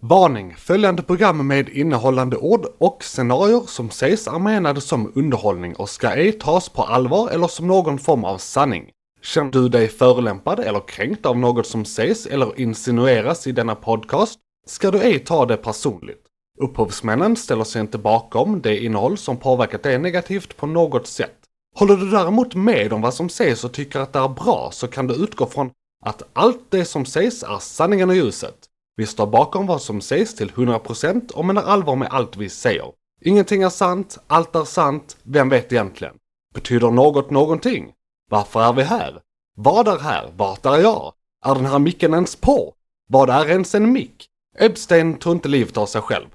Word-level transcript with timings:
Varning! 0.00 0.54
Följande 0.56 1.02
program 1.02 1.46
med 1.46 1.68
innehållande 1.68 2.36
ord 2.36 2.66
och 2.78 3.04
scenarier 3.04 3.62
som 3.66 3.90
sägs 3.90 4.26
är 4.26 4.38
menade 4.38 4.80
som 4.80 5.12
underhållning 5.14 5.76
och 5.76 5.88
ska 5.88 6.10
ej 6.10 6.32
tas 6.32 6.68
på 6.68 6.82
allvar 6.82 7.30
eller 7.30 7.48
som 7.48 7.66
någon 7.66 7.98
form 7.98 8.24
av 8.24 8.38
sanning. 8.38 8.90
Känner 9.22 9.50
du 9.50 9.68
dig 9.68 9.88
förolämpad 9.88 10.60
eller 10.60 10.88
kränkt 10.88 11.26
av 11.26 11.38
något 11.38 11.66
som 11.66 11.84
sägs 11.84 12.26
eller 12.26 12.60
insinueras 12.60 13.46
i 13.46 13.52
denna 13.52 13.74
podcast 13.74 14.38
ska 14.66 14.90
du 14.90 15.00
ej 15.00 15.18
ta 15.18 15.46
det 15.46 15.56
personligt. 15.56 16.22
Upphovsmännen 16.58 17.36
ställer 17.36 17.64
sig 17.64 17.80
inte 17.80 17.98
bakom 17.98 18.60
det 18.60 18.84
innehåll 18.84 19.18
som 19.18 19.36
påverkat 19.36 19.82
dig 19.82 19.98
negativt 19.98 20.56
på 20.56 20.66
något 20.66 21.06
sätt. 21.06 21.36
Håller 21.76 21.96
du 21.96 22.10
däremot 22.10 22.54
med 22.54 22.92
om 22.92 23.00
vad 23.00 23.14
som 23.14 23.28
sägs 23.28 23.64
och 23.64 23.72
tycker 23.72 24.00
att 24.00 24.12
det 24.12 24.18
är 24.18 24.28
bra 24.28 24.70
så 24.72 24.88
kan 24.88 25.06
du 25.06 25.14
utgå 25.14 25.46
från 25.46 25.70
att 26.04 26.22
allt 26.32 26.70
det 26.70 26.84
som 26.84 27.04
sägs 27.04 27.42
är 27.42 27.58
sanningen 27.58 28.10
och 28.10 28.16
ljuset. 28.16 28.65
Vi 28.98 29.06
står 29.06 29.26
bakom 29.26 29.66
vad 29.66 29.82
som 29.82 30.00
sägs 30.00 30.34
till 30.34 30.50
100% 30.50 31.32
och 31.32 31.44
menar 31.44 31.62
allvar 31.62 31.96
med 31.96 32.08
allt 32.10 32.36
vi 32.36 32.48
säger. 32.48 32.92
Ingenting 33.20 33.62
är 33.62 33.68
sant, 33.68 34.18
allt 34.26 34.56
är 34.56 34.64
sant, 34.64 35.16
vem 35.22 35.48
vet 35.48 35.72
egentligen? 35.72 36.14
Betyder 36.54 36.90
något 36.90 37.30
någonting? 37.30 37.92
Varför 38.30 38.60
är 38.60 38.72
vi 38.72 38.82
här? 38.82 39.20
Vad 39.56 39.88
är 39.88 39.98
här? 39.98 40.32
Vart 40.36 40.66
är 40.66 40.78
jag? 40.78 41.12
Är 41.44 41.54
den 41.54 41.66
här 41.66 41.78
micken 41.78 42.14
ens 42.14 42.36
på? 42.36 42.74
Vad 43.08 43.30
är 43.30 43.50
ens 43.50 43.74
en 43.74 43.92
mick? 43.92 44.26
Epstein 44.58 45.14
tog 45.14 45.32
inte 45.32 45.48
livet 45.48 45.76
av 45.76 45.86
sig 45.86 46.00
själv. 46.02 46.26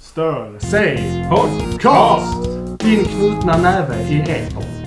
Stör 0.00 0.58
sig 0.58 1.26
podcast! 1.30 2.44
Din 2.78 3.04
knutna 3.04 3.58
näve 3.58 4.08
i 4.08 4.20
etern. 4.20 4.79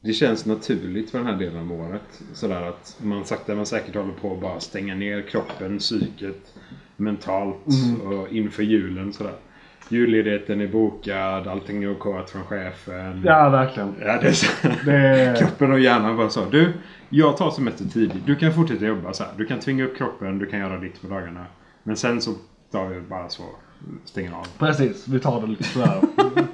Det 0.00 0.12
känns 0.12 0.46
naturligt 0.46 1.10
för 1.10 1.18
den 1.18 1.26
här 1.26 1.36
delen 1.36 1.58
av 1.58 1.80
året. 1.80 2.22
Sådär 2.32 2.62
att 2.62 2.96
man 3.02 3.24
sakta 3.24 3.54
men 3.54 3.66
säkert 3.66 3.94
håller 3.94 4.12
på 4.12 4.32
att 4.34 4.40
bara 4.40 4.60
stänga 4.60 4.94
ner 4.94 5.22
kroppen, 5.22 5.78
psyket, 5.78 6.54
mentalt 6.96 7.56
och 8.04 8.28
inför 8.32 8.62
julen 8.62 9.12
sådär. 9.12 9.32
Julledigheten 9.90 10.60
är 10.60 10.66
bokad, 10.66 11.46
allting 11.48 11.82
är 11.84 11.92
okej 11.92 12.26
från 12.26 12.42
chefen. 12.44 13.22
Ja, 13.24 13.48
verkligen. 13.48 13.94
Ja, 14.00 14.20
det 14.20 14.28
är. 14.28 14.84
Det, 14.84 15.38
Kroppen 15.38 15.72
och 15.72 15.80
hjärnan 15.80 16.16
bara 16.16 16.30
så. 16.30 16.44
Du, 16.50 16.72
jag 17.08 17.36
tar 17.36 17.50
semester 17.50 17.84
tidigt. 17.84 18.26
Du 18.26 18.36
kan 18.36 18.54
fortsätta 18.54 18.84
jobba 18.86 19.12
så 19.12 19.24
här. 19.24 19.32
Du 19.36 19.46
kan 19.46 19.60
tvinga 19.60 19.84
upp 19.84 19.96
kroppen, 19.96 20.38
du 20.38 20.46
kan 20.46 20.60
göra 20.60 20.78
ditt 20.80 21.02
på 21.02 21.06
dagarna. 21.08 21.46
Men 21.82 21.96
sen 21.96 22.20
så 22.20 22.34
tar 22.72 22.86
vi 22.88 23.00
bara 23.00 23.28
så, 23.28 23.42
stänger 24.04 24.32
av. 24.32 24.46
precis, 24.58 25.08
vi 25.08 25.20
tar 25.20 25.40
det 25.40 25.46
lite 25.46 25.64
sådär. 25.64 26.00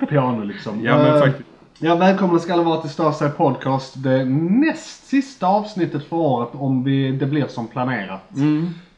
Piano 0.08 0.44
liksom. 0.44 0.84
Ja 0.84 0.98
men 0.98 1.14
Eh, 1.16 1.20
faktiskt. 1.20 1.48
Ja, 1.78 1.94
välkomna 1.94 2.38
ska 2.38 2.52
alla 2.52 2.62
vara 2.62 2.80
till 2.80 2.90
Stör 2.90 3.12
sig 3.12 3.30
podcast. 3.30 3.94
Det 4.02 4.24
näst 4.24 5.06
sista 5.06 5.46
avsnittet 5.46 6.04
för 6.04 6.16
året 6.16 6.48
om 6.52 6.84
vi, 6.84 7.12
det 7.12 7.26
blir 7.26 7.46
som 7.46 7.68
planerat. 7.68 8.30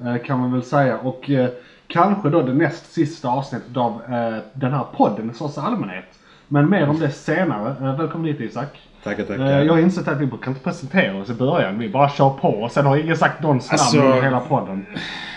Eh, 0.04 0.16
kan 0.26 0.40
man 0.40 0.52
väl 0.52 0.62
säga. 0.62 0.98
Och 0.98 1.30
eh, 1.30 1.48
kanske 1.86 2.30
då 2.30 2.42
det 2.42 2.54
näst 2.54 2.92
sista 2.92 3.28
avsnittet 3.28 3.76
av 3.76 3.92
eh, 3.92 4.38
den 4.52 4.72
här 4.72 4.84
podden 4.96 5.30
i 5.30 5.34
största 5.34 5.60
allmänhet. 5.60 6.04
Men 6.48 6.70
mer 6.70 6.88
om 6.88 6.98
det 7.00 7.10
senare. 7.10 7.74
Eh, 7.80 7.96
välkommen 7.96 8.26
hit 8.26 8.40
Isak. 8.40 8.78
Tackar, 9.04 9.24
tackar. 9.24 9.44
Eh, 9.44 9.62
jag 9.62 9.72
har 9.72 9.80
insett 9.80 10.08
att 10.08 10.20
vi 10.20 10.28
kan 10.42 10.52
inte 10.52 10.64
presentera 10.64 11.16
oss 11.16 11.30
i 11.30 11.34
början. 11.34 11.78
Vi 11.78 11.88
bara 11.88 12.08
kör 12.08 12.30
på 12.30 12.48
och 12.48 12.70
sen 12.70 12.86
har 12.86 12.96
ingen 12.96 13.16
sagt 13.16 13.42
någons 13.42 13.70
namn 13.70 13.80
Alltså, 13.80 13.98
under 14.00 14.22
hela 14.22 14.40
podden. 14.40 14.86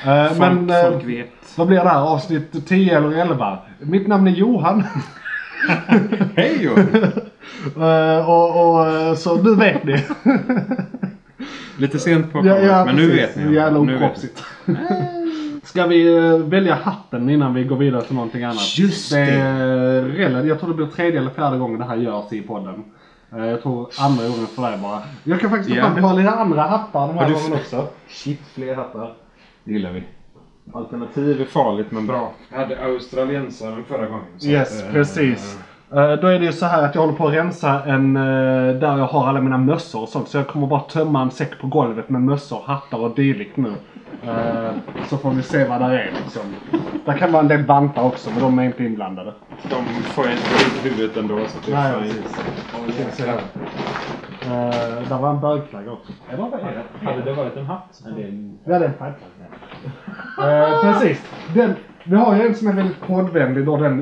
Eh, 0.06 0.28
folk, 0.28 0.40
men 0.40 0.92
folk 0.92 1.06
vet. 1.06 1.30
vad 1.58 1.68
blir 1.68 1.78
det 1.84 1.90
här? 1.90 2.02
Avsnitt 2.02 2.68
10 2.68 2.98
eller 2.98 3.12
11? 3.12 3.58
Mitt 3.80 4.08
namn 4.08 4.28
är 4.28 4.32
Johan. 4.32 4.84
Hej 6.36 6.64
Johan! 6.64 7.12
Eh, 7.78 8.30
och, 8.30 8.70
och, 8.72 8.88
eh, 8.88 9.14
så 9.16 9.42
nu 9.42 9.56
vet 9.56 9.84
ni. 9.84 10.04
Lite 11.78 12.00
sent 12.00 12.32
på 12.32 12.42
Ja, 12.46 12.58
ja, 12.58 12.86
men 12.86 12.96
nu 12.96 13.10
precis. 13.10 13.38
vet 13.38 13.46
ni. 13.48 13.56
Jävla 13.56 13.80
Nu 13.80 13.92
vet 13.92 14.00
ni. 14.02 14.06
oproffsigt. 14.06 14.44
Ska 15.64 15.88
vi 15.88 16.18
eh, 16.18 16.38
välja 16.38 16.76
hatten 16.76 17.30
innan 17.30 17.54
vi 17.54 17.64
går 17.64 17.76
vidare 17.76 18.02
till 18.02 18.16
någonting 18.16 18.44
annat? 18.44 18.78
Just 18.78 19.12
det. 19.12 19.20
Är 19.20 20.02
relativt, 20.04 20.50
jag 20.50 20.60
tror 20.60 20.70
det 20.70 20.76
blir 20.76 20.86
tredje 20.88 21.20
eller 21.20 21.30
fjärde 21.32 21.58
gången 21.58 21.80
det 21.80 21.86
här 21.86 21.96
görs 21.96 22.34
i 22.34 22.42
podden. 22.42 22.84
Jag 23.32 23.62
tror 23.64 23.90
andra 24.00 24.24
gången 24.28 24.48
för 24.56 24.62
dig 24.62 24.80
bara. 24.84 25.02
Jag 25.24 25.40
kan 25.40 25.50
faktiskt 25.50 25.70
ta 25.70 25.76
Ja. 25.76 25.96
fram, 25.96 26.18
lite 26.18 26.30
andra 26.32 26.62
hattar 26.62 27.08
den 27.08 27.18
här 27.18 27.24
Har 27.24 27.30
du 27.30 27.34
gången 27.36 27.54
också. 27.54 27.88
Shit, 28.08 28.42
fler 28.54 28.76
hattar. 28.76 29.14
Det 29.64 29.72
gillar 29.74 29.92
vi. 29.92 30.04
Alternativ 30.74 31.42
är 31.42 31.46
farligt 31.46 31.92
men 31.92 32.08
bra. 32.08 32.34
Jag 32.52 32.58
hade 32.60 32.86
australiensaren 32.86 33.84
förra 33.88 34.06
gången. 34.06 34.26
så 34.38 34.48
Yes, 34.48 34.84
att, 34.84 34.92
precis. 34.94 35.56
Eh, 35.56 35.62
Då 35.92 36.28
är 36.28 36.40
det 36.40 36.46
ju 36.46 36.52
så 36.52 36.66
här 36.66 36.84
att 36.86 36.96
jag 36.96 37.02
håller 37.02 37.14
på 37.18 37.28
att 37.28 37.34
rensa 37.34 37.84
en 37.86 38.16
eh, 38.18 38.76
där 38.76 38.98
jag 38.98 39.06
har 39.06 39.28
alla 39.28 39.42
mina 39.42 39.58
mössor 39.58 40.02
och 40.02 40.10
sånt. 40.10 40.28
Så 40.28 40.38
jag 40.38 40.48
kommer 40.48 40.68
bara 40.68 40.80
tömma 40.80 41.22
en 41.22 41.32
säck 41.32 41.60
på 41.62 41.68
golvet 41.68 42.10
med 42.10 42.22
mössor, 42.22 42.62
hattar 42.66 42.98
och 42.98 43.16
dylikt 43.16 43.58
nu. 43.58 43.74
Eh, 44.24 44.72
Så 45.08 45.18
får 45.18 45.32
vi 45.32 45.42
se 45.44 45.68
vad 45.68 45.82
det 45.82 45.86
är 46.02 46.12
liksom. 46.24 46.42
Där 47.06 47.14
kan 47.18 47.32
vara 47.32 47.42
en 47.42 47.48
del 47.48 47.66
vantar 47.66 48.04
också 48.04 48.30
men 48.30 48.40
de 48.40 48.60
är 48.60 48.64
inte 48.64 48.84
inblandade. 48.84 49.34
De 49.70 49.86
får 50.04 50.26
jag 50.26 50.34
inte 50.34 50.46
ut 50.50 50.86
huvudet 50.92 51.18
ändå. 51.18 51.40
Så 51.48 51.58
det 51.66 51.74
Nej, 51.78 51.92
är 51.94 52.00
precis. 52.86 53.26
Här. 53.26 53.38
Eh, 54.46 55.10
där 55.10 55.18
var 55.18 55.30
en 55.30 55.40
bögflagga 55.40 55.92
också. 55.92 56.12
Eller 56.30 56.44
vad 56.44 56.54
är 56.54 56.84
det? 57.02 57.06
Hade 57.06 57.22
det 57.22 57.34
varit 57.34 57.58
en 57.58 57.66
hatt? 57.66 58.02
Ja, 58.06 58.12
det 58.16 58.22
är 58.76 58.82
en 58.82 58.94
flaggflagga. 58.98 59.14
Eh, 60.64 60.82
precis. 60.82 61.32
Den, 61.54 61.76
vi 62.04 62.16
har 62.16 62.36
ju 62.36 62.48
en 62.48 62.56
som 62.56 62.68
är 62.68 62.74
väldigt 62.74 63.02
poddvänlig 63.02 63.66
då 63.66 63.78
den 63.78 64.00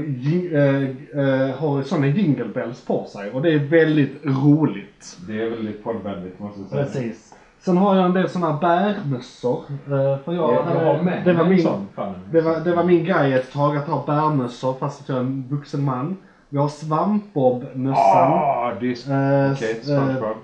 eh, 0.54 1.22
eh, 1.22 1.56
har 1.56 1.82
sådana 1.82 2.08
jingle 2.08 2.46
bells 2.46 2.86
på 2.86 3.06
sig. 3.06 3.32
Och 3.32 3.42
det 3.42 3.54
är 3.54 3.60
väldigt 3.60 4.26
roligt. 4.26 5.18
Det 5.28 5.42
är 5.42 5.50
väldigt 5.50 5.84
poddvänligt 5.84 6.40
måste 6.40 6.60
jag 6.60 6.70
säga. 6.70 6.84
Precis. 6.84 7.34
Sen 7.60 7.78
har 7.78 7.96
jag 7.96 8.06
en 8.06 8.14
del 8.14 8.30
sådana 8.30 8.58
bärmössor. 8.58 9.64
Eh, 9.70 10.18
för 10.26 10.34
jag, 10.34 10.54
Jag 10.54 10.64
har 10.64 11.02
med 11.02 11.22
det, 11.26 11.34
var 11.34 11.46
min, 11.46 11.64
sån, 11.64 11.88
det, 12.32 12.42
var, 12.42 12.60
det 12.60 12.76
var 12.76 12.84
min 12.84 13.06
grej 13.06 13.34
ett 13.34 13.52
tag 13.54 13.78
att 13.78 13.88
ha 13.88 14.06
bärmössor 14.06 14.74
fast 14.74 15.02
att 15.02 15.10
jag 15.10 15.18
är 15.18 15.22
en 15.22 15.48
vuxen 15.50 15.84
man. 15.84 16.18
Vi 16.50 16.58
har 16.58 16.68
svampbob-mössan. 16.68 18.32
Ah, 18.34 18.74
det 18.80 18.88
är... 18.88 19.56
SpongeBob. 19.84 20.38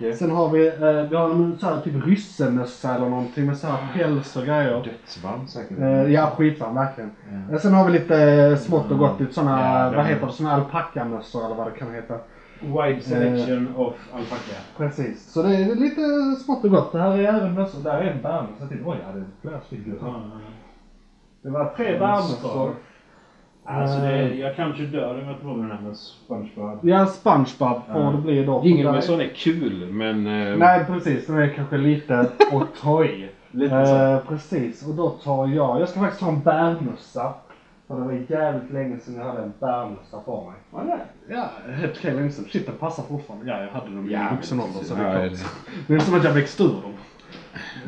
Yeah. 0.00 0.16
Sen 0.16 0.30
har 0.30 0.48
vi, 0.50 0.66
eh, 0.66 1.10
vi 1.10 1.16
har 1.16 1.30
en 1.30 1.58
sån 1.60 1.68
här 1.74 1.80
typ 1.80 2.06
ryssemössa 2.06 2.94
eller 2.94 3.08
någonting 3.08 3.46
med 3.46 3.56
så 3.58 3.66
här 3.66 3.88
päls 3.94 4.36
och 4.36 4.44
grejer. 4.44 4.82
Dödsvamp 4.84 5.48
säkert. 5.50 5.78
Eh, 5.78 6.12
ja, 6.12 6.32
skitvarm 6.36 6.74
verkligen. 6.74 7.10
Eh, 7.52 7.58
Sen 7.58 7.74
har 7.74 7.84
vi 7.84 7.92
lite 7.92 8.22
eh, 8.22 8.56
smått 8.56 8.90
och 8.90 8.98
gott, 8.98 9.20
lite 9.20 9.34
såna, 9.34 9.90
det- 9.90 9.96
vad 9.96 10.06
heter 10.06 10.26
det, 10.26 10.32
såna 10.32 10.52
alpackamössor 10.52 11.44
eller 11.46 11.54
vad 11.54 11.66
det 11.66 11.78
kan 11.78 11.94
heta. 11.94 12.14
Wide 12.60 13.00
selection 13.00 13.74
of 13.76 13.94
alpacka. 14.12 14.56
Precis. 14.76 15.32
Så 15.32 15.42
det 15.42 15.54
är 15.56 15.74
lite 15.74 16.00
smått 16.44 16.64
och 16.64 16.70
gott. 16.70 16.92
Det 16.92 16.98
här 16.98 17.10
är 17.18 17.22
även 17.34 17.54
mössor. 17.54 17.82
Där 17.82 17.98
är 17.98 18.10
en 18.10 18.22
bärmössa 18.22 18.66
till. 18.68 18.78
Oj, 18.86 18.96
jag 19.00 19.06
hade 19.12 19.24
flera 19.42 19.60
stycken. 19.60 19.98
Det 21.42 21.50
var 21.50 21.72
tre 21.76 21.98
bärmössor. 21.98 22.70
Alltså 23.66 23.98
det, 24.00 24.34
jag 24.34 24.56
kanske 24.56 24.82
dör 24.82 25.20
om 25.22 25.28
jag 25.28 25.40
provar 25.40 25.56
den 25.62 25.70
här 25.70 25.80
med 25.80 25.96
SpongeBob. 25.96 26.78
Ja, 26.82 27.06
SpongeBob 27.06 27.80
får 27.92 28.12
det 28.12 28.18
bli 28.18 28.44
då. 28.44 28.62
Med 28.92 29.04
sån 29.04 29.20
är 29.20 29.28
kul, 29.34 29.88
men... 29.92 30.26
eh, 30.26 30.56
Nej, 30.58 30.84
precis. 30.84 31.26
Den 31.26 31.38
är 31.38 31.48
kanske 31.48 31.76
lite 31.76 32.30
ta 32.82 33.04
i. 33.04 33.28
Lite 33.50 33.86
så. 33.86 33.96
Eh, 33.96 34.18
precis. 34.28 34.86
Och 34.88 34.94
då 34.94 35.08
tar 35.10 35.46
jag, 35.48 35.80
jag 35.80 35.88
ska 35.88 36.00
faktiskt 36.00 36.22
ha 36.22 36.32
en 36.32 36.40
bärmössa. 36.42 37.34
För 37.88 37.94
det 37.94 38.00
var 38.00 38.12
jävligt 38.28 38.72
länge 38.72 38.98
sedan 38.98 39.14
jag 39.16 39.24
hade 39.24 39.42
en 39.42 39.52
bärmössa 39.60 40.18
på 40.24 40.50
mig. 40.72 40.82
Är 40.82 40.86
det? 40.96 41.34
Ja, 41.34 41.48
helt 41.76 41.96
okej 41.98 42.14
länge 42.14 42.30
sedan. 42.30 42.44
Shit, 42.48 42.66
den 42.66 42.74
passar 42.74 43.02
fortfarande. 43.02 43.46
Ja, 43.50 43.60
jag 43.60 43.68
hade 43.68 43.86
den 43.86 44.08
i 44.10 44.12
Ja, 44.12 44.26
vuxen 44.36 44.60
ålder 44.60 44.84
så 44.84 44.94
det 44.94 45.02
Ja, 45.02 45.08
är 45.08 45.14
är 45.24 45.28
klart. 45.28 45.40
det. 45.88 45.94
Det 45.94 45.94
är 45.94 45.98
som 46.04 46.14
att 46.14 46.24
jag 46.24 46.32
växte 46.32 46.62
ur 46.62 46.68
dem. 46.68 46.92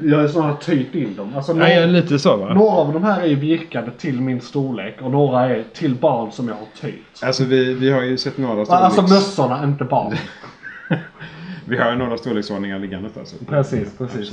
Jag 0.03 0.25
är 0.25 0.29
snarare 0.29 0.57
typ 0.61 0.95
in 0.95 1.17
dem. 1.17 1.33
Alltså, 1.37 1.53
Ja, 1.53 1.69
ja, 1.69 1.81
några, 1.81 1.87
lite 1.87 2.19
så 2.19 2.37
va? 2.37 2.55
några 2.55 2.71
av 2.71 2.93
de 2.93 3.05
här 3.05 3.21
är 3.21 3.27
ju 3.27 3.35
virkade 3.35 3.91
till 3.91 4.21
min 4.21 4.41
storlek 4.41 4.97
och 5.03 5.11
några 5.11 5.41
är 5.47 5.65
till 5.75 5.95
barn 5.95 6.33
som 6.33 6.49
jag 6.49 6.55
har 6.55 6.67
tytt. 6.81 7.23
Alltså 7.23 7.45
vi, 7.45 7.75
vi 7.75 7.91
har 7.91 8.03
ju 8.03 8.17
sett 8.19 8.39
några 8.39 8.65
storleks... 8.65 8.85
Alltså 8.85 9.03
mössorna, 9.15 9.65
inte 9.65 9.85
barn. 9.85 10.15
Vi 11.65 11.79
har 11.79 11.91
ju 11.91 11.97
några 11.99 12.19
storleksordningar 12.19 12.79
liggandes 12.79 13.13
där. 13.15 13.25
Så. 13.25 13.45
Precis, 13.45 13.99
precis. 13.99 14.33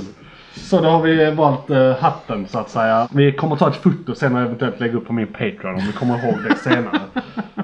Så 0.56 0.82
då 0.82 0.90
har 0.90 1.02
vi 1.02 1.32
valt 1.32 1.70
eh, 1.70 1.92
hatten 1.96 2.48
så 2.48 2.60
att 2.60 2.70
säga. 2.70 3.08
Vi 3.12 3.32
kommer 3.32 3.56
ta 3.56 3.70
ett 3.70 3.76
foto 3.76 4.16
sen 4.16 4.36
och 4.36 4.42
eventuellt 4.42 4.80
lägga 4.80 4.98
upp 4.98 5.08
på 5.08 5.14
min 5.14 5.28
Patreon 5.28 5.76
om 5.76 5.82
vi 5.88 5.92
kommer 5.94 6.26
ihåg 6.26 6.36
det 6.50 6.56
senare. 6.56 7.00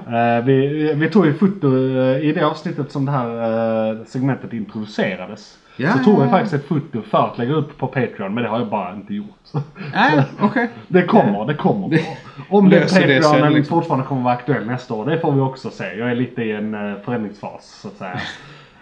Eh, 0.06 0.44
vi, 0.44 0.92
vi 0.94 1.10
tog 1.10 1.26
ju 1.26 1.34
foto 1.34 1.66
eh, 1.76 2.18
i 2.28 2.32
det 2.32 2.46
avsnittet 2.46 2.92
som 2.92 3.04
det 3.06 3.12
här 3.12 4.04
segmentet 4.06 4.52
introducerades. 4.52 5.58
Ja, 5.76 5.92
så 5.92 5.98
tog 5.98 6.14
ja, 6.14 6.18
vi 6.18 6.24
ja. 6.24 6.30
faktiskt 6.30 6.54
ett 6.54 6.68
foto 6.68 7.02
för 7.02 7.18
att 7.18 7.38
lägga 7.38 7.54
upp 7.54 7.78
på 7.78 7.86
Patreon 7.86 8.34
men 8.34 8.42
det 8.42 8.48
har 8.48 8.58
jag 8.58 8.68
bara 8.68 8.94
inte 8.94 9.14
gjort. 9.14 9.48
Nej, 9.94 10.22
okej. 10.40 10.68
Det 10.88 11.02
kommer, 11.02 11.46
det 11.46 11.54
kommer. 11.54 12.00
Om 12.48 12.68
det 12.70 12.80
löser 12.80 13.06
det 13.08 13.22
Patreonen 13.22 13.42
sen, 13.42 13.52
liksom. 13.52 13.74
fortfarande 13.80 14.06
kommer 14.06 14.22
vara 14.22 14.34
aktuell 14.34 14.66
nästa 14.66 14.94
år, 14.94 15.06
det 15.06 15.20
får 15.20 15.32
vi 15.32 15.40
också 15.40 15.70
se. 15.70 15.84
Jag 15.84 16.10
är 16.10 16.14
lite 16.14 16.42
i 16.42 16.52
en 16.52 16.74
uh, 16.74 17.00
förändringsfas 17.04 17.80
så 17.82 17.88
att 17.88 17.94
säga. 17.94 18.20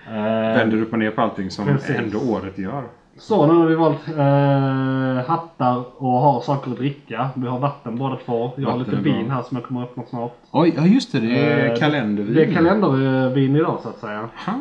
Eh, 0.08 0.56
Vänder 0.56 0.82
upp 0.82 0.92
och 0.92 0.98
ner 0.98 1.10
på 1.10 1.20
allting 1.20 1.50
som 1.50 1.66
Precis. 1.66 1.96
ändå 1.96 2.18
året 2.18 2.58
gör. 2.58 2.84
Så 3.18 3.46
nu 3.46 3.54
har 3.54 3.66
vi 3.66 3.74
valt 3.74 4.08
eh, 4.08 5.30
hattar 5.30 6.02
och 6.02 6.12
har 6.12 6.40
saker 6.40 6.70
att 6.70 6.76
dricka. 6.76 7.28
Vi 7.34 7.46
har 7.46 7.58
vatten 7.58 7.96
båda 7.96 8.16
två. 8.26 8.50
Jag 8.56 8.70
har 8.70 8.78
lite 8.78 8.96
vin 8.96 9.30
här 9.30 9.42
som 9.42 9.56
jag 9.56 9.66
kommer 9.66 9.82
att 9.82 9.90
öppna 9.90 10.02
snart. 10.10 10.36
Oj, 10.50 10.74
ja 10.76 10.86
just 10.86 11.12
det. 11.12 11.20
Det 11.20 11.38
är 11.38 11.70
Eh, 11.70 11.76
kalendervin. 11.78 12.34
Det 12.34 12.44
är 12.44 12.52
kalendervin 12.52 13.56
idag 13.56 13.78
så 13.82 13.88
att 13.88 13.98
säga. 13.98 14.28
Ha. 14.46 14.52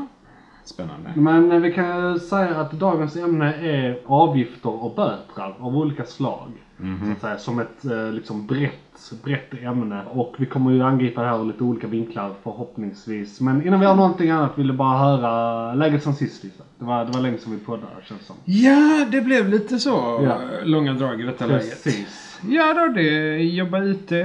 Spännande. 0.69 1.11
Men 1.15 1.51
eh, 1.51 1.59
vi 1.59 1.73
kan 1.73 2.19
säga 2.19 2.55
att 2.59 2.71
dagens 2.71 3.15
ämne 3.15 3.53
är 3.53 3.99
avgifter 4.05 4.83
och 4.83 4.95
bötrar 4.95 5.55
av 5.59 5.77
olika 5.77 6.05
slag. 6.05 6.51
Så 7.05 7.11
att 7.11 7.21
säga, 7.21 7.37
som 7.37 7.59
ett 7.59 7.85
eh, 7.85 8.11
liksom 8.11 8.47
brett, 8.47 9.11
brett 9.23 9.53
ämne. 9.63 10.01
Och 10.11 10.35
vi 10.37 10.45
kommer 10.45 10.71
ju 10.71 10.81
angripa 10.83 11.21
det 11.21 11.27
här 11.27 11.41
ur 11.41 11.45
lite 11.45 11.63
olika 11.63 11.87
vinklar 11.87 12.31
förhoppningsvis. 12.43 13.41
Men 13.41 13.67
innan 13.67 13.79
vi 13.79 13.85
har 13.85 13.95
någonting 13.95 14.29
annat 14.29 14.57
vill 14.57 14.67
jag 14.67 14.75
bara 14.75 14.97
höra 14.97 15.73
läget 15.73 16.03
sen 16.03 16.13
sist 16.15 16.43
Lisa. 16.43 16.63
Det 16.79 16.85
var, 16.85 17.05
det 17.05 17.11
var 17.11 17.21
länge 17.21 17.37
sedan 17.37 17.51
vi 17.53 17.59
poddade 17.65 17.87
känns 18.03 18.25
som. 18.25 18.35
Ja, 18.45 19.05
det 19.11 19.21
blev 19.21 19.49
lite 19.49 19.79
så 19.79 19.89
Ja. 20.23 20.31
eh, 20.31 20.65
långa 20.65 20.93
drag 20.93 21.21
i 21.21 21.23
detta 21.23 21.45
läget. 21.45 21.83
Precis. 21.83 22.39
Ja 22.49 22.73
då, 22.73 22.93
det 22.93 23.37
jobbar 23.43 23.81
ute 23.81 24.15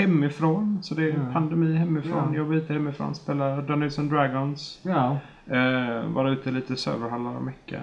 hemifrån. 0.00 0.78
Så 0.82 0.94
det 0.94 1.02
är 1.04 1.08
Ja. 1.08 1.32
pandemi 1.32 1.76
hemifrån. 1.76 2.28
Ja. 2.32 2.38
Jobbar 2.38 2.54
ute 2.54 2.72
hemifrån. 2.72 3.14
Spelar 3.14 3.62
Dungeons 3.62 3.98
and 3.98 4.10
Dragons. 4.12 4.78
Ja. 4.82 5.16
Eh, 5.46 6.06
vara 6.08 6.30
ute 6.30 6.50
lite 6.50 6.72
i 6.72 6.76
serverhallar 6.76 7.36
och 7.36 7.42
mecka. 7.42 7.80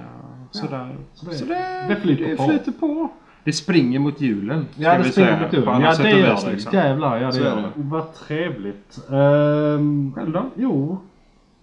Sådär. 0.52 0.96
Så 1.14 1.26
det- 1.26 1.36
Så 1.36 1.46
det, 1.46 1.86
det 1.90 1.96
flyter 1.96 2.36
på. 2.38 2.44
flyter 2.44 2.72
på. 2.72 3.10
Det 3.44 3.54
springer 3.54 4.00
mot 4.00 4.22
julen. 4.22 4.66
Ja 4.76 4.98
det 4.98 5.04
springer 5.04 5.30
säga, 5.30 5.42
mot 5.42 5.50
på 5.50 5.56
julen. 5.56 5.82
Ja 5.82 5.94
det 5.98 6.14
och 6.14 6.20
gör 6.20 6.36
det. 6.46 6.52
liksom. 6.52 6.74
Jävlar 6.74 7.18
ja 7.18 7.28
det 7.28 7.34
Så 7.34 7.40
gör 7.40 7.52
är 7.52 7.56
det. 7.56 7.62
det. 7.62 7.72
Vad 7.76 8.14
trevligt. 8.14 9.00
Ehm, 9.12 10.14
Själv 10.16 10.32
då? 10.32 10.46
Jo. 10.56 10.98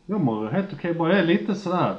Jag 0.07 0.21
mår 0.21 0.49
helt 0.49 0.73
okej 0.73 0.95
bra. 0.95 1.09
Jag 1.09 1.19
är 1.19 1.25
lite 1.27 1.55
sådär. 1.55 1.95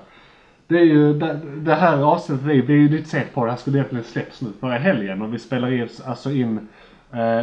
Det 0.67 0.75
är 0.79 0.83
ju 0.85 1.13
det, 1.19 1.39
det 1.57 1.75
här 1.75 1.97
avsnittet, 2.03 2.45
vi 2.45 2.61
vi 2.61 2.73
är 2.73 2.77
ju 2.77 2.89
lite 2.89 3.09
sent 3.09 3.33
på 3.33 3.41
det. 3.41 3.47
Det 3.47 3.51
här 3.51 3.57
skulle 3.57 3.77
egentligen 3.77 4.03
släpps 4.05 4.41
nu 4.41 4.47
förra 4.59 4.77
helgen 4.77 5.21
och 5.21 5.33
vi 5.33 5.39
spelar 5.39 5.71
in, 5.71 5.87
alltså 6.05 6.31
in 6.31 6.67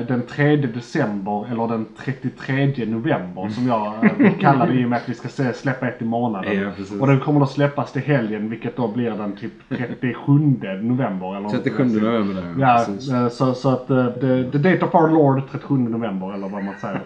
den 0.08 0.22
3 0.26 0.56
december 0.56 1.46
eller 1.52 1.68
den 1.68 1.86
33 1.98 2.86
november 2.86 3.48
som 3.48 3.66
jag 3.66 4.04
eh, 4.04 4.12
vill 4.18 4.32
kalla 4.40 4.66
det 4.66 4.74
i 4.74 4.84
och 4.84 4.88
med 4.88 4.96
att 4.96 5.08
vi 5.08 5.14
ska 5.14 5.52
släppa 5.52 5.88
ett 5.88 6.02
i 6.02 6.04
månaden. 6.04 6.60
Ja, 6.60 6.96
och 7.00 7.06
den 7.06 7.20
kommer 7.20 7.40
då 7.40 7.46
släppas 7.46 7.92
till 7.92 8.02
helgen 8.02 8.50
vilket 8.50 8.76
då 8.76 8.88
blir 8.88 9.10
den 9.10 9.36
typ 9.36 9.52
37 9.68 10.32
november 10.80 11.36
eller 11.36 11.40
något 11.40 11.52
37 11.52 11.76
sånt. 11.76 12.02
november 12.02 12.42
där. 12.42 12.54
Ja, 12.58 12.84
precis. 12.86 13.12
eh, 13.12 13.28
så, 13.28 13.54
så 13.54 13.68
att 13.68 13.90
eh, 13.90 14.08
the, 14.08 14.50
the 14.50 14.58
date 14.58 14.84
of 14.84 14.94
our 14.94 15.10
Lord 15.10 15.42
37 15.50 15.74
november 15.74 16.34
eller 16.34 16.48
vad 16.48 16.64
man 16.64 16.74
säger. 16.80 17.00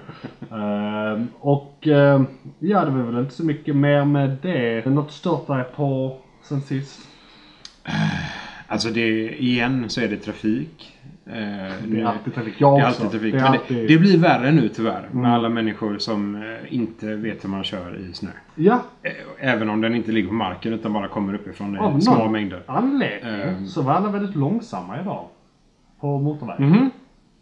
Ehm, 1.17 1.29
och 1.41 1.89
eh, 1.89 2.23
ja, 2.59 2.85
det 2.85 2.91
var 2.91 3.03
väl 3.03 3.19
inte 3.21 3.35
så 3.35 3.45
mycket 3.45 3.77
mer 3.77 4.05
med 4.05 4.37
det. 4.43 4.87
Något 4.87 5.13
stört 5.13 5.47
dig 5.47 5.65
på 5.77 6.17
sen 6.43 6.61
sist? 6.61 7.09
Alltså 8.69 8.89
det, 8.89 9.43
igen 9.43 9.85
så 9.89 10.01
är 10.01 10.09
det 10.09 10.17
trafik. 10.17 10.96
Eh, 11.27 11.33
Det 11.89 12.01
är 12.01 12.05
alltid 12.05 12.35
trafik. 12.35 12.55
Jag 12.59 12.79
det 12.79 12.83
är 12.83 12.89
också. 12.89 13.03
alltid 13.05 13.21
trafik. 13.21 13.35
Det 13.35 13.41
är 13.41 13.45
alltid- 13.45 13.77
Mm. 13.77 13.87
det, 13.87 13.95
det 13.95 13.99
blir 14.01 14.19
värre 14.19 14.53
nu 14.53 14.69
tyvärr. 14.69 15.09
Med 15.13 15.33
alla 15.35 15.49
människor 15.49 15.99
som 15.99 16.35
eh, 16.35 16.75
inte 16.75 17.15
vet 17.17 17.45
hur 17.45 17.49
man 17.49 17.65
kör 17.65 17.97
i 18.11 18.13
snö. 18.13 18.31
Ja, 18.55 18.81
Eh, 19.03 19.13
Även 19.39 19.71
om 19.71 19.81
den 19.81 19.95
inte 19.95 20.13
ligger 20.13 20.29
på 20.29 20.35
marken 20.35 20.73
utan 20.73 20.93
bara 20.93 21.09
kommer 21.09 21.35
uppifrån 21.35 21.79
Av 21.79 21.99
i 21.99 22.01
små 22.01 22.15
någon 22.19 22.33
mängder. 22.33 22.63
anledning 22.67 23.33
Ehm. 23.41 23.67
så 23.67 23.83
var 23.83 23.93
alla 23.93 24.11
väldigt 24.11 24.37
långsamma 24.37 25.01
idag. 25.01 25.25
På 26.01 26.19
motorvägen. 26.19 26.69
Mhm. 26.71 26.91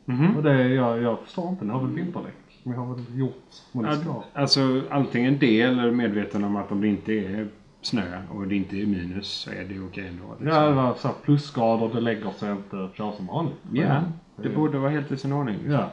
Mhm. 0.05 0.37
Och 0.37 0.43
det, 0.43 0.69
jag, 0.69 1.03
jag 1.03 1.19
förstår 1.21 1.49
inte. 1.49 1.65
Ni 1.65 1.71
har 1.71 1.81
väl 1.81 1.91
vinterdäck? 1.95 2.35
Ni 2.63 2.73
har 2.73 2.95
väl 2.95 3.19
gjort 3.19 3.45
vad 3.73 3.85
ni 3.85 3.97
ska? 3.97 4.23
Alltså 4.33 4.83
antingen 4.91 5.39
det 5.39 5.61
eller 5.61 5.91
medveten 5.91 6.45
om 6.45 6.57
att 6.57 6.73
om 6.73 6.81
det 6.81 6.89
inte 6.89 7.13
är 7.13 7.47
snö 7.87 8.03
och 8.35 8.47
det 8.49 8.55
inte 8.57 8.77
är 8.77 8.87
minus 8.87 9.27
så 9.27 9.51
är 9.51 9.65
det 9.69 9.81
okej 9.91 10.09
ändå. 10.09 10.25
liksom. 10.41 10.49
Ja, 10.63 10.67
det 10.69 10.73
var 10.75 10.95
så 10.95 11.09
här 11.09 11.15
plusgrader. 11.25 11.91
Det 11.95 12.01
lägger 12.01 12.31
sig 12.31 12.51
inte. 12.51 12.89
Kör 12.97 13.13
som 13.13 13.27
vanligt. 13.27 13.55
Ja, 13.73 14.01
det 14.37 14.49
borde 14.49 14.79
vara 14.79 14.91
helt 14.91 15.13
i 15.13 15.17
sin 15.17 15.33
ordning. 15.33 15.57
Ja. 15.69 15.91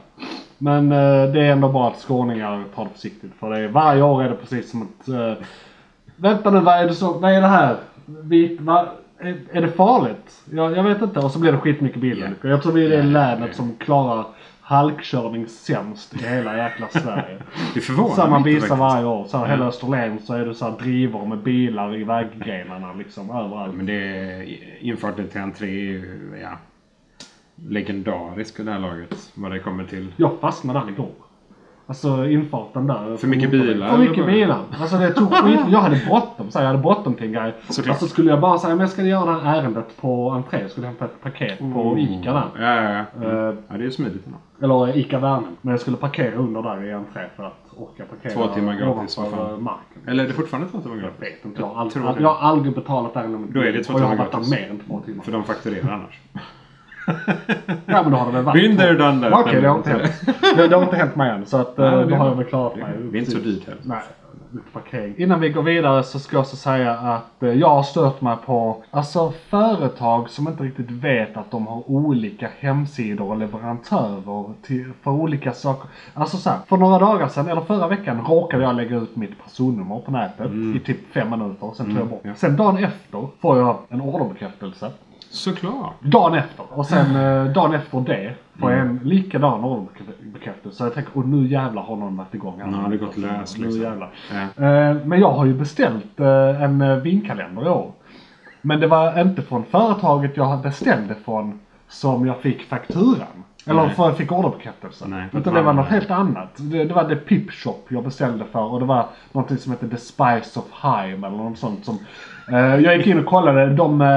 Men 0.57 0.91
eh, 0.91 1.31
det 1.33 1.41
är 1.41 1.51
ändå 1.51 1.69
bara 1.69 1.88
att 1.88 1.99
skåningar 1.99 2.63
tar 2.75 2.83
det 2.83 2.89
försiktigt. 2.89 3.31
För 3.39 3.49
det 3.49 3.59
är, 3.59 3.67
varje 3.67 4.01
år 4.03 4.23
är 4.23 4.29
det 4.29 4.35
precis 4.35 4.71
som 4.71 4.81
att... 4.81 5.07
Eh, 5.07 5.33
vänta 6.15 6.49
nu, 6.51 6.59
vad 6.59 6.75
är 6.75 6.88
det, 6.88 6.93
så, 6.93 7.13
vad 7.13 7.31
är 7.31 7.41
det 7.41 7.47
här? 7.47 7.75
Vi, 8.05 8.57
va, 8.61 8.88
är, 9.19 9.38
är 9.51 9.61
det 9.61 9.71
farligt? 9.71 10.41
Jag, 10.51 10.77
jag 10.77 10.83
vet 10.83 11.01
inte. 11.01 11.19
Och 11.19 11.31
så 11.31 11.39
blir 11.39 11.51
det 11.51 11.57
skitmycket 11.57 12.01
bilolyckor. 12.01 12.51
Jag 12.51 12.61
tror 12.63 12.73
vi 12.73 12.85
är 12.85 12.89
det 12.89 12.95
Ja, 12.95 13.03
länet 13.03 13.49
ja. 13.51 13.53
som 13.55 13.75
klarar 13.79 14.25
halkkörning 14.71 15.47
sämst 15.47 16.13
i 16.13 16.18
hela 16.18 16.57
jäkla 16.57 16.88
Sverige. 16.89 17.41
Det 17.73 17.81
förvånar 17.81 18.15
Samma 18.15 18.39
mig 18.39 18.53
faktiskt. 18.53 18.79
varje 18.79 19.06
år. 19.06 19.25
Så 19.25 19.38
här, 19.38 19.45
Ja. 19.45 19.51
Hela 19.51 19.65
Österlen 19.68 20.19
så 20.19 20.33
är 20.33 20.45
det 20.45 20.56
så 20.56 20.65
här 20.65 20.77
drivor 20.79 21.25
med 21.25 21.38
bilar 21.38 21.95
i 21.95 22.03
väggrenarna 22.03 22.94
liksom 22.94 23.29
överallt. 23.29 23.75
Men 23.75 23.85
det 23.85 23.94
är 23.94 24.44
infarten 24.83 25.27
till 25.27 25.41
entré 25.41 25.95
är 25.95 26.39
ja, 26.41 26.57
legendarisk 27.56 28.59
vid 28.59 28.65
det 28.65 28.71
här 28.71 28.79
laget. 28.79 29.31
Vad 29.33 29.51
det 29.51 29.59
kommer 29.59 29.83
till. 29.83 30.13
Jag 30.18 30.39
fastnade 30.41 30.79
där 30.79 30.89
igår. 30.89 31.12
Alltså 31.91 32.25
infarten 32.27 32.88
där. 32.88 33.17
För 33.17 33.27
mycket 33.27 33.51
bilar, 33.51 33.89
För 33.89 33.97
mycket 33.97 34.17
eller 34.17 34.31
bilar. 34.31 34.59
Alltså 34.81 34.97
det 34.97 35.13
tog 35.13 35.33
skit. 35.33 35.59
Jag 35.69 35.79
hade 35.79 36.01
bråttom. 36.07 36.51
Så 36.51 36.59
jag 36.59 36.65
hade 36.65 36.77
bråttom 36.79 37.13
till 37.13 37.25
en 37.25 37.33
grej. 37.33 37.53
Såklart. 37.69 37.89
Alltså 37.93 38.07
skulle 38.07 38.29
jag 38.29 38.39
bara 38.41 38.57
säga, 38.57 38.69
men 38.75 38.79
jag 38.79 38.89
ska 38.89 39.01
göra 39.03 39.31
det 39.31 39.39
här 39.41 39.61
ärendet 39.61 39.97
på 40.01 40.29
entré. 40.31 40.61
Jag 40.61 40.71
skulle 40.71 40.88
hämta 40.88 41.05
ett 41.05 41.21
paket 41.23 41.59
på 41.59 41.97
Ica 41.99 42.33
där. 42.33 42.43
Ja, 42.59 42.81
ja, 42.81 43.05
ja. 43.21 43.27
Eh, 43.49 43.55
ja 43.67 43.77
det 43.77 43.85
är 43.85 43.89
smidigt 43.89 44.25
ändå. 44.25 44.38
Eller 44.85 44.97
Ica 44.97 45.19
Värnhem. 45.19 45.55
Men 45.61 45.71
jag 45.71 45.81
skulle 45.81 45.97
parkera 45.97 46.35
under 46.35 46.61
där 46.61 46.83
i 46.83 46.93
entré 46.93 47.21
för 47.35 47.43
att 47.43 47.65
orka 47.77 48.03
parkera 48.09 48.33
Två 48.47 48.53
timmar 48.53 48.75
gratis, 48.75 49.15
fan. 49.15 49.63
marken. 49.63 50.01
Eller 50.07 50.23
är 50.23 50.27
det 50.27 50.33
fortfarande 50.33 50.69
två 50.69 50.79
timmar 50.81 50.95
Jag 50.95 51.03
gratis? 51.03 51.21
vet 51.21 51.45
inte. 51.45 51.61
Jag 51.61 51.67
har, 51.67 51.89
tror 51.89 52.03
aldrig, 52.07 52.17
det. 52.23 52.27
jag 52.29 52.33
har 52.33 52.49
aldrig 52.49 52.75
betalat 52.75 53.13
där 53.13 53.23
inom 53.25 53.47
Då 53.53 53.59
är 53.59 53.71
det 53.73 53.83
två 53.83 53.93
Och 53.93 53.99
jag 53.99 54.05
har 54.05 54.11
timmar 54.15 54.23
varit 54.25 54.31
där 54.31 54.38
gratis. 54.38 54.51
mer 54.51 54.69
än 54.69 54.79
två 54.79 54.99
timmar. 55.05 55.23
För 55.23 55.31
de 55.31 55.43
fakturerar 55.43 55.91
annars. 55.93 56.19
Ja 57.86 58.01
men 58.03 58.12
då 58.12 58.18
har 58.18 58.25
det 58.25 58.31
väl 58.31 58.44
varit 58.44 58.77
there, 58.77 58.94
done 58.94 59.30
that. 59.30 59.39
Okej, 59.45 59.62
det 59.62 59.68
har 59.68 59.77
inte 59.77 59.89
hänt. 59.89 60.12
Det, 60.56 60.68
det 60.68 60.75
har 60.75 60.83
inte 60.83 60.95
hänt 60.95 61.15
mig 61.15 61.30
än. 61.31 61.45
Så 61.45 61.57
att, 61.57 61.77
Nej, 61.77 61.88
eh, 61.88 62.00
det 62.00 62.06
då 62.06 62.15
har 62.15 62.27
jag 62.27 62.36
väl 62.36 62.45
klarat 62.45 62.75
mig. 62.75 62.94
Det 63.12 63.18
är 63.18 63.19
inte 63.19 63.31
så 63.31 63.38
dyrt 63.38 63.65
heller. 63.65 63.81
Nej, 63.83 64.01
parkering. 64.74 65.13
Innan 65.18 65.39
vi 65.39 65.50
går 65.50 65.63
vidare 65.63 66.03
så 66.03 66.19
ska 66.19 66.36
jag 66.36 66.42
också 66.42 66.56
säga 66.56 66.92
att 66.92 67.44
eh, 67.44 67.50
jag 67.50 67.69
har 67.69 67.83
stört 67.83 68.21
mig 68.21 68.36
på 68.45 68.83
alltså 68.92 69.33
företag 69.50 70.30
som 70.30 70.48
inte 70.48 70.63
riktigt 70.63 70.92
vet 70.92 71.38
att 71.38 71.51
de 71.51 71.68
har 71.68 71.92
olika 71.92 72.50
hemsidor 72.59 73.30
och 73.30 73.38
leverantörer 73.38 74.53
till, 74.62 74.92
för 75.03 75.12
olika 75.12 75.51
saker. 75.53 75.89
Alltså 76.13 76.38
så 76.38 76.50
här, 76.50 76.59
för 76.68 76.77
några 76.77 77.00
dagar 77.00 77.27
sedan, 77.27 77.48
eller 77.48 77.62
förra 77.62 77.88
veckan, 77.88 78.25
råkade 78.27 78.63
jag 78.63 78.75
lägga 78.75 78.98
ut 78.98 79.15
mitt 79.15 79.44
personnummer 79.44 80.00
på 80.00 80.12
nätet 80.12 80.51
i 80.75 80.80
typ 80.86 81.13
fem 81.13 81.30
minuter. 81.30 81.71
Sen 81.75 81.86
tog 81.86 81.98
jag 81.98 82.07
bort. 82.07 82.21
ja. 82.24 82.33
Sen 82.36 82.56
dagen 82.56 82.83
efter 82.83 83.27
får 83.42 83.57
jag 83.57 83.77
en 83.89 84.01
orderbekräftelse. 84.01 84.92
Såklart. 85.31 85.93
Dagen 86.01 86.33
efter. 86.33 86.65
Och 86.69 86.85
sen 86.85 87.15
eh, 87.15 87.53
dagen 87.53 87.73
efter 87.73 87.99
det 87.99 88.33
får 88.59 88.71
jag 88.71 88.79
en 88.79 88.99
likadan 89.03 89.63
orderbekräftelse. 89.63 90.77
Så 90.77 90.83
jag 90.83 90.93
tänker, 90.93 91.17
och 91.17 91.27
nu 91.27 91.47
jävlar 91.47 91.81
har 91.81 91.95
någon 91.95 92.17
varit 92.17 92.33
igång. 92.33 92.55
Ja, 92.59 92.65
det 92.65 92.75
har 92.75 92.95
gått 92.95 93.17
lös, 93.17 93.57
Nu 93.57 93.65
liksom. 93.65 93.81
jävlar. 93.81 94.09
Ja. 94.31 94.65
Eh, 94.65 94.95
men 95.05 95.19
jag 95.19 95.31
har 95.31 95.45
ju 95.45 95.53
beställt 95.53 96.19
eh, 96.19 96.63
en 96.63 96.81
eh, 96.81 96.95
vinkalender 96.95 97.65
i 97.65 97.69
år. 97.69 97.91
Men 98.61 98.79
det 98.79 98.87
var 98.87 99.21
inte 99.21 99.41
från 99.41 99.63
företaget 99.65 100.37
jag 100.37 100.61
beställde 100.61 101.15
från 101.15 101.59
som 101.87 102.27
jag 102.27 102.37
fick 102.37 102.61
fakturan. 102.63 103.43
Eller 103.65 103.85
Nej. 103.85 103.95
för 103.95 104.03
jag 104.03 104.17
fick 104.17 104.31
orderbekräftelsen. 104.31 105.09
Nej. 105.09 105.25
Utan 105.33 105.53
det 105.53 105.61
var 105.61 105.73
något 105.73 105.88
helt 105.88 106.11
annat. 106.11 106.50
Det, 106.57 106.83
det 106.83 106.93
var 106.93 107.09
The 107.09 107.15
Pip 107.15 107.51
Shop 107.51 107.79
jag 107.89 108.03
beställde 108.03 108.45
för 108.45 108.63
och 108.63 108.79
det 108.79 108.85
var 108.85 109.05
någonting 109.31 109.57
som 109.57 109.71
hette 109.71 109.89
The 109.89 109.97
Spice 109.97 110.59
of 110.59 110.65
Heim 110.71 111.23
eller 111.23 111.38
något 111.38 111.57
sånt 111.57 111.85
som... 111.85 112.00
eh, 112.48 112.75
jag 112.75 112.98
gick 112.98 113.07
in 113.07 113.19
och 113.19 113.25
kollade, 113.25 113.74
de, 113.74 114.01
eh, 114.01 114.07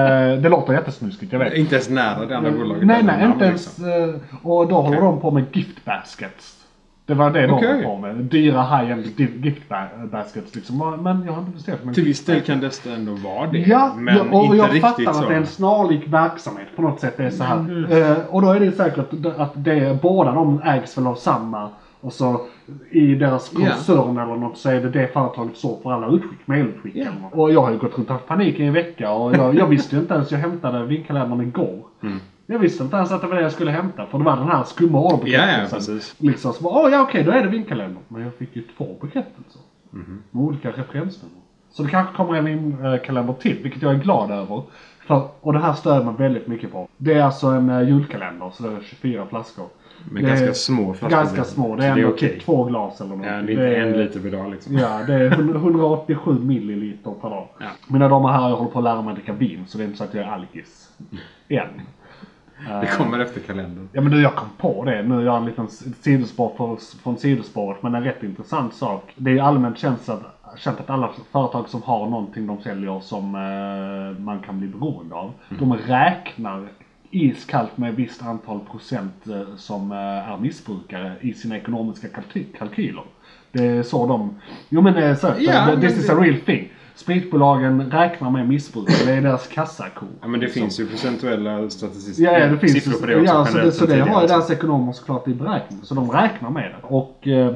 det 0.43 0.49
låter 0.49 0.73
jättesnuskigt, 0.73 1.33
jag 1.33 1.39
vet. 1.39 1.55
Inte 1.55 1.75
ens 1.75 1.91
nära 1.91 2.27
det 2.27 2.37
andra 2.37 2.51
bolaget. 2.51 2.87
Nej, 2.87 3.03
nej, 3.03 3.25
inte 3.25 3.45
ens. 3.45 3.79
liksom. 3.79 3.85
eh, 4.35 4.37
Och 4.43 4.69
då 4.69 4.75
håller 4.83 5.01
de 5.01 5.21
på 5.21 5.31
med 5.31 5.45
gift 5.53 5.85
baskets. 5.85 6.61
Det 7.07 7.15
var 7.15 7.31
det 7.31 7.47
de 7.47 7.53
Okej. 7.55 7.69
höll 7.73 7.83
på 7.83 7.97
med. 7.99 8.15
Dyra 8.17 8.63
high-end 8.63 9.07
gift 9.45 9.69
ba- 9.69 10.07
baskets 10.13 10.55
liksom. 10.55 10.97
Men 11.03 11.23
jag 11.27 11.33
har 11.33 11.41
inte 11.41 11.53
beställt. 11.53 11.85
Men 11.85 11.95
Till 11.95 12.05
viss 12.05 12.25
del 12.25 12.41
kan 12.41 12.61
det 12.61 12.87
ändå 12.87 13.13
vara 13.13 13.47
det. 13.47 13.59
Ja, 13.59 13.93
men 13.97 14.17
ja, 14.17 14.23
och 14.39 14.45
inte 14.45 14.57
jag 14.57 14.67
riktigt 14.67 14.81
fattar 14.83 15.13
så. 15.13 15.21
att 15.23 15.29
det 15.29 15.35
är 15.35 15.39
en 15.39 15.47
snarlik 15.47 16.03
verksamhet 16.09 16.69
på 16.77 16.83
något 16.83 17.01
sätt. 17.01 17.15
Det 17.17 17.25
är 17.25 17.31
så 17.31 17.45
här. 17.45 17.57
Mm. 17.57 18.17
Och 18.31 18.43
då 18.43 18.51
är 18.51 18.61
det 18.61 18.73
säkert 18.73 18.99
att, 18.99 19.39
att 19.41 19.53
det, 19.55 20.03
båda 20.03 20.33
de 20.33 20.63
ägs 20.65 20.99
väl 20.99 21.07
av 21.07 21.15
samma. 21.15 21.69
Och 22.05 22.13
så 22.13 22.41
i 22.91 23.15
deras 23.15 23.53
Ja. 23.55 23.61
koncern 23.61 24.19
eller 24.19 24.37
något 24.37 24.59
så 24.59 24.71
är 24.71 24.81
det 24.81 24.91
det 24.91 25.13
företaget 25.13 25.57
står 25.57 25.79
för 25.83 25.93
alla 25.93 26.07
utskick. 26.09 26.39
Ja. 26.45 26.55
eller 26.55 27.21
något. 27.23 27.33
Och 27.35 27.53
jag 27.53 27.63
har 27.63 27.71
ju 27.71 27.79
gått 27.79 27.99
runt 27.99 28.09
och 28.09 28.15
haft 28.15 28.27
panik 28.27 28.61
i 28.61 28.65
en 28.65 28.73
vecka 28.73 29.11
och 29.13 29.35
jag, 29.37 29.55
jag 29.55 29.67
visste 29.67 29.97
ju 29.97 30.03
inte 30.03 30.15
ens, 30.15 30.31
jag 30.33 30.39
hämtade 30.39 30.87
vinkalendern 30.87 31.41
igår. 31.41 31.79
Mm. 32.03 32.19
Jag 32.47 32.59
visste 32.59 32.85
inte 32.85 32.97
ens 32.97 33.13
att 33.13 33.21
det 33.21 33.27
var 33.27 33.35
det 33.37 33.43
jag 33.43 33.53
skulle 33.53 33.71
hämta 33.71 34.07
för 34.07 34.19
det 34.19 34.25
var 34.25 34.37
den 34.37 34.49
här 34.49 34.65
skumma 34.65 34.99
Ja, 34.99 35.05
ja, 35.11 35.15
orderbekräftelsen. 35.15 35.79
precis. 35.95 36.15
Liksom 36.19 36.53
så 36.53 36.63
bara, 36.63 36.75
åh 36.85 36.93
ja 36.93 37.03
okej 37.03 37.25
då 37.25 37.31
är 37.33 37.43
det 37.43 37.49
vinkalender. 37.49 38.01
Men 38.09 38.23
jag 38.23 38.35
fick 38.35 38.57
ju 38.57 38.63
två 38.77 38.97
bekräftelser. 39.01 39.61
Mhm. 39.91 40.23
Med 40.31 40.43
olika 40.45 40.69
referensnummer. 40.71 41.39
Så 41.71 41.83
det 41.83 41.89
kanske 41.91 42.17
kommer 42.17 42.35
en 42.35 42.47
vinkalender 42.93 43.33
till, 43.33 43.59
vilket 43.63 43.83
jag 43.83 43.93
är 43.95 43.99
glad 43.99 44.31
över. 44.31 44.63
För, 45.07 45.29
och 45.41 45.53
det 45.53 45.59
här 45.59 45.73
stör 45.73 46.05
man 46.05 46.17
väldigt 46.17 46.47
mycket 46.47 46.73
på. 46.73 46.89
Det 46.97 47.13
är 47.15 47.23
alltså 47.23 47.47
en 47.47 47.71
uh, 47.71 47.89
julkalender, 47.89 48.51
så 48.53 48.63
det 48.63 48.69
är 48.69 48.81
24 48.83 49.27
flaskor. 49.27 49.67
Är 50.17 50.21
ganska 50.21 50.55
små 50.55 50.95
flaskor. 50.95 51.17
Ganska 51.17 51.45
små. 51.45 51.77
Det 51.77 51.87
är 51.87 51.97
ändå 51.97 52.11
typ 52.13 52.45
två 52.45 52.65
glas 52.65 53.01
eller 53.01 53.17
något. 53.17 53.27
Ja, 53.27 53.33
det 53.33 53.37
är 53.37 53.51
inte 53.51 53.77
en 53.77 53.93
liter 53.93 54.21
per 54.21 54.31
dag 54.31 54.51
liksom. 54.51 54.77
Ja, 54.79 55.01
det 55.07 55.15
är 55.15 55.31
100 55.31 55.59
187 55.59 56.39
milliliter 56.39 57.11
per 57.11 57.31
dag. 57.31 57.49
Ja. 57.59 57.67
Mina 57.89 58.09
damer 58.09 58.29
och 58.29 58.35
herrar, 58.35 58.49
jag 58.49 58.57
håller 58.57 58.71
på 58.71 58.79
att 58.79 58.85
lära 58.85 59.03
mig 59.03 59.15
dricka 59.15 59.33
vin, 59.33 59.65
så 59.67 59.79
det 59.79 59.85
är 59.85 59.87
inte 59.87 59.99
så 59.99 60.05
att 60.05 60.15
jag 60.15 60.25
är 60.25 60.31
alkis. 60.31 60.91
Än. 61.49 61.69
Det 62.81 62.87
kommer 62.87 63.19
efter 63.19 63.41
kalendern. 63.41 63.89
Ja 63.93 64.01
men 64.01 64.13
du, 64.13 64.23
jag 64.23 64.35
kom 64.35 64.49
på 64.59 64.85
det. 64.85 65.03
Nu 65.03 65.15
gör 65.15 65.23
jag 65.23 65.37
en 65.37 65.45
liten 65.45 65.69
sidospår 66.01 66.79
från 67.03 67.19
sidospåret. 67.19 67.83
Men 67.83 67.95
en 67.95 68.05
rätt 68.05 68.23
intressant 68.23 68.75
sak. 68.75 69.13
Det 69.17 69.31
är 69.31 69.43
allmänt 69.43 69.79
känt 69.79 70.09
att, 70.09 70.23
känt 70.57 70.81
att 70.81 70.91
alla 70.91 71.11
företag 71.33 71.69
som 71.69 71.83
har 71.83 72.07
någonting 72.11 72.47
de 72.47 72.63
säljer 72.63 73.01
som 73.01 73.35
eh, 73.35 74.23
man 74.25 74.41
kan 74.41 74.59
bli 74.59 74.69
beroende 74.69 75.15
av. 75.15 75.33
De 75.59 75.75
räknar 75.77 76.69
iskallt 77.17 77.77
med 77.79 77.91
ett 77.93 77.99
visst 77.99 78.23
antal 78.23 78.61
procent 78.71 79.27
eh, 79.27 79.57
som 79.57 79.93
eh, 79.93 79.99
är 79.99 80.39
missbrukare 80.39 81.13
i 81.21 81.33
sina 81.35 81.57
ekonomiska 81.57 82.07
kalky- 82.09 82.57
kalkyler. 82.59 83.03
Det 83.53 83.67
är 83.67 83.83
så 83.83 84.07
de... 84.07 84.35
Jo 84.69 84.81
men 84.81 84.95
det 84.95 85.05
är 85.05 85.15
så. 85.15 85.27
Ja, 85.39 85.67
this 85.67 85.81
men 85.83 85.85
is 86.01 86.07
det- 86.07 86.13
a 86.13 86.17
real 86.21 86.41
thing. 86.41 86.69
Spritbolagen 86.97 87.91
räknar 87.91 88.31
med 88.31 88.49
missbrukare, 88.49 88.97
det 89.07 89.13
är 89.13 89.21
deras 89.23 89.47
kassako. 89.49 90.07
Ja, 90.21 90.29
men 90.29 90.41
det 90.41 90.49
finns 90.49 90.81
ju 90.81 90.87
procentuella 90.89 91.71
statistiska 91.71 92.23
Ja, 92.23 92.39
ja, 92.39 92.47
det 92.47 92.59
finns 92.59 92.73
siffror 92.73 93.01
på 93.01 93.07
det 93.07 93.17
också. 93.21 93.33
ja, 93.35 93.47
så 93.47 93.59
det, 93.59 93.73
så 93.73 93.87
det 93.87 94.01
har 94.01 94.23
ju 94.23 94.29
deras 94.29 94.51
ekonomer 94.51 94.93
såklart 94.93 95.29
i 95.29 95.35
beräkning. 95.35 95.81
Så 95.83 95.95
de 95.95 96.11
räknar 96.11 96.51
med 96.51 96.63
det. 96.71 96.77
Och 96.87 97.29
eh, 97.29 97.55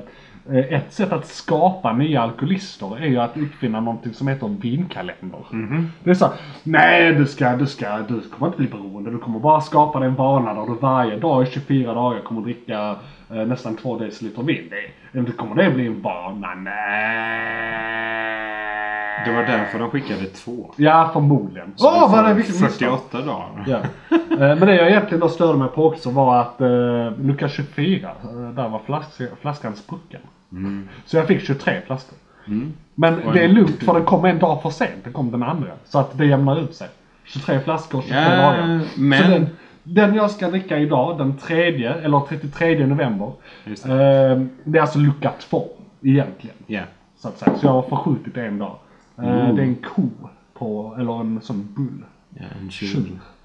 ett 0.53 0.93
sätt 0.93 1.13
att 1.13 1.27
skapa 1.27 1.93
nya 1.93 2.23
alkoholister 2.23 2.97
är 3.03 3.07
ju 3.07 3.19
att 3.19 3.37
uppfinna 3.37 3.81
någonting 3.81 4.13
som 4.15 4.29
heter 4.29 4.49
vinkalender. 4.49 5.47
Mhm. 5.51 5.91
Det 6.05 6.11
är 6.11 6.15
så 6.15 6.25
här, 6.25 6.35
nej 6.63 7.15
du 7.15 7.27
ska, 7.27 7.57
du 7.57 7.67
ska, 7.67 7.99
du 8.09 8.21
kommer 8.21 8.47
inte 8.47 8.59
bli 8.59 8.67
beroende. 8.69 9.11
Du 9.11 9.19
kommer 9.19 9.39
bara 9.41 9.61
skapa 9.61 9.99
dig 9.99 10.09
en 10.09 10.15
vana 10.15 10.55
där 10.55 10.67
du 10.67 10.75
varje 10.81 11.17
dag 11.19 11.43
i 11.43 11.51
24 11.51 11.95
dagar 11.95 12.21
kommer 12.21 12.41
dricka 12.41 12.97
eh, 13.31 13.37
nästan 13.47 13.77
2 13.77 13.99
deciliter 13.99 14.43
vin. 14.43 14.71
Det, 15.13 15.19
inte 15.19 15.33
kommer 15.33 15.55
det 15.55 15.71
bli 15.71 15.87
en 15.87 16.03
vana? 16.03 16.55
Nej. 16.55 17.89
Det 19.25 19.33
var 19.33 19.43
därför 19.43 19.79
de 19.79 19.91
skickade 19.91 20.25
två. 20.25 20.71
Ja, 20.77 21.11
förmodligen. 21.13 21.73
Så 21.77 21.89
Åh, 21.89 22.11
du 22.11 22.17
vad 22.17 22.25
det 22.29 22.35
vilket 22.35 22.61
misstag. 22.61 22.99
48 23.13 23.21
dagar. 23.21 23.65
Ja. 23.67 23.79
Eh, 24.11 24.39
Men 24.39 24.59
det 24.61 24.75
jag 24.77 24.89
egentligen 24.91 25.21
då 25.21 25.29
störde 25.29 25.59
mig 25.59 25.69
på 25.69 25.87
också 25.87 26.11
var 26.11 26.41
att 26.41 26.61
eh, 26.61 27.13
lucka 27.27 27.49
24, 27.49 28.09
eh, 28.23 28.51
där 28.55 28.69
var 28.69 28.79
flask, 28.87 29.23
flaskan 29.41 29.77
sprucken. 29.77 30.21
Så 31.07 31.17
jag 31.17 31.27
fick 31.27 31.41
23 31.47 31.81
flaskor. 31.87 32.19
Men 32.95 33.23
Och 33.23 33.33
det 33.33 33.45
är 33.45 33.49
lugnt 33.49 33.83
för 33.85 33.95
den 33.95 34.05
kom 34.05 34.25
en 34.25 34.39
dag 34.39 34.63
för 34.63 34.71
sent. 34.71 35.05
Den 35.05 35.13
kom 35.13 35.31
den 35.31 35.43
andra. 35.43 35.71
Så 35.85 35.99
att 35.99 36.19
det 36.19 36.27
jämnar 36.27 36.61
ut 36.61 36.75
sig. 36.75 36.89
23 37.25 37.61
flaskor, 37.61 38.01
23 38.03 38.17
Ja, 38.19 38.31
dagar. 38.37 38.81
men- 38.97 39.23
Så 39.25 39.31
den, 39.31 39.47
den 39.83 40.15
jag 40.15 40.31
ska 40.31 40.51
dricka 40.51 40.79
idag, 40.79 41.19
den 41.19 41.37
3 41.37 41.85
eller 41.87 42.21
33 42.29 42.87
november. 42.87 43.33
Just 43.65 43.85
det. 43.85 43.93
Eh, 43.93 44.43
det 44.65 44.79
är 44.79 44.83
alltså 44.83 44.99
lucka 44.99 45.33
2 45.41 45.69
egentligen. 46.03 46.57
Ja. 46.67 46.83
Så 47.17 47.29
att 47.29 47.39
säga. 47.39 47.57
Så 47.59 47.67
jag 47.67 47.73
har 47.73 47.83
förskjutit 47.83 48.37
en 48.37 48.59
dag. 48.59 48.77
Eh, 49.19 49.25
Mm. 49.41 49.57
Det 49.57 49.63
är 49.63 49.67
en 49.67 49.75
ko 49.75 50.09
på, 50.55 50.97
eller 50.99 51.21
en 51.21 51.41
sån 51.43 51.69
bull. 51.77 52.05
ja 52.35 52.45
en 52.63 52.71
Tjur 52.71 52.89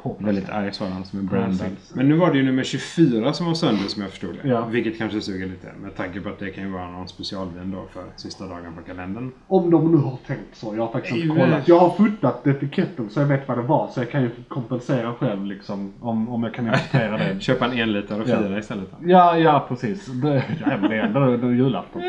flaskan. 0.10 0.25
Väldigt 0.25 0.50
arg 0.50 0.74
sådan 0.74 1.05
som 1.05 1.19
är 1.19 1.24
brandad. 1.24 1.67
Men 1.93 2.10
nu 2.10 2.15
var 2.15 2.31
det 2.31 2.38
ju 2.38 2.43
nummer 2.43 2.63
24 2.63 3.33
som 3.33 3.45
var 3.45 3.53
sönder 3.53 3.83
som 3.83 4.01
jag 4.01 4.12
förstod 4.12 4.36
det. 4.43 4.50
Ja. 4.50 4.65
Vilket 4.65 4.98
kanske 4.98 5.22
suger 5.22 5.45
lite. 5.45 5.67
Med 5.81 5.95
tanke 5.95 6.22
på 6.22 6.29
att 6.29 6.39
det 6.39 6.50
kan 6.50 6.63
ju 6.63 6.69
vara 6.69 6.89
någon 6.91 7.07
specialvin 7.07 7.72
då 7.72 7.86
för 7.93 8.03
sista 8.15 8.48
dagen 8.48 8.74
på 8.75 8.81
kalendern. 8.81 9.31
Om 9.48 9.72
de 9.72 9.91
nu 9.91 9.98
har 9.98 10.17
tänkt 10.27 10.55
så. 10.55 10.75
Jag 10.75 10.81
har 10.86 10.91
faktiskt 10.91 11.15
inte 11.15 11.27
kollat. 11.39 11.67
Jag 11.67 11.79
har 11.79 11.89
fotat 11.89 12.48
etiketten 12.48 13.10
så 13.10 13.19
jag 13.19 13.27
vet 13.27 13.48
vad 13.48 13.57
det 13.57 13.62
var. 13.62 13.88
Så 13.88 14.00
jag 14.00 14.12
kan 14.12 14.22
ju 14.22 14.29
kompensera 14.48 15.13
själv 15.13 15.45
liksom. 15.45 15.93
Om, 16.00 16.29
om 16.29 16.43
jag 16.43 16.53
kan 16.53 16.65
importera 16.67 17.17
det. 17.17 17.39
Köpa 17.39 17.65
en 17.65 17.72
enliter 17.79 18.22
och 18.22 18.29
Ja. 18.29 18.38
fira 18.38 18.57
istället 18.60 18.91
då. 18.91 19.10
Ja, 19.10 19.38
ja 19.38 19.65
precis. 19.69 20.05
Det, 20.05 20.43
ja, 20.65 20.77
men 20.81 20.89
det 20.89 20.95
är 20.95 21.03
ändå 21.33 21.51
julafton. 21.53 22.01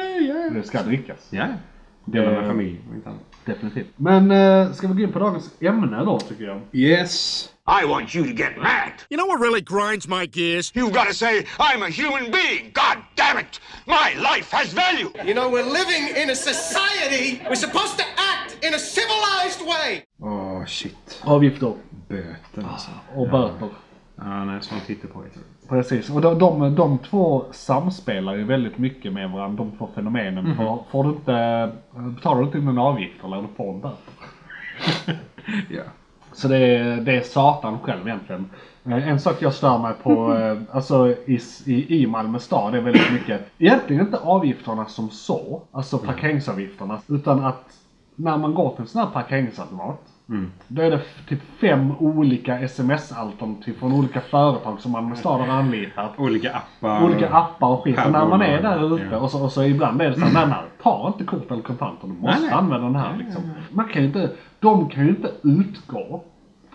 Det 0.52 0.62
ska 0.66 0.82
drickas. 0.82 1.28
Ja. 1.30 1.46
Dela 2.04 2.30
med 2.30 2.46
familj 2.46 2.80
och 2.90 2.94
inte 2.94 3.08
annat. 3.08 3.20
Definitivt. 3.44 3.86
Men 3.96 4.30
eh, 4.30 4.72
ska 4.72 4.88
vi 4.88 4.94
gå 4.94 5.00
in 5.00 5.12
på 5.12 5.18
dagens 5.18 5.50
ämne 5.60 6.04
då 6.04 6.18
tycker 6.18 6.44
jag? 6.44 6.60
Yes. 6.72 7.50
I 7.66 7.86
want 7.86 8.14
you 8.14 8.26
to 8.26 8.34
get 8.34 8.58
mad. 8.58 8.92
You 9.08 9.16
know 9.16 9.24
what 9.24 9.40
really 9.40 9.62
grinds 9.62 10.06
my 10.06 10.26
gears? 10.26 10.70
You've 10.74 10.92
got 10.92 11.06
to 11.06 11.14
say, 11.14 11.46
I'm 11.58 11.82
a 11.82 11.88
human 11.88 12.30
being. 12.30 12.70
God 12.74 12.98
damn 13.16 13.38
it. 13.38 13.58
My 13.86 14.12
life 14.18 14.50
has 14.50 14.70
value. 14.74 15.10
You 15.24 15.32
know, 15.32 15.48
we're 15.48 15.62
living 15.62 16.14
in 16.14 16.28
a 16.28 16.34
society. 16.34 17.40
We're 17.48 17.54
supposed 17.54 17.96
to 17.96 18.04
act 18.18 18.58
in 18.62 18.74
a 18.74 18.78
civilized 18.78 19.62
way. 19.62 20.04
Åh 20.20 20.66
shit. 20.66 21.22
Avgifter 21.24 21.74
Böter 22.08 22.64
alltså. 22.72 22.90
och 23.14 23.28
böter. 23.28 23.68
Ja, 24.16 24.44
nej, 24.44 24.62
sånt 24.62 24.82
hittar 24.82 25.08
på. 25.08 25.24
Precis. 25.68 26.10
Och 26.10 26.20
de, 26.20 26.38
de, 26.38 26.74
de 26.74 26.98
två 26.98 27.44
samspelar 27.52 28.34
ju 28.34 28.44
väldigt 28.44 28.78
mycket 28.78 29.12
med 29.12 29.30
varandra, 29.30 29.64
de 29.64 29.76
två 29.78 29.88
fenomenen. 29.94 30.56
För 30.56 30.84
får 30.90 31.04
du 31.04 31.10
inte, 31.10 31.72
betalar 32.14 32.40
du 32.40 32.46
inte 32.46 32.58
in 32.58 32.68
en 32.68 32.78
avgift 32.78 33.24
eller 33.24 33.42
du 33.42 33.48
får 33.56 33.74
en 33.74 33.80
böter. 33.80 34.14
Ja. 35.70 35.82
Så 36.34 36.48
det 36.48 36.56
är, 36.58 36.96
det 36.96 37.16
är 37.16 37.20
Satan 37.22 37.78
själv 37.78 38.08
egentligen. 38.08 38.50
Eh, 38.84 39.08
En 39.08 39.20
sak 39.20 39.36
jag 39.42 39.54
stör 39.54 39.78
mig 39.78 39.94
på, 40.02 40.34
eh, 40.38 40.76
alltså 40.76 41.08
i, 41.26 41.40
i, 41.66 42.02
i 42.02 42.06
Malmö 42.06 42.38
stad 42.38 42.74
är 42.74 42.80
väldigt 42.80 43.12
mycket, 43.12 43.40
egentligen 43.58 44.02
inte 44.06 44.18
avgifterna 44.18 44.86
som 44.86 45.10
så, 45.10 45.62
alltså 45.72 45.98
parkeringsavgifterna, 45.98 46.98
utan 47.08 47.44
att 47.44 47.64
när 48.16 48.38
man 48.38 48.54
går 48.54 48.70
till 48.70 48.80
en 48.80 48.86
sån 48.86 49.00
här 49.00 49.10
parkeringsautomat, 49.10 50.00
då 50.68 50.82
är 50.82 50.90
det 50.90 51.00
typ 51.28 51.40
fem 51.60 51.92
olika 51.98 52.58
sms-alternativ 52.60 53.72
från 53.72 53.92
olika 53.92 54.20
företag 54.20 54.80
som 54.80 54.92
Malmö 54.92 55.16
stad 55.16 55.40
har 55.40 55.48
anlitat. 55.48 56.12
Olika 56.18 56.52
appar. 56.52 57.04
Olika 57.04 57.28
appar 57.28 57.68
och 57.68 57.84
skit. 57.84 57.98
Och 58.06 58.12
när 58.12 58.26
man 58.26 58.42
är 58.42 58.62
där 58.62 58.94
ute 58.96 59.08
ja. 59.10 59.18
och 59.18 59.30
så, 59.30 59.42
och 59.44 59.52
så 59.52 59.62
ibland 59.64 60.02
är 60.02 60.10
det 60.10 60.14
så 60.14 60.20
här, 60.20 60.32
nej, 60.34 60.46
nej, 60.46 60.70
ta 60.82 61.06
inte 61.06 61.24
kort 61.24 61.50
eller 61.50 61.62
kontanter. 61.62 62.08
Du 62.08 62.14
måste 62.14 62.40
nej. 62.40 62.50
använda 62.50 62.86
den 62.86 62.96
här 62.96 63.16
liksom. 63.18 63.42
Man 63.70 63.88
kan 63.88 64.02
ju 64.02 64.06
inte, 64.08 64.30
de 64.60 64.88
kan 64.88 65.04
ju 65.04 65.10
inte 65.10 65.30
utgå 65.42 66.20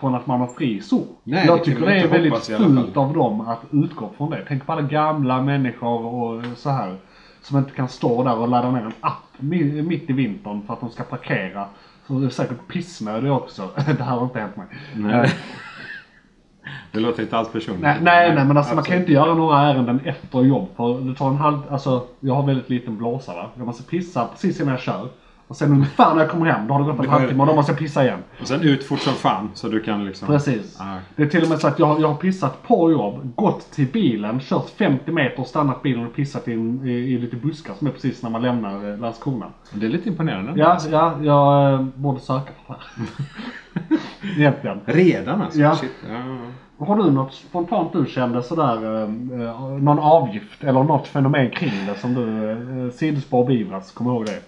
från 0.00 0.14
att 0.14 0.26
man 0.26 0.40
har 0.40 0.46
fri 0.46 0.80
zon. 0.80 1.06
Nej, 1.24 1.46
Jag 1.46 1.64
tycker 1.64 1.86
det 1.86 1.94
är 2.00 2.08
väldigt 2.08 2.46
fult 2.46 2.96
av 2.96 3.14
dem 3.14 3.40
att 3.40 3.60
utgå 3.70 4.10
från 4.16 4.30
det. 4.30 4.44
Tänk 4.48 4.66
på 4.66 4.72
alla 4.72 4.82
gamla 4.82 5.42
människor 5.42 6.04
och 6.06 6.44
så 6.56 6.70
här 6.70 6.96
som 7.42 7.58
inte 7.58 7.70
kan 7.70 7.88
stå 7.88 8.22
där 8.22 8.36
och 8.38 8.48
ladda 8.48 8.70
ner 8.70 8.80
en 8.80 8.92
app 9.00 9.14
mi- 9.38 9.82
mitt 9.82 10.10
i 10.10 10.12
vintern 10.12 10.62
för 10.66 10.72
att 10.74 10.80
de 10.80 10.88
ska 10.90 11.02
parkera. 11.02 11.66
Så 12.10 12.18
det 12.18 12.26
är 12.26 12.30
säkert 12.30 12.68
pissnödig 12.68 13.32
också. 13.32 13.70
det 13.76 14.02
här 14.02 14.16
har 14.16 14.24
inte 14.24 14.40
hänt 14.40 14.56
mig. 14.56 14.66
Nej. 14.96 15.24
Eh, 15.24 15.30
Det 16.92 17.00
låter 17.00 17.22
inte 17.22 17.36
alls 17.38 17.52
personligt. 17.52 17.82
Nej, 17.82 17.98
nej, 18.02 18.34
nej 18.34 18.44
men 18.44 18.56
alltså 18.56 18.74
man 18.74 18.84
kan 18.84 18.94
ju 18.94 19.00
inte 19.00 19.12
göra 19.12 19.34
några 19.34 19.58
ärenden 19.60 20.00
efter 20.04 20.42
jobb. 20.42 20.68
För 20.76 21.00
det 21.00 21.14
tar 21.14 21.28
en 21.28 21.36
halv, 21.36 21.58
alltså 21.70 22.06
jag 22.20 22.34
har 22.34 22.46
väldigt 22.46 22.70
liten 22.70 22.96
blåsare. 22.96 23.48
Jag 23.56 23.66
måste 23.66 23.82
pissa 23.82 24.26
precis 24.26 24.60
innan 24.60 24.70
jag 24.72 24.80
kör. 24.80 25.08
Och 25.50 25.56
sen 25.56 25.72
ungefär 25.72 26.14
när 26.14 26.20
jag 26.20 26.30
kommer 26.30 26.46
hem, 26.46 26.66
då 26.66 26.74
har 26.74 26.80
det 26.80 26.86
gått 26.92 27.04
en 27.04 27.10
halvtimme 27.10 27.40
och 27.40 27.46
då 27.46 27.54
måste 27.54 27.72
jag 27.72 27.78
pissa 27.78 28.04
igen. 28.04 28.18
Och 28.40 28.46
sen 28.48 28.60
ut 28.62 28.84
fort 28.84 28.98
som 28.98 29.12
fan 29.12 29.50
så 29.54 29.68
du 29.68 29.80
kan 29.80 30.04
liksom... 30.04 30.28
Precis. 30.28 30.80
Ah, 30.80 30.96
Det 31.16 31.22
är 31.22 31.26
till 31.26 31.42
och 31.42 31.48
med 31.48 31.58
så 31.58 31.68
att 31.68 31.78
jag, 31.78 31.86
har- 31.86 32.00
jag 32.00 32.08
har 32.08 32.14
pissat 32.14 32.62
på 32.62 32.90
jobb, 32.92 33.32
gått 33.36 33.70
till 33.70 33.86
bilen, 33.86 34.40
kört 34.40 34.68
50 34.70 35.12
meter, 35.12 35.44
stannat 35.44 35.82
bilen 35.82 36.06
och 36.06 36.14
pissat 36.14 36.48
i, 36.48 36.52
en- 36.52 36.86
i, 36.86 36.90
i 36.90 37.18
lite 37.18 37.36
buskar 37.36 37.74
som 37.78 37.86
är 37.86 37.90
precis 37.90 38.22
när 38.22 38.30
man 38.30 38.42
lämnar 38.42 38.92
eh, 38.92 38.98
Landskrona. 38.98 39.46
det 39.72 39.86
är 39.86 39.90
lite 39.90 40.08
imponerande. 40.08 40.52
Ja, 40.56 40.78
ja, 40.90 41.14
jag 41.22 41.72
eh, 41.72 41.80
borde 41.94 42.20
söka 42.20 42.52
för 42.66 42.74
det. 42.74 43.96
Egentligen. 44.40 44.80
Redan 44.84 45.42
alltså? 45.42 45.58
Ja. 45.60 45.74
Shit. 45.76 45.90
Ja. 46.08 46.86
Har 46.86 46.96
du 46.96 47.10
något 47.10 47.32
spontant 47.34 47.92
du 47.92 48.06
kände 48.06 48.42
sådär, 48.42 48.84
eh, 48.84 49.02
eh, 49.42 49.60
någon 49.78 49.98
avgift 49.98 50.64
eller 50.64 50.82
något 50.82 51.06
fenomen 51.08 51.50
kring 51.50 51.72
det 51.86 51.94
som 52.00 52.14
du, 52.14 52.50
eh, 52.86 52.90
sidospår 52.92 53.46
beivras, 53.46 53.90
kom 53.92 54.06
ihåg 54.06 54.26
det. 54.26 54.38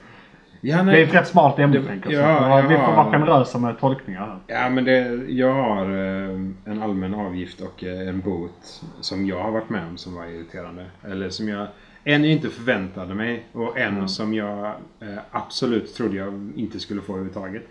Ja, 0.65 0.77
Det 0.77 0.83
nej. 0.83 1.03
är 1.03 1.07
ett 1.07 1.15
rätt 1.15 1.29
smalt 1.29 1.59
ämne 1.59 1.79
Det- 1.79 1.87
tänker 1.87 2.11
ja, 2.11 2.61
jag. 2.61 2.69
Vi 2.69 2.75
ja. 2.75 2.87
får 2.87 2.93
vara 2.97 3.11
generösa 3.13 3.59
med 3.59 3.79
tolkningar 3.81 4.21
här. 4.21 4.39
Ja, 4.63 4.71
men 4.71 4.85
det, 4.85 4.99
jag 5.29 5.55
har 5.55 5.83
eh, 5.85 6.31
en 6.65 6.83
allmän 6.83 7.15
avgift 7.15 7.61
och 7.61 7.85
eh, 7.85 8.09
en 8.09 8.21
bot 8.21 8.83
som 9.01 9.27
jag 9.27 9.43
har 9.43 9.51
varit 9.51 9.71
med 9.71 9.87
om 9.89 9.97
som 9.97 10.15
var 10.15 10.25
irriterande. 10.27 10.87
Eller 11.05 11.31
som 11.31 11.49
jag 11.49 11.67
en 12.05 12.25
jag 12.25 12.33
inte 12.33 12.49
förväntade 12.49 13.15
mig 13.15 13.47
och 13.53 13.79
en 13.79 14.09
som 14.09 14.35
jag 14.35 14.67
eh, 15.01 15.19
absolut 15.31 15.95
trodde 15.95 16.17
jag 16.17 16.53
inte 16.57 16.81
skulle 16.81 17.01
få 17.03 17.13
överhuvudtaget. 17.13 17.63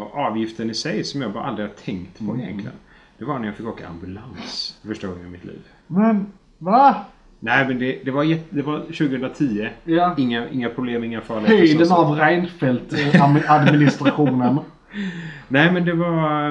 Och 0.00 0.14
avgiften 0.18 0.70
i 0.70 0.74
sig 0.74 1.04
som 1.04 1.22
jag 1.22 1.32
bara 1.32 1.44
aldrig 1.44 1.68
har 1.68 1.74
tänkt 1.74 2.18
på 2.26 2.36
egentligen. 2.36 2.72
Det 3.18 3.24
var 3.24 3.38
när 3.38 3.46
jag 3.46 3.54
fick 3.56 3.66
åka 3.66 3.88
ambulans 3.88 4.78
för 4.82 4.88
första 4.88 5.06
gången 5.06 5.26
i 5.26 5.30
mitt 5.30 5.44
liv. 5.44 5.60
Men, 5.86 6.26
va? 6.58 6.96
Nej 7.40 7.68
men 7.68 7.78
det, 7.78 8.00
det, 8.04 8.10
var, 8.10 8.38
det 8.50 8.62
var 8.62 8.80
2010. 8.80 9.68
Ja. 9.84 10.14
Inga, 10.18 10.48
inga 10.48 10.68
problem, 10.68 11.04
inga 11.04 11.20
farligheter. 11.20 11.56
Höjden 11.56 11.92
av 11.92 12.16
Reinfeldt-administrationen. 12.16 14.58
Nej 15.48 15.72
men 15.72 15.84
det 15.84 15.94
var 15.94 16.50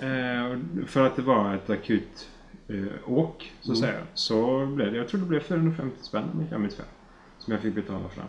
eh, 0.00 0.56
för 0.86 1.06
att 1.06 1.16
det 1.16 1.22
var 1.22 1.54
ett 1.54 1.70
akut 1.70 2.28
eh, 2.68 2.76
åk 3.06 3.52
så 3.60 3.72
att 3.72 3.78
säga. 3.78 4.00
Så 4.14 4.66
blev 4.66 4.92
det, 4.92 4.98
jag 4.98 5.08
tror 5.08 5.20
det 5.20 5.26
blev 5.26 5.40
450 5.40 5.96
spänn 6.02 6.24
om 6.32 6.46
jag 6.50 6.60
minns 6.60 6.76
fel. 6.76 6.86
Som 7.38 7.52
jag 7.52 7.62
fick 7.62 7.74
betala 7.74 8.08
för. 8.08 8.24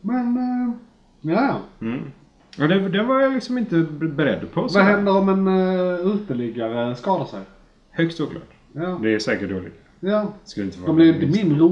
Men, 0.00 0.36
eh, 0.36 0.72
ja. 1.20 1.58
Mm. 1.80 2.12
Och 2.58 2.68
det, 2.68 2.88
det 2.88 3.02
var 3.02 3.20
jag 3.20 3.32
liksom 3.32 3.58
inte 3.58 3.76
beredd 4.00 4.52
på. 4.52 4.68
Så 4.68 4.78
Vad 4.78 4.88
händer 4.88 5.16
om 5.16 5.28
en 5.28 5.48
uh, 5.48 6.14
uteliggare 6.14 6.96
skadar 6.96 7.24
sig? 7.24 7.40
Högst 7.90 8.20
oklart. 8.20 8.50
Ja. 8.72 8.98
Det 9.02 9.14
är 9.14 9.18
säkert 9.18 9.50
roligt. 9.50 9.80
Ja. 10.00 10.32
Skulle 10.44 10.66
inte 10.66 10.78
vara 10.78 10.86
De 10.86 10.96
blir 10.96 11.14
inte 11.14 11.26
mindre 11.26 11.64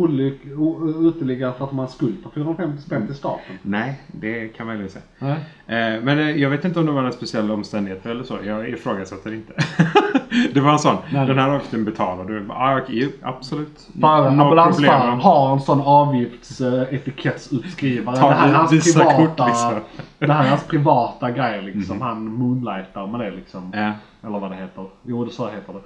uteliggare 1.09 1.53
för 1.59 1.65
att 1.65 1.73
skuld 1.89 2.23
på 2.23 2.31
450 2.31 2.83
spänn 2.83 3.07
till 3.07 3.15
staten. 3.15 3.59
Nej, 3.63 4.03
det 4.07 4.49
kan 4.49 4.67
man 4.67 4.79
väl 4.79 4.91
säga. 4.91 5.05
Nej. 5.19 5.37
Eh, 5.67 6.03
men 6.03 6.19
eh, 6.19 6.31
jag 6.31 6.51
vet 6.51 6.65
inte 6.65 6.81
om 6.81 6.87
det 6.87 6.93
var 6.93 7.01
några 7.01 7.13
speciella 7.13 7.55
omständigheter 7.55 8.11
eller 8.11 8.25
så. 8.25 8.39
Jag 8.45 8.69
ifrågasätter 8.69 9.35
inte. 9.35 9.53
det 10.55 10.61
var 10.61 10.73
en 10.73 10.79
sån. 10.79 10.97
Nej. 11.13 11.27
Den 11.27 11.39
här 11.39 11.49
avgiften 11.49 11.85
betalar 11.85 12.25
du. 12.25 12.47
Ah, 12.51 12.81
absolut. 13.23 13.89
No 13.93 14.07
ambulansföraren 14.07 15.21
har 15.21 15.53
en 15.53 15.61
sån 15.61 15.81
avgiftsetikettsutskrivare. 15.81 18.17
Ta 18.17 18.29
Det 18.29 18.35
här 18.35 18.49
är 18.49 18.53
hans 18.55 18.73
visa 18.73 19.05
privata, 19.05 19.47
liksom. 19.47 19.75
det 20.19 20.33
här 20.33 20.45
är 20.45 20.49
hans 20.49 20.67
privata 20.67 21.31
grej 21.31 21.63
liksom. 21.63 22.03
Han 22.03 22.25
moonlightar 22.25 23.07
med 23.07 23.21
det 23.21 23.31
liksom. 23.31 23.73
Ja. 23.75 23.93
Eller 24.23 24.39
vad 24.39 24.51
det 24.51 24.57
heter. 24.57 24.85
Jo, 25.03 25.29
så 25.29 25.49
heter 25.49 25.73
det. 25.73 25.81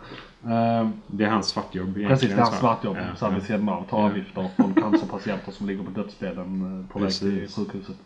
Ehm, 0.55 0.93
Det 1.07 1.25
är 1.25 1.29
hans 1.29 1.49
svartjobb 1.49 1.85
egentligen. 1.87 2.09
Precis, 2.09 2.29
det 2.29 2.35
är 2.35 2.39
hans 2.45 2.59
svartjobb. 2.59 2.97
Ja, 2.97 3.03
Så 3.17 3.25
här 3.25 3.33
ja. 3.33 3.39
vid 3.39 3.47
sidan 3.47 3.69
av. 3.69 3.85
Ta 3.91 3.97
avgifter 3.97 4.47
från 4.57 4.75
cancerpatienter 4.75 5.53
som 5.53 5.67
ligger 5.67 5.83
på 5.85 5.91
dödsbädden 5.91 6.81
eh, 6.89 6.93
på 6.93 6.99
väg 6.99 7.13
till 7.19 7.49
sjukhuset. 7.57 7.97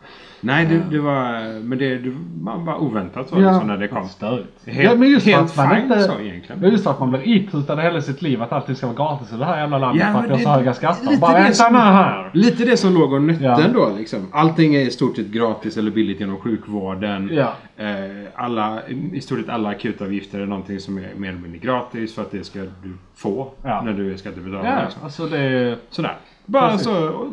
Nej, 0.40 0.66
det, 0.66 0.82
det 0.90 0.98
var... 1.00 1.60
Men 1.62 1.78
det, 1.78 1.98
det 1.98 2.16
var 2.42 2.82
oväntat 2.82 3.28
så 3.28 3.36
liksom, 3.38 3.66
när 3.66 3.76
det 3.76 3.88
kom. 3.88 4.08
Störigt. 4.08 4.66
Helt- 4.66 4.90
ja, 4.90 4.94
men 4.94 5.10
just 5.10 5.26
helt 5.26 5.52
fine 5.52 5.76
inte, 5.82 6.00
så 6.00 6.12
egentligen. 6.26 6.62
Ja, 6.62 6.68
just 6.68 6.84
för 6.84 6.90
att 6.90 7.00
man 7.00 7.10
blir 7.10 7.28
itutad 7.28 7.80
hela 7.80 8.00
sitt 8.00 8.22
liv 8.22 8.42
att 8.42 8.52
allting 8.52 8.76
ska 8.76 8.86
vara 8.92 8.96
gratis 8.96 9.32
i 9.32 9.36
det 9.36 9.44
här 9.44 9.60
jävla 9.60 9.78
landet 9.78 10.06
Ja, 10.06 10.12
för 10.12 10.18
att 10.20 10.26
vi 10.26 10.30
har 10.32 10.38
så 10.38 10.48
det- 10.48 10.54
höga 10.54 10.74
skatter. 10.74 11.04
lite 11.06 11.20
Bara 11.20 11.38
det 11.48 11.54
som- 11.54 11.74
här. 11.74 12.30
Lite 12.34 12.64
det 12.64 12.76
som 12.76 12.94
låg 12.94 13.12
och 13.12 13.22
nötte 13.22 13.44
Ja. 13.74 13.90
liksom. 13.98 14.18
Allting 14.32 14.74
är 14.74 14.80
i 14.80 14.90
stort 14.90 15.16
sett 15.16 15.26
gratis 15.26 15.76
eller 15.76 15.90
billigt 15.90 16.20
genom 16.20 16.36
sjukvården. 16.36 17.30
Ja. 17.32 17.52
Eh, 17.84 17.86
alla, 18.34 18.78
I 19.12 19.20
stort 19.20 19.38
sett 19.38 19.48
alla 19.48 19.68
akutavgifter 19.68 20.40
är 20.40 20.46
någonting 20.46 20.80
som 20.80 20.98
är 20.98 21.08
mer 21.16 21.28
eller 21.28 21.40
mindre 21.40 21.58
gratis 21.58 22.14
för 22.14 22.22
att 22.22 22.30
det 22.30 22.44
ska 22.44 22.58
du 22.60 22.92
få 23.16 23.48
Ja. 23.62 23.82
när 23.84 23.92
du 23.92 24.12
är 24.12 24.16
skattebetalare. 24.16 24.66
Ja, 24.78 24.84
liksom. 24.84 25.02
alltså 25.04 25.26
det... 25.26 25.76
Sådär. 25.90 26.16
Bara 26.46 26.70
Precis. 26.70 26.84
så... 26.86 27.26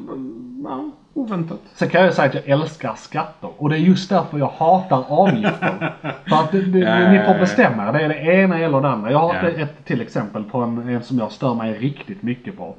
Ja, 0.63 0.91
oväntat. 1.13 1.59
Sen 1.73 1.89
kan 1.89 2.03
jag 2.03 2.13
säga 2.13 2.27
att 2.29 2.35
jag 2.35 2.47
älskar 2.49 2.93
skatter 2.95 3.49
och 3.57 3.69
det 3.69 3.75
är 3.75 3.79
just 3.79 4.09
därför 4.09 4.37
jag 4.39 4.47
hatar 4.57 5.03
avgifter. 5.09 5.93
För 6.29 6.35
att 6.35 6.51
det, 6.51 6.61
det, 6.61 6.79
Ja, 6.79 7.11
ni 7.11 7.19
får 7.19 7.39
bestämma. 7.39 7.91
Det 7.91 7.99
är 8.01 8.09
det 8.09 8.15
ena 8.33 8.59
eller 8.59 8.81
det 8.81 8.89
andra. 8.89 9.11
Jag 9.11 9.19
har 9.19 9.33
Ja. 9.35 9.49
ett, 9.49 9.85
till 9.85 10.01
exempel 10.01 10.43
på 10.43 10.57
en, 10.57 10.89
en 10.89 11.03
som 11.03 11.17
jag 11.19 11.31
stör 11.31 11.53
mig 11.53 11.73
riktigt 11.73 12.23
mycket 12.23 12.57
på. 12.57 12.75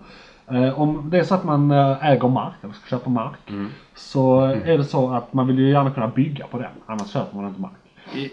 Eh, 0.51 0.81
om 0.81 1.11
det 1.11 1.19
är 1.19 1.23
så 1.25 1.35
att 1.35 1.45
man 1.45 1.71
eh, 1.71 2.07
äger 2.11 2.29
mark, 2.29 2.53
eller 2.63 2.73
ska 2.75 2.89
köpa 2.97 3.11
mark, 3.11 3.39
Mm. 3.49 3.71
så 3.95 4.41
är 4.45 4.79
det 4.79 4.85
så 4.85 5.15
att 5.15 5.33
man 5.35 5.47
vill 5.47 5.59
ju 5.59 5.71
gärna 5.71 5.91
kunna 5.91 6.09
bygga 6.09 6.47
på 6.47 6.59
den. 6.59 6.71
Annars 6.87 7.11
köper 7.13 7.37
man 7.37 7.49
inte 7.49 7.61
mark. 7.61 7.73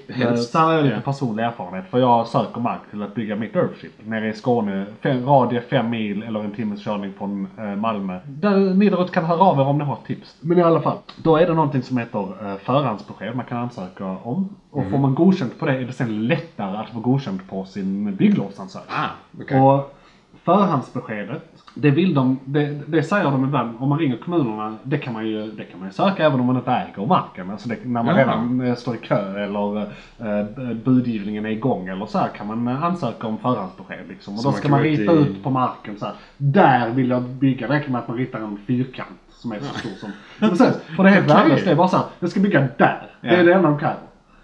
Här 0.10 0.60
har 0.66 0.74
jag 0.74 0.84
lite 0.84 1.02
personlig 1.06 1.44
erfarenhet 1.44 1.90
för 1.90 2.00
jag 2.00 2.28
söker 2.28 2.62
mark 2.62 2.82
till 2.90 3.04
att 3.04 3.16
bygga 3.16 3.36
mitt 3.36 3.56
Earthship 3.56 3.92
nere 4.06 4.30
i 4.30 4.34
Skåne. 4.34 4.86
Fem, 5.04 5.26
radie 5.26 5.62
fem 5.62 5.90
mil 5.90 6.24
eller 6.24 6.40
en 6.40 6.52
timmes 6.52 6.84
körning 6.84 7.14
från 7.18 7.48
eh, 7.58 7.76
Malmö. 7.76 8.20
Där 8.26 8.74
ni 8.74 8.90
där 8.90 9.04
ute 9.04 9.14
kan 9.14 9.26
höra 9.26 9.40
av 9.40 9.60
er 9.60 9.68
om 9.68 9.78
ni 9.78 9.84
har 9.84 9.98
tips. 10.08 10.36
Men 10.42 10.58
i 10.58 10.62
alla 10.62 10.82
fall. 10.82 10.98
Då 11.24 11.38
är 11.38 11.48
det 11.48 11.54
någonting 11.54 11.84
som 11.84 11.98
heter 11.98 12.20
eh, 12.20 12.56
förhandsbesked 12.58 13.36
man 13.36 13.46
kan 13.46 13.58
ansöka 13.58 14.06
om. 14.06 14.56
Och 14.72 14.90
får 14.90 14.98
man 14.98 15.16
godkänt 15.16 15.60
på 15.60 15.66
det 15.66 15.74
är 15.74 15.82
det 15.82 15.94
sen 15.94 16.28
lättare 16.28 16.78
att 16.78 16.90
få 16.90 17.00
godkänt 17.00 17.50
på 17.50 17.66
sin 17.66 18.16
bygglovsansökan. 18.16 18.88
Ah. 18.90 19.74
Och 19.74 19.98
förhandsbeskedet, 20.44 21.42
det 21.76 21.90
vill 21.92 22.14
de, 22.14 22.40
det, 22.46 22.80
det 22.88 23.04
säger 23.04 23.24
de 23.32 23.44
ibland, 23.46 23.78
om 23.80 23.90
man 23.90 24.00
ringer 24.00 24.18
kommunerna, 24.18 24.76
det 24.84 24.98
kan 24.98 25.14
man 25.14 25.28
ju, 25.28 25.52
det 25.52 25.64
kan 25.64 25.80
man 25.80 25.88
ju 25.90 25.94
söka 25.94 26.26
även 26.26 26.40
om 26.40 26.46
man 26.46 26.56
inte 26.56 26.72
äger 26.72 27.06
marken. 27.08 27.52
Alltså 27.52 27.70
det, 27.70 27.76
när 27.84 28.04
man 28.04 28.06
Jaha. 28.06 28.18
redan 28.18 28.62
eh, 28.62 28.76
står 28.76 28.96
i 28.96 28.98
kö 28.98 29.44
eller 29.44 29.82
eh, 29.82 30.74
budgivningen 30.84 31.46
är 31.46 31.50
igång 31.50 31.88
eller 31.88 32.06
så 32.06 32.18
här 32.18 32.28
kan 32.28 32.48
man 32.48 32.68
eh, 32.68 32.84
ansöka 32.84 33.28
om 33.28 33.38
förhandsbesked 33.38 34.08
liksom. 34.10 34.34
Och 34.34 34.40
Så 34.40 34.50
då 34.52 34.56
ska 34.58 34.70
man 34.70 34.82
rita 34.82 35.12
ut 35.12 35.28
i- 35.28 35.30
ut 35.32 35.44
på 35.44 35.50
marken 35.50 35.98
så 36.00 36.06
här. 36.06 36.16
Där 36.38 36.90
vill 36.90 37.10
jag 37.10 37.22
bygga. 37.24 37.68
Det 37.68 37.74
räcker 37.74 37.92
med 37.92 38.00
att 38.02 38.08
man 38.08 38.18
ritar 38.18 38.40
en 38.40 38.58
fyrkant 38.68 39.20
som 39.30 39.52
är 39.52 39.60
så 39.60 39.80
stor 39.80 39.90
som... 39.90 40.12
Precis, 40.40 40.82
för 40.96 41.04
det 41.04 41.10
är 41.10 41.14
helt 41.14 41.26
Okej. 41.26 41.36
värdelöst. 41.38 41.66
Det 41.66 41.72
är 41.72 41.76
bara 41.76 41.88
så 41.88 41.98
här, 41.98 42.06
jag 42.20 42.30
ska 42.30 42.40
bygga 42.40 42.60
där. 42.78 43.02
Det 43.22 43.28
är 43.28 43.44
det 43.44 43.54
enda 43.54 43.70
de 43.70 43.80
kräver. 43.80 43.96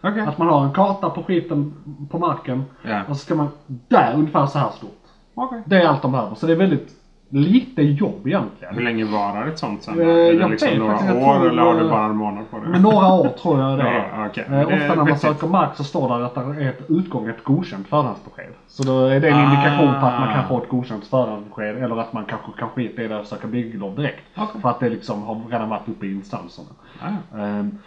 Okej. 0.02 0.22
Att 0.22 0.38
man 0.38 0.48
har 0.48 0.66
en 0.66 0.74
karta 0.74 1.10
på 1.10 1.24
skiten 1.24 1.74
på 2.12 2.20
marken. 2.20 2.64
Ja. 2.84 3.02
Och 3.10 3.18
så 3.18 3.26
ska 3.26 3.36
man, 3.36 3.48
där 3.68 4.14
ungefär 4.16 4.46
så 4.46 4.60
här 4.60 4.70
stort. 4.70 4.92
Okej. 5.38 5.62
Det 5.66 5.82
är 5.82 5.88
allt 5.88 6.02
de 6.02 6.12
behöver. 6.12 6.36
Så 6.36 6.46
det 6.48 6.52
är 6.54 6.58
väldigt 6.58 6.94
lite 7.30 7.82
jobb 7.82 8.20
Hur 8.24 8.28
egentligen. 8.32 8.76
länge 8.84 9.06
varar 9.06 9.48
ett 9.48 9.60
sånt 9.60 9.84
sen? 9.84 10.00
Eh, 10.02 10.08
är 10.08 10.14
det 10.16 10.34
jag 10.34 10.52
liksom 10.52 10.70
några 10.78 10.98
faktiskt, 10.98 11.16
år 11.28 11.50
eller 11.50 11.62
har 11.62 11.74
du 11.74 11.86
eh, 11.86 11.90
bara 11.90 12.06
en 12.06 12.16
månad 12.18 12.50
på 12.52 12.60
det? 12.60 12.68
Men 12.70 12.82
några 12.82 13.14
år 13.14 13.28
tror 13.28 13.60
jag 13.62 13.78
det 13.78 13.84
är. 13.84 14.12
Ja, 14.18 14.28
okej. 14.28 14.44
Eh, 14.48 14.52
det 14.52 14.66
ofta 14.66 14.96
när 14.96 15.10
man 15.10 15.20
söker 15.20 15.48
mark 15.48 15.76
så 15.76 15.84
står 15.84 16.10
där 16.10 16.26
att 16.26 16.36
det 16.36 16.42
är 16.42 16.70
ett 16.70 16.82
utgånget 16.90 17.44
godkänt 17.44 17.88
förhandsbesked. 17.88 18.54
Så 18.68 18.84
då 18.84 19.06
är 19.06 19.20
det 19.20 19.30
en 19.30 19.44
indikation 19.44 20.00
på 20.02 20.06
att 20.06 20.20
man 20.20 20.34
kan 20.34 20.40
Ah. 20.46 20.48
få 20.48 20.58
ett 20.64 20.70
godkänt 20.70 21.06
förhandsbesked 21.08 21.84
eller 21.84 21.98
att 21.98 22.14
man 22.14 22.26
kanske 22.26 22.52
kan 22.60 22.70
skita 22.70 23.02
i 23.02 23.08
det 23.08 23.20
och 23.20 23.26
söka 23.26 23.48
bygglov 23.48 23.96
direkt. 23.96 24.24
Okej. 24.38 24.62
För 24.62 24.70
att 24.70 24.80
det 24.80 24.90
liksom 24.90 25.24
har 25.24 25.42
redan 25.52 25.70
varit 25.70 25.90
uppe 25.90 26.06
i 26.06 26.12
instanserna. 26.12 26.68
Ah. 27.02 27.38
Ehm, 27.40 27.78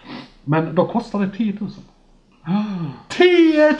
Men 0.45 0.75
då 0.75 0.87
kostar 0.87 1.19
det 1.21 1.31
10 1.31 1.57
000. 1.61 1.71
10 3.09 3.77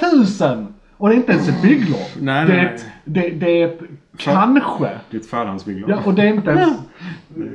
000! 0.57 0.67
Och 1.01 1.09
det 1.09 1.15
är 1.15 1.17
inte 1.17 1.33
ens 1.33 1.49
ett 1.49 1.63
bygglov. 1.63 2.01
Nej, 2.21 2.47
det, 2.47 2.53
nej, 2.53 2.65
är 2.67 2.75
ett, 2.75 2.87
det, 3.05 3.31
det 3.31 3.63
är 3.63 3.67
ett 3.69 3.81
kanske. 4.17 4.91
Det 5.11 5.17
är 5.17 5.21
ett 5.21 5.27
förhandsbygglov. 5.27 5.91
Ja, 5.91 5.99
och 6.05 6.15
det 6.15 6.23
är 6.23 6.27
inte 6.27 6.51
ens... 6.51 6.79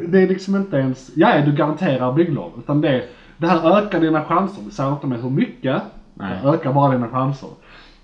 Det 0.10 0.22
är 0.22 0.28
liksom 0.28 0.56
inte 0.56 0.78
ens... 0.78 1.12
Ja, 1.16 1.42
du 1.46 1.52
garanterar 1.52 2.14
bygglov. 2.14 2.52
Utan 2.58 2.82
det, 2.82 3.04
det 3.38 3.48
här 3.48 3.78
ökar 3.78 4.00
dina 4.00 4.24
chanser. 4.26 4.64
Det 4.66 4.72
säger 4.72 4.92
inte 4.92 5.08
med 5.08 5.22
hur 5.22 5.30
mycket. 5.30 5.82
Nej. 6.14 6.40
Det 6.44 6.50
ökar 6.50 6.74
bara 6.74 6.92
dina 6.92 7.08
chanser. 7.08 7.50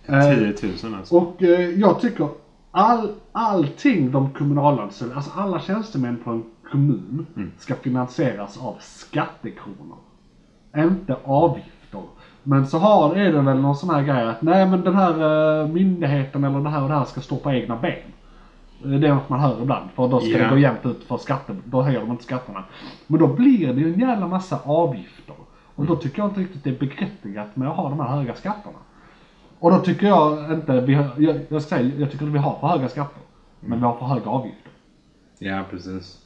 Eh, 0.06 0.21
10 0.56 0.69
000 0.84 0.93
alltså. 0.95 1.15
och 1.15 1.43
eh, 1.43 1.69
jag 1.69 1.99
tycker 2.01 2.27
all, 2.71 3.12
allting 3.32 4.12
de 4.12 4.30
kommunalanställda, 4.32 5.15
alltså 5.15 5.32
alla 5.36 5.60
tjänstemän 5.60 6.17
på 6.23 6.30
en 6.30 6.43
kommun 6.71 7.25
Mm. 7.36 7.51
ska 7.60 7.75
finansieras 7.75 8.58
av 8.58 8.75
skattekronor. 8.80 9.97
Inte 10.77 11.15
avgifter. 11.23 11.81
Men 12.43 12.67
så 12.67 12.77
har, 12.77 13.15
är 13.15 13.32
det 13.34 13.41
väl 13.41 13.58
någon 13.60 13.75
sån 13.75 13.89
här 13.89 14.04
grej 14.04 14.27
att 14.27 14.41
nej 14.41 14.65
men 14.67 14.82
den 14.82 14.95
här 14.95 15.62
eh, 15.62 15.67
myndigheten 15.67 16.43
eller 16.43 16.60
det 16.60 16.69
här 16.69 16.84
och 16.84 16.89
det 16.89 16.95
här 16.95 17.06
ska 17.06 17.21
stå 17.21 17.36
på 17.36 17.51
egna 17.51 17.75
ben. 17.77 17.93
Eh, 18.84 18.89
Det 18.89 19.08
är 19.08 19.13
något 19.13 19.30
man 19.30 19.39
hör 19.39 19.62
ibland 19.62 19.89
för 19.95 20.08
då 20.08 20.19
ska 20.19 20.30
Ja. 20.30 20.43
det 20.43 20.49
gå 20.49 20.58
jämnt 20.58 20.86
ut 20.86 21.04
för 21.04 21.17
skatter. 21.17 21.56
Då 21.65 21.82
höjer 21.82 21.99
de 21.99 22.12
inte 22.12 22.23
skatterna. 22.23 22.63
Men 23.08 23.19
då 23.19 23.27
blir 23.27 23.73
det 23.73 23.82
ju 23.82 23.93
en 23.93 23.99
jävla 23.99 24.27
massa 24.27 24.60
avgifter. 24.63 25.36
Och 25.75 25.86
då 25.86 25.95
tycker 25.95 26.19
jag 26.21 26.30
inte 26.30 26.39
riktigt 26.39 26.63
det 26.63 26.69
är 26.69 26.80
berättigat 26.80 27.56
med 27.56 27.67
att 27.69 27.75
ha 27.75 27.89
de 27.89 27.99
här 27.99 28.08
höga 28.08 28.34
skatterna. 28.36 28.77
Och 29.60 29.71
då 29.71 29.77
tycker 29.80 30.08
jag 30.08 30.54
inte, 30.54 30.82
vi 30.82 30.93
har, 30.93 31.06
jag, 31.17 31.39
jag, 31.49 31.62
ska 31.62 31.75
säga, 31.75 31.91
jag 31.97 32.12
tycker 32.12 32.25
att 32.25 32.32
vi 32.32 32.38
har 32.38 32.58
för 32.60 32.67
höga 32.67 32.88
skatter. 32.89 33.21
Men 33.60 33.80
vi 33.80 33.86
har 33.86 33.95
för 33.97 34.06
höga 34.06 34.30
avgifter. 34.30 34.71
Ja, 35.39 35.63
precis. 35.69 36.17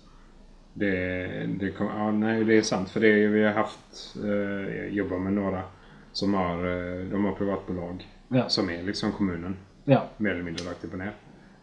Det, 0.73 1.28
det, 1.60 1.71
kom, 1.71 1.88
ja, 1.97 2.12
nej, 2.12 2.43
det 2.43 2.58
är 2.58 2.62
sant. 2.62 2.89
För 2.89 2.99
det 2.99 3.28
vi 3.28 3.43
har 3.43 3.54
haft, 3.54 4.15
eh, 4.23 4.93
jobbat 4.95 5.21
med 5.21 5.34
några 5.34 5.62
som 6.15 6.34
har, 6.34 6.58
eh, 6.58 7.06
de 7.12 7.25
har 7.25 7.32
privatbolag 7.32 8.08
Ja. 8.28 8.49
som 8.49 8.69
är 8.69 8.84
liksom 8.84 9.12
kommunen 9.12 9.56
Ja. 9.84 10.10
mer 10.17 10.32
eller 10.32 10.43
mindre 10.43 10.69
rakt 10.69 10.86
upp 10.86 10.93
och 10.93 10.99
ner. 10.99 11.12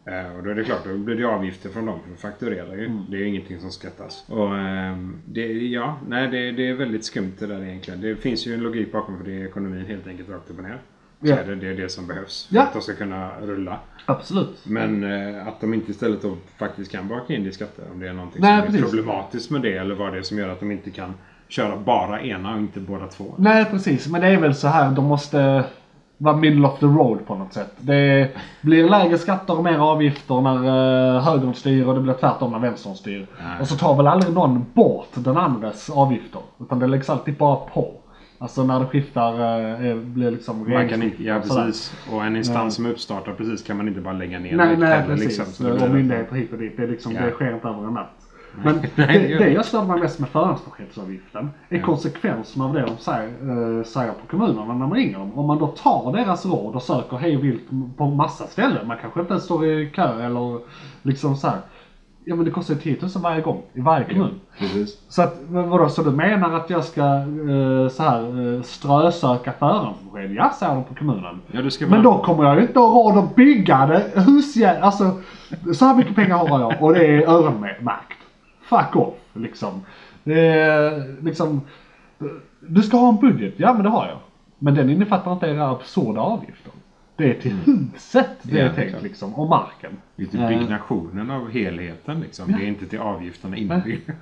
Eh, 0.05 0.37
och 0.37 0.43
då 0.43 0.51
är 0.51 0.55
det 0.55 0.65
klart, 0.65 0.85
då 0.85 0.97
blir 0.99 1.17
det 1.17 1.25
avgifter 1.25 1.69
från 1.71 1.87
dem 1.87 1.99
för 2.03 2.11
de 2.11 2.17
fakturerar 2.17 2.75
ju. 2.77 2.87
Mm. 2.87 3.03
Det 3.11 3.17
är 3.17 3.21
ju 3.21 3.27
ingenting 3.29 3.61
som 3.61 3.71
skattas. 3.71 4.25
Och 4.29 4.57
ehm, 4.59 5.17
det, 5.27 5.47
ja, 5.53 5.99
nej 6.09 6.29
det, 6.29 6.53
det 6.53 6.69
är 6.69 6.75
väldigt 6.75 7.05
skumt 7.05 7.33
det 7.39 7.47
där 7.47 7.63
egentligen. 7.65 8.01
Det 8.01 8.17
finns 8.17 8.47
ju 8.47 8.55
en 8.55 8.61
logik 8.61 8.93
bakom 8.93 9.19
för 9.19 9.25
det 9.25 9.33
är 9.33 9.47
ekonomin 9.47 9.87
helt 9.87 10.07
enkelt 10.07 10.29
rakt 10.29 10.51
upp 10.51 10.59
och 10.59 10.65
ner. 10.65 10.79
Så 11.21 11.29
Ja. 11.29 11.37
är 11.37 11.45
det, 11.47 11.55
det 11.55 11.69
är 11.69 11.75
det 11.75 11.89
som 11.89 12.07
behövs 12.07 12.47
för 12.47 12.55
Ja. 12.57 12.63
att 12.63 12.73
de 12.73 12.83
ska 12.83 12.95
kunna 12.95 13.41
rulla. 13.41 13.81
Absolut. 14.07 14.67
Men 14.67 15.05
eh, 15.05 15.49
att 15.49 15.61
de 15.61 15.75
inte 15.75 15.91
istället 15.91 16.23
då 16.23 16.37
faktiskt 16.59 16.93
kan 16.93 17.09
baka 17.09 17.35
in 17.35 17.43
det 17.43 17.49
i 17.49 17.53
skatter. 17.53 17.85
Om 17.93 18.01
det 18.01 18.09
är 18.09 18.13
någonting 18.13 18.43
Nej, 18.43 18.57
som 18.61 18.63
är 18.63 18.67
precis. 18.79 18.91
problematiskt 18.91 19.51
med 19.51 19.63
det 19.63 19.73
eller 19.77 19.95
vad 19.95 20.13
det 20.13 20.19
är 20.19 20.23
som 20.23 20.39
gör 20.39 20.49
att 20.49 20.61
de 20.61 20.71
inte 20.71 20.91
kan 20.91 21.15
köra 21.53 21.77
bara 21.77 22.23
ena 22.23 22.53
och 22.53 22.59
inte 22.59 22.81
båda 22.81 23.07
två. 23.07 23.25
Nej 23.37 23.65
precis, 23.65 24.09
men 24.09 24.21
det 24.21 24.27
är 24.27 24.37
väl 24.41 24.55
så 24.55 24.69
här, 24.69 24.91
de 24.91 25.05
måste 25.05 25.65
vara 26.19 26.37
middle 26.37 26.67
of 26.67 26.79
the 26.79 26.87
road 26.87 27.27
på 27.27 27.35
något 27.35 27.53
sätt. 27.53 27.73
Det 27.79 28.31
blir 28.61 28.89
lägre 28.89 29.19
skatter 29.19 29.59
och 29.59 29.65
mer 29.65 29.79
avgifter 29.79 30.41
när 30.41 30.57
uh, 31.17 31.23
högern 31.23 31.55
styr 31.55 31.87
och 31.87 31.95
det 31.95 32.01
blir 32.01 32.15
tvärtom 32.15 32.53
när 32.53 32.59
vänstern 32.59 32.95
styr. 32.95 33.27
Nej. 33.43 33.61
Och 33.61 33.69
så 33.69 33.77
tar 33.77 33.97
väl 33.97 34.07
aldrig 34.07 34.35
någon 34.35 34.65
bort 34.75 35.09
den 35.15 35.37
andres 35.37 35.91
avgifter. 35.91 36.41
Utan 36.61 36.79
det 36.79 36.87
läggs 36.87 37.11
alltid 37.11 37.37
bara 37.37 37.57
på. 37.57 37.95
Alltså 38.39 38.65
när 38.65 38.81
det 38.81 38.87
skiftar, 38.87 39.33
uh, 39.85 39.97
blir 39.97 40.31
liksom 40.31 40.71
Man 40.71 40.89
kan 40.89 41.03
inte, 41.03 41.25
ja 41.25 41.39
och 41.39 41.45
sådär. 41.45 41.65
precis. 41.65 41.95
Och 42.13 42.25
en 42.25 42.37
instans 42.37 42.75
som 42.75 42.87
uppstartar 42.87 43.33
precis 43.33 43.63
kan 43.63 43.77
man 43.77 43.89
inte 43.89 44.01
bara 44.01 44.15
lägga 44.15 44.39
ner 44.39 44.57
Nej, 44.57 44.77
nej 44.77 44.89
heller, 44.89 45.07
precis. 45.07 45.39
liksom. 45.39 45.79
Så 45.79 45.85
och 45.85 45.91
myndigheter 45.91 46.37
hit 46.37 46.53
och 46.53 46.59
dit. 46.59 46.77
Det, 46.77 46.83
är 46.83 46.89
liksom, 46.89 47.13
Ja. 47.13 47.27
det 47.27 47.31
sker 47.31 47.55
inte 47.55 47.69
över 47.69 47.87
en 47.87 47.95
natt. 47.95 48.22
Men 48.65 48.75
det, 48.97 49.39
det 49.39 49.51
jag 49.51 49.65
stör 49.65 49.85
mig 49.85 50.01
mest 50.01 50.19
med 50.19 50.29
förhandsbeskedsavgiften 50.29 51.51
är 51.69 51.81
konsekvenserna 51.81 52.65
av 52.65 52.73
det 52.73 52.81
de 52.81 52.97
säger, 52.97 53.29
eh, 53.79 53.85
säger 53.85 54.13
på 54.13 54.27
kommunerna 54.31 54.65
när 54.65 54.75
man 54.75 54.93
ringer 54.93 55.19
dem. 55.19 55.39
Om 55.39 55.47
man 55.47 55.59
då 55.59 55.67
tar 55.67 56.13
deras 56.13 56.47
råd 56.47 56.75
och 56.75 56.83
söker 56.83 57.17
hej 57.17 57.37
vilt 57.37 57.69
på 57.97 58.07
massa 58.07 58.47
ställen. 58.47 58.87
Man 58.87 58.97
kanske 59.01 59.21
inte 59.21 59.33
ens 59.33 59.45
står 59.45 59.67
i 59.67 59.91
kö 59.91 60.27
eller 60.27 60.61
liksom 61.03 61.37
så 61.37 61.49
här. 61.49 61.59
Ja 62.25 62.37
men 62.37 62.45
det 62.45 62.51
kostar 62.51 62.75
ju 62.75 62.81
10 62.81 62.97
000 63.01 63.11
varje 63.23 63.41
gång 63.41 63.63
i 63.73 63.81
varje 63.81 64.05
kommun. 64.05 64.41
Precis. 64.59 64.99
Så 65.09 65.23
att, 65.23 65.37
vadå, 65.49 65.89
så 65.89 66.03
du 66.03 66.11
menar 66.11 66.53
att 66.53 66.71
jag 66.71 66.85
ska 66.85 67.01
eh, 67.01 67.89
så 67.89 68.03
här 68.03 68.55
eh, 68.57 68.63
strösöka 68.63 69.53
förhandsbesked? 69.59 70.35
Ja, 70.35 70.53
säger 70.59 70.75
de 70.75 70.85
på 70.85 70.95
kommunen. 70.95 71.41
Ja, 71.53 71.87
Men 71.89 72.03
då 72.03 72.19
kommer 72.19 72.45
jag 72.45 72.57
ju 72.57 72.63
inte 72.63 72.79
ha 72.79 72.87
råd 72.87 73.25
att 73.25 73.35
bygga 73.35 73.87
det 73.87 74.21
husjä... 74.21 74.81
Alltså, 74.81 75.11
så 75.75 75.85
här 75.85 75.95
mycket 75.95 76.17
pengar 76.17 76.37
har 76.37 76.61
jag 76.61 76.83
och 76.83 76.95
det 76.95 77.07
är 77.07 77.29
öronmärkt. 77.29 78.22
Fuck 78.79 78.97
off, 78.97 79.15
liksom. 79.33 79.81
Det 80.25 80.49
är 80.49 81.17
liksom... 81.23 81.61
Du 82.61 82.83
ska 82.83 82.97
ha 82.97 83.09
en 83.09 83.21
budget, 83.21 83.55
ja 83.57 83.73
men 83.73 83.83
det 83.83 83.89
har 83.89 84.07
jag. 84.07 84.19
Men 84.59 84.75
den 84.75 84.91
innefattar 84.91 85.33
inte 85.33 85.47
era 85.47 85.71
absurda 85.71 86.21
avgifter. 86.21 86.73
Det 87.17 87.31
är 87.31 87.35
till 87.35 87.53
huset 87.53 88.29
det 88.43 88.61
är 88.61 88.73
tänkt 88.73 89.03
liksom, 89.03 89.35
och 89.35 89.49
marken. 89.49 89.91
Det 90.17 90.23
är 90.23 90.27
till 90.27 90.41
Eh, 90.41 90.49
byggnationen 90.49 91.31
av 91.31 91.51
helheten 91.51 92.21
liksom. 92.21 92.51
Ja. 92.51 92.57
Det 92.57 92.65
är 92.65 92.69
inte 92.69 92.87
till 92.87 92.99
avgifterna 92.99 93.57
inbyggda. 93.57 94.13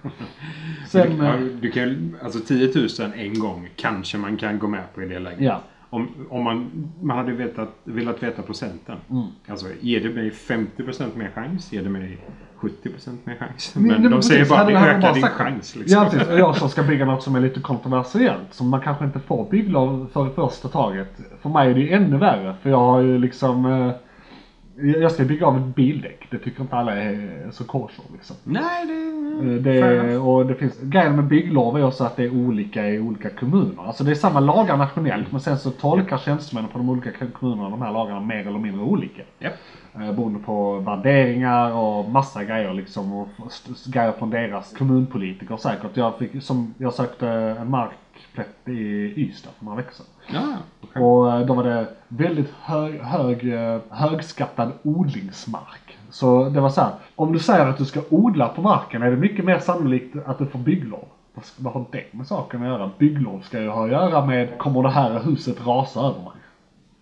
Sen, 0.88 1.18
du, 1.18 1.26
eh, 1.26 1.40
du 1.40 1.70
kan, 1.70 2.16
alltså 2.22 2.40
10 2.40 2.72
000 2.74 3.12
en 3.16 3.38
gång 3.38 3.68
kanske 3.76 4.18
man 4.18 4.36
kan 4.36 4.58
gå 4.58 4.66
med 4.66 4.94
på 4.94 5.02
i 5.02 5.06
det 5.06 5.18
läget. 5.18 5.40
Ja. 5.40 5.60
Om, 5.90 6.08
om 6.30 6.44
man, 6.44 6.70
man 7.02 7.16
hade 7.16 7.32
vetat, 7.32 7.68
velat 7.84 8.22
veta 8.22 8.42
procenten. 8.42 8.96
Mm. 9.10 9.26
Alltså, 9.48 9.66
ger 9.80 10.00
det 10.00 10.08
mig 10.10 10.30
50% 10.30 11.16
mer 11.16 11.30
chans? 11.34 11.72
Ger 11.72 11.82
det 11.82 11.88
mig 11.90 12.18
70% 12.60 13.18
mer 13.24 13.36
chans? 13.36 13.74
Men- 13.74 14.02
Men, 14.02 14.10
de 14.10 14.22
säger 14.22 14.40
precis, 14.40 14.48
bara 14.50 14.58
hade- 14.58 14.72
det 14.72 14.78
ökar 14.78 15.00
bara 15.00 15.12
din 15.12 15.22
chans. 15.22 15.76
Liksom. 15.76 16.02
Ja 16.02 16.10
precis, 16.10 16.28
och 16.28 16.38
jag 16.38 16.56
som 16.56 16.68
ska 16.68 16.82
bygga 16.82 17.04
något 17.04 17.22
som 17.22 17.36
är 17.36 17.40
lite 17.40 17.60
kontroversiellt. 17.60 18.46
Som 18.54 18.68
man 18.68 18.80
kanske 18.80 19.04
inte 19.04 19.20
får 19.20 19.50
bygglov 19.50 20.06
för 20.12 20.26
i 20.26 20.30
första 20.30 20.68
taget. 20.68 21.20
För 21.42 21.48
mig 21.48 21.70
är 21.70 21.74
det 21.74 21.80
ju 21.80 21.90
ännu 21.92 22.16
värre. 22.18 22.54
För 22.62 22.70
jag 22.70 22.78
har 22.80 23.00
ju 23.00 23.18
liksom... 23.18 23.92
Jag 24.82 25.12
ska 25.12 25.24
bygga 25.24 25.46
av 25.46 25.56
ett 25.56 25.74
bildäck. 25.74 26.26
Det 26.30 26.38
tycker 26.38 26.62
inte 26.62 26.76
alla 26.76 26.96
är 26.96 27.48
så 27.50 27.64
kosher 27.64 28.04
liksom. 28.12 28.36
Nej, 28.44 28.86
det... 28.86 28.92
Eh, 28.94 29.10
Det, 29.40 30.16
och 30.16 30.46
det 30.46 30.54
finns, 30.54 30.80
grejen 30.82 31.16
med 31.16 31.24
bygglov 31.24 31.76
är 31.78 31.84
också 31.84 32.04
att 32.04 32.16
det 32.16 32.24
är 32.24 32.46
olika 32.46 32.88
i 32.88 32.98
olika 33.00 33.30
kommuner. 33.30 33.86
Alltså 33.86 34.04
det 34.04 34.10
är 34.10 34.14
samma 34.14 34.40
lagar 34.40 34.76
nationellt 34.76 35.32
men 35.32 35.40
sen 35.40 35.58
så 35.58 35.70
tolkar 35.70 36.18
tjänstemännen 36.18 36.70
på 36.70 36.78
de 36.78 36.88
olika 36.90 37.10
kommunerna 37.32 37.70
de 37.70 37.82
här 37.82 37.92
lagarna 37.92 38.20
mer 38.20 38.46
eller 38.46 38.58
mindre 38.58 38.82
olika. 38.82 39.22
Japp. 39.38 39.52
Eh, 39.94 40.00
Beroende 40.12 40.38
på 40.38 40.78
värderingar 40.78 41.72
och 41.72 42.10
massa 42.10 42.44
grejer 42.44 42.74
liksom. 42.74 43.12
Och 43.12 43.28
grejer 43.86 44.12
från 44.12 44.30
deras 44.30 44.72
kommunpolitiker 44.78 45.56
säkert. 45.56 45.96
Jag, 45.96 46.18
fick, 46.18 46.42
som, 46.42 46.74
jag 46.78 46.94
sökte 46.94 47.28
en 47.28 47.70
markplätt 48.36 48.68
i 48.76 49.12
Ystad 49.16 49.50
för 49.58 49.64
några 49.64 49.76
veckor 49.76 49.92
sedan. 49.92 50.06
Ja, 50.32 50.56
okej. 50.80 51.02
Och 51.02 51.32
eh, 51.32 51.46
då 51.46 51.54
var 51.54 51.64
det 51.64 51.86
väldigt 52.08 52.50
hög, 52.62 53.00
hög, 53.00 53.52
eh, 53.54 53.78
högskattad 53.90 54.72
odlingsmark. 54.82 55.98
Så 56.10 56.48
det 56.48 56.60
var 56.60 56.70
så 56.70 56.80
här, 56.80 56.90
om 57.16 57.32
du 57.32 57.38
säger 57.38 57.66
att 57.66 57.78
du 57.78 57.84
ska 57.84 58.00
odla 58.10 58.48
på 58.48 58.62
marken 58.62 59.02
är 59.02 59.10
det 59.10 59.16
mycket 59.16 59.44
mer 59.44 59.58
sannolikt 59.58 60.16
att 60.26 60.38
du 60.38 60.46
får 60.46 60.58
bygglov. 60.58 61.04
Vad 61.56 61.72
har 61.72 61.84
det 61.92 62.04
med 62.10 62.26
saken 62.26 62.62
att 62.62 62.68
göra? 62.68 62.90
Bygglov 62.98 63.40
ska 63.40 63.60
ju 63.60 63.68
ha 63.68 63.84
att 63.84 63.90
göra 63.90 64.26
med, 64.26 64.58
kommer 64.58 64.82
det 64.82 64.90
här 64.90 65.20
huset 65.24 65.66
rasa 65.66 66.00
över 66.00 66.18
mig? 66.20 66.32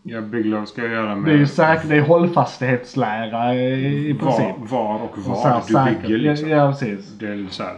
Ja, 0.02 0.20
bygglov 0.20 0.64
ska 0.64 0.82
jag 0.82 0.90
göra 0.92 1.16
med 1.16 1.30
Det 1.30 1.34
är 1.36 1.38
ju 1.38 1.46
säkert, 1.46 1.88
det 1.88 1.96
är 1.96 2.00
hållfasthetslära 2.00 3.54
i, 3.54 4.08
i 4.10 4.14
princip. 4.14 4.56
var, 4.58 4.66
var 4.78 4.94
och 4.94 5.18
Och 5.18 5.24
så 5.24 5.30
var 5.30 5.42
här 5.50 5.60
du 5.66 5.74
säkert- 5.74 6.02
bygger. 6.02 6.18
Liksom. 6.18 6.48
Ja, 6.48 6.56
ja 6.56 6.70
precis. 6.70 7.12
Det 7.18 7.26
är 7.28 7.46
så 7.50 7.62
här, 7.62 7.74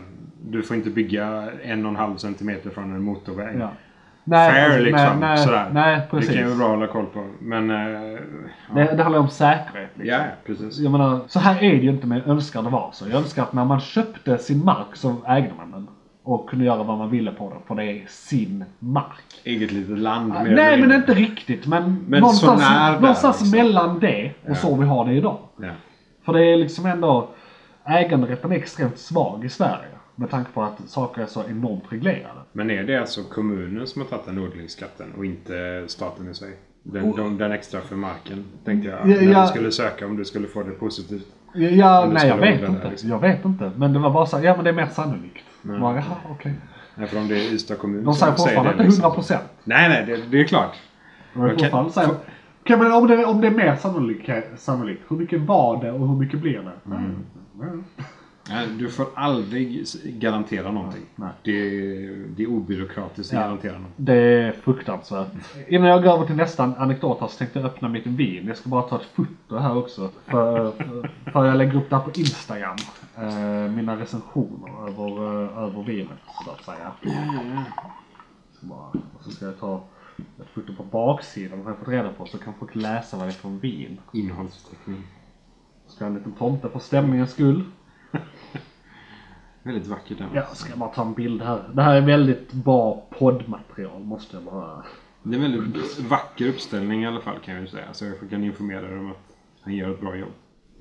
du 0.50 0.62
får 0.62 0.76
inte 0.76 0.90
bygga 0.90 1.48
en 1.62 1.84
och 1.86 1.90
en 1.90 1.96
halv 1.96 2.16
centimeter 2.16 2.70
från 2.70 2.84
en 2.94 3.02
motorväg. 3.02 3.56
Ja. 3.60 3.70
Nej, 4.24 4.52
Fair 4.52 4.64
alltså, 4.64 4.80
liksom. 4.80 5.20
nej, 5.20 5.38
sådär. 5.38 5.68
nej, 5.72 5.96
Det 5.96 6.06
precis. 6.10 6.34
kan 6.34 6.38
ju 6.38 6.44
vara 6.44 6.56
bra 6.58 6.66
att 6.66 6.70
hålla 6.74 6.86
koll 6.86 7.06
på. 7.06 7.28
Men... 7.40 7.70
eh, 7.70 8.20
Det, 8.74 8.96
det 8.96 9.02
handlar 9.02 9.18
om 9.20 9.28
säkerhet. 9.28 9.90
Liksom. 9.94 10.14
ja, 10.14 10.20
precis. 10.46 10.78
Jag 10.78 10.92
menar, 10.92 11.20
så 11.28 11.38
här 11.38 11.54
är 11.62 11.70
det 11.70 11.76
ju 11.82 11.90
inte 11.90 12.06
men 12.06 12.18
jag 12.18 12.28
önskar 12.28 12.62
det 12.62 12.68
var 12.70 12.90
så. 12.92 13.08
Jag 13.08 13.16
önskar 13.18 13.42
att 13.42 13.52
när 13.52 13.64
man 13.64 13.80
köpte 13.80 14.38
sin 14.38 14.64
mark 14.64 14.86
så 14.96 15.16
ägde 15.28 15.50
man 15.56 15.70
den. 15.70 15.88
Och 16.22 16.50
kunde 16.50 16.64
göra 16.64 16.82
vad 16.82 16.98
man 16.98 17.10
ville 17.10 17.32
på 17.32 17.50
den, 17.50 17.58
för 17.68 17.74
det 17.74 17.84
är 17.84 18.04
sin 18.08 18.64
mark. 18.78 19.40
Eget 19.44 19.72
litet 19.72 19.98
land. 19.98 20.32
eller 20.36 20.54
Nej 20.56 20.80
men 20.80 20.92
inte 20.92 21.14
riktigt, 21.14 21.66
men, 21.66 22.04
Men 22.08 22.20
någonstans, 22.20 22.60
där, 22.68 23.00
någonstans 23.00 23.40
liksom. 23.40 23.58
mellan 23.58 23.98
det 23.98 24.32
och 24.44 24.50
Ja. 24.50 24.54
så 24.54 24.76
vi 24.76 24.86
har 24.86 25.04
det 25.04 25.12
idag. 25.12 25.38
Ja. 25.60 25.68
För 26.24 26.32
det 26.32 26.44
är 26.44 26.56
liksom 26.56 26.86
ändå, 26.86 27.28
äganderätten 27.84 28.52
är 28.52 28.56
extremt 28.56 28.98
svag 28.98 29.44
i 29.44 29.48
Sverige. 29.48 29.88
Med 30.20 30.30
tanke 30.30 30.50
på 30.52 30.62
att 30.62 30.88
saker 30.88 31.22
är 31.22 31.26
så 31.26 31.44
enormt 31.48 31.84
reglerade. 31.88 32.40
Men 32.52 32.70
är 32.70 32.84
det 32.84 32.96
alltså 32.96 33.22
kommunen 33.22 33.86
som 33.86 34.02
har 34.02 34.08
tagit 34.08 34.26
den 34.26 34.38
odlingsskatten 34.38 35.12
och 35.18 35.24
inte 35.24 35.84
staten 35.86 36.30
i 36.30 36.34
sig? 36.34 36.56
Den, 36.82 37.16
de, 37.16 37.38
den 37.38 37.52
extra 37.52 37.80
för 37.80 37.96
marken 37.96 38.44
tänkte 38.64 38.88
jag. 38.88 38.98
Ja, 39.00 39.04
när 39.04 39.32
ja. 39.32 39.42
du 39.42 39.48
skulle 39.48 39.72
söka 39.72 40.06
om 40.06 40.16
du 40.16 40.24
skulle 40.24 40.48
få 40.48 40.62
det 40.62 40.70
positivt. 40.70 41.26
Ja, 41.54 42.06
du 42.06 42.12
nej 42.12 42.28
jag 42.28 42.36
vet 42.36 42.60
inte. 42.60 42.82
där, 42.82 42.90
liksom. 42.90 43.10
Jag 43.10 43.18
vet 43.18 43.44
inte. 43.44 43.72
Men 43.76 43.92
det 43.92 43.98
var 43.98 44.10
bara 44.10 44.26
så 44.26 44.36
här, 44.36 44.44
ja 44.44 44.56
men 44.56 44.64
det 44.64 44.70
är 44.70 44.74
mer 44.74 44.86
sannolikt. 44.86 45.44
Bara, 45.62 45.94
Jaha, 45.94 46.16
okej. 46.30 46.54
Nej, 46.94 47.06
för 47.06 47.18
om 47.18 47.28
det 47.28 47.34
är 47.34 47.52
Ystad 47.52 47.76
kommun 47.76 48.04
De 48.04 48.14
säger 48.14 48.32
fortfarande 48.32 48.70
inte 48.70 48.82
liksom. 48.82 49.04
100 49.04 49.14
procent. 49.14 49.44
Nej, 49.64 49.88
nej, 49.88 50.06
det, 50.06 50.30
det 50.30 50.40
är 50.40 50.44
klart. 50.44 50.76
Okej. 51.36 51.50
fortfarande 51.50 51.92
säger, 51.92 52.10
okej 52.60 52.76
men 52.76 52.92
om 52.92 53.06
det, 53.06 53.24
om 53.24 53.40
det 53.40 53.46
är 53.46 53.50
mer 53.50 53.76
sannolikt, 53.76 54.30
sannolikt, 54.56 55.02
hur 55.08 55.16
mycket 55.16 55.40
var 55.40 55.84
det 55.84 55.92
och 55.92 56.08
hur 56.08 56.16
mycket 56.16 56.40
blir 56.40 56.58
det? 56.58 56.94
Mm. 56.94 57.24
Nej, 58.50 58.68
Du 58.78 58.88
får 58.90 59.06
aldrig 59.14 59.84
garantera 60.04 60.72
någonting. 60.72 61.02
Nej. 61.16 61.28
Det, 61.42 61.50
är, 61.50 62.26
det 62.36 62.42
är 62.42 62.46
obyråkratiskt 62.46 63.32
att 63.32 63.40
Ja. 63.40 63.46
garantera 63.46 63.78
något. 63.78 63.90
Det 63.96 64.14
är 64.14 64.52
fruktansvärt. 64.52 65.28
Innan 65.68 65.88
jag 65.88 66.02
går 66.02 66.10
över 66.12 66.26
till 66.26 66.36
nästa 66.36 66.64
anekdot 66.64 67.20
här 67.20 67.26
så 67.28 67.38
tänkte 67.38 67.58
jag 67.58 67.66
öppna 67.66 67.88
mitt 67.88 68.06
vin. 68.06 68.46
Jag 68.46 68.56
ska 68.56 68.68
bara 68.68 68.82
ta 68.82 68.96
ett 69.00 69.06
foto 69.14 69.56
här 69.56 69.76
också. 69.76 70.10
För, 70.26 70.70
för, 70.70 71.10
för 71.32 71.44
jag 71.44 71.56
lägger 71.56 71.74
upp 71.76 71.90
det 71.90 71.96
här 71.96 72.02
på 72.04 72.10
Instagram. 72.20 72.76
Eh, 73.18 73.70
mina 73.72 73.96
recensioner 74.00 74.88
över, 74.88 75.42
eh, 75.44 75.58
över 75.58 75.82
vinet 75.82 76.18
så 76.44 76.50
att 76.50 76.64
säga. 76.64 76.92
Så 78.60 78.66
bara, 78.66 78.80
och 78.88 79.22
så 79.24 79.30
ska 79.30 79.44
jag 79.46 79.60
ta 79.60 79.82
ett 80.40 80.48
foto 80.54 80.74
på 80.76 80.82
baksidan 80.82 81.62
har 81.62 81.70
jag 81.70 81.78
fått 81.78 81.88
reda 81.88 82.12
på 82.12 82.26
så 82.26 82.38
kan 82.38 82.54
folk 82.58 82.74
läsa 82.74 83.16
vad 83.16 83.26
det 83.26 83.30
är 83.30 83.32
för 83.32 83.48
vin. 83.48 83.98
Innehållsförteckning. 84.12 85.02
Ska 85.86 86.04
jag 86.04 86.10
ha 86.10 86.16
en 86.16 86.18
liten 86.18 86.32
tomte 86.38 86.68
för 86.68 86.78
stämningens 86.78 87.30
skull. 87.30 87.64
Väldigt 89.62 89.86
vackert. 89.86 90.18
Den. 90.18 90.28
Ja, 90.34 90.46
ska 90.46 90.70
jag 90.70 90.78
bara 90.78 90.90
ta 90.90 91.02
en 91.02 91.14
bild 91.14 91.42
här. 91.42 91.70
Det 91.72 91.82
här 91.82 91.94
är 91.94 92.00
väldigt 92.00 92.52
bra 92.52 93.06
poddmaterial 93.10 94.02
måste 94.02 94.36
jag 94.36 94.44
bara... 94.44 94.84
Det 95.22 95.36
är 95.36 95.44
en 95.44 95.52
väldigt 95.52 96.00
vacker 96.00 96.48
uppställning 96.48 97.02
i 97.02 97.06
alla 97.06 97.20
fall 97.20 97.38
kan 97.38 97.54
jag 97.54 97.60
ju 97.60 97.68
säga. 97.68 97.92
Så 97.92 98.04
jag 98.04 98.30
kan 98.30 98.44
informera 98.44 98.80
dig 98.80 98.98
om 98.98 99.10
att 99.10 99.36
han 99.60 99.74
gör 99.74 99.90
ett 99.90 100.00
bra 100.00 100.16
jobb. 100.16 100.32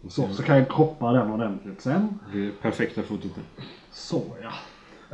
Så, 0.08 0.28
så 0.28 0.44
kan 0.44 0.58
jag 0.58 0.70
kroppa 0.70 1.12
den 1.12 1.32
ordentligt 1.32 1.82
sen. 1.82 2.20
Det 2.34 2.48
är 2.48 2.52
perfekta 2.52 3.04
fotot. 3.04 3.40
Så 3.92 4.24
ja. 4.42 4.52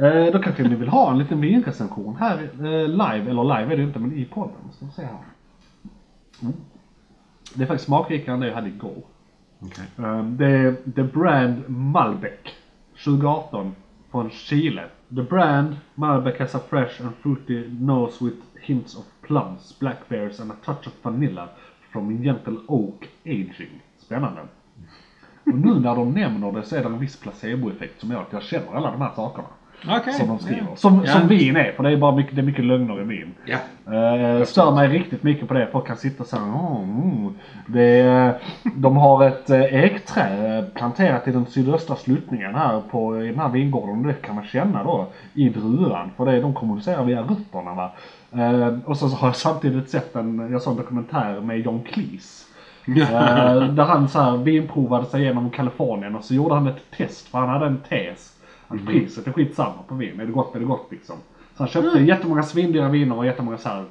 Eh, 0.07 0.31
då 0.31 0.39
kanske 0.39 0.63
ni 0.63 0.75
vill 0.75 0.87
ha 0.87 1.11
en 1.11 1.17
liten 1.17 1.41
vinrecension 1.41 2.15
här 2.15 2.43
eh, 2.43 2.87
live, 2.87 3.29
eller 3.29 3.43
live 3.43 3.73
är 3.73 3.77
det 3.77 3.83
inte 3.83 3.99
men 3.99 4.17
i 4.17 4.25
podden. 4.25 4.71
Ska 4.71 4.85
vi 4.85 4.91
se 4.91 5.01
här. 5.01 5.17
Mm. 6.41 6.53
Det 7.53 7.63
är 7.63 7.67
faktiskt 7.67 7.85
smakrikare 7.85 8.33
än 8.33 8.39
det 8.39 8.47
jag 8.47 8.55
hade 8.55 8.67
igår. 8.67 9.03
Okej. 9.59 9.85
Eh, 9.97 10.23
det 10.23 10.45
är 10.45 10.75
The 10.95 11.03
Brand 11.03 11.69
Malbec 11.69 12.39
2018 13.05 13.75
från 14.11 14.29
Chile. 14.29 14.83
The 15.15 15.21
brand 15.21 15.75
Malbec 15.95 16.39
has 16.39 16.55
a 16.55 16.59
fresh 16.69 17.01
and 17.01 17.15
fruity 17.21 17.69
nose 17.79 18.25
with 18.25 18.37
hints 18.61 18.95
of 18.95 19.03
plums, 19.21 19.79
blackberries 19.79 20.39
and 20.39 20.51
a 20.51 20.55
touch 20.65 20.87
of 20.87 20.93
vanilla 21.01 21.49
from 21.91 22.23
gentle 22.23 22.57
oak 22.67 23.09
aging. 23.25 23.81
Spännande. 23.97 24.41
Och 25.45 25.53
nu 25.53 25.79
när 25.79 25.95
de 25.95 26.11
nämner 26.11 26.51
det 26.51 26.63
så 26.63 26.75
är 26.75 26.81
det 26.81 26.87
en 26.87 26.99
viss 26.99 27.17
placeboeffekt 27.17 27.99
som 27.99 28.11
gör 28.11 28.21
att 28.21 28.33
jag 28.33 28.43
känner 28.43 28.73
alla 28.73 28.91
de 28.91 29.01
här 29.01 29.11
sakerna. 29.15 29.47
Okej. 29.89 30.13
Som 30.13 30.27
de 30.27 30.39
skriver. 30.39 30.67
Som, 30.75 31.01
Ja. 31.05 31.11
som 31.11 31.27
vin 31.27 31.55
är, 31.57 31.71
för 31.71 31.83
det 31.83 31.89
är 31.91 31.97
bara 31.97 32.15
mycket, 32.15 32.35
det 32.35 32.41
är 32.41 32.43
mycket 32.43 32.65
lögner 32.65 33.01
i 33.01 33.03
vin. 33.03 33.33
Ja. 33.45 33.57
Eh, 33.93 34.43
stör 34.45 34.71
mig 34.71 34.87
riktigt 34.87 35.23
mycket 35.23 35.47
på 35.47 35.53
det. 35.53 35.67
Folk 35.71 35.87
kan 35.87 35.97
sitta 35.97 36.23
så 36.23 36.35
här. 36.35 36.45
"Åh, 36.55 36.83
mm. 36.83 37.33
det, 37.67 37.81
är- 38.01 38.33
de 38.75 38.97
har 38.97 39.23
ett 39.27 39.49
eh, 39.49 39.61
ekträ 39.83 40.57
eh, 40.57 40.65
planterat 40.65 41.27
i 41.27 41.31
den 41.31 41.45
sydöstra 41.45 41.95
sluttningen 41.95 42.55
här 42.55 42.81
på, 42.91 43.23
i 43.23 43.27
den 43.27 43.39
här 43.39 43.49
vingården. 43.49 44.03
Det 44.03 44.13
kan 44.13 44.35
man 44.35 44.45
känna 44.45 44.83
då 44.83 45.07
i 45.33 45.49
druvan. 45.49 46.11
För 46.17 46.25
det, 46.25 46.31
är- 46.31 46.41
de 46.41 46.53
kommunicerar 46.53 47.03
via 47.03 47.21
rötterna 47.21 47.73
va. 47.73 47.91
Eh, 48.33 48.77
och 48.85 48.97
så, 48.97 49.09
så 49.09 49.15
har 49.15 49.27
jag 49.27 49.35
samtidigt 49.35 49.89
sett 49.89 50.15
en, 50.15 50.49
jag 50.51 50.61
såg 50.61 50.71
en 50.71 50.77
dokumentär 50.77 51.41
med 51.41 51.59
John 51.59 51.83
Cleese. 51.91 52.41
Eh, 52.87 53.63
där 53.63 53.83
han 53.83 54.09
så 54.09 54.19
här 54.21 54.37
vinprovade 54.37 55.05
sig 55.05 55.23
genom 55.23 55.49
Kalifornien 55.49 56.15
och 56.15 56.23
så 56.23 56.33
gjorde 56.33 56.55
han 56.55 56.67
ett 56.67 56.91
test 56.97 57.27
för 57.27 57.39
han 57.39 57.49
hade 57.49 57.65
en 57.65 57.77
tes. 57.89 58.34
Att 58.67 58.85
priset 58.85 59.27
är 59.27 59.31
skitsamma 59.31 59.83
på 59.87 59.95
vin. 59.95 60.19
Är 60.19 60.25
det 60.25 60.31
gott 60.31 60.55
är 60.55 60.59
det 60.59 60.65
gott 60.65 60.87
liksom. 60.91 61.15
Så 61.57 61.63
han 61.63 61.67
köpte 61.67 61.99
jättemånga 61.99 62.43
svindyra 62.43 62.89
viner 62.89 63.17
och 63.17 63.25
jättemånga 63.25 63.57
så 63.57 63.69
här 63.69 63.83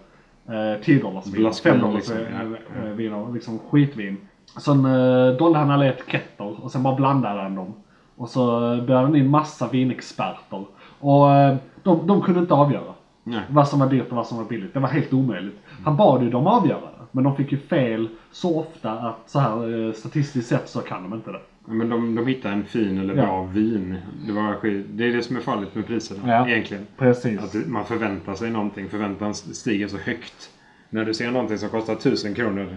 eh, 0.75 0.81
10 0.83 1.03
dollars 1.03 1.27
viner. 1.27 1.39
Blaskvin, 1.39 1.73
5 1.73 1.81
dollars 1.83 1.95
liksom, 1.95 2.17
eh, 2.17 2.85
eh, 2.85 2.91
viner. 2.91 3.33
Liksom 3.33 3.59
skitvin. 3.59 4.17
Sen 4.61 4.85
eh, 4.85 5.37
dolde 5.37 5.59
han 5.59 5.71
alla 5.71 5.87
etiketter 5.87 6.65
och 6.65 6.73
sen 6.73 6.83
bara 6.83 6.95
blandade 6.95 7.43
han 7.43 7.55
dem. 7.55 7.75
Och 8.17 8.29
så 8.29 8.73
eh, 8.75 8.85
bjöd 8.85 9.03
han 9.03 9.17
in 9.17 9.31
massa 9.31 9.69
vinexperter. 9.69 10.65
Och 11.01 11.31
eh, 11.33 11.57
de, 11.83 12.07
de 12.07 12.23
kunde 12.23 12.41
inte 12.41 12.55
avgöra. 12.55 12.93
Nej. 13.25 13.41
Vad 13.51 13.69
som 13.69 13.81
var 13.81 13.87
dyrt 13.87 14.11
och 14.11 14.17
vad 14.17 14.27
som 14.27 14.39
var 14.39 14.45
billigt. 14.45 14.75
Det 14.75 14.81
var 14.81 14.89
helt 14.89 15.13
omöjligt. 15.13 15.59
Han 15.85 15.97
bad 15.97 16.23
ju 16.23 16.31
dem 16.31 16.47
avgöra 16.47 16.81
det. 16.81 17.05
Men 17.13 17.25
de 17.25 17.37
fick 17.37 17.53
ju 17.53 17.59
fel 17.59 18.09
så 18.33 18.61
ofta 18.61 18.93
att 18.93 19.31
så 19.31 19.39
här 19.39 19.87
eh, 19.87 19.93
statistiskt 19.93 20.49
sett 20.49 20.69
så 20.69 20.81
kan 20.81 21.03
de 21.03 21.15
inte 21.15 21.33
det. 21.33 21.41
Men 21.67 21.89
de, 21.89 22.15
de 22.15 22.27
hittar 22.27 22.53
en 22.53 22.65
fin 22.65 22.99
eller 22.99 23.15
Ja. 23.15 23.23
bra 23.23 23.45
vin. 23.45 23.97
Det, 24.27 24.33
var, 24.33 24.55
skit- 24.55 24.87
det 24.91 25.05
är 25.09 25.13
det 25.13 25.23
som 25.23 25.37
är 25.37 25.41
farligt 25.41 25.75
med 25.75 25.87
priserna 25.87 26.21
Ja. 26.33 26.49
egentligen. 26.49 26.87
Precis. 26.99 27.41
Att 27.41 27.67
man 27.67 27.85
förväntar 27.85 28.35
sig 28.35 28.51
någonting. 28.51 28.89
Förväntan 28.89 29.35
stiger 29.35 29.89
så 29.89 29.97
högt. 29.99 30.51
När 30.91 31.05
du 31.05 31.15
ser 31.15 31.31
någonting 31.31 31.59
som 31.59 31.69
kostar 31.69 31.93
1000 31.93 32.35
kronor. 32.35 32.69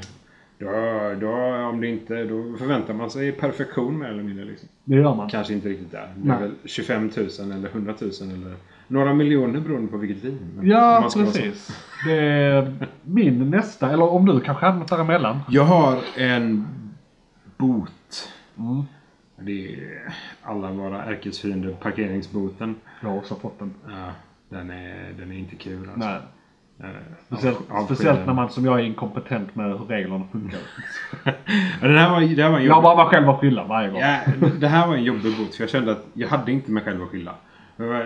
Då, 0.60 0.66
då, 1.22 1.32
om 1.70 1.82
det 1.82 1.88
inte, 1.88 2.24
då 2.24 2.56
förväntar 2.58 2.94
man 2.94 3.10
sig 3.10 3.32
perfektion 3.32 3.98
mer 4.00 4.08
eller 4.08 4.24
mindre. 4.24 4.46
Liksom. 4.46 4.70
Det 4.84 4.96
gör 4.96 5.16
man. 5.16 5.30
Kanske 5.30 5.54
inte 5.54 5.70
riktigt 5.70 5.92
där. 5.92 6.14
Det 6.16 6.30
är 6.30 6.40
Nej. 6.40 6.42
väl 6.42 6.52
25 6.66 7.12
000 7.40 7.52
eller 7.52 7.70
100 7.70 7.94
000 8.02 8.12
eller 8.22 8.56
några 8.88 9.14
miljoner 9.14 9.60
beroende 9.60 9.92
på 9.92 9.98
vilket 9.98 10.24
vin. 10.24 10.40
Ja, 10.64 11.10
precis. 11.14 11.70
Det 12.08 12.14
är 12.20 12.74
min 13.04 13.50
nästa, 13.50 13.92
eller 13.92 14.04
om 14.10 14.26
du 14.26 14.40
kanske 14.40 14.72
något 14.74 14.88
däremellan. 14.90 15.40
Jag 15.50 15.64
har 15.64 15.98
en 16.18 16.68
bot. 17.58 18.30
Mm. 18.60 18.84
Det 19.40 19.74
är 19.76 20.14
alla 20.44 20.72
våra 20.72 21.04
ärkesfiender, 21.04 21.70
parkeringsboten. 21.72 22.76
Jag 23.02 23.10
har 23.10 23.18
också 23.18 23.36
fått 23.36 23.60
den. 23.60 23.74
Ja, 23.88 24.12
den, 24.50 24.70
är, 24.72 25.14
den 25.20 25.32
är 25.32 25.38
inte 25.38 25.56
kul 25.56 25.90
alltså. 25.90 26.10
Nej. 26.10 26.20
Speciellt, 27.28 27.58
av- 27.72 27.78
av 27.78 27.86
speciellt 27.86 28.26
när 28.26 28.34
man 28.34 28.50
som 28.50 28.66
jag 28.66 28.80
är 28.80 28.84
inkompetent 28.84 29.56
med 29.56 29.66
hur 29.68 29.86
reglerna 29.86 30.24
funkar. 30.32 30.60
Ja, 31.82 31.88
det 31.88 32.00
här 32.00 32.10
var, 32.10 32.22
det 32.36 32.44
här 32.44 32.50
var 32.52 32.60
Jag 32.60 32.84
bara 32.84 32.96
mig 32.96 33.06
själv 33.06 33.30
att 33.30 33.40
skylla 33.40 33.64
varje 33.64 33.90
gång. 33.90 34.00
ja, 34.02 34.20
det 34.60 34.68
här 34.68 34.88
var 34.88 34.96
en 34.96 35.04
jobbig 35.04 35.38
bot 35.38 35.56
för 35.56 35.64
jag 35.64 35.70
kände 35.70 35.92
att 35.92 36.06
jag 36.14 36.28
hade 36.28 36.52
inte 36.52 36.72
mig 36.72 36.84
själv 36.84 37.04
att 37.04 37.10
skylla. 37.10 37.34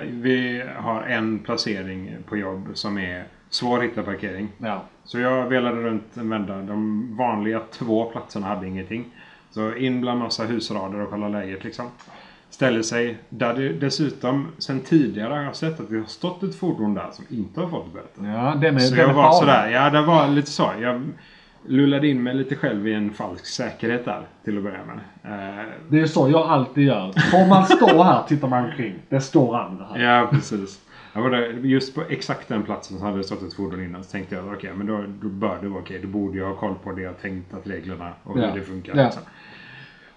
Vi 0.09 0.63
har 0.77 1.01
en 1.03 1.39
placering 1.39 2.15
på 2.25 2.37
jobb 2.37 2.67
som 2.73 2.97
är 2.97 3.23
svår 3.49 3.77
att 3.77 3.83
hitta 3.83 4.03
parkering. 4.03 4.47
Ja. 4.57 4.83
Så 5.03 5.19
jag 5.19 5.45
velade 5.49 5.81
runt 5.83 6.17
en 6.17 6.29
vända. 6.29 6.61
De 6.61 7.07
vanliga 7.17 7.61
två 7.71 8.05
platserna 8.11 8.47
hade 8.47 8.67
ingenting. 8.67 9.05
Så 9.51 9.75
in 9.75 10.01
bland 10.01 10.19
massa 10.19 10.43
husrader 10.45 10.99
och 10.99 11.09
kolla 11.09 11.29
läget 11.29 11.63
liksom. 11.63 11.85
Ställer 12.49 12.81
sig. 12.81 13.17
Där 13.29 13.53
det 13.53 13.69
dessutom 13.73 14.47
sen 14.57 14.79
tidigare 14.79 15.33
har 15.33 15.41
jag 15.41 15.55
sett 15.55 15.79
att 15.79 15.89
det 15.89 15.97
har 15.97 16.05
stått 16.05 16.43
ett 16.43 16.55
fordon 16.55 16.93
där 16.93 17.09
som 17.11 17.25
inte 17.29 17.59
har 17.61 17.67
fått 17.67 17.93
böter. 17.93 18.25
Ja, 18.33 18.55
den 18.61 18.75
är, 18.75 18.79
Så 18.79 18.95
den 18.95 19.07
jag 19.07 19.13
var 19.13 19.31
sådär. 19.31 19.69
Ja, 19.69 19.89
det 19.89 20.01
var 20.01 20.27
lite 20.27 20.51
så. 20.51 20.69
Jag 20.81 21.01
lullade 21.67 22.07
in 22.07 22.23
mig 22.23 22.33
lite 22.35 22.55
själv 22.55 22.87
i 22.87 22.93
en 22.93 23.13
falsk 23.13 23.45
säkerhet 23.45 24.05
där 24.05 24.21
till 24.43 24.57
att 24.57 24.63
börja 24.63 24.79
med. 24.85 24.99
Eh, 25.59 25.65
Det 25.89 25.99
är 26.01 26.05
så 26.05 26.29
jag 26.29 26.41
alltid 26.49 26.83
gör. 26.87 27.11
Får 27.31 27.47
man 27.49 27.65
stå 27.65 28.03
här 28.03 28.23
tittar 28.27 28.47
man 28.47 28.65
omkring. 28.65 28.93
Det 29.09 29.21
står 29.21 29.57
andra 29.57 29.85
här. 29.85 29.99
Ja, 30.03 30.27
precis. 30.31 30.79
Jag 31.13 31.21
var 31.21 31.29
där, 31.29 31.47
just 31.53 31.95
på 31.95 32.01
exakt 32.09 32.47
den 32.47 32.63
platsen 32.63 32.97
så 32.99 33.05
hade 33.05 33.17
det 33.17 33.23
stått 33.23 33.41
ett 33.43 33.53
fordon 33.53 33.83
innan. 33.83 34.03
Så 34.03 34.11
tänkte 34.11 34.35
jag 34.35 34.47
okej, 34.53 34.71
men 34.75 34.87
då, 34.87 35.03
då 35.21 35.27
bör 35.27 35.57
det 35.61 35.67
vara 35.67 35.81
okej. 35.81 35.99
Då 36.01 36.07
borde 36.07 36.37
jag 36.37 36.47
ha 36.47 36.55
koll 36.55 36.75
på 36.83 36.91
det 36.91 37.01
jag 37.01 37.21
tänkt 37.21 37.53
att 37.53 37.67
reglerna 37.67 38.11
och 38.23 38.39
Ja. 38.39 38.45
hur 38.47 38.59
det 38.59 38.65
funkar. 38.65 38.95
Ja. 38.97 39.03
Liksom. 39.03 39.21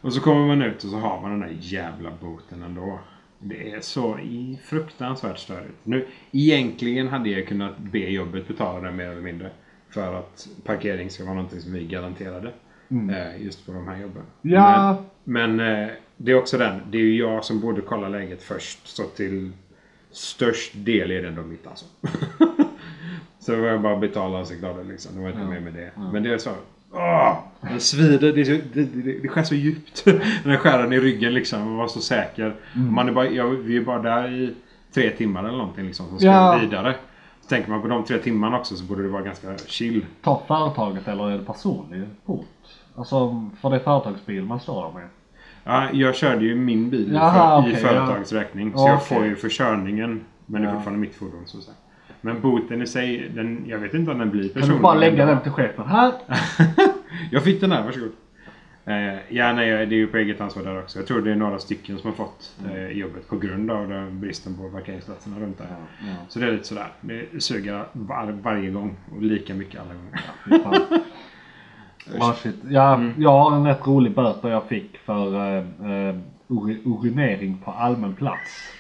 Och 0.05 0.13
så 0.13 0.21
kommer 0.21 0.47
man 0.47 0.63
ut 0.63 0.85
och 0.85 0.91
så 0.91 0.97
har 0.97 1.21
man 1.21 1.31
den 1.31 1.41
där 1.41 1.57
jävla 1.61 2.11
boten 2.21 2.63
ändå. 2.63 2.99
Det 3.39 3.71
är 3.71 3.81
så 3.81 4.19
i 4.19 4.59
fruktansvärt 4.65 5.39
störigt. 5.39 5.79
Nu, 5.83 6.07
egentligen 6.33 7.09
hade 7.09 7.31
jag 7.31 7.49
kunnat 7.49 7.79
be 7.79 7.99
jobbet 7.99 8.49
betala 8.49 8.81
det 8.81 8.93
mer 8.93 9.09
eller 9.09 9.23
mindre. 9.23 9.51
För 9.91 10.15
att 10.15 10.49
parkering 10.65 11.11
ska 11.11 11.25
vara 11.25 11.35
någonting 11.35 11.61
som 11.61 11.73
vi 11.73 11.87
garanterade. 11.87 12.53
Eh, 12.91 13.45
just 13.45 13.67
på 13.67 13.73
de 13.73 13.89
här 13.89 13.97
jobben. 13.97 14.23
Mm. 14.43 14.55
Ja. 14.55 15.03
Men, 15.25 15.57
men 15.57 15.83
eh, 15.83 15.91
det 16.17 16.33
är 16.33 16.37
också 16.37 16.59
den. 16.59 16.81
Det 16.91 16.99
är 16.99 17.03
ju 17.03 17.19
jag 17.19 17.45
som 17.45 17.61
borde 17.61 17.81
kolla 17.81 18.09
läget 18.09 18.43
först. 18.43 18.87
Så 18.87 19.03
till 19.03 19.53
störst 20.11 20.73
del 20.75 21.11
är 21.11 21.23
det 21.23 21.29
ändå 21.29 21.43
mitt 21.43 21.67
alltså. 21.67 21.87
så 23.39 23.57
var 23.57 23.69
jag 23.69 23.81
bara 23.81 23.97
betala 23.97 24.39
och 24.39 24.47
så 24.47 24.55
glada 24.55 24.83
liksom. 24.83 25.17
Det 25.17 25.23
var 25.23 25.29
inte 25.29 25.45
mer 25.45 25.61
med 25.61 25.75
det. 25.75 25.93
Men 26.13 26.23
det 26.23 26.33
är 26.33 26.39
så. 26.39 26.51
Åh! 26.95 27.37
Det 27.73 27.81
svider. 27.81 28.33
Det, 28.33 28.45
det, 28.45 28.83
det, 28.85 29.19
det 29.23 29.29
skär 29.29 29.43
så 29.43 29.55
djupt. 29.55 30.05
Den 30.05 30.21
här 30.45 30.57
skäran 30.57 30.93
i 30.93 31.01
ryggen 31.01 31.35
liksom. 31.35 31.61
Man 31.61 31.77
var 31.77 31.89
så 31.89 32.01
säker. 32.01 32.55
Man 32.75 33.09
är 33.09 33.13
bara, 33.13 33.29
jag, 33.29 33.47
vi 33.49 33.77
är 33.77 33.81
bara 33.81 34.03
där 34.03 34.33
i 34.33 34.55
tre 34.95 35.11
timmar 35.11 35.45
eller 35.45 35.59
någonting 35.59 35.85
liksom. 35.87 36.09
Som 36.09 36.19
ska 36.19 36.27
Ja. 36.27 36.59
vidare. 36.61 36.95
Så 37.41 37.49
tänker 37.49 37.71
man 37.71 37.83
på 37.83 37.89
de 37.89 38.05
tre 38.05 38.19
timmarna 38.19 38.59
också 38.59 38.77
så 38.77 38.85
borde 38.85 39.03
det 39.03 39.09
vara 39.09 39.23
ganska 39.23 39.49
chill. 39.67 40.07
Ta 40.23 40.43
företaget 40.49 41.09
eller 41.09 41.31
är 41.31 41.39
det 41.39 41.45
personlig 41.45 42.03
bot? 42.27 42.47
Alltså, 42.97 43.49
för 43.61 43.71
det 43.71 43.77
är 43.77 43.81
företagsbil 43.81 44.43
man 44.45 44.61
står 44.61 44.83
där 44.83 45.01
med. 45.01 45.09
Ja, 45.65 45.89
jag 45.93 46.15
körde 46.17 46.45
ju 46.45 46.55
min 46.55 46.91
bil 46.91 47.13
i 47.13 47.15
Jaha, 47.15 47.63
för, 47.63 47.69
i 47.69 47.73
okej, 47.73 47.83
företagets 47.83 48.33
räkning. 48.33 48.73
Så 48.73 48.79
Ja, 48.79 48.89
jag 48.89 49.07
får 49.07 49.25
ju 49.25 49.37
för 49.37 49.49
körningen. 49.49 50.25
Men 50.47 50.63
det 50.63 50.69
är 50.69 50.71
Ja. 50.73 50.77
fortfarande 50.77 51.01
mitt 51.01 51.15
fordon 51.15 51.43
så 51.47 51.59
att 51.59 51.65
säga. 51.65 51.77
Men 52.25 52.41
boten 52.41 52.83
i 52.83 52.87
sig, 52.87 53.31
den, 53.35 53.65
jag 53.67 53.79
vet 53.79 53.95
inte 53.95 54.11
om 54.11 54.19
den 54.19 54.31
blir 54.31 54.43
Kan 54.43 54.53
personlig. 54.53 54.79
du 54.79 54.83
bara 54.83 54.95
lägga 54.95 55.27
den 55.27 55.41
till 55.41 55.53
chefen? 55.53 55.87
Här! 55.87 56.13
jag 57.31 57.45
fick 57.45 57.61
den 57.61 57.73
här, 57.73 57.85
varsågod. 57.85 58.13
Eh, 58.85 59.35
ja, 59.37 59.53
nej, 59.53 59.87
det 59.87 59.95
är 59.95 59.99
ju 59.99 60.07
på 60.07 60.17
eget 60.17 60.41
ansvar 60.41 60.63
där 60.63 60.79
också. 60.79 60.99
Jag 60.99 61.07
tror 61.07 61.21
det 61.23 61.31
är 61.31 61.37
några 61.37 61.59
stycken 61.59 61.99
som 61.99 62.11
har 62.11 62.17
fått 62.17 62.57
eh, 62.71 62.89
jobbet 62.89 63.29
på 63.29 63.39
grund 63.39 63.71
av 63.71 63.89
den 63.89 64.21
bristen 64.21 64.57
på 64.57 64.71
parkeringsplatserna 64.71 65.41
runt 65.41 65.59
där. 65.59 65.67
Så 66.29 66.39
det 66.39 66.47
är 66.47 66.53
lite 66.53 66.65
sådär. 66.65 66.89
Det 67.01 67.43
suger 67.43 67.85
var, 67.93 68.39
varje 68.43 68.71
gång 68.71 68.97
och 69.17 69.23
lika 69.23 69.55
mycket 69.55 69.81
alla 69.81 69.95
gånger. 69.95 70.21
Fy 70.45 70.59
fan. 70.63 71.01
Ah, 72.21 72.33
shit. 72.33 72.57
Ja, 72.69 73.03
Jag 73.19 73.31
har 73.31 73.57
en 73.57 73.67
rätt 73.67 73.87
rolig 73.87 74.15
böter 74.15 74.49
jag 74.49 74.65
fick 74.65 74.99
för 74.99 75.35
uh, 75.37 75.65
uh, 75.85 76.17
urinering 76.85 77.59
på 77.65 77.71
allmän 77.71 78.15
plats. 78.15 78.73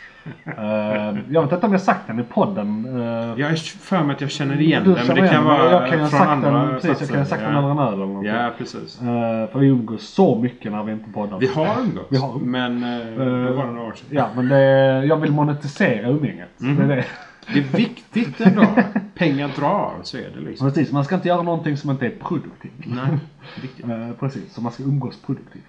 Eh, 0.45 1.19
jag 1.31 1.43
vet 1.43 1.53
inte 1.53 1.67
om 1.67 1.73
jag 1.73 1.81
sagt 1.81 2.07
den 2.07 2.21
i 2.21 2.23
podden. 2.23 2.87
Uh, 2.87 3.41
Jag 3.41 3.51
är 3.51 3.57
för 3.57 4.03
mig 4.03 4.15
att 4.15 4.21
jag 4.21 4.31
känner 4.31 4.61
igen 4.61 4.85
den. 4.85 5.07
Men 5.07 5.17
det 5.17 5.29
kan 5.29 5.45
vara 5.45 5.71
jag 5.71 5.91
kan 5.91 6.11
från 6.11 6.21
andra 6.21 6.51
den, 6.51 6.81
precis, 6.81 6.89
jag 6.89 6.99
kan 6.99 7.09
ha 7.09 7.15
platser. 7.25 7.37
sagt 7.37 7.43
den 7.43 7.55
över 7.57 7.71
en 7.71 7.79
öl 7.79 7.95
eller 7.95 8.07
någonting. 8.07 8.33
Ja, 8.33 8.51
precis. 8.59 9.01
Eh, 9.01 9.07
för 9.53 9.59
vi 9.59 9.67
umgås 9.67 10.03
så 10.03 10.39
mycket 10.39 10.73
när 10.73 10.83
vi 10.83 10.93
inte 10.93 11.11
poddar. 11.11 11.39
Vi 11.39 11.47
har 11.47 11.81
umgåtts. 11.81 12.07
Vi 12.09 12.17
har. 12.17 12.39
Men 12.39 12.83
eh, 12.83 13.49
då 13.49 13.53
var 13.55 13.67
det 13.67 13.73
några 13.73 13.89
år 13.89 13.93
sedan. 13.93 14.07
Ja, 14.11 14.29
men 14.37 14.49
det, 14.49 15.05
jag 15.07 15.17
vill 15.17 15.33
monetisera 15.33 16.09
umgänget. 16.09 16.49
Det 16.59 16.67
är 16.83 16.89
det. 16.89 17.05
Det 17.53 17.59
är 17.59 17.77
viktigt 17.77 18.41
ändå. 18.41 18.67
Pengar 19.15 19.51
drar, 19.57 19.93
så 20.03 20.17
är 20.17 20.31
det 20.35 20.41
liksom. 20.41 20.69
Precis, 20.69 20.93
man 20.93 21.05
ska 21.05 21.15
inte 21.15 21.29
göra 21.29 21.43
någonting 21.43 21.77
som 21.77 21.91
inte 21.91 22.07
är 22.07 22.11
produktivt. 22.11 22.73
Nej, 22.87 23.19
viktigt. 23.63 23.85
Eh, 23.85 24.11
precis, 24.21 24.55
så 24.55 24.61
man 24.61 24.73
ska 24.73 24.83
umgås 24.83 25.19
produktivt. 25.27 25.63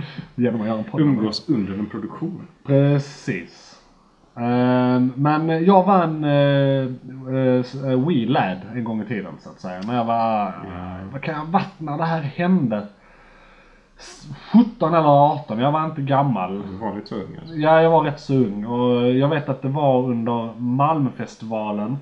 Eh, 0.00 0.42
genom 0.44 0.60
att 0.60 0.66
göra 0.66 0.78
en 0.78 0.84
podd. 0.84 1.00
Umgås 1.00 1.48
under 1.48 1.72
en 1.72 1.86
produktion. 1.86 2.46
Precis. 2.66 3.80
Eh, 4.36 5.00
men 5.14 5.64
jag 5.64 5.84
vann 5.86 6.24
uh, 6.24 6.90
uh, 7.28 8.06
Wii 8.08 8.26
Lad 8.26 8.58
en 8.74 8.84
gång 8.84 9.02
i 9.02 9.04
tiden 9.04 9.32
så 9.40 9.50
att 9.50 9.60
säga. 9.60 9.80
När 9.86 9.96
jag 9.96 10.04
var, 10.04 10.52
vad 11.12 11.22
kan 11.22 11.34
jag 11.34 11.44
varit 11.44 11.80
när 11.80 11.98
det 11.98 12.04
här 12.04 12.20
hände? 12.22 12.86
S- 13.98 14.28
17 14.52 14.94
eller 14.94 15.32
18, 15.32 15.58
jag 15.58 15.72
var 15.72 15.84
inte 15.84 16.02
gammal. 16.02 16.62
Du 16.70 16.76
var 16.76 16.96
lite 16.96 17.14
ung 17.14 17.36
alltså. 17.40 17.54
Ja, 17.54 17.82
jag 17.82 17.90
var 17.90 18.02
rätt 18.02 18.20
så 18.20 18.34
ung 18.34 18.64
och 18.66 19.10
jag 19.12 19.28
vet 19.28 19.48
att 19.48 19.62
det 19.62 19.68
var 19.68 20.02
under 20.02 20.54
Malmöfestivalen. 20.60 21.98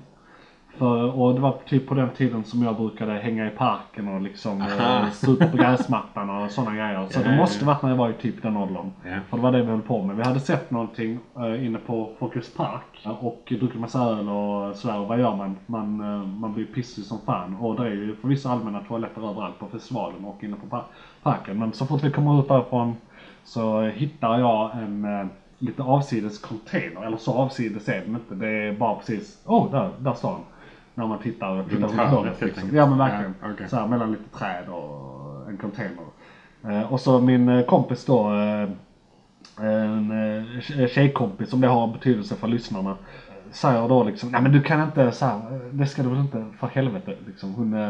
För, 0.79 1.19
och 1.19 1.33
det 1.33 1.39
var 1.41 1.55
typ 1.67 1.87
på 1.87 1.93
den 1.93 2.09
tiden 2.09 2.43
som 2.43 2.63
jag 2.63 2.75
brukade 2.75 3.13
hänga 3.13 3.47
i 3.47 3.49
parken 3.49 4.07
och 4.07 4.21
liksom 4.21 4.61
eh, 4.61 5.09
stå 5.11 5.35
på 5.35 5.57
gräsmattan 5.57 6.29
och 6.29 6.51
sådana 6.51 6.75
grejer. 6.75 7.05
Så 7.09 7.19
det 7.19 7.37
måste 7.37 7.65
varit 7.65 7.81
när 7.81 7.89
jag 7.89 7.97
var 7.97 8.09
i 8.09 8.13
typ 8.13 8.41
den 8.41 8.57
åldern. 8.57 8.91
För 9.29 9.37
det 9.37 9.43
var 9.43 9.51
det 9.51 9.61
vi 9.61 9.71
höll 9.71 9.81
på 9.81 10.03
med. 10.03 10.15
Vi 10.15 10.23
hade 10.23 10.39
sett 10.39 10.71
någonting 10.71 11.19
eh, 11.37 11.65
inne 11.65 11.77
på 11.77 12.09
Folkets 12.19 12.53
Park 12.53 13.07
och 13.19 13.53
druckit 13.59 13.79
massa 13.79 13.99
öl 14.03 14.29
och 14.29 14.75
sådär. 14.75 14.99
Och 14.99 15.07
vad 15.07 15.19
gör 15.19 15.35
man? 15.35 15.55
Man, 15.65 16.01
eh, 16.01 16.27
man 16.27 16.53
blir 16.53 16.65
pissig 16.65 17.03
som 17.03 17.17
fan. 17.25 17.55
Och 17.55 17.75
det 17.75 17.87
är 17.87 17.91
ju 17.91 18.15
förvisso 18.15 18.49
allmänna 18.49 18.79
toaletter 18.79 19.29
överallt 19.31 19.59
på 19.59 19.65
festivalen 19.67 20.25
och 20.25 20.43
inne 20.43 20.55
på 20.55 20.67
par- 20.67 20.85
parken. 21.23 21.59
Men 21.59 21.73
så 21.73 21.85
fort 21.85 22.03
vi 22.03 22.11
kommer 22.11 22.39
ut 22.39 22.47
därifrån 22.47 22.95
så 23.43 23.81
hittar 23.81 24.39
jag 24.39 24.71
en 24.77 25.05
eh, 25.19 25.25
lite 25.59 25.83
avsides 25.83 26.39
container. 26.39 27.05
Eller 27.05 27.17
så 27.17 27.33
avsides 27.33 27.89
är 27.89 28.01
den 28.05 28.15
inte. 28.15 28.35
Det 28.35 28.47
är 28.49 28.73
bara 28.73 28.95
precis, 28.95 29.41
oh 29.45 29.71
där, 29.71 29.89
där 29.99 30.13
står 30.13 30.31
den. 30.31 30.41
När 30.99 31.07
man 31.07 31.19
tittar, 31.19 31.63
tittar 31.63 31.87
runt 31.87 31.93
hörnet, 32.09 32.41
Liksom. 32.41 32.75
Ja 32.75 32.85
men 32.85 32.97
verkligen. 32.97 33.35
Ja, 33.41 33.47
okej. 33.53 33.69
Så 33.69 33.75
här, 33.75 33.87
mellan 33.87 34.11
lite 34.11 34.29
träd 34.37 34.69
och 34.69 35.49
en 35.49 35.57
container. 35.57 36.03
Eh, 36.63 36.93
och 36.93 36.99
så 36.99 37.19
min 37.19 37.49
eh, 37.49 37.65
kompis 37.65 38.05
då, 38.05 38.33
eh, 38.33 38.69
en 39.65 40.11
eh, 40.11 40.43
tje- 40.59 40.87
tjejkompis, 40.87 41.53
om 41.53 41.61
det 41.61 41.67
har 41.67 41.87
betydelse 41.87 42.35
för 42.35 42.47
lyssnarna. 42.47 42.95
Säger 43.51 43.87
då 43.87 44.03
liksom, 44.03 44.31
nej 44.31 44.41
men 44.41 44.51
du 44.51 44.61
kan 44.61 44.83
inte 44.83 45.11
så 45.11 45.25
här, 45.25 45.35
eh, 45.35 45.59
det 45.71 45.85
ska 45.87 46.03
du 46.03 46.09
väl 46.09 46.19
inte 46.19 46.45
för 46.59 46.67
helvete 46.67 47.13
liksom. 47.27 47.53
Hon 47.53 47.73
eh, 47.73 47.89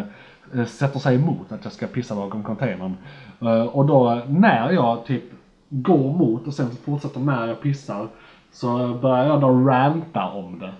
eh, 0.60 0.66
sätter 0.66 1.00
sig 1.00 1.16
emot 1.16 1.52
att 1.52 1.64
jag 1.64 1.74
ska 1.74 1.88
pissa 1.88 2.16
bakom 2.16 2.44
containern. 2.44 2.96
Eh, 3.42 3.62
och 3.64 3.86
då 3.86 4.22
när 4.28 4.72
jag 4.72 5.06
typ 5.06 5.24
går 5.70 6.12
mot 6.18 6.48
och 6.48 6.54
sen 6.54 6.70
fortsätter 6.86 7.20
när 7.20 7.48
jag 7.48 7.62
pissar 7.62 8.08
så 8.52 8.94
börjar 8.94 9.26
jag 9.26 9.42
då 9.42 9.50
ranta 9.68 10.26
om 10.26 10.60
det. 10.60 10.72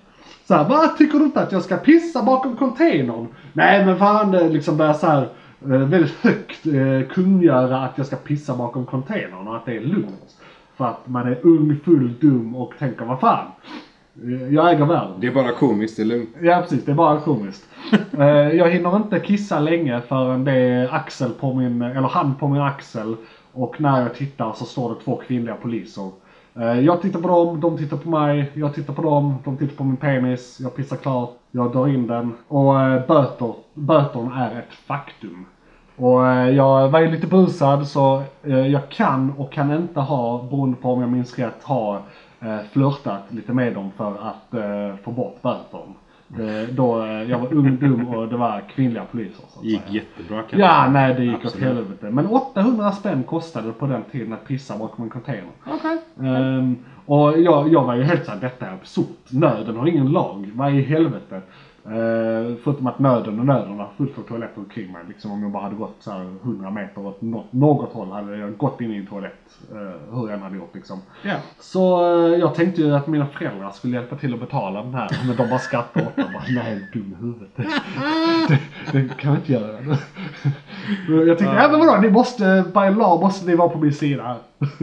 Så 0.50 0.56
här, 0.56 0.70
vad 0.70 0.98
tycker 0.98 1.20
du 1.20 1.26
inte 1.26 1.42
att 1.42 1.52
jag 1.52 1.62
ska 1.62 1.78
pissa 1.78 2.24
bakom 2.24 2.56
containern? 2.56 3.28
Nej 3.54 3.86
men 3.86 3.98
fan, 3.98 4.32
liksom 4.32 4.78
börjar 4.78 4.94
så 4.94 5.08
här 5.08 5.22
eh, 5.62 5.68
väldigt 5.70 6.16
högt 6.22 6.66
eh, 6.68 7.14
kungöra 7.14 7.82
att 7.82 7.98
jag 7.98 8.08
ska 8.08 8.16
pissa 8.16 8.58
bakom 8.58 8.86
containern 8.86 9.48
och 9.48 9.56
att 9.56 9.66
det 9.66 9.78
är 9.78 9.82
lugnt. 9.82 10.38
För 10.78 10.86
att 10.86 11.08
man 11.08 11.28
är 11.28 11.38
ung, 11.44 11.80
full, 11.86 12.14
dum 12.22 12.56
och 12.56 12.74
tänker 12.80 13.06
vad 13.06 13.20
fan. 13.20 13.46
eh, 14.24 14.54
Jag 14.54 14.72
äger 14.74 14.86
världen. 14.86 15.14
Det 15.20 15.28
är 15.28 15.32
bara 15.32 15.52
komiskt, 15.52 15.96
det 15.98 16.04
är 16.04 16.06
lugnt. 16.06 16.30
Ja 16.42 16.62
precis, 16.62 16.86
det 16.86 16.92
är 16.92 16.96
bara 16.96 17.20
komiskt. 17.20 17.70
Jag 18.54 18.70
hinner 18.70 18.96
inte 18.96 19.20
kissa 19.20 19.60
länge 19.60 20.02
förrän 20.02 20.44
det 20.44 20.52
är 20.54 20.94
axel 20.96 21.30
på 21.30 21.54
min, 21.54 21.82
eller 21.82 22.08
hand 22.08 22.40
på 22.40 22.48
min 22.48 22.62
axel. 22.62 23.16
Och 23.54 23.82
när 23.82 24.02
jag 24.02 24.16
tittar 24.16 24.54
så 24.54 24.66
står 24.66 24.90
det 24.90 25.02
två 25.04 25.16
kvinnliga 25.28 25.56
poliser. 25.56 26.10
Eh, 26.60 26.80
jag 26.80 27.02
tittar 27.02 27.20
på 27.20 27.28
dem, 27.28 27.60
de 27.60 27.78
tittar 27.78 27.98
på 27.98 28.10
mig, 28.10 28.52
jag 28.54 28.76
tittar 28.76 28.94
på 28.94 29.02
dem, 29.02 29.36
de 29.44 29.58
tittar 29.58 29.76
på 29.76 29.84
min 29.84 29.98
penis, 29.98 30.60
jag 30.60 30.76
pissar 30.76 30.96
klart, 30.96 31.30
jag 31.52 31.72
drar 31.72 31.88
in 31.88 32.08
den. 32.08 32.34
Och 32.48 32.82
eh, 32.82 33.08
böter, 33.74 34.40
är 34.40 34.60
ett 34.60 34.74
faktum. 34.74 35.46
Och 35.96 36.28
eh, 36.28 36.50
jag 36.50 36.90
var 36.90 37.00
ju 37.00 37.12
lite 37.12 37.28
brusad 37.28 37.88
så 37.88 38.24
eh, 38.44 38.68
jag 38.68 38.90
kan 38.90 39.34
och 39.38 39.52
kan 39.52 39.74
inte 39.74 40.00
ha, 40.00 40.44
beroende 40.44 40.78
på 40.78 40.94
om 40.94 41.02
jag 41.02 41.10
minns 41.10 41.40
rätt, 41.40 41.64
ha 41.64 42.02
flörtat 42.72 43.24
lite 43.30 43.54
med 43.54 43.74
dem 43.74 43.92
för 43.98 44.12
att 44.12 44.64
få 45.04 45.12
bort 45.12 45.42
bötern. 45.42 45.94
Eh, 46.38 46.70
då 46.76 47.04
eh, 47.04 47.24
jag 47.24 47.40
var 47.40 47.54
ung, 47.54 47.78
dum 47.80 48.08
och 48.08 48.28
det 48.28 48.38
var 48.38 48.64
kvinnliga 48.76 49.04
poliser. 49.12 49.44
Så 49.48 49.60
att 49.60 49.66
gick 49.66 49.82
säga. 49.82 49.94
jättebra 49.94 50.38
kanske. 50.42 50.58
Ja, 50.58 50.90
nej 50.90 51.14
det 51.14 51.24
gick 51.24 51.36
åt 51.36 51.46
Absolut. 51.46 51.68
helvete. 51.68 52.10
Men 52.10 52.26
800 52.28 52.92
spänn 52.92 53.24
kostade 53.24 53.68
det 53.68 53.74
på 53.74 53.88
den 53.88 54.04
tiden 54.12 54.34
att 54.34 54.48
pissa 54.48 54.78
bakom 54.78 55.04
en 55.04 55.10
container. 55.10 55.52
Okej. 55.68 55.98
Ehm, 56.30 56.76
och 57.06 57.40
jag, 57.40 57.74
jag 57.74 57.84
var 57.84 57.96
ju 57.96 58.04
helt 58.04 58.26
såhär, 58.26 58.40
detta 58.42 58.68
är 58.68 58.74
absurt. 58.74 59.32
Nöden 59.32 59.76
har 59.78 59.88
ingen 59.88 60.12
lag. 60.12 60.52
Vad 60.54 60.74
i 60.74 60.82
helvete? 60.82 61.42
Uh, 61.90 62.56
förutom 62.64 62.88
att 62.88 63.00
nöden 63.00 63.40
och 63.40 63.46
nöden 63.46 63.78
var 63.78 63.90
fullt 63.98 64.18
av 64.18 64.22
toaletter 64.22 64.60
omkring 64.60 64.92
mig. 64.92 65.02
Liksom 65.08 65.32
om 65.32 65.44
jag 65.44 65.52
bara 65.52 65.64
hade 65.64 65.76
gått 65.76 65.96
så 66.00 66.12
här 66.12 66.22
100 66.44 66.72
meter 66.72 67.06
åt 67.06 67.22
något, 67.22 67.54
något 67.54 67.94
håll 67.94 68.12
hade 68.12 68.38
jag 68.38 68.58
gått 68.58 68.82
in 68.82 68.92
i 68.94 68.98
en 68.98 69.06
toalett. 69.06 69.58
Uh, 69.74 69.78
hur 70.16 70.28
jag 70.28 70.32
än 70.34 70.42
hade 70.42 70.56
gjort 70.58 70.76
liksom. 70.76 71.02
Ja. 71.24 71.36
Så 71.60 72.02
eh, 72.02 72.40
jag 72.40 72.56
tänkte 72.56 72.82
ju 72.82 72.96
att 72.96 73.08
mina 73.08 73.26
föräldrar 73.26 73.70
skulle 73.72 73.96
hjälpa 73.98 74.16
till 74.16 74.34
att 74.34 74.40
betala 74.40 74.84
den 74.84 74.94
här. 74.94 75.10
Men 75.28 75.36
de 75.36 75.50
bara 75.50 75.60
skrattade 75.60 76.08
åt 76.08 76.18
mig. 76.18 76.26
Bara, 76.34 76.64
Nej, 76.64 76.88
dum 76.94 77.16
i 77.20 77.22
huvudet? 77.22 77.50
Det, 77.56 78.60
det, 78.92 79.08
det 79.08 79.18
kan 79.18 79.32
vi 79.32 79.38
inte 79.38 79.52
göra. 79.52 79.72
jag 81.28 81.38
tänkte, 81.38 81.56
ja 81.56 81.68
men 81.72 81.80
vadå, 81.80 82.02
ni 82.02 82.10
måste, 82.10 82.64
by 82.74 83.00
law 83.00 83.20
måste 83.22 83.46
ni 83.48 83.56
vara 83.56 83.70
på 83.70 83.78
min 83.78 83.94
sida. 83.94 84.36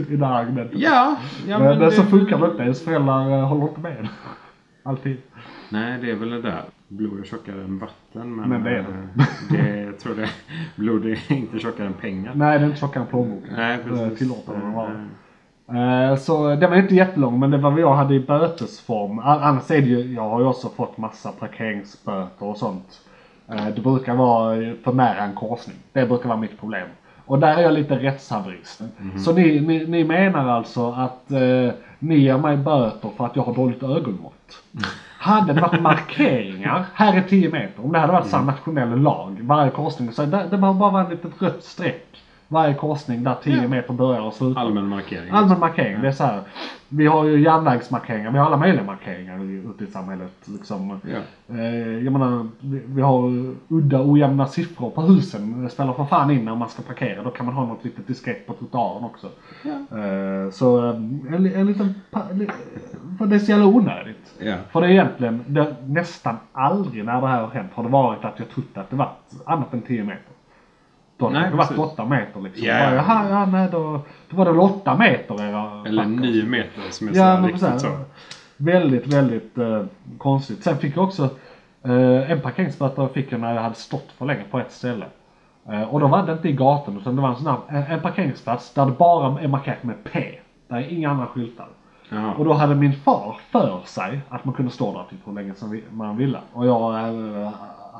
I 0.09 0.15
det 0.15 0.25
här 0.25 0.33
argumentet. 0.33 0.79
Ja, 0.79 1.15
ja 1.47 1.59
men, 1.59 1.79
det- 1.79 1.91
så 1.91 2.03
funkar 2.03 2.37
det 2.39 2.45
inte. 2.45 2.63
Ens 2.63 2.83
föräldrar 2.83 3.31
eh, 3.39 3.47
håller 3.47 3.63
inte 3.67 3.81
med. 3.81 4.07
Alltid. 4.83 5.17
Nej, 5.69 5.97
det 6.01 6.11
är 6.11 6.15
väl 6.15 6.29
det 6.29 6.41
där. 6.41 6.61
Blod 6.87 7.19
är 7.19 7.23
tjockare 7.23 7.61
än 7.63 7.79
vatten. 7.79 8.35
Men, 8.35 8.49
Men 8.49 8.63
det 8.63 8.69
är 8.69 8.79
eh, 8.79 8.85
det. 9.51 9.79
Jag 9.79 9.99
tror 9.99 10.15
det. 10.15 10.29
Blod 10.75 11.05
är 11.05 11.31
inte 11.31 11.59
tjockare 11.59 11.87
än 11.87 11.93
pengar. 11.93 12.31
Nej, 12.35 12.59
det 12.59 12.65
är 12.65 12.67
inte 12.67 12.79
tjockare 12.79 13.03
än 13.03 13.09
plånboken. 13.09 13.53
Nej, 13.55 13.79
Eh, 13.79 13.85
precis. 13.87 14.19
Tillåter 14.19 14.53
de 14.61 14.73
vara. 14.73 14.87
Eh, 14.87 14.93
Eh, 15.69 16.15
Så 16.15 16.55
det 16.55 16.67
var 16.67 16.75
inte 16.75 16.95
jättelång 16.95 17.39
men 17.39 17.51
det 17.51 17.57
var 17.57 17.71
vad 17.71 17.79
jag 17.79 17.93
hade 17.95 18.15
i 18.15 18.19
bötesform. 18.19 19.19
Annars 19.19 19.71
är 19.71 19.81
det 19.81 19.87
ju, 19.87 20.13
jag 20.13 20.29
har 20.29 20.39
ju 20.39 20.45
också 20.47 20.69
fått 20.69 20.97
massa 20.97 21.31
parkeringsböter 21.31 22.45
och 22.45 22.57
sånt. 22.57 23.01
Eh, 23.47 23.67
Det 23.75 23.81
brukar 23.81 24.15
vara 24.15 24.55
för 24.83 24.93
nära 24.93 25.19
en 25.23 25.35
korsning. 25.35 25.75
Det 25.93 26.05
brukar 26.05 26.29
vara 26.29 26.39
mitt 26.39 26.59
problem. 26.59 26.87
Och 27.25 27.39
där 27.39 27.57
är 27.57 27.61
jag 27.61 27.73
lite 27.73 27.95
rättshaverist. 27.95 28.81
Så 29.25 29.33
ni, 29.33 29.59
ni, 29.59 29.85
ni 29.87 30.03
menar 30.03 30.47
alltså 30.49 30.91
att 30.91 31.31
eh, 31.31 31.69
ni 31.99 32.17
ger 32.17 32.37
mig 32.37 32.57
böter 32.57 33.09
för 33.17 33.25
att 33.25 33.35
jag 33.35 33.43
har 33.43 33.53
dåligt 33.55 33.83
ögonmått? 33.83 34.63
Hade 35.27 35.53
det 35.53 35.61
varit 35.61 35.81
markeringar, 35.81 36.85
här 36.93 37.17
är 37.17 37.21
10 37.21 37.51
meter. 37.51 37.85
Om 37.85 37.91
det 37.91 37.99
hade 37.99 38.13
varit 38.13 38.33
mm. 38.33 38.45
nationell 38.45 39.01
lag. 39.01 39.39
Varje 39.41 39.71
korsning, 39.71 40.11
så 40.11 40.21
det, 40.21 40.47
det 40.51 40.57
behöver 40.57 40.79
bara 40.79 40.91
vara 40.91 41.03
ett 41.03 41.09
litet 41.09 41.41
rött 41.41 41.63
streck. 41.63 42.23
Varje 42.47 42.73
korsning 42.73 43.23
där 43.23 43.35
10 43.43 43.67
meter 43.67 43.93
börjar 43.93 44.21
och 44.21 44.33
slutar. 44.33 44.61
Allmän 44.61 44.87
markering. 44.87 45.29
Allmän 45.31 45.59
markering, 45.59 46.01
det 46.01 46.07
är 46.07 46.11
så 46.11 46.23
här. 46.23 46.41
Vi 46.89 47.07
har 47.07 47.25
ju 47.25 47.41
järnvägsmarkeringar, 47.41 48.31
vi 48.31 48.37
har 48.37 48.45
alla 48.45 48.57
möjliga 48.57 48.83
markeringar 48.83 49.43
i- 49.43 49.63
ute 49.69 49.83
i 49.83 49.87
samhället. 49.87 50.31
Liksom. 50.45 50.99
Ja. 51.03 51.55
Eh, 51.55 52.03
jag 52.03 52.13
menar, 52.13 52.47
vi, 52.95 53.01
har 53.01 53.23
udda 53.67 54.01
ojämna 54.11 54.45
siffror 54.47 54.89
på 54.89 55.01
husen. 55.01 55.63
Det 55.63 55.69
spelar 55.69 55.93
för 55.93 56.05
fan 56.05 56.31
in 56.31 56.45
när 56.45 56.55
man 56.55 56.69
ska 56.69 56.81
parkera. 56.83 57.23
Då 57.23 57.29
kan 57.29 57.45
man 57.45 57.55
ha 57.55 57.65
något 57.65 57.83
litet 57.83 58.07
diskret 58.07 58.47
på 58.47 58.53
trottoaren 58.53 59.03
också. 59.03 59.27
Eh, 59.97 60.51
så 60.51 60.89
eh, 60.89 60.95
en, 61.35 61.51
en 61.55 61.65
liten... 61.67 61.93
För 63.17 63.25
det 63.25 63.35
är 63.35 63.39
så 63.39 63.51
jävla 63.51 63.65
onödigt. 63.65 64.33
Ja. 64.39 64.55
För 64.71 64.81
det 64.81 64.87
är 64.87 64.91
egentligen, 64.91 65.43
det, 65.47 65.75
nästan 65.87 66.35
aldrig 66.51 67.05
när 67.05 67.21
det 67.21 67.27
här 67.27 67.41
har 67.41 67.49
hänt 67.49 67.71
har 67.73 67.83
det 67.83 67.89
varit 67.89 68.25
att 68.25 68.39
jag 68.39 68.49
trott 68.49 68.65
att 68.73 68.89
det 68.89 68.95
var 68.95 69.11
annat 69.45 69.73
än 69.73 69.81
10 69.81 70.03
meter. 70.03 70.21
Då 71.17 71.25
har 71.25 71.31
Nej, 71.33 71.49
det 71.51 71.55
varit 71.57 71.67
precis. 71.67 71.83
8 71.83 72.05
meter 72.05 72.41
liksom. 72.41 72.65
Ja, 72.67 72.73
Bara, 72.79 72.95
ja. 72.95 73.03
Jaha, 73.07 73.29
ja, 73.29 73.45
nej 73.45 73.67
då, 73.71 73.99
då 74.29 74.37
var 74.37 74.45
det 74.45 74.51
väl 74.51 74.59
8 74.59 74.97
meter 74.97 75.43
era 75.49 75.83
Eller 75.87 76.03
fuckers. 76.03 76.19
nio 76.21 76.43
meter 76.45 76.81
som 76.91 77.07
är 77.07 77.15
Ja, 77.15 77.37
så 77.41 77.47
riktigt 77.47 77.61
precis. 77.61 77.81
så. 77.81 77.97
Väldigt, 78.57 79.13
väldigt 79.13 79.57
eh, 79.57 79.83
konstigt. 80.17 80.63
Sen 80.63 80.77
fick 80.77 80.97
jag 80.97 81.03
också 81.03 81.23
eh, 81.83 82.31
en 82.31 82.41
parkeringsböter 82.41 83.07
fick 83.07 83.31
jag 83.31 83.39
när 83.41 83.53
jag 83.55 83.61
hade 83.61 83.75
stått 83.75 84.11
för 84.17 84.25
länge 84.25 84.43
på 84.51 84.59
ett 84.59 84.71
ställe. 84.71 85.05
Eh, 85.69 85.81
och 85.93 85.99
då 85.99 86.07
var 86.07 86.25
det 86.25 86.31
inte 86.33 86.49
i 86.49 86.53
gatan 86.53 86.97
utan 87.01 87.15
det 87.15 87.21
var 87.21 87.29
en 87.29 87.35
sån 87.35 87.47
här, 87.47 87.57
en, 87.77 87.83
en 87.91 87.99
parkeringsplats 88.01 88.73
där 88.73 88.85
det 88.85 88.91
bara 88.91 89.41
är 89.41 89.47
markerat 89.47 89.83
med 89.83 89.95
P. 90.11 90.39
Där 90.67 90.77
är 90.77 90.93
inga 90.93 91.09
andra 91.09 91.25
skyltar. 91.25 91.67
Jaha. 92.09 92.33
Och 92.33 92.45
då 92.45 92.53
hade 92.53 92.75
min 92.75 92.93
far 92.93 93.35
för 93.51 93.79
sig 93.85 94.19
att 94.29 94.45
man 94.45 94.53
kunde 94.53 94.71
stå 94.71 94.93
där 94.93 95.03
typ 95.09 95.19
hur 95.27 95.33
länge 95.33 95.53
som 95.55 95.81
man 95.91 96.17
ville. 96.17 96.39
Och 96.53 96.65
jag 96.67 96.93
eh, 96.93 97.49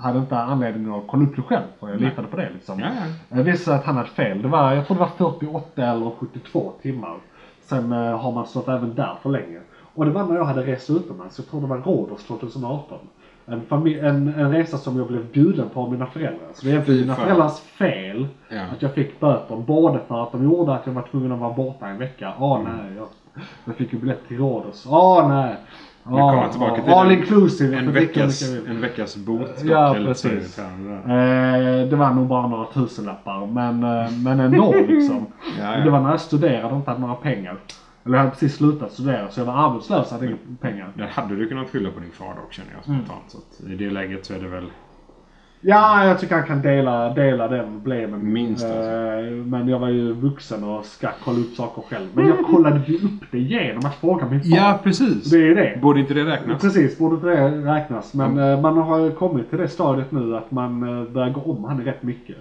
hade 0.02 0.20
inte 0.20 0.38
anledning 0.38 0.96
att 0.96 1.04
kolla 1.08 1.24
upp 1.24 1.36
det 1.36 1.42
själv 1.42 1.64
för 1.80 1.90
jag 1.90 2.02
litade 2.02 2.28
på 2.28 2.38
det 2.38 2.50
liksom. 2.54 2.80
Ja, 2.80 2.90
Det 3.30 3.44
visade 3.44 3.58
sig 3.58 3.76
att 3.76 3.84
han 3.86 3.96
hade 3.98 4.10
fel. 4.10 4.42
Det 4.42 4.48
var, 4.48 4.74
jag 4.74 4.88
tror 4.88 4.96
det 4.98 5.00
var 5.18 5.32
48 5.32 5.84
eller 5.86 6.12
72 6.20 6.72
timmar. 6.82 7.16
Sen 7.62 7.92
eh, 7.92 8.20
har 8.20 8.32
man 8.32 8.46
stått 8.46 8.68
även 8.68 8.96
där 8.96 9.16
för 9.22 9.30
länge. 9.30 9.60
Och 9.96 10.06
det 10.06 10.12
var 10.12 10.24
när 10.26 10.36
jag 10.36 10.46
hade 10.46 10.62
rest 10.62 10.90
utomlands. 10.90 11.38
Jag 11.40 11.48
tror 11.48 11.62
det 11.62 11.68
var 11.68 11.78
Rhodos 11.78 12.24
2018. 12.28 12.98
En, 13.46 13.62
en, 13.70 14.28
en 14.28 14.52
resa 14.52 14.78
som 14.78 14.98
jag 14.98 15.08
blev 15.08 15.32
bjuden 15.32 15.70
på 15.70 15.82
av 15.82 15.92
mina 15.92 16.06
föräldrar. 16.06 16.48
Så 16.54 16.66
det 16.66 16.70
är 16.70 16.74
egentligen 16.74 17.02
mina 17.02 17.16
föräldrars 17.16 17.60
fel 17.60 18.28
Ja. 18.50 18.62
att 18.62 18.82
jag 18.82 18.94
fick 18.94 19.20
böter. 19.20 19.56
Både 19.56 20.00
för 20.08 20.24
att 20.24 20.32
de 20.32 20.44
gjorde 20.44 20.74
att 20.74 20.86
jag 20.88 20.94
var 20.94 21.02
tvungen 21.02 21.32
att 21.32 21.40
vara 21.40 21.54
borta 21.54 21.88
en 21.88 21.98
vecka. 21.98 22.34
Åh 22.40 22.60
Mm. 22.62 22.74
nej, 22.78 22.94
jag, 22.98 23.08
jag 23.66 23.76
fick 23.76 23.94
ju 23.94 24.00
biljett 24.00 24.28
till 24.28 24.38
Rhodos. 24.38 24.86
Åh 24.90 25.28
nej. 25.30 25.56
Nu 26.10 26.18
kommer 26.18 26.42
jag 26.42 26.52
tillbaka 26.52 26.82
till 26.84 26.94
all 26.94 27.10
den- 27.10 27.18
inclusive. 27.20 27.78
En 27.78 27.92
veckas, 27.94 28.44
en 28.68 28.82
veckas 28.82 29.16
bot. 29.18 29.64
Ja, 29.64 29.96
eller 29.96 30.08
precis. 30.08 30.60
Eh, 30.60 31.90
det 31.90 31.96
var 31.96 32.14
nog 32.14 32.28
bara 32.28 32.48
några 32.48 32.66
tusenlappar 32.66 33.46
men, 33.48 33.84
eh, 33.84 34.12
men 34.12 34.40
ändå 34.40 34.74
liksom. 34.88 35.26
Ja, 35.60 35.78
ja. 35.78 35.84
Det 35.84 35.90
var 35.90 36.00
när 36.02 36.10
jag 36.10 36.20
studerade 36.22 36.66
och 36.68 36.76
inte 36.78 36.92
hade 36.92 37.02
några 37.02 37.16
pengar. 37.16 37.56
Eller 38.06 38.16
jag 38.16 38.20
hade 38.20 38.32
precis 38.32 38.56
slutat 38.56 38.92
studera 38.92 39.30
så 39.30 39.40
jag 39.40 39.46
var 39.46 39.54
arbetslös 39.54 40.08
och 40.08 40.12
hade 40.14 40.28
inga 40.28 40.38
pengar. 40.62 40.90
Där 40.94 41.08
hade 41.08 41.36
du 41.36 41.50
kunnat 41.50 41.70
skylla 41.70 41.90
på 41.92 42.00
din 42.00 42.12
far 42.12 42.36
dock 42.36 42.54
känner 42.54 42.70
jag 42.72 42.88
Mm. 42.94 43.06
spontant. 43.06 43.24
Så 43.32 43.38
att 43.38 43.70
I 43.72 43.76
det 43.76 43.90
läget 43.90 44.26
så 44.26 44.34
är 44.34 44.40
det 44.40 44.48
väl... 44.48 44.66
Ja, 45.62 46.06
jag 46.06 46.20
tycker 46.20 46.36
han 46.36 46.48
kan 46.48 46.62
dela, 46.62 47.14
dela 47.14 47.48
den 47.48 47.66
problemen. 47.74 48.34
Minst 48.34 48.66
alltså. 48.66 48.80
Eh, 48.80 49.32
Men 49.46 49.68
jag 49.68 49.80
var 49.80 49.90
ju 49.90 50.14
vuxen 50.14 50.64
och 50.64 50.86
ska 50.86 51.10
kolla 51.24 51.40
upp 51.40 51.54
saker 51.56 51.82
själv. 51.82 52.08
Men 52.14 52.28
jag 52.28 52.46
kollade 52.46 52.82
ju 52.88 52.96
upp 52.96 53.32
det 53.32 53.40
genom 53.40 53.86
att 53.86 53.96
fråga 53.96 54.26
min 54.30 54.42
far. 54.44 54.78
precis. 54.84 55.30
Det 55.32 55.38
är 55.48 55.56
det. 55.56 55.80
Borde 55.82 56.00
inte 56.00 56.14
det 56.14 56.26
räknas? 56.26 56.62
Precis, 56.62 56.98
borde 56.98 57.16
inte 57.16 57.28
det 57.28 57.50
räknas. 57.74 58.14
Men 58.14 58.38
eh, 58.38 58.62
man 58.62 58.78
har 58.78 59.12
kommit 59.12 59.50
till 59.50 59.60
det 59.60 59.68
stadiet 59.68 60.12
nu 60.12 60.36
att 60.38 60.52
man 60.52 60.84
eh, 61.02 61.10
börjar 61.14 61.30
gå 61.30 61.42
om 61.42 61.64
han 61.64 61.82
rätt 61.82 62.04
mycket. 62.04 62.36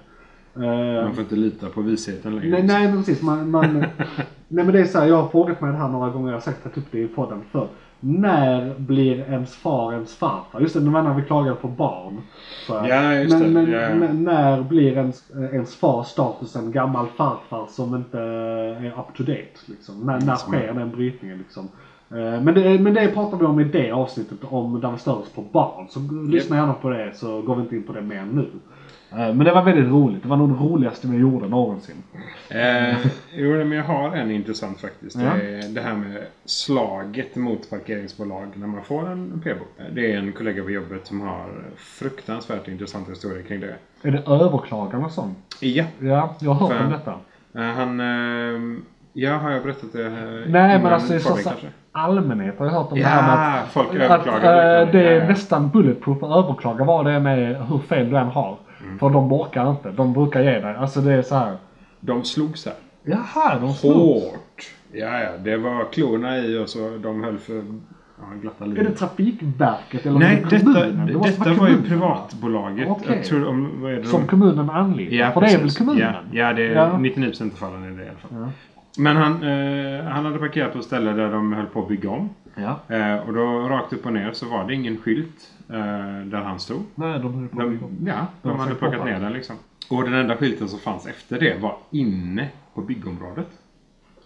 Man 0.55 1.15
får 1.15 1.23
inte 1.23 1.37
lita 1.37 1.67
på 1.69 1.81
visheten 1.81 2.37
längre. 2.37 2.51
Nej, 2.51 2.63
nej 2.63 2.93
precis. 2.93 3.23
Man, 3.23 3.51
man, 3.51 3.75
nej 4.49 4.65
men 4.65 4.73
det 4.73 4.81
är 4.81 4.85
så 4.85 4.99
här, 4.99 5.07
jag 5.07 5.23
har 5.23 5.29
frågat 5.29 5.61
mig 5.61 5.73
det 5.73 5.79
här 5.79 5.89
några 5.89 6.11
gånger. 6.11 6.29
Jag 6.29 6.37
har 6.37 6.41
säkert 6.41 6.63
tagit 6.63 6.79
upp 6.79 6.87
det 6.91 6.99
i 6.99 7.09
podden 7.09 7.41
för 7.53 7.69
När 8.01 8.75
blir 8.79 9.19
ens 9.31 9.57
far 9.57 9.93
ens 9.93 10.17
farfar? 10.17 10.61
Just 10.61 10.75
det, 10.75 10.81
det 10.81 10.91
var 10.91 11.03
när 11.03 11.15
vi 11.15 11.23
klagade 11.23 11.57
på 11.57 11.69
barn. 11.69 12.21
Så, 12.67 12.73
Ja, 12.89 13.15
just 13.15 13.33
men, 13.39 13.43
det. 13.43 13.49
Men, 13.61 13.71
Ja, 13.73 13.95
men 13.95 14.25
när 14.25 14.63
blir 14.63 14.97
ens, 14.97 15.31
ens 15.53 15.75
far 15.77 16.03
statusen 16.03 16.73
gammal 16.73 17.07
farfar 17.17 17.67
som 17.69 17.95
inte 17.95 18.19
är 18.21 18.87
up 18.87 19.17
to 19.17 19.23
date? 19.23 19.47
Liksom? 19.67 20.01
När, 20.01 20.21
när 20.21 20.35
Som- 20.37 20.53
sker 20.53 20.73
den 20.75 20.91
brytningen? 20.91 21.39
Liksom? 21.39 21.69
Eh, 22.11 22.41
Men 22.43 22.55
det, 22.55 22.79
men 22.81 22.95
det 22.95 23.09
pratar 23.09 23.39
vi 23.39 23.45
om 23.45 23.61
i 23.61 23.65
det 23.65 23.91
avsnittet 23.91 24.39
om 24.49 24.81
där 24.81 24.93
vi 24.93 24.99
stör 24.99 25.19
oss 25.19 25.31
på 25.35 25.43
barn. 25.43 25.87
Så 25.91 26.01
lyssna 26.31 26.57
gärna 26.57 26.73
på 26.75 26.91
det 26.91 27.13
så 27.17 27.43
går 27.43 27.55
vi 27.57 27.63
inte 27.63 27.77
in 27.77 27.83
på 27.83 27.93
det 27.93 28.03
mer 28.03 28.25
nu. 28.33 28.47
Eh, 29.13 29.17
Men 29.19 29.39
det 29.39 29.53
var 29.53 29.63
väldigt 29.63 29.89
roligt. 29.93 30.23
Det 30.23 30.29
var 30.29 30.37
nog 30.37 30.49
det 30.51 30.55
roligaste 30.65 31.07
vi 31.09 31.17
gjorde 31.17 31.49
någonsin. 31.49 31.95
Eh, 32.49 32.97
jo, 33.35 33.51
men 33.51 33.73
jag 33.73 33.85
har 33.85 34.17
en 34.17 34.31
intressant 34.31 34.81
faktiskt. 34.81 35.17
Ja. 35.17 35.31
Det 35.35 35.55
är 35.59 35.69
det 35.75 35.81
här 35.81 35.95
med 35.95 36.23
slaget 36.45 37.37
mot 37.37 37.71
parkeringsbolag 37.71 38.47
när 38.55 38.67
man 38.67 38.83
får 38.83 39.11
en 39.11 39.41
p-bot. 39.45 39.87
Det 39.95 40.13
är 40.13 40.19
en 40.19 40.33
kollega 40.33 40.63
på 40.63 40.71
jobbet 40.71 41.07
som 41.07 41.21
har 41.21 41.47
fruktansvärt 41.77 42.69
intressanta 42.69 43.11
historier 43.11 43.43
kring 43.43 43.61
det. 43.61 43.75
Är 44.03 44.11
det 44.11 44.23
överklagan 44.27 45.05
och 45.05 45.13
sånt? 45.13 45.39
Ja, 45.61 45.85
Ja, 46.01 46.35
jag 46.41 46.51
har 46.51 46.69
hört 46.69 46.81
om 46.87 46.93
detta. 46.93 47.15
eh, 47.65 47.75
han... 47.75 48.01
Eh, 48.01 48.79
ja, 49.13 49.37
har 49.37 49.51
jag 49.51 49.63
berättat 49.63 49.93
det? 49.93 50.09
Nej 50.49 50.79
men 50.83 50.87
alltså 50.93 51.15
i 51.15 51.21
största 51.21 51.53
allmänhet 51.93 52.59
har 52.59 52.67
jag 52.67 52.73
hört 52.73 52.93
om 52.93 52.99
Ja, 52.99 53.05
det 53.05 53.09
här 53.15 53.37
med 53.37 53.63
att, 53.63 53.69
folk 53.73 53.89
att 53.89 53.95
överklagar 53.95 54.81
eh, 54.81 54.87
liknande. 54.87 54.99
det 54.99 55.09
är 55.09 55.15
Ja, 55.15 55.23
ja. 55.23 55.29
nästan 55.29 55.69
bulletproof 55.71 56.23
att 56.23 56.45
överklaga 56.45 56.85
vad 56.85 57.05
det 57.07 57.13
är, 57.13 57.63
hur 57.69 57.79
fel 57.79 58.11
du 58.11 58.17
än 58.19 58.27
har. 58.27 58.57
Mm. 58.85 58.99
För 58.99 59.11
de 59.11 59.33
orkar 59.33 59.71
inte. 59.71 59.91
De 59.91 60.13
brukar 60.13 60.41
ge 60.43 60.51
dig. 60.61 60.75
Alltså 60.77 61.01
det 61.01 61.13
är 61.13 61.23
så 61.23 61.35
här. 61.35 61.57
De 62.01 62.25
slogs 62.25 62.67
här. 62.67 62.75
Jaha, 63.05 63.59
de 63.61 63.75
slog. 63.75 63.93
Hårt! 63.95 64.71
Ja, 64.93 65.21
ja. 65.21 65.31
Det 65.45 65.57
var 65.57 65.93
klorna 65.93 66.39
i 66.39 66.59
och 66.59 66.69
så 66.69 66.99
de 67.03 67.25
höll 67.25 67.39
för 67.39 67.55
ja, 67.55 68.67
Är 68.67 68.85
det. 68.85 68.91
Trafikverket 68.91 70.07
eller 70.07 70.19
Nej, 70.19 70.37
det 70.51 70.57
detta, 70.57 70.65
kommunen? 70.73 71.07
Det 71.07 71.13
detta 71.13 71.45
var 71.45 71.51
ju 71.51 71.57
kommunen, 71.57 71.83
privatbolaget. 71.89 72.89
Tror 73.25 73.47
om, 73.49 73.83
vad 73.83 73.93
är 73.93 73.97
det 73.97 74.05
Som 74.05 74.21
de- 74.21 74.27
kommunen 74.27 74.71
anlitar. 74.71 75.17
Ja, 75.17 75.31
För 75.33 75.41
det 75.41 75.47
är 75.47 75.51
väl 75.53 75.61
precis. 75.63 75.79
kommunen? 75.79 76.01
Ja, 76.01 76.15
ja 76.33 76.53
det 76.53 76.67
är 76.67 76.75
Ja. 76.75 76.99
99% 76.99 77.53
av 77.53 77.57
fallen 77.57 77.83
är 77.85 77.91
det 77.91 78.05
i 78.05 78.09
alla 78.09 78.19
fall. 78.19 78.31
Ja. 78.33 78.76
Men 78.99 79.17
han, 79.17 79.43
eh, 79.43 80.05
han 80.05 80.25
hade 80.25 80.39
parkerat 80.39 80.73
på 80.73 80.79
ett 80.79 80.85
ställe 80.85 81.13
där 81.13 81.33
de 81.33 81.53
höll 81.53 81.67
på 81.67 81.83
att 81.83 81.89
bygga 81.89 82.11
om. 82.11 82.31
Ja. 82.55 82.95
Eh, 82.97 83.17
och 83.29 83.35
då 83.35 83.69
rakt 83.69 83.93
upp 83.93 84.07
och 84.07 84.13
ner 84.13 84.33
så 84.33 84.49
var 84.49 84.65
det 84.65 84.75
ingen 84.75 84.97
skylt 84.97 85.53
eh, 85.69 85.77
där 86.25 86.43
han 86.43 86.61
stod. 86.61 86.83
Nej, 86.95 87.19
de 87.21 87.35
höll 87.35 87.49
på 87.49 87.63
att 87.63 87.69
bygga 87.71 87.85
om. 87.85 87.97
De, 87.99 88.11
ja, 88.11 88.27
de 88.43 88.49
De 88.49 88.59
hade 88.59 88.75
plockat 88.75 89.05
ner 89.05 89.21
den 89.21 89.33
liksom. 89.33 89.57
Och 89.91 90.05
den 90.05 90.15
enda 90.15 90.37
skylten 90.37 90.69
som 90.69 90.79
fanns 90.79 91.07
efter 91.07 91.41
det 91.41 91.63
var 91.63 91.77
inne 91.91 92.49
på 92.75 92.81
byggområdet. 92.81 93.49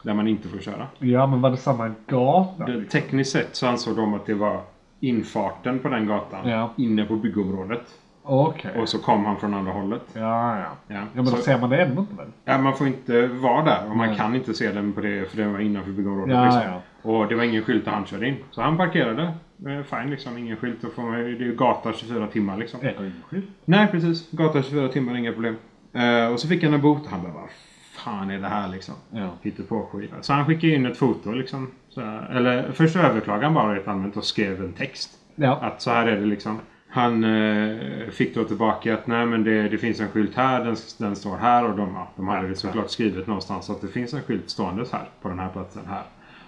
Där 0.03 0.15
man 0.15 0.29
inte 0.29 0.49
får 0.49 0.59
köra. 0.59 0.87
Ja, 0.99 1.27
men 1.27 1.41
var 1.41 1.51
det 1.51 1.57
samma 1.57 1.95
gata? 2.07 2.67
Det, 2.67 2.85
tekniskt 2.85 3.33
sett 3.33 3.57
så 3.57 3.67
ansåg 3.67 3.97
de 3.97 4.15
att 4.15 4.27
det 4.27 4.35
var 4.35 4.61
infarten 5.01 5.79
på 5.79 5.89
den 5.89 6.07
gatan. 6.07 6.49
Ja. 6.49 6.71
Inne 6.77 7.05
på 7.05 7.17
byggområdet. 7.17 8.00
Okej. 8.23 8.71
Och 8.81 8.89
så 8.89 8.99
kom 8.99 9.25
han 9.25 9.37
från 9.37 9.55
andra 9.55 9.73
hållet. 9.73 10.03
Ja, 10.13 10.57
ja. 10.59 10.65
Ja, 10.89 10.95
Ja, 10.95 11.01
men 11.15 11.25
då 11.25 11.31
så- 11.31 11.37
ser 11.37 11.59
man 11.59 11.71
det 11.71 11.83
ändå 11.83 12.01
inte 12.03 12.15
väl? 12.15 12.27
Ja, 12.45 12.59
man 12.59 12.77
får 12.77 12.87
inte 12.87 13.27
vara 13.27 13.65
där 13.65 13.91
och 13.91 13.97
man 13.97 14.07
Nej. 14.09 14.17
kan 14.17 14.35
inte 14.35 14.55
se 14.55 14.73
den 14.73 14.93
på 14.93 15.01
det 15.01 15.31
för 15.31 15.37
den 15.37 15.53
var 15.53 15.61
innanför 15.61 15.91
byggområdet. 15.91 16.35
Ja, 16.37 16.45
liksom. 16.45 16.63
ja. 16.63 16.81
Och 17.03 17.29
det 17.29 17.35
var 17.35 17.43
ingen 17.45 17.63
skylt 17.65 17.85
där 17.85 17.93
han 17.93 18.07
körde 18.07 18.29
in. 18.29 18.37
Så 18.51 18.63
han 18.63 18.77
parkerade. 18.77 19.23
Eh, 19.67 19.83
Fine 19.83 20.11
liksom, 20.11 20.39
ingen 20.39 20.57
skylt. 20.57 20.83
Då 20.83 20.89
får 20.89 21.03
man, 21.03 21.13
det 21.13 21.21
är 21.21 21.29
ju 21.29 21.55
gata 21.57 21.93
24 21.93 22.27
timmar 22.27 22.57
liksom. 22.57 22.81
Eller 22.81 23.01
ingen 23.01 23.23
skylt. 23.29 23.47
Nej 23.65 23.87
precis, 23.91 24.31
gata 24.31 24.63
24 24.63 24.89
timmar, 24.89 25.17
inga 25.17 25.33
problem. 25.33 25.57
Eh, 25.93 26.33
och 26.33 26.41
så 26.41 26.49
fick 26.49 26.65
han 26.65 26.75
en 26.75 26.81
bot 26.81 27.07
han 27.11 27.23
bara 27.23 27.33
vad 27.33 27.49
fan 27.95 28.31
är 28.31 28.39
det 28.39 28.49
här 28.49 28.69
liksom? 28.69 28.95
Ja. 29.11 29.29
på 29.69 29.83
skit. 29.93 30.11
Så 30.21 30.33
han 30.33 30.47
skickade 30.47 30.73
in 30.75 30.87
ett 30.87 30.97
foto 30.97 31.33
liksom. 31.33 31.71
Så, 31.89 32.01
eller 32.31 32.73
först 32.73 32.97
överklagade 32.97 33.45
han 33.47 33.55
bara 33.55 33.75
rent 33.75 33.89
allmänt 33.89 34.17
och 34.17 34.25
skrev 34.25 34.65
en 34.65 34.73
text. 34.73 35.11
Ja. 35.35 35.59
Att 35.63 35.83
så 35.83 35.91
här 35.91 36.07
är 36.07 36.17
det 36.21 36.27
liksom. 36.27 36.59
Han 36.93 37.25
eh, 37.25 38.09
fick 38.11 38.35
då 38.35 38.45
tillbaka 38.45 38.95
att 38.95 39.07
nej 39.07 39.27
men 39.27 39.45
det, 39.45 39.69
det 39.69 39.79
finns 39.79 40.01
en 40.01 40.09
skylt 40.09 40.35
här, 40.37 40.65
den, 40.65 40.77
den 40.99 41.17
står 41.17 41.37
här 41.37 41.65
och 41.65 41.77
de, 41.77 41.99
de 42.17 42.29
hade 42.29 42.49
det 42.49 42.57
såklart 42.57 42.91
skrivit 42.91 43.27
någonstans 43.27 43.71
att 43.71 43.81
det 43.81 43.89
finns 43.89 44.15
en 44.15 44.23
skylt 44.23 44.51
ståendes 44.51 44.93
här 44.93 45.09
på 45.23 45.29
den 45.29 45.39
här 45.39 45.49
platsen 45.49 45.83
här. 45.89 46.03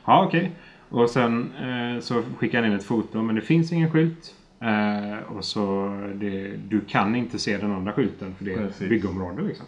Ja 0.04 0.24
okej. 0.26 0.50
Och 0.88 1.10
sen 1.10 1.52
eh, 1.54 2.00
så 2.00 2.22
skickade 2.38 2.62
han 2.62 2.72
in 2.72 2.78
ett 2.78 2.84
foto 2.84 3.22
men 3.22 3.34
det 3.34 3.40
finns 3.40 3.72
ingen 3.72 3.90
skylt. 3.90 4.34
Eh, 4.60 5.32
och 5.36 5.44
så 5.44 5.88
det, 6.14 6.56
du 6.68 6.80
kan 6.80 7.16
inte 7.16 7.38
se 7.38 7.56
den 7.56 7.72
andra 7.72 7.92
skylten 7.92 8.34
för 8.34 8.44
det 8.44 8.52
är 8.52 8.56
Precis. 8.66 8.88
byggområde 8.88 9.42
liksom. 9.42 9.66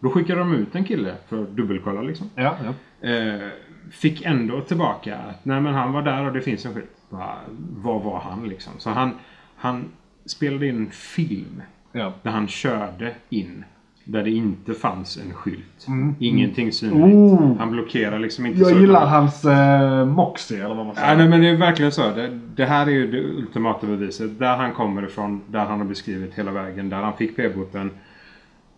Då 0.00 0.10
skickade 0.10 0.38
de 0.38 0.54
ut 0.54 0.74
en 0.74 0.84
kille 0.84 1.14
för 1.28 1.42
att 1.42 1.48
dubbelkolla 1.48 2.02
liksom. 2.02 2.30
Ja, 2.34 2.56
ja. 2.64 3.08
Eh, 3.08 3.48
fick 3.90 4.22
ändå 4.24 4.60
tillbaka 4.60 5.16
att 5.16 5.44
nej 5.44 5.60
men 5.60 5.74
han 5.74 5.92
var 5.92 6.02
där 6.02 6.26
och 6.26 6.32
det 6.32 6.40
finns 6.40 6.66
en 6.66 6.74
skylt. 6.74 6.96
Bara, 7.10 7.36
Vad 7.76 8.02
var 8.02 8.20
han 8.20 8.48
liksom? 8.48 8.72
Så 8.78 8.90
han, 8.90 9.10
han 9.56 9.84
spelade 10.26 10.66
in 10.66 10.76
en 10.76 10.90
film 10.90 11.62
ja. 11.92 12.12
där 12.22 12.30
han 12.30 12.48
körde 12.48 13.14
in. 13.28 13.64
Där 14.08 14.22
det 14.22 14.30
inte 14.30 14.74
fanns 14.74 15.16
en 15.16 15.34
skylt. 15.34 15.86
Ingenting 16.18 16.72
synligt. 16.72 17.14
Oh. 17.14 17.58
Han 17.58 17.70
blockerar 17.70 18.18
liksom 18.18 18.46
inte 18.46 18.58
Jag 18.58 18.68
så. 18.68 18.78
gillar 18.78 19.06
hans 19.06 19.44
eh, 19.44 20.06
Moxie, 20.06 20.64
eller 20.64 20.74
vad 20.74 20.86
man 20.86 20.94
säger. 20.94 21.08
Ja, 21.08 21.16
nej, 21.16 21.28
men 21.28 21.40
det 21.40 21.48
är 21.48 21.56
verkligen 21.56 21.92
så. 21.92 22.02
Det, 22.02 22.40
det 22.56 22.64
här 22.64 22.86
är 22.86 22.90
ju 22.90 23.10
det 23.10 23.20
ultimata 23.20 23.86
beviset. 23.86 24.38
Där 24.38 24.56
han 24.56 24.72
kommer 24.72 25.04
ifrån, 25.04 25.40
där 25.46 25.64
han 25.64 25.78
har 25.78 25.86
beskrivit 25.86 26.34
hela 26.34 26.50
vägen, 26.50 26.88
där 26.88 26.96
han 26.96 27.16
fick 27.16 27.36
p-boten. 27.36 27.90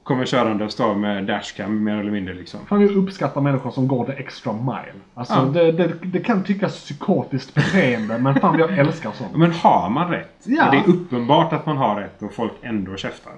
Kommer 0.08 0.26
körande 0.26 0.64
och 0.64 0.70
står 0.72 0.94
med 0.94 1.24
dashcam 1.24 1.84
mer 1.84 1.96
eller 1.96 2.10
mindre 2.10 2.34
liksom. 2.34 2.60
Han 2.68 2.78
vill 2.80 2.96
uppskatta 2.96 3.40
människor 3.40 3.70
som 3.70 3.88
går 3.88 4.04
the 4.06 4.12
extra 4.12 4.52
mile. 4.52 4.92
Alltså 5.14 5.34
Ja. 5.34 5.42
det, 5.62 5.72
det, 5.72 5.92
det 6.02 6.20
kan 6.20 6.44
tyckas 6.44 6.76
psykotiskt 6.76 7.54
beteende 7.54 8.18
men 8.18 8.34
fan 8.34 8.58
jag 8.58 8.78
älskar 8.78 9.12
sånt. 9.12 9.36
Men 9.36 9.52
har 9.52 9.90
man 9.90 10.10
rätt, 10.10 10.40
Ja. 10.44 10.70
det 10.70 10.76
är 10.76 10.88
uppenbart 10.88 11.52
att 11.52 11.66
man 11.66 11.76
har 11.76 12.00
rätt 12.00 12.22
och 12.22 12.32
folk 12.32 12.52
ändå 12.62 12.96
käftar. 12.96 13.32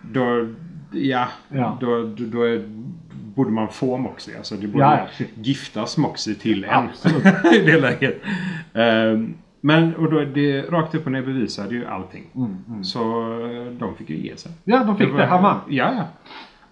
Då, 0.00 0.48
ja, 0.92 1.28
Ja. 1.48 1.78
Då, 1.80 2.02
då, 2.02 2.24
då 2.24 2.42
är, 2.42 2.62
borde 3.34 3.50
man 3.50 3.68
få 3.68 3.96
Moxie. 3.96 4.36
Alltså 4.38 4.54
det 4.54 4.66
borde 4.66 4.84
Ja, 4.84 4.98
ja, 5.18 5.24
giftas 5.34 5.96
Moxie 5.98 6.34
till 6.34 6.64
en. 6.64 6.70
Absolut. 6.70 7.24
I 7.54 7.58
det 7.66 7.80
läget. 7.80 8.20
Ehm, 8.74 9.34
men 9.66 9.94
och 9.96 10.10
då, 10.10 10.24
det 10.24 10.62
rakt 10.62 10.94
upp 10.94 11.06
och 11.06 11.12
ner 11.12 11.22
bevisade 11.22 11.74
ju 11.74 11.86
allting. 11.86 12.24
Mm, 12.34 12.84
Så 12.84 13.00
eh, 13.46 13.72
de 13.72 13.94
fick 13.96 14.10
ju 14.10 14.16
ge 14.16 14.36
sig. 14.36 14.52
Ja, 14.64 14.84
de 14.84 14.96
fick 14.96 15.06
det. 15.08 15.12
var- 15.14 15.26
Han 15.26 15.42
vann. 15.42 15.60
Ja, 15.68 15.92
ja. 15.96 16.04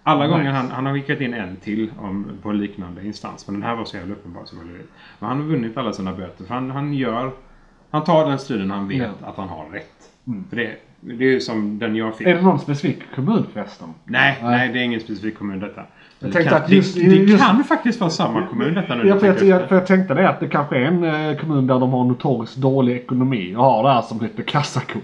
Alla 0.03 0.23
Nice. 0.27 0.37
gånger 0.37 0.51
han, 0.51 0.71
han 0.71 0.85
har 0.85 0.93
skickat 0.93 1.21
in 1.21 1.33
en 1.33 1.55
till 1.55 1.91
om, 1.99 2.27
på 2.41 2.49
en 2.49 2.57
liknande 2.57 3.05
instans. 3.05 3.47
Men 3.47 3.53
den 3.59 3.63
här 3.69 3.75
var 3.75 3.85
så 3.85 3.97
jävla 3.97 4.13
uppenbar 4.13 4.41
så. 4.45 4.55
Men 4.55 5.29
han 5.29 5.37
har 5.41 5.45
vunnit 5.47 5.77
alla 5.77 5.93
sina 5.93 6.13
böter. 6.13 6.45
För 6.45 6.53
han, 6.53 6.71
han 6.71 6.93
gör... 6.93 7.31
Han 7.91 8.03
tar 8.03 8.29
den 8.29 8.39
striden 8.39 8.71
han 8.71 8.87
vet 8.87 8.97
Ja. 9.21 9.27
att 9.27 9.35
han 9.37 9.49
har 9.49 9.65
rätt. 9.69 10.09
För 10.49 10.55
det, 10.55 10.71
det 10.99 11.13
är 11.25 11.31
ju 11.31 11.39
som 11.39 11.79
den 11.79 11.95
jag 11.95 12.17
fick. 12.17 12.27
Är 12.27 12.35
det 12.35 12.41
någon 12.41 12.59
specifik 12.59 12.99
kommun 13.15 13.45
förresten? 13.53 13.87
Nej, 14.05 14.37
Nej. 14.41 14.51
nej, 14.57 14.73
det 14.73 14.79
är 14.79 14.83
ingen 14.83 14.99
specifik 14.99 15.37
kommun 15.37 15.59
detta. 15.59 15.81
Jag 16.23 16.31
Det 16.31 16.33
tänkte 16.33 16.49
kan, 16.55 16.63
att 16.63 16.69
just- 16.69 16.95
det, 16.95 17.09
det 17.09 17.15
just- 17.15 17.43
kan 17.45 17.63
faktiskt 17.63 17.99
vara 17.99 18.09
samma 18.09 18.47
kommun 18.47 18.73
detta 18.73 18.95
nu. 18.95 19.07
Ja, 19.07 19.19
för, 19.19 19.27
jag, 19.27 19.43
jag, 19.43 19.69
för 19.69 19.75
jag 19.75 19.87
tänkte 19.87 20.13
det 20.13 20.29
att 20.29 20.39
det 20.39 20.47
kanske 20.47 20.75
är 20.77 20.81
en 20.85 21.03
eh, 21.03 21.37
kommun 21.37 21.67
där 21.67 21.79
de 21.79 21.93
har 21.93 22.03
notoriskt 22.05 22.55
dålig 22.57 22.95
ekonomi 22.95 23.55
och 23.55 23.63
har 23.63 23.83
det 23.83 23.89
här 23.89 24.01
som 24.01 24.19
lite 24.19 24.43
kassako. 24.43 24.99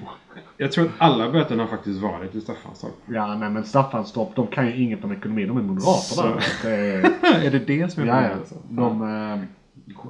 Jag 0.58 0.72
tror 0.72 0.86
att 0.86 0.92
alla 0.98 1.30
böterna 1.32 1.64
har 1.64 1.70
faktiskt 1.70 2.02
varit 2.02 2.36
i 2.36 2.42
Staffanstorp. 2.42 2.92
Ja, 3.06 3.36
nej 3.36 3.50
men 3.50 3.64
Staffanstorp, 3.64 4.30
de 4.36 4.48
kan 4.48 4.68
ju 4.68 4.76
inget 4.84 5.04
om 5.04 5.12
ekonomi. 5.12 5.46
De 5.46 5.58
är 5.58 5.62
moderater 5.62 6.24
där. 6.24 6.44
Det 6.64 6.70
är, 6.70 7.46
är 7.46 7.52
det 7.52 7.60
det 7.60 7.92
som 7.94 8.04
är 8.04 8.08
ja, 8.08 8.22
ja. 8.22 8.30
problemet? 8.68 9.50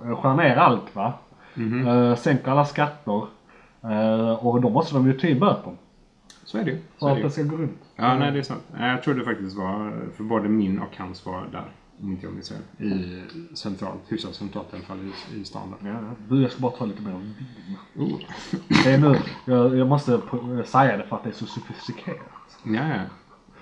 De 0.02 0.12
eh, 0.12 0.16
skär 0.22 0.34
ner 0.34 0.56
allt 0.56 0.96
va. 0.96 1.14
Mhm. 1.54 1.88
Eh, 1.88 2.16
sänker 2.16 2.52
alla 2.52 2.66
skatter. 2.66 3.22
Eh, 3.84 4.46
och 4.46 4.62
då 4.62 4.70
måste 4.70 4.94
de 4.96 5.08
ju 5.08 5.14
ta 5.14 5.28
in 5.28 5.40
böter. 5.40 5.74
Så 6.46 6.58
är 6.58 6.64
det 6.64 6.72
ju. 6.72 6.78
För 7.00 7.10
att 7.10 7.22
det 7.22 7.30
ska 7.30 7.44
gå 7.44 7.56
runt. 7.58 7.80
Ja, 8.00 8.18
nej 8.18 8.32
det 8.32 8.40
är 8.40 8.44
sant. 8.44 8.64
Nej, 8.78 8.92
Jag 8.92 9.04
trodde 9.04 9.24
faktiskt 9.26 9.58
var, 9.58 9.94
för 10.16 10.24
både 10.24 10.50
min 10.50 10.80
och 10.80 10.98
hans 10.98 11.26
var 11.26 11.48
där. 11.52 11.72
Om 12.02 12.12
inte 12.12 12.26
jag 12.26 12.34
minns 12.34 12.50
fel. 12.50 12.88
I 12.88 13.22
centralt, 13.56 14.02
hyfsat 14.08 14.36
centralt 14.36 14.68
i 14.74 14.76
alla 14.76 14.86
fall 14.86 14.98
i, 15.34 15.40
i 15.40 15.46
stan 15.46 15.76
där. 15.82 15.90
Ja, 15.90 15.96
ja. 15.96 16.16
Du, 16.30 16.42
jag 16.42 16.52
ska 16.52 16.62
bara 16.62 16.72
ta 16.72 16.86
lite 16.86 17.02
mer 17.02 17.12
vin. 17.12 17.36
Oh. 17.96 18.20
Det 18.84 18.92
är 18.92 18.98
nu, 18.98 19.16
jag, 19.46 19.78
jag 19.78 19.88
måste 19.88 20.22
säga 20.66 20.98
det 20.98 21.04
för 21.04 21.16
att 21.16 21.24
det 21.24 21.30
är 21.30 21.34
så 21.34 21.46
sofistikerat. 21.46 22.18
Ja, 22.64 22.88
ja. 22.88 23.02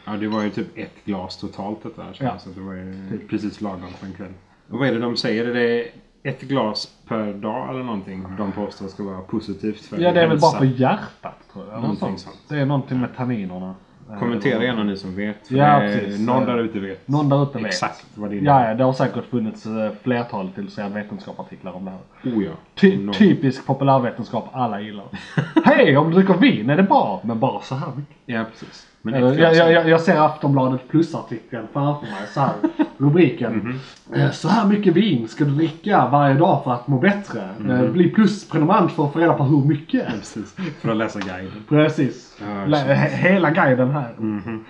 Ja, 0.06 0.12
det 0.18 0.28
var 0.28 0.44
ju 0.44 0.50
typ 0.50 0.78
ett 0.78 1.06
glas 1.06 1.38
totalt 1.38 1.84
detta. 1.84 2.06
Ja. 2.20 2.40
Så 2.40 2.50
det 2.50 2.62
var 2.62 2.74
ju 2.74 3.20
precis 3.30 3.62
lagom 3.62 3.90
för 4.00 4.06
en 4.08 4.14
kväll. 4.14 4.34
Och 4.70 4.80
vad 4.80 4.88
är 4.88 4.94
det 4.94 5.00
de 5.00 5.18
säger? 5.18 5.46
Är 5.46 5.54
det 5.54 5.92
ett 6.24 6.42
glas 6.42 6.94
per 7.08 7.34
dag 7.34 7.70
eller 7.70 7.84
någonting? 7.84 8.26
De 8.38 8.52
påstår 8.52 8.88
ska 8.88 9.04
vara 9.04 9.22
positivt 9.22 9.86
för 9.86 9.98
Ja, 9.98 10.12
det 10.12 10.22
är 10.22 10.28
väl 10.28 10.40
bara 10.40 10.58
för 10.58 10.66
hjärtat 10.66 11.36
tror 11.54 11.66
jag. 11.72 11.82
Någonting 11.82 12.18
sånt. 12.18 12.38
Det 12.50 12.56
är 12.56 12.66
någonting 12.66 13.02
med 13.02 13.16
tanninerna. 13.16 13.76
Eh, 14.12 14.20
Kommentera 14.20 14.64
gärna 14.64 14.84
ni 14.84 14.98
som 14.98 15.16
vet. 15.16 15.52
Ja, 15.52 15.80
precis. 15.80 16.20
Någon 16.28 16.46
där 16.46 16.58
ute 16.58 16.80
vet. 16.80 17.08
Någon 17.08 17.30
där 17.30 17.44
ute 17.44 17.58
vet. 17.58 17.66
Exakt 17.68 18.06
vad 18.16 18.30
det 18.30 18.36
innebär. 18.38 18.62
Ja, 18.62 18.68
ja, 18.70 18.74
det 18.74 18.84
har 18.84 18.94
säkert 18.94 19.26
funnits 19.26 19.66
eh, 19.66 19.92
flertal 20.04 20.50
till 20.56 20.72
sen 20.72 20.94
vetenskapsartiklar 20.94 21.72
om 21.76 21.86
det 21.86 21.92
här. 21.92 22.00
Oh 22.38 22.44
ja. 22.44 22.52
Ty 22.76 22.98
Någon- 22.98 23.14
typisk 23.16 23.66
populärvetenskap 23.66 24.50
alla 24.54 24.82
gillar. 24.82 25.06
Hej, 25.66 25.98
om 25.98 26.10
du 26.12 26.16
dricker 26.18 26.34
vin 26.34 26.70
är 26.70 26.78
det 26.78 26.84
bra, 26.84 27.22
men 27.24 27.40
bara 27.40 27.62
så 27.62 27.76
här 27.76 27.88
mycket. 27.96 28.16
Ja, 28.26 28.44
precis. 28.52 28.88
Men 29.12 29.24
ett 29.24 29.40
jag, 29.40 29.56
jag, 29.72 29.90
jag, 29.90 30.02
ser 30.02 30.20
Aftonbladet 30.26 30.88
plus-artikeln 30.90 31.68
framför 31.74 32.06
mig. 32.06 32.28
Så 32.34 32.40
här, 32.40 32.54
rubriken. 32.98 33.54
Mhm. 33.54 33.80
Eh, 34.22 34.32
Så 34.32 34.48
här 34.48 34.68
mycket 34.68 34.94
vin 34.94 35.28
ska 35.28 35.46
du 35.46 35.52
dricka 35.52 36.08
varje 36.12 36.36
dag 36.36 36.64
för 36.64 36.74
att 36.74 36.88
må 36.88 37.00
bättre. 37.00 37.50
Mhm. 37.58 37.72
Eh, 37.72 37.92
Bli 37.92 38.10
plusprenumerant 38.10 38.92
för 38.92 39.06
att 39.08 39.14
få 39.14 39.20
reda 39.20 39.34
på 39.34 39.44
hur 39.44 39.64
mycket. 39.66 40.08
Precis. 40.08 40.56
För 40.82 40.90
att 40.92 40.98
läsa 40.98 41.20
guiden. 41.20 41.52
Precis. 41.70 42.38
Ja, 42.68 42.76
hela 43.08 43.52
guiden 43.52 43.92
här. 43.92 44.14
Mhm. 44.18 44.66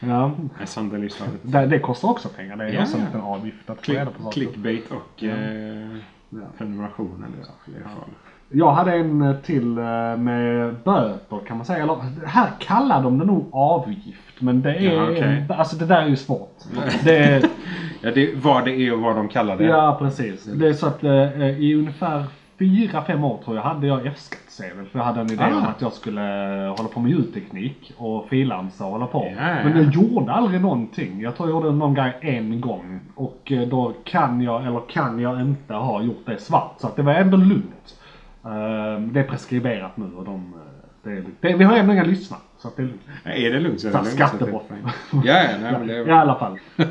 Ja, 0.00 0.32
Nej, 0.58 0.66
Sandalislaget. 0.66 1.34
det, 1.42 1.66
det 1.66 1.78
kostar 1.78 2.08
också 2.08 2.28
pengar. 2.28 2.56
Det 2.56 2.64
är 2.64 2.72
Ja, 2.72 2.82
också 2.82 2.94
en 2.96 3.00
ja. 3.00 3.06
liten 3.06 3.20
avgift 3.20 3.70
att 3.70 3.86
få 3.86 3.92
reda 3.92 4.06
på 4.10 4.22
saker. 4.22 4.32
clickbait 4.32 4.84
och 4.90 5.24
eh, 5.24 5.88
prenumeration 6.58 7.24
eller. 7.26 7.46
Det 7.66 7.84
är 7.84 7.88
farligt. 7.88 8.18
Jag 8.52 8.72
hade 8.72 8.92
en 8.92 9.34
till 9.42 9.78
eh, 9.78 9.84
med 10.18 10.74
böter 10.84 11.38
kan 11.46 11.56
man 11.56 11.66
säga. 11.66 11.82
Eller, 11.82 11.96
här 12.26 12.48
kallar 12.58 13.02
de 13.02 13.18
det 13.18 13.24
nog 13.24 13.46
avgift. 13.52 14.40
Men 14.40 14.62
det 14.62 14.74
är, 14.74 14.92
Ja, 14.94 15.02
okej. 15.10 15.44
alltså 15.48 15.76
det 15.76 15.86
där 15.86 16.02
är 16.02 16.08
ju 16.08 16.16
svårt. 16.16 16.56
Det 17.04 17.16
är, 17.18 17.42
Ja, 18.02 18.10
det, 18.14 18.34
vad 18.42 18.64
det 18.64 18.70
är 18.72 18.92
och 18.94 19.00
vad 19.00 19.16
de 19.16 19.28
kallar 19.28 19.56
det. 19.56 19.64
ja 19.64 19.96
precis. 19.98 20.44
Det 20.44 20.68
är 20.68 20.72
så 20.72 20.86
att 20.86 21.04
eh, 21.04 21.48
i 21.60 21.74
ungefär 21.74 22.24
fyra, 22.58 23.02
fem 23.04 23.24
år 23.24 23.38
tror 23.44 23.56
jag 23.56 23.62
hade 23.62 23.86
jag 23.86 24.06
F-skattsedel. 24.06 24.86
För 24.86 24.98
jag 24.98 25.06
hade 25.06 25.20
en 25.20 25.32
idé 25.32 25.44
Ah. 25.44 25.56
om 25.56 25.62
att 25.64 25.80
jag 25.82 25.92
skulle 25.92 26.22
eh, 26.66 26.76
hålla 26.76 26.88
på 26.88 27.00
med 27.00 27.10
ljudteknik 27.10 27.92
och 27.96 28.28
frilansa 28.28 28.84
och 28.84 28.90
hålla 28.92 29.06
på. 29.06 29.32
Ja, 29.36 29.42
Men 29.64 29.72
ja. 29.76 29.82
jag 29.82 29.94
gjorde 29.94 30.32
aldrig 30.32 30.60
någonting. 30.60 31.20
Jag 31.20 31.36
tror 31.36 31.48
jag 31.48 31.54
gjorde 31.56 31.72
någon 31.76 31.94
grej 31.94 32.16
en 32.20 32.60
gång. 32.60 33.00
Och 33.14 33.52
eh, 33.52 33.68
då 33.68 33.92
kan 34.04 34.40
jag, 34.40 34.66
eller 34.66 34.80
kan 34.88 35.18
jag 35.20 35.40
inte 35.40 35.74
ha 35.74 36.02
gjort 36.02 36.22
det 36.26 36.40
svart. 36.40 36.74
Så 36.78 36.86
att 36.86 36.96
det 36.96 37.02
var 37.02 37.12
ändå 37.14 37.36
lugnt. 37.36 37.96
Eh, 38.44 39.00
Det 39.00 39.20
är 39.20 39.24
preskriberat 39.24 39.96
nu 39.96 40.04
och 40.16 40.24
de... 40.24 40.34
eh, 40.34 40.60
Det 41.02 41.10
är, 41.10 41.24
det, 41.40 41.56
vi 41.56 41.64
har 41.64 41.76
ändå 41.76 41.92
inga 41.92 42.04
lyssnare. 42.04 42.40
Så 42.58 42.68
att 42.68 42.76
det 42.76 42.82
är 42.82 42.86
lugnt. 42.86 43.00
Ja, 43.24 43.30
Är 43.30 43.50
det 43.52 43.60
lugnt 43.60 43.80
så 43.80 43.88
är 43.88 43.92
det 43.92 43.98
lugnt. 43.98 44.10
skattebrott. 44.12 44.66
Ja, 44.70 45.20
ja, 45.24 45.48
nej, 45.62 45.72
men 45.72 45.86
det 45.86 45.96
är... 45.96 46.08
I 46.08 46.10
alla 46.10 46.34
fall. 46.34 46.58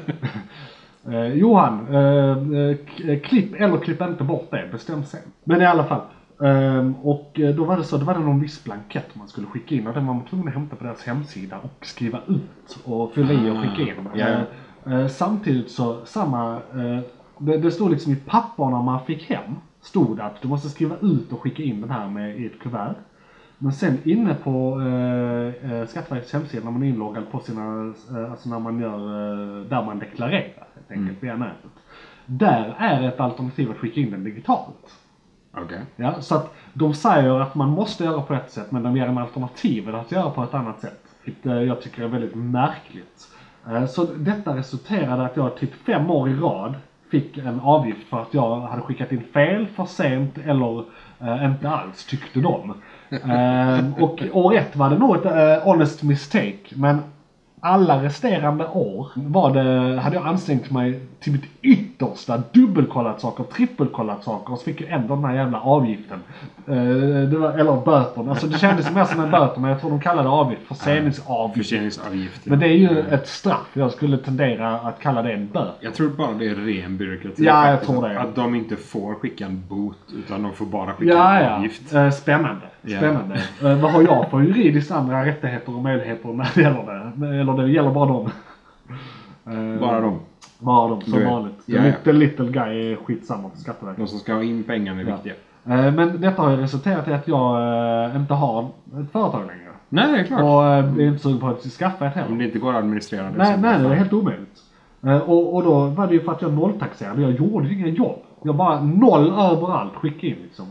Eh, 1.09 1.25
Johan, 1.33 1.87
eh, 1.95 2.59
eh, 2.61 2.75
k- 2.75 3.19
klipp 3.29 3.55
eller 3.61 3.77
klipp 3.77 4.01
inte 4.01 4.23
bort 4.23 4.47
det, 4.51 4.69
bestäm 4.71 5.03
sen. 5.03 5.19
Men 5.43 5.61
i 5.61 5.65
alla 5.65 5.83
fall. 5.83 6.01
Ehm, 6.43 6.93
och 6.95 7.39
eh, 7.39 7.55
då 7.55 7.63
var 7.65 7.77
det 7.77 7.83
så, 7.83 7.97
då 7.97 8.05
var 8.05 8.13
det 8.13 8.19
någon 8.19 8.39
viss 8.41 8.63
blankett 8.63 9.15
man 9.15 9.27
skulle 9.27 9.47
skicka 9.47 9.75
in 9.75 9.87
och 9.87 9.93
den 9.93 10.07
var 10.07 10.13
man 10.13 10.25
tvungen 10.25 10.47
att 10.47 10.53
hämta 10.53 10.75
på 10.75 10.83
deras 10.83 11.03
hemsida 11.05 11.57
och 11.57 11.85
skriva 11.85 12.19
ut 12.27 12.79
och 12.85 13.13
fylla 13.13 13.33
i 13.33 13.49
och 13.49 13.57
skicka 13.61 13.91
in. 13.91 14.07
Ah. 14.13 14.17
Eh, 14.91 14.99
eh, 14.99 15.07
samtidigt 15.07 15.71
så 15.71 16.05
samma, 16.05 16.53
eh, 16.55 16.99
det, 17.37 17.57
det 17.57 17.71
stod 17.71 17.91
liksom 17.91 18.13
i 18.13 18.15
papperna 18.15 18.81
man 18.81 19.05
fick 19.05 19.29
hem, 19.29 19.55
stod 19.81 20.17
det 20.17 20.23
att 20.23 20.41
du 20.41 20.47
måste 20.47 20.69
skriva 20.69 20.95
ut 21.01 21.31
och 21.31 21.41
skicka 21.41 21.63
in 21.63 21.81
den 21.81 21.89
här 21.89 22.09
med 22.09 22.39
i 22.39 22.45
ett 22.45 22.59
kuvert. 22.59 22.95
Men 23.57 23.73
sen 23.73 23.97
inne 24.03 24.33
på 24.33 24.81
eh, 24.81 25.71
eh, 25.71 25.85
Skatteverkets 25.87 26.33
hemsida 26.33 26.63
när 26.63 26.71
man 26.71 26.83
är 26.83 26.87
inloggad 26.87 27.31
på 27.31 27.39
sina, 27.39 27.93
eh, 28.11 28.31
alltså 28.31 28.49
när 28.49 28.59
man 28.59 28.79
gör, 28.79 28.99
eh, 28.99 29.65
där 29.65 29.85
man 29.85 29.99
deklarerar 29.99 30.67
helt 30.75 30.91
enkelt 30.91 31.23
via 31.23 31.35
nätet. 31.35 31.71
Där 32.25 32.75
är 32.79 33.07
ett 33.07 33.19
alternativ 33.19 33.71
att 33.71 33.77
skicka 33.77 33.99
in 33.99 34.11
den 34.11 34.23
digitalt. 34.23 34.95
Okej. 35.53 35.81
Ja, 35.95 36.21
så 36.21 36.35
att 36.35 36.53
de 36.73 36.93
säger 36.93 37.39
att 37.39 37.55
man 37.55 37.69
måste 37.69 38.03
göra 38.03 38.21
på 38.21 38.33
ett 38.33 38.51
sätt 38.51 38.71
men 38.71 38.83
de 38.83 38.97
ger 38.97 39.07
en 39.07 39.17
alternativet 39.17 39.95
att 39.95 40.11
göra 40.11 40.29
på 40.29 40.43
ett 40.43 40.53
annat 40.53 40.81
sätt. 40.81 41.03
Vilket 41.23 41.45
eh, 41.45 41.53
jag 41.53 41.81
tycker 41.81 42.03
är 42.03 42.07
väldigt 42.07 42.35
märkligt. 42.35 43.27
Eh, 43.67 43.85
Så 43.85 44.05
detta 44.17 44.57
resulterade 44.57 45.25
att 45.25 45.37
jag 45.37 45.57
typ 45.57 45.73
fem 45.73 46.09
år 46.11 46.29
i 46.29 46.35
rad 46.35 46.75
fick 47.11 47.37
en 47.37 47.59
avgift 47.59 48.09
för 48.09 48.21
att 48.21 48.33
jag 48.33 48.61
hade 48.61 48.81
skickat 48.81 49.11
in 49.11 49.23
fel, 49.33 49.67
för 49.75 49.85
sent 49.85 50.37
eller 50.37 50.83
eh, 51.19 51.45
inte 51.45 51.69
alls 51.69 52.05
tyckte 52.05 52.39
de. 52.39 52.73
Eh, 53.11 54.03
och 54.03 54.23
år 54.33 54.55
ett 54.55 54.75
var 54.75 54.89
det 54.89 54.97
nog 54.97 55.15
ett 55.15 55.25
eh, 55.25 55.63
honest 55.63 56.03
mistake 56.03 56.75
men 56.75 57.01
alla 57.61 58.03
resterande 58.03 58.67
år 58.67 59.07
var 59.15 59.53
det, 59.53 59.99
hade 60.01 60.15
jag 60.15 60.27
ansträngt 60.27 60.71
mig 60.71 60.99
till 61.19 61.31
mitt 61.31 61.45
yttersta, 61.61 62.43
dubbelkollat 62.51 63.21
saker, 63.21 63.43
trippelkollat 63.43 64.23
saker 64.23 64.53
och 64.53 64.59
så 64.59 64.65
fick 64.65 64.81
jag 64.81 64.89
ändå 64.89 65.15
den 65.15 65.25
här 65.25 65.35
jävla 65.35 65.59
avgiften. 65.61 66.19
Eh, 66.69 67.29
det 67.29 67.37
var, 67.37 67.51
eller 67.51 67.85
böter. 67.85 68.29
Alltså 68.29 68.47
det 68.47 68.57
kändes 68.59 68.91
mer 68.95 69.03
som 69.05 69.19
en 69.19 69.31
böter 69.31 69.61
men 69.61 69.69
jag 69.71 69.79
tror 69.81 69.89
de 69.89 69.99
kallade 69.99 70.27
det 70.27 70.31
avgift. 70.31 70.61
Förseningsavgift. 70.67 71.57
Förseningsavgift. 71.57 72.45
Men 72.45 72.59
det 72.59 72.67
är 72.67 72.73
ju 72.77 72.99
ett 72.99 73.27
straff. 73.27 73.67
Jag 73.73 73.91
skulle 73.91 74.17
tendera 74.17 74.69
att 74.75 74.99
kalla 74.99 75.21
det 75.21 75.33
en 75.33 75.47
böter. 75.47 75.73
Jag 75.79 75.93
tror 75.93 76.09
bara 76.09 76.31
det 76.33 76.47
är 76.47 76.55
ren 76.55 76.97
byråkrati. 76.97 77.43
Ja, 77.43 77.65
jag 77.65 77.79
faktiskt. 77.79 77.91
tror 77.99 78.09
det. 78.09 78.19
Att 78.19 78.35
de 78.35 78.55
inte 78.55 78.75
får 78.75 79.13
skicka 79.15 79.45
en 79.45 79.63
bot 79.69 79.97
utan 80.17 80.43
de 80.43 80.53
får 80.53 80.65
bara 80.65 80.93
skicka 80.93 81.13
Ja, 81.13 81.39
en 81.39 81.51
avgift. 81.53 81.93
Eh, 81.93 82.09
Spännande. 82.09 82.61
Ja. 82.81 82.97
Spännande. 82.97 83.35
Eh, 83.35 83.81
vad 83.81 83.91
har 83.91 84.01
jag 84.01 84.29
för 84.31 84.39
juridiskt 84.41 84.91
andra 84.91 85.25
rättigheter 85.25 85.75
och 85.75 85.83
möjligheter 85.83 86.29
när 86.29 86.49
det 86.55 86.61
gäller 86.61 87.13
det? 87.15 87.27
Eller 87.39 87.53
det 87.53 87.71
gäller 87.71 87.91
bara 87.91 88.05
dem. 88.09 88.29
Eh, 89.47 89.79
Bara 89.79 90.01
de. 90.01 90.19
Bara 90.59 90.87
dem, 90.89 91.01
som 91.01 91.25
vanligt. 91.25 91.65
The 91.65 91.71
Ja, 91.73 91.81
ja. 92.03 92.11
little, 92.11 92.45
guy 92.51 92.91
är 92.91 92.95
skitsamma 92.95 93.49
för 93.49 93.57
Skatteverket. 93.57 93.99
De 93.99 94.07
som 94.07 94.19
ska 94.19 94.33
ha 94.33 94.43
in 94.43 94.63
pengarna 94.63 95.01
är 95.01 95.05
viktiga. 95.05 95.33
Eh, 95.69 95.91
Men 95.93 96.21
detta 96.21 96.41
har 96.41 96.51
ju 96.51 96.57
resulterat 96.57 97.07
i 97.07 97.13
att 97.13 97.27
jag 97.27 97.61
eh, 98.09 98.15
inte 98.15 98.33
har 98.33 98.63
ett 98.63 99.11
företag 99.11 99.41
längre. 99.47 99.69
Nej, 99.89 100.11
det 100.11 100.19
är 100.19 100.23
klart. 100.23 100.41
Och 100.41 100.65
eh, 100.65 100.85
är 100.85 101.01
inte 101.01 101.19
sugen 101.19 101.39
på 101.39 101.47
att 101.47 101.61
skaffa 101.61 102.07
ett 102.07 102.15
heller. 102.15 102.31
Om 102.31 102.37
det 102.37 102.45
inte 102.45 102.59
går 102.59 102.69
att 102.69 102.77
administrera 102.77 103.23
det. 103.23 103.37
Nej, 103.37 103.57
nej, 103.59 103.79
det 103.79 103.85
är 103.85 103.93
helt 103.93 104.13
omöjligt. 104.13 104.59
Och, 105.01 105.55
och 105.55 105.63
då 105.63 105.85
var 105.85 106.07
det 106.07 106.13
ju 106.13 106.19
för 106.21 106.31
att 106.31 106.41
jag 106.41 106.53
nolltaxerade. 106.53 107.21
Jag 107.21 107.31
gjorde 107.31 107.67
ju 107.67 107.79
inga 107.79 107.87
jobb. 107.87 108.19
Jag 108.43 108.55
bara 108.55 108.81
noll 108.81 109.27
överallt 109.27 109.95
skickade 109.95 110.27
in 110.27 110.37
liksom. 110.43 110.65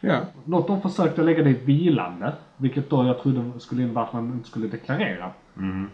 Ja. 0.00 0.18
Något 0.44 0.66
de 0.66 0.80
försökte 0.80 1.22
lägga 1.22 1.42
dit 1.42 1.62
vilande. 1.64 2.32
Vilket 2.56 2.90
då 2.90 3.04
jag 3.04 3.18
trodde 3.22 3.60
skulle 3.60 3.82
innebära 3.82 4.04
att 4.04 4.12
man 4.12 4.32
inte 4.32 4.48
skulle 4.48 4.68
deklarera. 4.68 5.30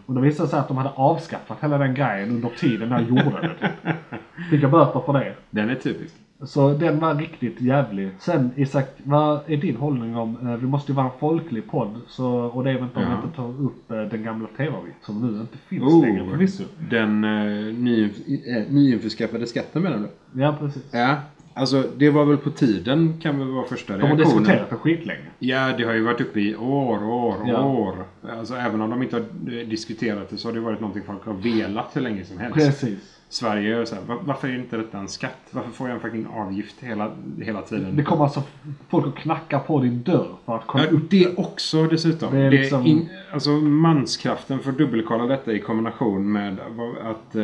Och 0.07 0.14
då 0.14 0.20
visade 0.20 0.46
det 0.46 0.50
sig 0.50 0.59
att 0.61 0.68
de 0.68 0.76
hade 0.76 0.90
avskaffat 0.94 1.59
hela 1.61 1.78
den 1.78 1.94
grejen 1.94 2.30
under 2.30 2.48
tiden 2.48 2.88
när 2.88 3.00
jag 3.00 3.09
gjorde 3.09 3.40
det. 3.40 3.48
Typ. 3.48 3.94
Fick 4.50 4.62
jag 4.62 4.70
böter 4.70 5.00
för 5.00 5.12
det. 5.12 5.34
Den 5.50 5.70
är 5.70 5.74
typisk. 5.74 6.14
Så 6.45 6.72
den 6.74 6.99
var 7.01 7.14
riktigt 7.14 7.61
jävlig. 7.61 8.11
Sen 8.18 8.51
Isak, 8.57 8.86
vad 9.05 9.40
är 9.47 9.57
din 9.57 9.76
hållning 9.76 10.16
om, 10.16 10.36
eh, 10.49 10.57
vi 10.57 10.66
måste 10.66 10.93
ju 10.93 10.97
vara 10.97 11.07
en 11.07 11.12
folklig 11.20 11.70
podd. 11.70 12.01
Så, 12.09 12.26
och 12.30 12.64
det 12.64 12.70
är 12.70 12.74
väl 12.74 12.82
inte 12.82 12.99
om 12.99 13.05
vi 13.09 13.14
inte 13.26 13.36
tar 13.36 13.49
upp 13.64 13.90
eh, 13.90 14.01
den 14.11 14.22
gamla 14.24 14.49
tv-avgiften 14.57 15.03
som 15.05 15.20
nu 15.32 15.40
inte 15.40 15.59
finns 15.59 15.82
Oh. 15.82 16.01
längre 16.01 16.30
förvisso. 16.30 16.64
Den 16.90 17.24
uh, 17.24 17.74
nyinf- 17.74 18.70
nyinförskaffade 18.72 19.47
skatten 19.47 19.82
menar 19.82 19.99
du? 19.99 20.40
Ja 20.43 20.57
precis. 20.61 20.84
Ja. 20.93 21.16
Alltså 21.55 21.84
det 21.97 22.11
var 22.11 22.24
väl 22.24 22.36
på 22.36 22.51
tiden 22.51 23.20
kan 23.20 23.38
väl 23.38 23.49
vara 23.49 23.66
första 23.66 23.97
De 23.97 24.03
har 24.03 24.16
reaktionen. 24.16 24.43
diskuterat 24.43 24.70
det 24.70 24.76
skitlänge. 24.76 25.20
Ja, 25.38 25.72
det 25.76 25.84
har 25.84 25.93
ju 25.93 26.03
varit 26.03 26.20
uppe 26.20 26.40
i 26.40 26.57
år 26.57 27.03
och 27.05 27.24
år 27.26 27.36
och 27.43 27.49
Ja. 27.49 27.64
år. 27.64 27.95
Alltså 28.38 28.55
även 28.55 28.80
om 28.80 28.90
de 28.90 29.03
inte 29.03 29.16
har 29.16 29.24
diskuterat 29.64 30.30
det 30.30 30.36
så 30.36 30.49
har 30.49 30.53
det 30.55 30.61
varit 30.61 30.80
någonting 30.80 31.03
folk 31.07 31.24
har 31.26 31.34
velat 31.34 31.97
hur 31.97 32.01
länge 32.01 32.24
som 32.24 32.38
helst. 32.38 32.55
Precis. 32.55 33.11
Sverige 33.33 33.80
är 33.80 33.85
så 33.85 33.95
här, 33.95 34.03
"Va- 34.03 34.18
varför 34.24 34.49
är 34.49 34.55
inte 34.55 34.76
detta 34.76 34.99
en 34.99 35.09
skatt? 35.09 35.39
Varför 35.51 35.70
får 35.70 35.89
jag 35.89 35.95
en 35.95 36.01
fucking 36.01 36.26
avgift 36.26 36.74
hela, 36.80 37.11
hela 37.43 37.62
tiden? 37.62 37.97
Det 37.97 38.03
kommer 38.03 38.24
alltså 38.24 38.43
folk 38.89 39.07
att 39.07 39.14
knacka 39.22 39.59
på 39.59 39.80
din 39.80 40.03
dörr 40.03 40.28
för 40.47 40.57
att 40.57 40.66
kolla 40.66 40.85
Ja, 40.85 40.91
upp 40.91 41.11
det 41.11 41.39
också 41.39 41.87
dessutom. 41.87 42.33
Det 42.35 42.39
är 42.41 42.51
Det 42.51 42.51
liksom- 42.51 42.87
in, 42.87 43.09
alltså 43.33 43.51
manskraften 43.51 44.59
för 44.59 44.70
att 44.70 44.78
dubbelkolla 44.78 45.26
detta 45.26 45.53
i 45.53 45.59
kombination 45.59 46.33
med 46.33 46.57
att 47.03 47.37
eh, 47.37 47.43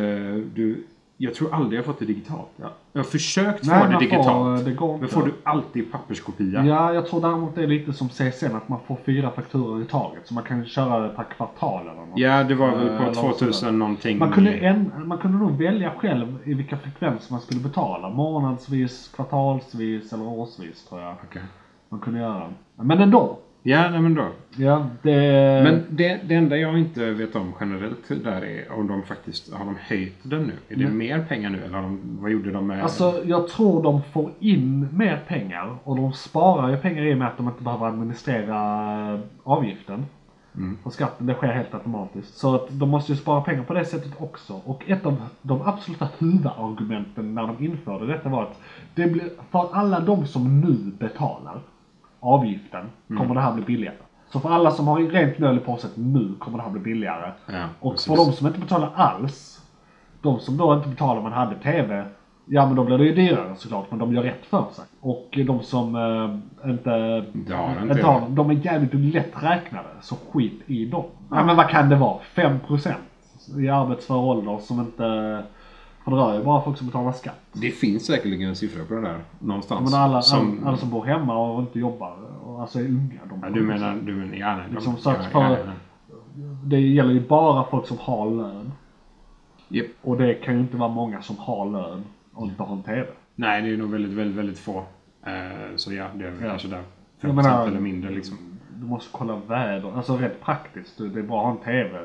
du... 0.55 0.83
Jag 1.21 1.33
tror 1.35 1.53
aldrig 1.53 1.77
jag 1.77 1.85
fått 1.85 1.99
det 1.99 2.05
digitalt. 2.05 2.47
Ja. 2.55 2.69
Jag 2.93 2.99
har 2.99 3.05
försökt 3.05 3.65
Nej, 3.65 3.79
få 3.79 3.85
det 3.85 3.91
man 3.91 3.93
får- 3.93 3.99
digitalt. 3.99 4.65
det 4.65 4.71
går 4.71 4.89
inte. 4.93 5.01
Men 5.01 5.09
får 5.09 5.25
du 5.25 5.33
alltid 5.43 5.91
papperskopia? 5.91 6.65
Ja, 6.65 6.93
jag 6.93 7.07
tror 7.07 7.21
däremot 7.21 7.55
det 7.55 7.63
är 7.63 7.67
lite 7.67 7.93
som 7.93 8.09
CSN 8.09 8.55
att 8.55 8.69
man 8.69 8.79
får 8.87 8.97
fyra 9.05 9.31
fakturor 9.31 9.81
i 9.81 9.85
taget. 9.85 10.27
Så 10.27 10.33
man 10.33 10.43
kan 10.43 10.65
köra 10.65 10.99
det 10.99 11.09
per 11.09 11.23
kvartal 11.23 11.81
eller 11.81 11.93
något. 12.05 12.09
Ja, 12.19 12.43
det 12.43 12.55
var 12.55 12.75
väl 12.75 12.89
Eh, 12.89 12.97
på 12.97 13.03
eller 13.03 13.13
2000 13.13 13.53
sådär. 13.53 13.71
någonting. 13.71 14.17
Man 14.17 14.31
kunde, 14.31 14.51
en, 14.53 14.91
man 15.05 15.17
kunde 15.17 15.37
nog 15.37 15.51
välja 15.57 15.91
själv 15.97 16.37
i 16.43 16.53
vilka 16.53 16.77
frekvenser 16.77 17.31
man 17.33 17.41
skulle 17.41 17.61
betala. 17.61 18.09
Månadsvis, 18.09 19.11
kvartalsvis 19.15 20.13
eller 20.13 20.27
årsvis 20.27 20.85
tror 20.85 21.01
jag. 21.01 21.15
Okej. 21.29 21.41
Man 21.89 21.99
kunde 21.99 22.19
göra. 22.19 22.43
Men 22.75 22.99
ändå. 22.99 23.39
Ja, 23.63 23.89
nej, 23.89 24.01
men 24.01 24.13
då. 24.13 24.29
Ja, 24.57 24.87
det... 25.01 25.15
Men 25.63 25.83
det, 25.89 26.19
det 26.23 26.35
enda 26.35 26.57
jag 26.57 26.79
inte 26.79 27.11
vet 27.11 27.35
om 27.35 27.53
generellt 27.59 28.23
där 28.23 28.45
är 28.45 28.71
om 28.71 28.87
de 28.87 29.03
faktiskt 29.03 29.53
har 29.53 29.65
de 29.65 29.75
höjt 29.79 30.17
den 30.23 30.43
nu. 30.43 30.53
Är 30.69 30.75
det 30.75 30.83
Nej. 30.83 30.93
mer 30.93 31.25
pengar 31.25 31.49
nu 31.49 31.63
eller 31.63 31.75
har 31.75 31.81
de, 31.81 32.17
vad 32.21 32.31
gjorde 32.31 32.51
de 32.51 32.67
med... 32.67 32.83
Alltså 32.83 33.21
jag 33.25 33.47
tror 33.47 33.83
de 33.83 34.03
får 34.03 34.31
in 34.39 34.87
mer 34.93 35.23
pengar 35.27 35.77
och 35.83 35.95
de 35.95 36.13
sparar 36.13 36.69
ju 36.69 36.77
pengar 36.77 37.05
i 37.05 37.13
och 37.13 37.17
med 37.17 37.27
att 37.27 37.37
de 37.37 37.47
inte 37.47 37.63
behöver 37.63 37.87
administrera 37.87 39.13
eh, 39.13 39.19
avgiften. 39.43 40.05
Och 40.83 40.93
skatten, 40.93 41.27
det 41.27 41.33
sker 41.33 41.47
helt 41.47 41.73
automatiskt. 41.73 42.37
Så 42.37 42.55
att 42.55 42.67
de 42.69 42.89
måste 42.89 43.11
ju 43.11 43.17
spara 43.17 43.41
pengar 43.41 43.63
på 43.63 43.73
det 43.73 43.85
sättet 43.85 44.11
också. 44.17 44.61
Och 44.65 44.89
ett 44.89 45.05
av 45.05 45.15
de 45.41 45.61
absoluta 45.61 46.07
huvudargumenten 46.17 47.35
när 47.35 47.47
de 47.47 47.65
införde 47.65 48.07
detta 48.07 48.29
var 48.29 48.43
att 48.43 48.59
det 48.95 49.07
blir, 49.07 49.29
för 49.51 49.69
alla 49.73 49.99
de 49.99 50.27
som 50.27 50.61
nu 50.61 50.91
betalar 50.99 51.61
avgiften 52.19 52.85
kommer 53.07 53.35
det 53.35 53.41
här 53.41 53.53
bli 53.53 53.63
billigare. 53.63 53.95
Så 54.29 54.39
för 54.39 54.49
alla 54.49 54.71
som 54.71 54.87
har 54.87 54.99
rent 54.99 55.39
mjöl 55.39 55.57
i 55.57 55.59
påsen 55.59 55.89
nu 55.95 56.35
kommer 56.39 56.57
det 56.57 56.63
här 56.63 56.71
bli 56.71 56.81
billigare. 56.81 57.31
Ja, 57.45 57.63
och 57.79 57.91
precis. 57.91 58.07
för 58.07 58.15
de 58.15 58.31
som 58.31 58.47
inte 58.47 58.59
betalar 58.59 58.91
alls, 58.95 59.61
de 60.21 60.39
som 60.39 60.57
då 60.57 60.73
inte 60.73 60.89
betalar 60.89 61.21
man 61.21 61.33
hade 61.33 61.55
TV, 61.55 62.05
ja 62.45 62.65
men 62.65 62.75
då 62.75 62.83
blir 62.83 62.97
det 62.97 63.05
ju 63.05 63.15
dyrare 63.15 63.55
såklart, 63.55 63.85
men 63.89 63.99
de 63.99 64.13
gör 64.13 64.23
rätt 64.23 64.45
för 64.45 64.65
sig. 64.71 64.85
Och 65.01 65.39
de 65.47 65.61
som 65.61 65.95
eh, 65.95 66.69
inte, 66.69 66.89
har 67.53 67.81
inte 67.81 68.05
har, 68.05 68.29
de 68.29 68.49
är 68.49 68.53
jävligt 68.53 68.93
lätt 68.93 69.43
räknade, 69.43 69.87
så 70.01 70.15
skit 70.31 70.61
i 70.65 70.85
dem. 70.85 71.05
Ja 71.31 71.43
men 71.43 71.55
vad 71.55 71.69
kan 71.69 71.89
det 71.89 71.95
vara? 71.95 72.19
5% 72.35 72.93
i 73.57 73.69
arbetsför 73.69 74.15
ålder 74.15 74.57
som 74.57 74.79
inte, 74.79 75.43
för 76.03 76.11
det 76.11 76.17
rör 76.17 76.37
ju 76.37 76.43
bara 76.43 76.61
folk 76.61 76.77
som 76.77 76.87
betalar 76.87 77.11
skatt. 77.11 77.39
Det 77.53 77.71
finns 77.71 78.05
säkerligen 78.05 78.49
en 78.49 78.55
siffra 78.55 78.85
på 78.85 78.93
det 78.93 79.01
där 79.01 79.19
någonstans. 79.39 79.91
Men 79.91 80.01
alla, 80.01 80.21
som, 80.21 80.67
alla, 80.67 80.77
som 80.77 80.89
bor 80.89 81.05
hemma 81.05 81.37
och 81.51 81.61
inte 81.61 81.79
jobbar, 81.79 82.15
och 82.45 82.61
alltså 82.61 82.79
är 82.79 82.83
unga, 82.85 83.19
de 83.29 83.39
ja, 83.43 83.49
du 83.49 83.61
menar, 83.61 83.95
du 84.05 84.15
menar, 84.15 84.35
ja, 84.35 84.55
nej, 84.55 84.65
de- 84.69 84.75
Liksom 84.75 84.97
så 84.97 85.09
att 85.09 85.17
ja, 85.23 85.29
för- 85.31 85.41
ja, 85.41 85.57
ja. 85.65 86.43
Det 86.63 86.79
gäller 86.79 87.13
ju 87.13 87.27
bara 87.27 87.63
folk 87.63 87.87
som 87.87 87.97
har 87.97 88.29
lön. 88.31 88.71
Japp. 89.67 89.87
Och 90.01 90.17
det 90.17 90.33
kan 90.33 90.53
ju 90.53 90.59
inte 90.59 90.77
vara 90.77 90.89
många 90.89 91.21
som 91.21 91.37
har 91.37 91.65
lön 91.71 92.03
och 92.33 92.45
inte 92.45 92.63
har 92.63 92.75
en 92.75 92.83
TV. 92.83 93.05
Nej, 93.35 93.61
det 93.61 93.69
är 93.73 93.77
nog 93.77 93.89
väldigt, 93.89 94.11
väldigt, 94.13 94.37
väldigt 94.37 94.59
få. 94.59 94.77
Eh, 95.25 95.75
så 95.75 95.93
ja, 95.93 96.07
det 96.15 96.25
är 96.25 96.31
väl 96.31 96.41
Ja. 96.43 96.49
kanske 96.49 96.67
där. 96.67 96.81
Jag 97.21 97.31
5% 97.31 97.35
menar- 97.35 97.67
eller 97.67 97.79
mindre 97.79 98.11
liksom. 98.11 98.37
Du 98.77 98.85
måste 98.85 99.09
kolla 99.17 99.35
väder, 99.47 99.91
alltså 99.97 100.17
rent 100.17 100.41
praktiskt. 100.41 100.97
Det 100.97 101.19
är 101.19 101.23
bra 101.23 101.39
att 101.39 101.45
ha 101.45 101.51
en 101.51 101.57
TV. 101.57 101.99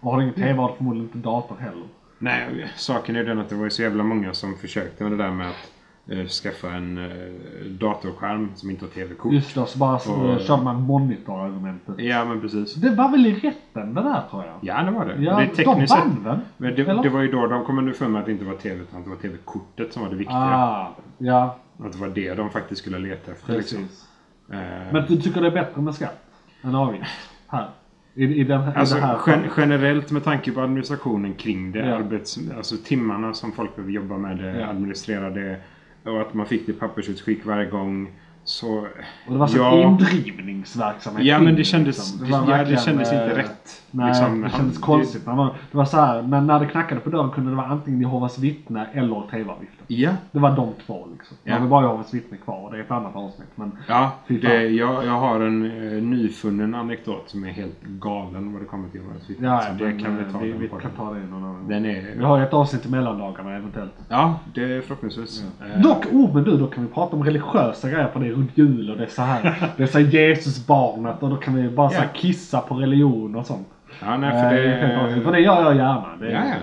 Och 0.00 0.10
har 0.10 0.18
du 0.18 0.22
ingen 0.22 0.34
TV 0.34 0.52
har 0.52 0.68
du 0.68 0.74
förmodligen 0.74 1.06
inte 1.08 1.18
dator 1.28 1.56
heller. 1.60 1.84
Nej, 2.18 2.72
saken 2.76 3.16
är 3.16 3.24
den 3.24 3.38
att 3.38 3.48
det 3.48 3.54
var 3.54 3.68
så 3.68 3.82
jävla 3.82 4.02
många 4.04 4.34
som 4.34 4.54
försökte 4.56 5.02
med 5.04 5.12
det 5.12 5.24
där 5.24 5.30
med 5.30 5.48
att 5.48 5.72
eh, 6.10 6.26
skaffa 6.26 6.70
en 6.70 6.98
eh, 6.98 7.66
datorskärm 7.70 8.50
som 8.54 8.70
inte 8.70 8.84
har 8.84 8.90
TV-kort. 8.90 9.32
Just 9.32 9.54
det, 9.54 9.66
så 9.66 9.78
bara 9.78 9.94
Och- 9.94 10.40
kör 10.40 10.62
man 10.62 10.82
monitor-argumentet. 10.82 11.94
Ja, 11.98 12.24
men 12.24 12.40
precis. 12.40 12.74
Det 12.74 12.90
var 12.90 13.10
väl 13.10 13.26
i 13.26 13.34
rätten 13.34 13.94
det 13.94 14.02
där 14.02 14.22
tror 14.30 14.44
jag? 14.44 14.54
Ja, 14.62 14.82
det 14.82 14.90
var 14.90 15.04
det. 15.06 15.14
Ja, 15.22 15.36
det 15.36 15.42
är 15.42 15.46
de 15.48 15.54
tekniskt 15.64 15.92
sett. 15.94 16.04
vann 16.04 16.24
väl? 16.24 16.38
Men 16.56 16.74
det, 16.74 16.82
Eller? 16.82 17.02
det 17.02 17.08
var 17.08 17.20
ju 17.20 17.30
då 17.30 17.46
de 17.46 17.64
kom 17.64 17.78
underfund 17.78 18.12
med 18.12 18.20
att 18.20 18.26
det 18.26 18.32
inte 18.32 18.44
var 18.44 18.54
TV 18.54 18.80
utan 18.82 18.98
att 18.98 19.04
det 19.04 19.10
var 19.10 19.16
TV-kortet 19.16 19.92
som 19.92 20.02
var 20.02 20.10
det 20.10 20.16
viktiga. 20.16 20.36
Ah, 20.38 20.88
ja, 21.18 21.56
Att 21.84 21.92
det 21.92 21.98
var 21.98 22.08
det 22.08 22.34
de 22.34 22.50
faktiskt 22.50 22.80
skulle 22.80 22.98
leta 22.98 23.32
efter. 23.32 23.52
Liksom. 23.56 23.78
precis. 23.78 24.08
Eh, 24.52 24.92
Men 24.92 25.04
du 25.08 25.16
tycker 25.20 25.40
det 25.40 25.46
är 25.46 25.50
bättre 25.50 25.80
med 25.82 25.94
skatt? 25.94 26.22
Än 26.62 26.74
avgift? 26.74 27.04
Här? 27.46 27.68
I, 28.16 28.24
i, 28.24 28.44
den, 28.44 28.60
Alltså 28.76 28.96
i 28.96 29.00
det 29.00 29.06
här 29.06 29.18
gen 29.26 29.50
generellt 29.56 30.10
med 30.10 30.24
tanke 30.24 30.52
på 30.52 30.60
administrationen 30.60 31.34
kring 31.34 31.72
det. 31.72 31.78
Ja. 31.78 31.94
Arbets, 31.94 32.38
alltså 32.56 32.76
timmarna 32.84 33.34
som 33.34 33.52
folk 33.52 33.76
behöver 33.76 33.92
jobba 33.92 34.18
med 34.18 34.36
det, 34.36 34.60
Ja. 34.60 34.66
administrera 34.66 35.30
det. 35.30 35.56
Och 36.04 36.20
att 36.20 36.34
man 36.34 36.46
fick 36.46 36.66
det 36.66 36.72
i 36.72 36.74
pappersutskick 36.74 37.46
varje 37.46 37.70
gång. 37.70 38.08
Så... 38.44 38.78
Och 39.26 39.32
det 39.32 39.38
var 39.38 39.46
så 39.46 39.58
ja, 39.58 39.82
indrivningsverksamhet 39.82 41.26
ja 41.26 41.38
men 41.38 41.56
det 41.56 41.64
kändes, 41.64 41.96
liksom. 41.96 42.26
det, 42.26 42.32
var 42.32 42.58
ja, 42.58 42.64
det 42.64 42.80
kändes 42.80 43.12
inte 43.12 43.24
eh, 43.24 43.36
rätt. 43.36 43.82
Nej, 43.96 44.06
Liksom, 44.08 44.40
det 44.40 44.48
han- 44.48 44.58
kändes 44.58 44.78
konstigt. 44.78 45.26
När 45.26 45.34
man, 45.34 45.50
det 45.70 45.76
var 45.78 45.84
så 45.84 45.96
här, 45.96 46.22
men 46.22 46.46
när 46.46 46.60
det 46.60 46.66
knackade 46.66 47.00
på 47.00 47.10
dörren 47.10 47.30
kunde 47.30 47.50
det 47.50 47.56
vara 47.56 47.66
antingen 47.66 48.00
Jehovas 48.00 48.38
vittne 48.38 48.86
eller 48.92 49.22
TV-avgiften. 49.30 49.84
Ja. 49.86 50.10
Det 50.32 50.38
var 50.38 50.56
de 50.56 50.68
två 50.86 51.06
liksom. 51.12 51.36
Ja. 51.44 51.54
Ja. 51.54 51.60
Det 51.60 51.66
var 51.66 51.82
Jehovas 51.82 52.14
vittne 52.14 52.36
kvar 52.36 52.64
och 52.64 52.72
det 52.72 52.78
är 52.78 52.82
ett 52.82 52.90
annat 52.90 53.16
avsnitt. 53.16 53.48
Men 53.54 53.72
Ja, 53.88 54.10
det, 54.28 54.68
jag, 54.68 55.06
jag 55.06 55.12
har 55.12 55.40
en 55.40 55.64
eh, 55.96 56.02
nyfunnen 56.02 56.74
anekdot 56.74 57.22
som 57.26 57.44
är 57.44 57.48
helt 57.48 57.82
galen 57.82 58.52
vad 58.52 58.62
det 58.62 58.66
kommer 58.66 58.88
till 58.88 59.00
Jehovas 59.00 59.30
vittnen. 59.30 59.50
ja, 59.52 59.60
Så 59.60 59.72
det 59.72 59.84
men, 59.84 59.98
kan 60.02 60.16
vi 60.16 60.22
eh, 60.22 60.32
ta 60.32 60.38
vi, 60.38 60.50
den 60.52 60.60
vi 60.60 60.68
kan 60.68 60.90
ta 60.96 61.12
det 61.14 61.20
någon 61.20 61.44
annan. 61.44 61.68
Den 61.68 61.82
Vi 61.82 61.88
är... 61.90 62.20
har 62.22 62.38
ju 62.38 62.44
ett 62.44 62.54
avsnitt 62.54 62.86
i 62.86 62.90
mellandagarna 62.90 63.56
eventuellt. 63.56 63.92
Ja, 64.08 64.38
det 64.54 64.62
är 64.76 64.80
förhoppningsvis. 64.80 65.44
Eh, 65.74 65.80
Dock, 65.82 66.06
oh 66.12 66.34
men 66.34 66.44
du, 66.44 66.56
då 66.56 66.66
kan 66.66 66.86
vi 66.86 66.92
prata 66.92 67.16
om 67.16 67.24
religiösa 67.24 67.90
grejer 67.90 68.08
för 68.08 68.20
det 68.20 68.30
runt 68.30 68.58
jul 68.58 68.90
och 68.90 68.96
det 68.96 69.04
är 69.04 69.08
så 69.08 69.22
här. 69.22 69.70
det 69.76 69.82
är 69.82 69.86
så 69.86 69.98
här 69.98 70.06
Jesusbarnet 70.14 71.22
och 71.22 71.30
då 71.30 71.36
kan 71.36 71.54
vi 71.54 71.68
bara 71.70 71.88
så 71.90 71.96
här 71.96 72.04
Ja. 72.14 72.20
kissa 72.20 72.60
på 72.60 72.74
religion 72.74 73.36
och 73.36 73.46
sånt. 73.46 73.66
Ja, 74.00 74.16
nej, 74.16 74.30
för 74.30 74.56
Eh, 74.58 75.14
det... 75.14 75.20
För 75.24 75.32
det 75.32 75.40
gör 75.40 75.62
jag 75.62 75.76
gärna. 75.76 76.16
Det, 76.20 76.30
Ja, 76.30 76.40
ja. 76.48 76.54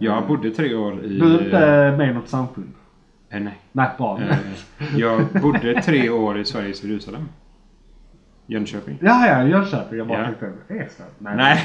Jag 0.00 0.26
bodde 0.26 0.50
tre 0.50 0.74
år 0.74 1.04
i... 1.04 1.18
Du 1.18 1.34
är 1.38 1.44
inte 1.44 1.94
med 1.98 2.10
i 2.10 2.12
något 2.14 2.28
samfund? 2.28 2.72
Eh, 3.30 3.40
nej. 3.40 3.58
Nej, 3.72 3.88
bra. 3.98 4.18
Eh, 4.20 4.36
Jag 4.96 5.26
bodde 5.42 5.82
tre 5.82 6.10
år 6.10 6.38
i 6.38 6.44
Sveriges 6.44 6.84
Jerusalem. 6.84 7.28
Jönköping. 8.46 8.98
Ja, 9.00 9.26
ja, 9.26 9.42
Jönköping. 9.42 9.98
Jag 9.98 10.06
bara 10.06 10.18
Ja. 10.18 10.24
tänkte, 10.24 10.74
Eslöv? 10.74 11.08
Nej. 11.18 11.36
Nej. 11.36 11.58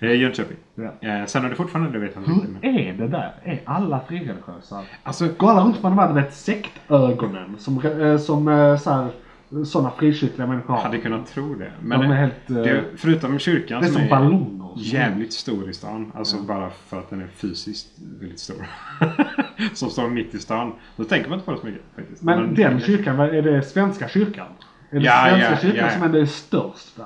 Eh, 0.00 0.12
Jönköping. 0.20 0.56
Ja. 0.74 1.08
Eh, 1.08 1.24
Sen 1.26 1.42
har 1.42 1.50
det 1.50 1.56
fortfarande, 1.56 1.90
det 1.92 1.98
vet 1.98 2.14
jag 2.14 2.24
inte. 2.34 2.46
men- 2.48 2.72
Hur 2.74 2.80
är 2.80 2.92
det 2.92 3.08
där? 3.08 3.32
Är 3.44 3.60
alla 3.64 4.00
frireligiösa? 4.08 4.82
Alltså, 5.02 5.28
Går 5.36 5.50
alla 5.50 5.60
runt 5.64 5.82
med 5.82 5.92
de 5.92 5.98
här, 5.98 6.08
du 6.08 6.14
vet, 6.14 6.34
sektögonen 6.34 7.56
som, 7.58 7.80
eh, 8.00 8.16
som 8.16 8.48
eh, 8.48 8.76
så 8.76 8.90
här, 8.90 9.08
sådana 9.66 9.90
frikyrkliga 9.90 10.46
människor 10.46 10.74
har? 10.74 10.82
hade 10.82 10.98
kunnat 10.98 11.26
tro 11.26 11.54
det. 11.54 11.72
Men 11.82 12.00
De 12.00 12.10
är 12.10 12.14
helt, 12.16 12.50
eh, 12.50 12.56
det, 12.56 12.84
förutom 12.96 13.38
kyrkan 13.38 13.80
det 13.80 13.86
är 13.86 13.90
som 13.92 14.00
som 14.00 14.08
ballonger. 14.10 14.72
jävligt 14.76 15.32
stor 15.32 15.70
i 15.70 15.74
stan. 15.74 16.12
Alltså 16.14 16.36
bara 16.42 16.70
för 16.70 16.98
att 16.98 17.10
den 17.10 17.20
är 17.20 17.26
fysiskt 17.26 17.88
väldigt 18.20 18.38
stor. 18.40 18.66
som 19.74 19.90
står 19.90 20.08
mitt 20.08 20.34
i 20.34 20.38
stan. 20.38 20.72
Då 20.96 21.04
tänker 21.04 21.28
man 21.30 21.38
inte 21.38 21.46
på 21.46 21.52
det 21.52 21.58
så 21.60 21.66
mycket 21.66 21.82
faktiskt. 21.96 22.22
Men 22.22 22.54
den 22.54 22.80
kyrkan, 22.80 23.20
är 23.20 23.42
det 23.42 23.62
svenska 23.62 24.08
kyrkan? 24.08 24.46
Är 24.90 25.00
det 25.00 25.04
Ja, 25.06 25.26
svenska 25.28 25.50
ja, 25.50 25.56
kyrkan 25.56 25.84
ja. 25.86 25.90
som 25.90 26.02
är 26.02 26.08
störst 26.26 26.96
där? 26.96 27.04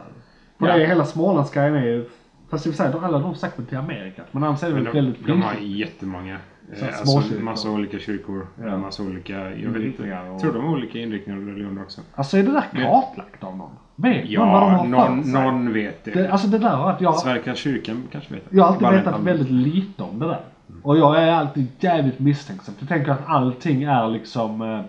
För 0.58 0.66
Ja. 0.68 0.76
det 0.76 0.82
är 0.82 0.86
hela 0.86 1.04
småländska 1.04 1.62
är 1.62 2.04
fast 2.50 2.66
i 2.66 2.70
och 2.70 2.74
för 2.74 2.84
sig, 2.84 2.92
alla 3.02 3.18
de 3.18 3.34
det 3.62 3.68
till 3.68 3.78
Amerika. 3.78 4.22
Men 4.32 4.44
annars 4.44 4.62
är 4.62 4.68
det 4.68 4.74
Men 4.74 4.84
väl 4.84 4.92
de, 4.94 5.00
väldigt 5.00 5.26
de 5.26 5.42
har 5.42 5.54
jättemånga. 5.54 6.38
Så 6.78 6.84
Eh, 6.84 6.98
Alltså 7.00 7.34
massa 7.42 7.70
olika 7.70 7.98
kyrkor. 7.98 8.46
Ja. 8.64 8.76
Massa 8.78 9.02
olika, 9.02 9.32
jag 9.38 9.48
vet 9.50 9.56
inte. 9.66 9.78
Inriktningar 9.78 10.30
och- 10.30 10.40
tror 10.40 10.52
de 10.52 10.64
har 10.64 10.72
olika 10.72 10.98
inriktningar 10.98 11.40
och 11.40 11.46
religioner 11.46 11.82
också. 11.82 12.00
Alltså 12.14 12.38
är 12.38 12.42
det 12.42 12.52
där 12.52 12.64
kartlagt 12.84 13.44
av 13.44 13.56
någon? 13.56 13.70
Vet 13.96 14.30
någon 14.30 14.48
vad 14.52 14.62
de 14.62 14.72
Ja, 14.72 14.76
har 14.76 15.08
någon, 15.08 15.24
sig? 15.24 15.32
någon 15.32 15.72
vet 15.72 16.04
det. 16.04 16.10
Det, 16.10 16.28
alltså 16.32 16.48
det 16.48 16.58
där 16.58 16.90
att 16.90 17.00
jag... 17.00 17.14
Svenska 17.18 17.54
kyrkan 17.54 18.02
kanske 18.12 18.34
vet 18.34 18.50
det. 18.50 18.56
Jag 18.56 18.62
har 18.64 18.68
alltid 18.68 18.82
Bara 18.82 18.96
vetat 18.96 19.14
inte 19.14 19.26
väldigt 19.26 19.50
lite 19.50 20.02
om 20.02 20.18
det 20.18 20.26
där. 20.26 20.40
Och 20.82 20.98
jag 20.98 21.22
är 21.22 21.32
alltid 21.32 21.66
jävligt 21.80 22.18
misstänksam. 22.18 22.74
Jag 22.78 22.88
tänker 22.88 23.12
att 23.12 23.26
allting 23.26 23.82
är 23.82 24.08
liksom 24.08 24.60
uh, 24.62 24.80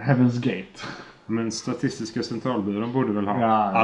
Heaven's 0.00 0.40
Gate. 0.40 0.86
Men 1.26 1.52
Statistiska 1.52 2.22
centralbyrån 2.22 2.92
borde 2.92 3.12
väl 3.12 3.26
ha 3.26 3.40
Ja, 3.40 3.82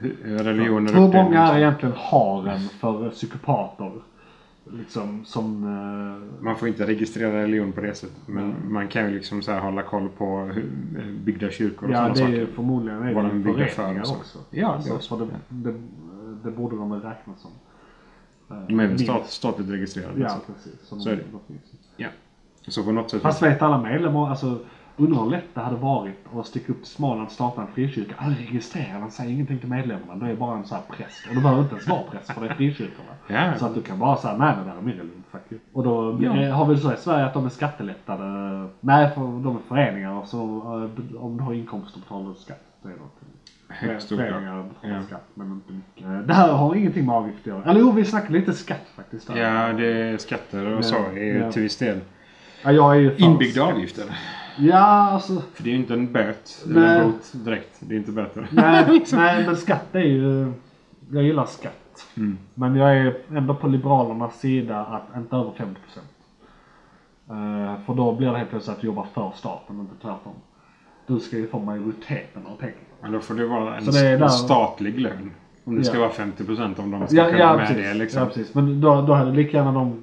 hu- 0.00 0.38
religioner 0.42 0.92
Hur 0.92 1.00
många 1.00 1.42
är 1.42 1.58
egentligen 1.58 1.94
har 1.98 2.46
en 2.46 2.60
för 2.80 3.10
psykopater? 3.10 3.90
Liksom 4.72 5.24
som... 5.24 5.64
eh, 5.64 6.44
Man 6.44 6.56
får 6.56 6.68
inte 6.68 6.86
registrera 6.86 7.42
religion 7.42 7.72
på 7.72 7.80
det 7.80 7.94
sättet. 7.94 8.28
Men 8.28 8.54
man 8.72 8.88
kan 8.88 9.04
ju 9.08 9.14
liksom 9.14 9.42
så 9.42 9.52
här 9.52 9.60
hålla 9.60 9.82
koll 9.82 10.08
på 10.08 10.38
hur, 10.38 10.70
eh, 10.98 11.06
byggda 11.06 11.50
kyrkor 11.50 11.88
och 11.88 11.94
ja, 11.94 12.14
sådana 12.14 12.30
det 12.30 12.36
är 12.36 12.40
saker. 12.40 12.54
förmodligen 12.54 13.02
är 13.02 13.14
Vad 13.14 13.24
det 13.24 13.28
de 13.28 13.42
bygger 13.42 13.66
för 13.66 14.00
och 14.00 14.06
så. 14.06 14.14
också. 14.16 14.38
Ja, 14.50 14.74
det 14.76 14.82
så, 14.82 14.94
också. 14.94 15.16
det, 15.16 15.26
det, 15.48 15.74
det 16.44 16.50
borde 16.50 16.76
de 16.76 16.90
väl 16.90 17.00
räkna 17.00 17.32
som. 17.36 17.50
De 18.68 18.80
är 18.80 18.86
väl 18.86 18.98
stat, 18.98 19.26
statligt 19.30 19.70
registrerade. 19.70 20.20
Ja, 20.20 20.28
så. 20.28 20.52
precis. 20.52 20.80
Som 20.82 21.00
Så 21.00 21.10
är 21.10 21.16
det. 21.16 21.22
ja. 21.96 22.08
Så 22.68 22.84
på 22.84 22.92
något 22.92 23.10
sätt. 23.10 23.22
Fast 23.22 23.42
vet 23.42 23.62
alla 23.62 23.82
medlemmar, 23.82 24.30
alltså 24.30 24.58
undrar 24.96 25.22
hur 25.22 25.30
lätt 25.30 25.54
det 25.54 25.60
hade 25.60 25.76
varit 25.76 26.24
att 26.36 26.46
sticka 26.46 26.72
upp 26.72 26.86
Småland 26.86 27.26
och 27.26 27.32
starta 27.32 27.60
en 27.62 27.66
frikyrka. 27.74 28.14
Aldrig 28.18 28.48
registrera 28.48 28.98
den, 28.98 29.10
säger 29.10 29.30
ingenting 29.30 29.58
till 29.58 29.68
medlemmarna. 29.68 30.24
Det 30.26 30.32
är 30.32 30.36
bara 30.36 30.56
en 30.58 30.64
sån 30.64 30.78
här 30.78 30.96
präst. 30.96 31.28
Och 31.28 31.34
du 31.34 31.40
behöver 31.40 31.62
inte 31.62 31.74
ens 31.74 31.88
vara 31.88 32.02
präst 32.10 32.30
för 32.32 32.40
det 32.40 32.46
är 32.48 32.54
frikyrkorna. 32.54 33.08
Ja. 33.28 33.58
Så 33.58 33.66
att 33.66 33.74
du 33.74 33.82
kan 33.82 33.98
bara 33.98 34.16
säga 34.16 34.36
nej 34.36 34.54
det 34.58 34.70
där 34.70 34.78
är 34.78 34.82
min 34.82 34.94
religion. 34.94 35.22
Fuck 35.32 35.42
you. 35.50 35.60
Och 35.72 35.84
då 35.84 36.18
Ja. 36.22 36.36
eh, 36.42 36.56
har 36.56 36.66
vi 36.66 36.76
så 36.76 36.92
i 36.92 36.96
Sverige 36.96 37.26
att 37.26 37.34
de 37.34 37.44
är 37.46 37.48
skattelättade. 37.50 38.24
Nej, 38.80 39.10
för 39.14 39.20
de 39.20 39.56
är 39.56 39.60
föreningar 39.68 40.12
och 40.12 40.26
så 40.28 40.38
eh, 40.38 41.22
om 41.22 41.36
du 41.36 41.42
har 41.44 41.52
inkomster 41.54 42.00
betalar 42.00 42.28
du 42.28 42.34
skatt. 42.34 42.62
Det 42.82 42.88
är 42.88 42.92
något. 42.92 43.12
Högst. 43.68 44.08
Föreningar 44.08 44.62
betalar 44.62 44.94
Ja. 44.96 45.02
skatt 45.06 45.24
men 45.34 45.50
inte 45.52 45.72
mycket. 45.72 46.04
Eh, 46.04 46.18
Det 46.18 46.34
här 46.34 46.52
har 46.52 46.74
ingenting 46.74 47.06
med 47.06 47.14
avgift 47.14 47.38
att 47.40 47.46
göra. 47.46 47.64
Eller 47.64 47.80
jo, 47.80 47.90
vi 47.92 48.04
snackar 48.04 48.30
lite 48.30 48.52
skatt 48.52 48.86
faktiskt. 48.96 49.26
där. 49.26 49.36
Ja, 49.36 49.72
det 49.72 49.86
är 49.86 50.18
skatter 50.18 50.76
och 50.76 50.84
så 50.84 50.96
är 50.96 51.12
ju 51.44 51.52
till 51.52 51.62
viss 51.62 51.76
del. 51.78 52.00
Ja, 52.64 52.72
jag 52.72 52.96
är 52.96 53.00
ju 53.00 53.16
Inbyggda 53.16 53.62
avgifter. 53.62 54.04
Ja, 54.58 54.76
alltså. 55.10 55.42
För 55.54 55.62
det 55.62 55.68
är 55.70 55.72
ju 55.72 55.78
inte 55.78 55.94
en 55.94 56.12
böt 56.12 56.64
eller 56.64 56.80
Nej. 56.80 57.00
en 57.00 57.10
bot 57.12 57.32
direkt. 57.44 57.76
Det 57.80 57.94
är 57.94 57.98
inte 57.98 58.12
böter. 58.12 58.48
Nej, 58.52 59.04
nej, 59.12 59.46
men 59.46 59.56
skatt 59.56 59.94
är 59.94 60.00
ju... 60.00 60.52
Jag 61.12 61.22
gillar 61.22 61.46
skatt. 61.46 62.06
Mm. 62.16 62.38
Men 62.54 62.76
jag 62.76 62.96
är 62.96 63.16
ändå 63.30 63.54
på 63.54 63.68
Liberalernas 63.68 64.40
sida 64.40 64.80
att 64.80 65.16
inte 65.16 65.36
över 65.36 65.50
50 65.58 65.80
procent. 65.80 66.06
Uh, 67.30 67.84
för 67.86 67.94
då 67.94 68.12
blir 68.14 68.30
det 68.32 68.38
helt 68.38 68.50
plötsligt 68.50 68.74
att 68.76 68.80
du 68.80 68.86
jobbar 68.86 69.06
för 69.14 69.32
staten, 69.34 69.80
inte 69.80 69.94
tvärtom. 70.02 70.32
Du 71.06 71.20
ska 71.20 71.36
ju 71.36 71.48
få 71.48 71.58
majoriteten 71.58 72.46
av 72.46 72.56
pengarna. 72.56 72.78
Men 73.02 73.12
då 73.12 73.20
får 73.20 73.34
det 73.34 73.46
vara 73.46 73.76
en 73.76 73.84
det 73.86 73.98
är 74.00 74.18
där- 74.18 74.28
statlig 74.28 75.00
lön. 75.00 75.30
Om 75.64 75.76
det 75.78 75.84
ska 75.84 75.94
Ja. 75.96 76.00
vara 76.00 76.10
50% 76.12 76.78
om 76.80 76.90
de 76.90 77.06
ska 77.06 77.16
Ja, 77.16 77.24
kunna 77.24 77.38
ja, 77.38 77.56
med 77.56 77.66
precis. 77.68 77.84
det 77.84 77.94
liksom. 77.94 78.20
ja, 78.22 78.26
precis. 78.26 78.54
Men 78.54 78.80
då, 78.80 79.02
då 79.02 79.14
hade 79.14 79.32
lika 79.32 79.56
gärna 79.56 79.72
de... 79.72 80.02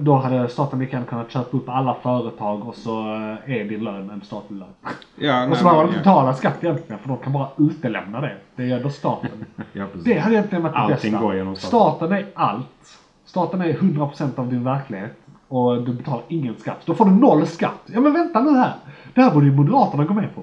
Då, 0.00 0.16
hade 0.16 0.48
staten 0.48 0.78
lika 0.78 0.92
gärna 0.92 1.06
kunnat 1.06 1.30
köpa 1.30 1.56
upp 1.56 1.68
alla 1.68 1.94
företag 1.94 2.68
och 2.68 2.74
så 2.74 3.14
eh, 3.14 3.56
är 3.56 3.64
din 3.64 3.84
lön 3.84 4.10
en 4.10 4.20
statlig 4.20 4.58
lön. 4.58 4.68
Ja, 5.16 5.48
Och 5.50 5.56
så 5.56 5.64
behöver 5.64 5.82
man 5.82 5.88
inte 5.88 5.98
betala 5.98 6.34
skatt 6.34 6.64
egentligen 6.64 6.98
för 6.98 7.08
de 7.08 7.18
kan 7.18 7.32
bara 7.32 7.48
utelämna 7.58 8.20
det. 8.20 8.36
Det 8.56 8.64
gör 8.66 8.80
då 8.82 8.90
staten. 8.90 9.30
Ja. 9.72 9.84
Det 10.04 10.18
hade 10.18 10.34
egentligen 10.34 10.62
varit 10.62 10.74
det 10.74 10.78
Allting 10.78 11.12
bästa. 11.12 11.26
går 11.26 11.34
genom 11.36 11.56
staten. 11.56 11.68
Staten 11.98 12.12
är 12.12 12.26
allt. 12.34 12.98
Staten 13.24 13.60
är 13.60 13.72
100% 13.72 14.38
av 14.38 14.48
din 14.50 14.64
verklighet. 14.64 15.16
Och 15.48 15.82
du 15.82 15.92
betalar 15.92 16.22
ingen 16.28 16.54
skatt. 16.58 16.78
Då 16.84 16.94
får 16.94 17.04
du 17.04 17.10
noll 17.10 17.46
skatt. 17.46 17.82
Ja 17.86 18.00
men 18.00 18.12
vänta 18.12 18.40
nu 18.40 18.50
här. 18.50 18.72
Det 19.14 19.22
här 19.22 19.30
borde 19.30 19.46
ju 19.46 19.52
Moderaterna 19.52 20.04
gå 20.04 20.14
med 20.14 20.34
på. 20.34 20.42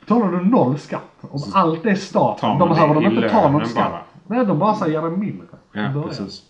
Betalar 0.00 0.32
du 0.32 0.44
noll 0.44 0.78
skatt. 0.78 1.02
Om 1.20 1.40
allt 1.54 1.86
är 1.86 1.94
staten. 1.94 2.58
Då 2.58 2.66
behöver 2.68 2.94
det 2.94 3.00
de 3.00 3.06
inte 3.16 3.28
ta 3.28 3.50
någon 3.50 3.66
skatt. 3.66 3.90
bara. 3.90 4.36
Nej, 4.36 4.46
de 4.46 4.58
bara 4.58 4.74
säger 4.74 5.02
det 5.02 5.10
mindre. 5.10 5.46
Ja, 5.72 6.02
precis. 6.08 6.42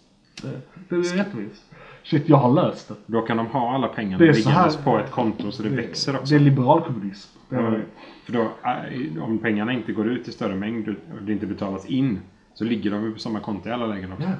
Det, 0.42 0.48
det 0.88 0.94
är 0.94 1.16
rättvist. 1.16 1.62
Shit, 2.10 2.28
jag 2.28 2.36
har 2.36 2.52
löst 2.54 2.88
det. 2.88 2.94
Då 3.06 3.22
kan 3.22 3.36
de 3.36 3.46
ha 3.46 3.74
alla 3.74 3.88
pengarna 3.88 4.24
Det 4.24 4.32
liggandes 4.32 4.76
på 4.76 4.98
ett 4.98 5.10
konto 5.10 5.52
så 5.52 5.62
det, 5.62 5.68
växer 5.68 6.14
också. 6.16 6.34
Det 6.34 6.34
är 6.34 6.44
liberalkommunism. 6.44 7.38
Det 7.48 7.56
det 7.56 7.62
Mm. 7.62 7.80
För 8.24 8.32
då, 8.32 8.42
äh, 8.42 9.24
om 9.24 9.38
pengarna 9.38 9.72
inte 9.72 9.92
går 9.92 10.08
ut 10.08 10.28
i 10.28 10.32
större 10.32 10.54
mängd 10.54 10.88
och 10.88 11.22
det 11.22 11.32
inte 11.32 11.46
betalas 11.46 11.86
in 11.86 12.20
så 12.54 12.64
ligger 12.64 12.90
de 12.90 13.04
ju 13.04 13.12
på 13.12 13.18
samma 13.18 13.40
konto 13.40 13.68
i 13.68 13.72
alla 13.72 13.86
lägen 13.86 14.12
också. 14.12 14.24
Ja. 14.24 14.34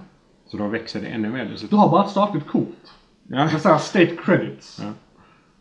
Så 0.47 0.57
då 0.57 0.66
växer 0.66 1.01
det 1.01 1.07
ännu 1.07 1.29
mer 1.29 1.57
Du 1.71 1.77
har 1.77 1.91
bara 1.91 2.05
ett 2.05 2.11
statligt 2.11 2.47
kort. 2.47 2.91
Ja. 3.29 3.45
Med 3.45 3.61
såhär 3.61 3.79
state 3.79 4.16
credits. 4.25 4.83
Ja. 4.85 4.93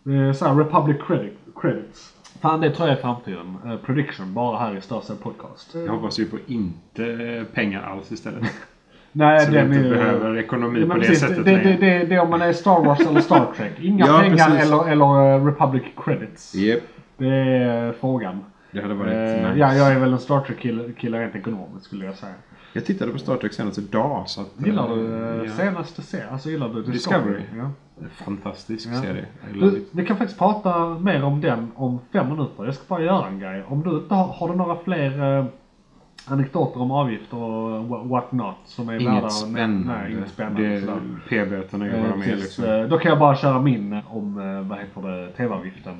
Det 0.03 0.15
är 0.15 0.33
såhär 0.33 0.55
republic 0.55 0.97
credit, 1.07 1.37
credits. 1.55 2.13
Fan 2.41 2.61
det 2.61 2.71
tror 2.71 2.87
jag 2.87 2.97
är 2.97 3.01
framtiden. 3.01 3.57
Eh, 3.65 3.77
prediction 3.77 4.33
bara 4.33 4.59
här 4.59 4.77
i 4.77 4.81
Största 4.81 5.15
Podcast. 5.15 5.75
Jag 5.75 5.91
hoppas 5.91 6.19
ju 6.19 6.25
på 6.25 6.37
inte 6.47 7.45
pengar 7.53 7.83
alls 7.83 8.11
istället. 8.11 8.43
Nej, 9.11 9.39
Så 9.39 9.51
vi 9.51 9.57
den 9.57 9.73
inte 9.73 9.89
behöver 9.89 10.37
ekonomi 10.37 10.81
på 10.81 10.87
men 10.87 10.99
det 10.99 11.05
precis, 11.07 11.19
sättet 11.19 11.45
det, 11.45 11.51
det, 11.57 11.77
det, 11.79 12.05
det 12.05 12.15
är 12.15 12.19
om 12.21 12.29
man 12.29 12.41
är 12.41 12.53
Star 12.53 12.85
Wars 12.85 12.99
eller 12.99 13.21
Star 13.21 13.45
Trek. 13.57 13.71
Inga 13.81 14.07
Ja, 14.07 14.19
pengar 14.19 14.49
precis. 14.49 14.65
eller, 14.71 14.89
eller 14.91 15.35
eh, 15.35 15.45
Republic 15.45 15.83
credits. 16.05 16.55
Japp. 16.55 16.79
Det 17.17 17.27
är 17.27 17.87
eh, 17.87 17.93
frågan. 17.99 18.39
Det 18.71 18.81
hade 18.81 18.93
varit 18.93 19.13
Eh, 19.13 19.19
nice. 19.49 19.53
Ja, 19.59 19.73
jag 19.73 19.91
är 19.91 19.99
väl 19.99 20.13
en 20.13 20.19
Star 20.19 20.41
Trek-kille 20.41 20.91
kille 20.97 21.19
rent 21.21 21.35
ekonomiskt 21.35 21.85
skulle 21.85 22.05
jag 22.05 22.15
säga. 22.15 22.33
Jag 22.73 22.85
tittade 22.85 23.11
på 23.11 23.17
Star 23.19 23.35
Trek 23.37 23.53
senast 23.53 23.77
idag. 23.77 24.23
Så 24.25 24.41
att, 24.41 24.47
Gillar 24.65 24.95
du 24.95 25.23
eh, 25.23 25.29
eh, 25.39 25.43
ja. 25.45 25.51
senaste 25.51 26.01
serien? 26.01 26.27
Alltså 26.31 26.49
gillar 26.49 26.69
du 26.69 26.83
Discovery. 26.83 27.41
Ja. 27.57 27.71
Fantastisk 28.25 28.89
Ja. 28.93 29.01
serie. 29.01 29.25
Du, 29.53 29.85
vi 29.91 30.05
kan 30.05 30.17
faktiskt 30.17 30.39
prata 30.39 30.89
mer 30.89 31.23
om 31.23 31.41
den 31.41 31.71
om 31.75 31.99
fem 32.13 32.27
minuter. 32.29 32.65
Jag 32.65 32.73
ska 32.75 32.83
bara 32.87 33.01
göra 33.01 33.27
en 33.27 33.39
grej. 33.39 33.63
Om 33.67 33.83
du 33.83 33.89
inte 33.89 34.13
har, 34.13 34.27
har 34.27 34.49
du 34.49 34.55
några 34.55 34.75
fler 34.75 35.37
eh, 35.39 35.45
anekdoter 36.31 36.81
om 36.81 36.91
avgifter 36.91 37.37
och 37.37 37.83
wha- 37.89 38.03
what 38.09 38.31
not 38.31 38.55
som 38.65 38.89
är 38.89 38.93
värda 38.93 39.11
Inget 39.11 39.23
att- 39.23 39.33
spännande. 39.33 39.93
Nej, 39.93 40.13
inget 40.13 40.29
spännande. 40.29 40.81
P-böterna 41.29 41.85
är 41.85 41.89
ju 41.89 41.95
Eh, 41.95 42.01
med 42.03 42.13
precis. 42.13 42.39
liksom. 42.39 42.65
Eh, 42.65 42.83
Då 42.87 42.97
kan 42.97 43.09
jag 43.09 43.19
bara 43.19 43.35
köra 43.35 43.61
min 43.61 43.99
om, 44.09 44.37
eh, 44.41 44.69
vad 44.69 44.77
heter 44.79 45.01
det, 45.01 45.31
TV-avgiften. 45.31 45.93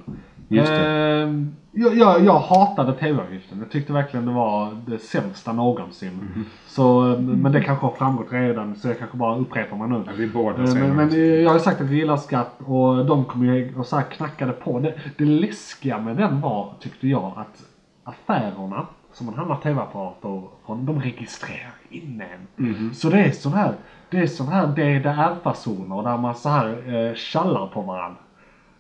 Just 0.52 0.68
det. 0.72 1.22
Eh, 1.24 1.30
jag, 1.72 1.96
jag, 1.98 2.26
jag 2.26 2.40
hatade 2.40 2.94
TV-avgiften. 2.94 3.60
Jag 3.60 3.72
tyckte 3.72 3.94
verkligen 3.94 4.26
det 4.26 4.32
var 4.32 4.78
det 4.88 5.00
sämsta 5.00 5.54
någonsin. 5.54 6.14
Mhm. 6.14 6.46
Så, 6.68 7.16
men 7.20 7.52
det 7.52 7.62
kanske 7.64 7.86
har 7.86 7.94
framgått 7.94 8.28
redan 8.32 8.76
så 8.76 8.88
jag 8.88 8.98
kanske 9.00 9.18
bara 9.18 9.38
upprepar 9.38 9.78
mig 9.78 9.88
nu. 9.90 10.04
Ja, 10.08 10.12
vi 10.18 10.28
båda 10.28 10.68
säger 10.68 10.88
Men, 10.88 10.96
men 11.08 11.42
jag 11.44 11.50
har 11.50 11.54
ju 11.56 11.60
sagt 11.64 11.82
att 11.82 11.88
vi 11.88 11.96
gillar 11.96 12.18
skatt 12.18 12.56
och 12.66 13.06
de 13.06 13.26
kom 13.26 13.46
ju 13.46 13.74
och 13.78 13.86
så 13.86 13.96
här 13.96 14.04
knackade 14.04 14.52
på. 14.52 14.80
Det, 14.80 14.94
det 15.18 15.26
läskiga 15.26 16.00
med 16.00 16.18
den 16.18 16.42
var, 16.42 16.74
tyckte 16.80 17.08
jag, 17.08 17.32
att 17.36 17.62
affärerna 18.04 18.86
som 19.20 19.26
man 19.26 19.36
handlar 19.36 19.56
tv-apparater 19.58 20.42
från, 20.66 20.86
de 20.86 21.02
registrerar 21.02 21.74
in 21.90 22.24
en. 22.58 22.94
Så 22.94 23.10
det 23.10 23.20
är 23.20 23.32
sån 23.32 23.54
här, 23.54 23.74
det 24.10 24.18
är 24.20 24.28
sån 24.28 24.48
här 24.48 24.68
DDR-fasoner 24.68 26.04
där 26.04 26.18
man 26.18 26.36
så 26.36 26.50
här 26.50 26.94
eh, 27.10 27.16
tjallar 27.16 27.68
på 27.68 27.82
varandra. 27.82 28.18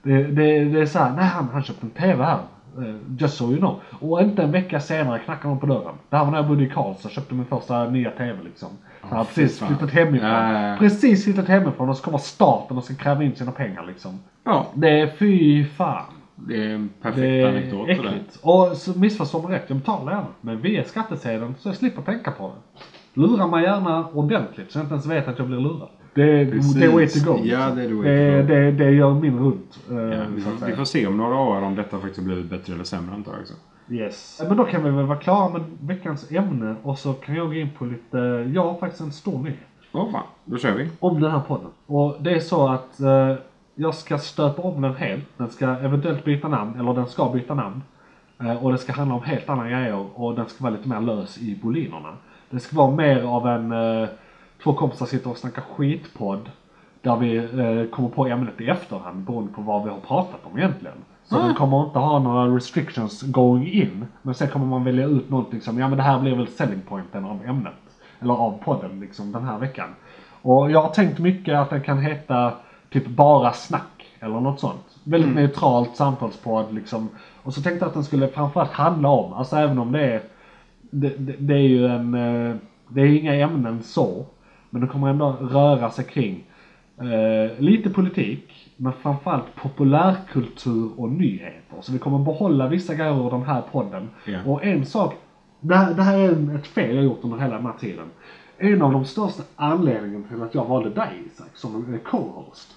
Det, 0.03 0.23
det, 0.23 0.63
det 0.65 0.81
är 0.81 0.85
så 0.85 0.99
här, 0.99 1.11
nej 1.15 1.25
han, 1.25 1.49
han 1.53 1.63
köpte 1.63 1.85
en 1.85 1.89
TV 1.89 2.23
här. 2.23 2.39
eh, 2.77 2.95
Just 3.17 3.37
so 3.37 3.49
you 3.51 3.57
know. 3.57 3.79
Och 3.99 4.21
inte 4.21 4.43
en 4.43 4.51
vecka 4.51 4.79
senare 4.79 5.19
knackar 5.19 5.49
de 5.49 5.59
på 5.59 5.65
dörren. 5.65 5.95
Det 6.09 6.17
här 6.17 6.23
var 6.25 6.31
när 6.31 6.37
jag 6.39 6.47
bodde 6.47 6.63
i 6.63 6.69
Karlstad 6.69 7.07
och 7.07 7.11
köpte 7.11 7.33
min 7.33 7.45
första 7.45 7.85
nya 7.89 8.11
TV 8.11 8.43
liksom. 8.43 8.69
Jag 9.09 9.17
har 9.17 9.23
precis 9.23 9.59
flyttat 9.59 9.91
hemifrån. 9.91 10.29
Ja. 10.29 10.75
Precis 10.79 11.23
flyttat 11.23 11.47
hemifrån 11.47 11.89
och 11.89 11.97
så 11.97 12.03
kommer 12.03 12.17
staten 12.17 12.77
och 12.77 12.83
ska 12.83 12.95
kräva 12.95 13.23
in 13.23 13.35
sina 13.35 13.51
pengar 13.51 13.83
liksom. 13.87 14.19
Ja, 14.43 14.65
Det 14.73 14.99
är 14.99 15.07
fy 15.19 15.65
fan. 15.65 16.03
Det 16.47 16.63
är 16.65 16.69
en 16.69 16.89
perfekt 17.01 17.21
Det 17.21 17.41
är 17.41 17.47
anekdot 17.49 17.79
för 17.87 18.03
det. 18.03 18.09
äckligt. 18.09 18.39
Och 18.41 18.67
så 18.77 18.99
missförstå 18.99 19.41
mig 19.47 19.57
rätt, 19.57 19.65
jag 19.67 19.77
betalar 19.77 20.11
gärna. 20.11 20.27
Men 20.41 20.61
via 20.61 20.83
skattsedeln 20.83 21.55
så 21.59 21.69
jag 21.69 21.75
slipper 21.75 22.01
tänka 22.01 22.31
på 22.31 22.47
det. 22.47 22.81
Lura 23.21 23.47
mig 23.47 23.63
gärna 23.63 24.07
ordentligt 24.13 24.71
så 24.71 24.77
jag 24.79 24.83
inte 24.85 24.93
ens 24.93 25.05
vet 25.05 25.27
att 25.27 25.39
jag 25.39 25.47
blir 25.47 25.57
lurad. 25.59 25.87
Det 26.13 26.23
är 26.41 26.51
Precis. 26.51 26.73
the 26.79 26.87
way 26.87 27.07
to 27.07 27.33
go. 27.33 27.39
Ja, 27.43 27.69
det 27.75 27.83
är 27.83 27.93
way 27.93 28.09
det, 28.09 28.41
to 28.41 28.47
go. 28.47 28.53
det, 28.53 28.71
det 28.71 28.91
gör 28.91 29.13
min 29.13 29.39
runt. 29.39 29.79
eh, 29.89 29.95
Ja, 29.97 30.23
vi, 30.35 30.41
får, 30.41 30.65
vi 30.65 30.75
får 30.75 30.83
se 30.85 31.07
om 31.07 31.17
några 31.17 31.35
år 31.35 31.61
om 31.61 31.75
detta 31.75 31.99
faktiskt 31.99 32.25
blivit 32.25 32.45
bättre 32.49 32.73
eller 32.73 32.83
sämre 32.83 33.15
antar 33.15 33.31
jag 33.31 33.41
också. 33.41 33.53
Yes. 33.91 34.41
Men 34.47 34.57
då 34.57 34.63
kan 34.63 34.83
vi 34.83 34.89
väl 34.89 35.05
vara 35.05 35.17
klara 35.17 35.49
med 35.53 35.61
veckans 35.81 36.31
ämne 36.31 36.75
och 36.83 36.99
så 36.99 37.13
kan 37.13 37.35
jag 37.35 37.47
gå 37.47 37.53
in 37.53 37.69
på 37.77 37.85
lite, 37.85 38.17
jag 38.53 38.63
har 38.63 38.79
faktiskt 38.79 39.01
en 39.01 39.11
stor 39.11 39.39
nyhet. 39.43 39.57
Åh 39.91 40.11
fan, 40.11 40.23
då 40.45 40.57
kör 40.57 40.71
vi. 40.75 40.87
om 40.99 41.21
den 41.21 41.31
här 41.31 41.39
podden. 41.47 41.67
Och 41.85 42.17
det 42.19 42.31
är 42.31 42.39
så 42.39 42.67
att 42.67 42.99
eh, 42.99 43.33
jag 43.79 43.95
ska 43.95 44.17
stöpa 44.17 44.61
om 44.61 44.81
den 44.81 44.95
helt. 44.95 45.37
Den 45.37 45.49
ska 45.49 45.65
eventuellt 45.65 46.25
byta 46.25 46.47
namn, 46.47 46.79
eller 46.79 46.93
den 46.93 47.07
ska 47.07 47.29
byta 47.29 47.53
namn. 47.53 47.81
Eh, 48.39 48.63
och 48.63 48.71
det 48.71 48.77
ska 48.77 48.93
handla 48.93 49.15
om 49.15 49.23
helt 49.23 49.49
andra 49.49 49.69
grejer 49.69 50.19
och 50.19 50.35
den 50.35 50.45
ska 50.49 50.63
vara 50.63 50.73
lite 50.73 50.89
mer 50.89 51.01
lös 51.01 51.37
i 51.37 51.59
volymerna. 51.63 52.13
Det 52.49 52.59
ska 52.59 52.75
vara 52.75 52.91
mer 52.91 53.23
av 53.23 53.47
en 53.47 53.71
eh, 53.71 54.09
två 54.63 54.73
kompisar 54.73 55.05
sitter 55.05 55.29
och 55.29 55.37
snackar 55.37 55.61
skitpodd. 55.61 56.49
Där 57.01 57.15
vi 57.15 57.37
eh, 57.37 57.89
kommer 57.91 58.09
på 58.09 58.27
ämnet 58.27 58.61
i 58.61 58.67
efterhand 58.67 59.23
beroende 59.23 59.53
på 59.53 59.61
vad 59.61 59.83
vi 59.83 59.89
har 59.89 59.99
pratat 59.99 60.39
om 60.43 60.57
egentligen. 60.57 60.97
Så 61.23 61.37
den 61.37 61.55
kommer 61.55 61.83
inte 61.83 61.99
ha 61.99 62.19
några 62.19 62.55
restrictions 62.55 63.21
going 63.21 63.71
in. 63.71 64.05
Men 64.21 64.35
sen 64.35 64.47
kommer 64.47 64.65
man 64.65 64.83
välja 64.83 65.05
ut 65.05 65.29
någonting 65.29 65.61
som, 65.61 65.79
ja 65.79 65.87
men 65.87 65.97
det 65.97 66.03
här 66.03 66.19
blir 66.19 66.35
väl 66.35 66.47
selling 66.47 66.81
pointen 66.81 67.25
av 67.25 67.45
ämnet. 67.45 67.73
Eller 68.19 68.33
av 68.33 68.59
podden 68.63 68.99
liksom 68.99 69.31
den 69.31 69.43
här 69.43 69.57
veckan. 69.59 69.89
Och 70.41 70.71
jag 70.71 70.81
har 70.81 70.89
tänkt 70.89 71.19
mycket 71.19 71.57
att 71.57 71.69
den 71.69 71.81
kan 71.81 71.99
heta 71.99 72.53
typ 72.89 73.07
bara 73.07 73.53
snack 73.53 74.05
eller 74.19 74.39
något 74.39 74.59
sånt. 74.59 74.97
Väldigt 75.03 75.35
neutralt 75.35 75.95
samtalspodd 75.95 76.73
liksom. 76.73 77.09
Och 77.43 77.53
så 77.53 77.61
tänkte 77.61 77.85
jag 77.85 77.87
att 77.87 77.93
den 77.93 78.03
skulle 78.03 78.27
framförallt 78.27 78.71
handla 78.71 79.09
om, 79.09 79.33
alltså 79.33 79.55
även 79.55 79.79
om 79.79 79.91
det 79.91 80.01
är 80.01 80.21
det, 80.91 81.13
det, 81.17 81.35
det 81.39 81.53
är 81.53 81.67
ju 81.67 81.87
en, 81.87 82.13
eh, 82.13 82.55
det 82.87 83.01
är 83.01 83.05
inga 83.05 83.35
ämnen 83.35 83.83
så. 83.83 84.25
Men 84.69 84.81
det 84.81 84.87
kommer 84.87 85.09
ändå 85.09 85.31
röra 85.31 85.91
sig 85.91 86.05
kring 86.05 86.43
eh, 86.97 87.59
lite 87.61 87.89
politik. 87.89 88.71
Men 88.77 88.93
framförallt 88.93 89.55
populärkultur 89.55 90.91
och 90.97 91.09
nyheter. 91.09 91.81
Så 91.81 91.91
vi 91.91 91.99
kommer 91.99 92.19
behålla 92.19 92.67
vissa 92.67 92.95
grejer 92.95 93.27
ur 93.27 93.31
den 93.31 93.43
här 93.43 93.61
podden. 93.71 94.09
Ja. 94.25 94.39
Och 94.45 94.63
en 94.63 94.85
sak, 94.85 95.15
det 95.59 95.75
här, 95.75 95.93
det 95.93 96.03
här 96.03 96.17
är 96.17 96.55
ett 96.55 96.67
fel 96.67 96.95
jag 96.95 97.05
gjort 97.05 97.19
under 97.23 97.37
hela 97.37 97.55
den 97.55 97.65
här 97.65 97.77
tiden. 97.79 98.05
En 98.61 98.81
av 98.81 98.91
de 98.91 99.05
största 99.05 99.43
anledningarna 99.55 100.27
till 100.27 100.43
att 100.43 100.55
jag 100.55 100.65
valde 100.65 100.89
dig 100.89 101.23
Isak 101.25 101.47
som 101.53 101.93
eh, 101.93 101.99
co-host. 101.99 102.75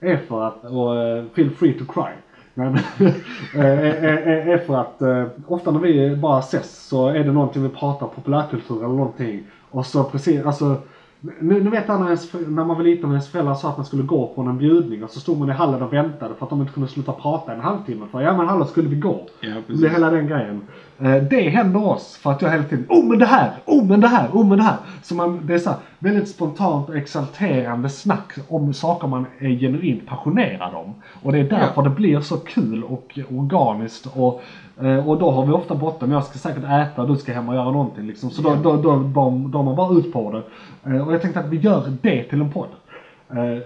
Är 0.00 0.16
för 0.16 0.42
att, 0.42 0.64
och 0.64 0.96
eh, 0.96 1.24
feel 1.34 1.50
free 1.50 1.78
to 1.78 1.84
cry. 1.92 2.12
Men, 2.54 2.74
eh, 3.54 3.60
är, 3.60 4.04
är, 4.04 4.46
är 4.48 4.58
för 4.58 4.76
att 4.76 5.02
eh, 5.02 5.26
ofta 5.46 5.70
när 5.70 5.80
vi 5.80 6.16
bara 6.16 6.38
ses 6.38 6.88
så 6.88 7.08
är 7.08 7.24
det 7.24 7.32
någonting 7.32 7.62
vi 7.62 7.68
pratar 7.68 8.06
populärkultur 8.06 8.76
eller 8.76 8.94
någonting. 8.94 9.42
Och 9.70 9.86
så 9.86 10.04
precis, 10.04 10.44
alltså 10.44 10.76
nu, 11.20 11.62
nu 11.62 11.70
vet 11.70 11.84
jag 11.88 12.00
när, 12.00 12.06
ens, 12.06 12.32
när 12.32 12.64
man 12.64 12.76
var 12.76 12.82
liten 12.82 13.04
och 13.04 13.10
ens 13.10 13.28
föräldrar 13.28 13.54
sa 13.54 13.68
att 13.68 13.76
man 13.76 13.86
skulle 13.86 14.02
gå 14.02 14.26
på 14.26 14.40
en 14.42 14.58
bjudning 14.58 15.04
och 15.04 15.10
så 15.10 15.20
stod 15.20 15.38
man 15.38 15.48
i 15.48 15.52
hallen 15.52 15.82
och 15.82 15.92
väntade 15.92 16.34
för 16.34 16.46
att 16.46 16.50
de 16.50 16.60
inte 16.60 16.72
kunde 16.72 16.88
sluta 16.88 17.12
prata 17.12 17.54
en 17.54 17.60
halvtimme. 17.60 18.06
För 18.12 18.20
ja 18.20 18.36
men 18.36 18.48
hallå 18.48 18.64
skulle 18.64 18.88
vi 18.88 18.96
gå? 18.96 19.26
Ja, 19.40 19.48
det 19.48 19.54
precis. 19.54 19.80
blir 19.80 19.90
hela 19.90 20.10
den 20.10 20.26
grejen. 20.26 20.60
Eh, 21.02 21.22
det 21.22 21.48
händer 21.48 21.84
oss 21.86 22.16
för 22.16 22.30
att 22.30 22.42
jag 22.42 22.50
hela 22.50 22.64
tiden 22.64 22.86
oh 22.88 23.04
men 23.04 23.18
det 23.18 23.26
här, 23.26 23.50
oh 23.66 23.84
men 23.86 24.00
det 24.00 24.08
här, 24.08 24.28
oh 24.32 24.46
men 24.48 24.58
det 24.58 24.64
här. 24.64 24.76
Så 25.02 25.14
man, 25.14 25.40
det 25.46 25.54
är 25.54 25.58
så 25.58 25.70
här, 25.70 25.78
väldigt 25.98 26.28
spontant 26.28 26.88
och 26.88 26.96
exalterande 26.96 27.88
snack 27.88 28.32
om 28.48 28.74
saker 28.74 29.08
man 29.08 29.26
är 29.38 29.48
genuint 29.48 30.06
passionerad 30.06 30.74
om. 30.74 30.94
Och 31.22 31.32
det 31.32 31.38
är 31.38 31.44
därför 31.44 31.82
det 31.82 31.90
blir 31.90 32.20
så 32.20 32.36
kul 32.36 32.84
och 32.84 33.18
organiskt 33.30 34.06
och 34.14 34.42
eh, 34.82 35.08
och 35.08 35.18
då 35.18 35.30
har 35.30 35.46
vi 35.46 35.52
ofta 35.52 35.74
bråttom. 35.74 36.12
Jag 36.12 36.24
ska 36.24 36.38
säkert 36.38 36.64
äta, 36.64 37.06
du 37.06 37.16
ska 37.16 37.32
hem 37.32 37.48
och 37.48 37.54
göra 37.54 37.70
någonting 37.70 38.06
liksom. 38.06 38.30
Så 38.30 38.42
då, 38.42 38.54
då, 38.54 38.76
då, 38.76 38.96
då, 38.96 39.48
då 39.48 39.58
har 39.58 39.64
man 39.64 39.76
bara 39.76 39.98
ut 39.98 40.12
på 40.12 40.32
det. 40.32 40.42
Eh, 40.90 41.06
Och 41.06 41.14
jag 41.14 41.22
tänkte 41.22 41.40
att 41.40 41.48
vi 41.48 41.56
gör 41.56 41.92
det 42.02 42.24
till 42.24 42.40
en 42.40 42.50
podd. 42.52 42.68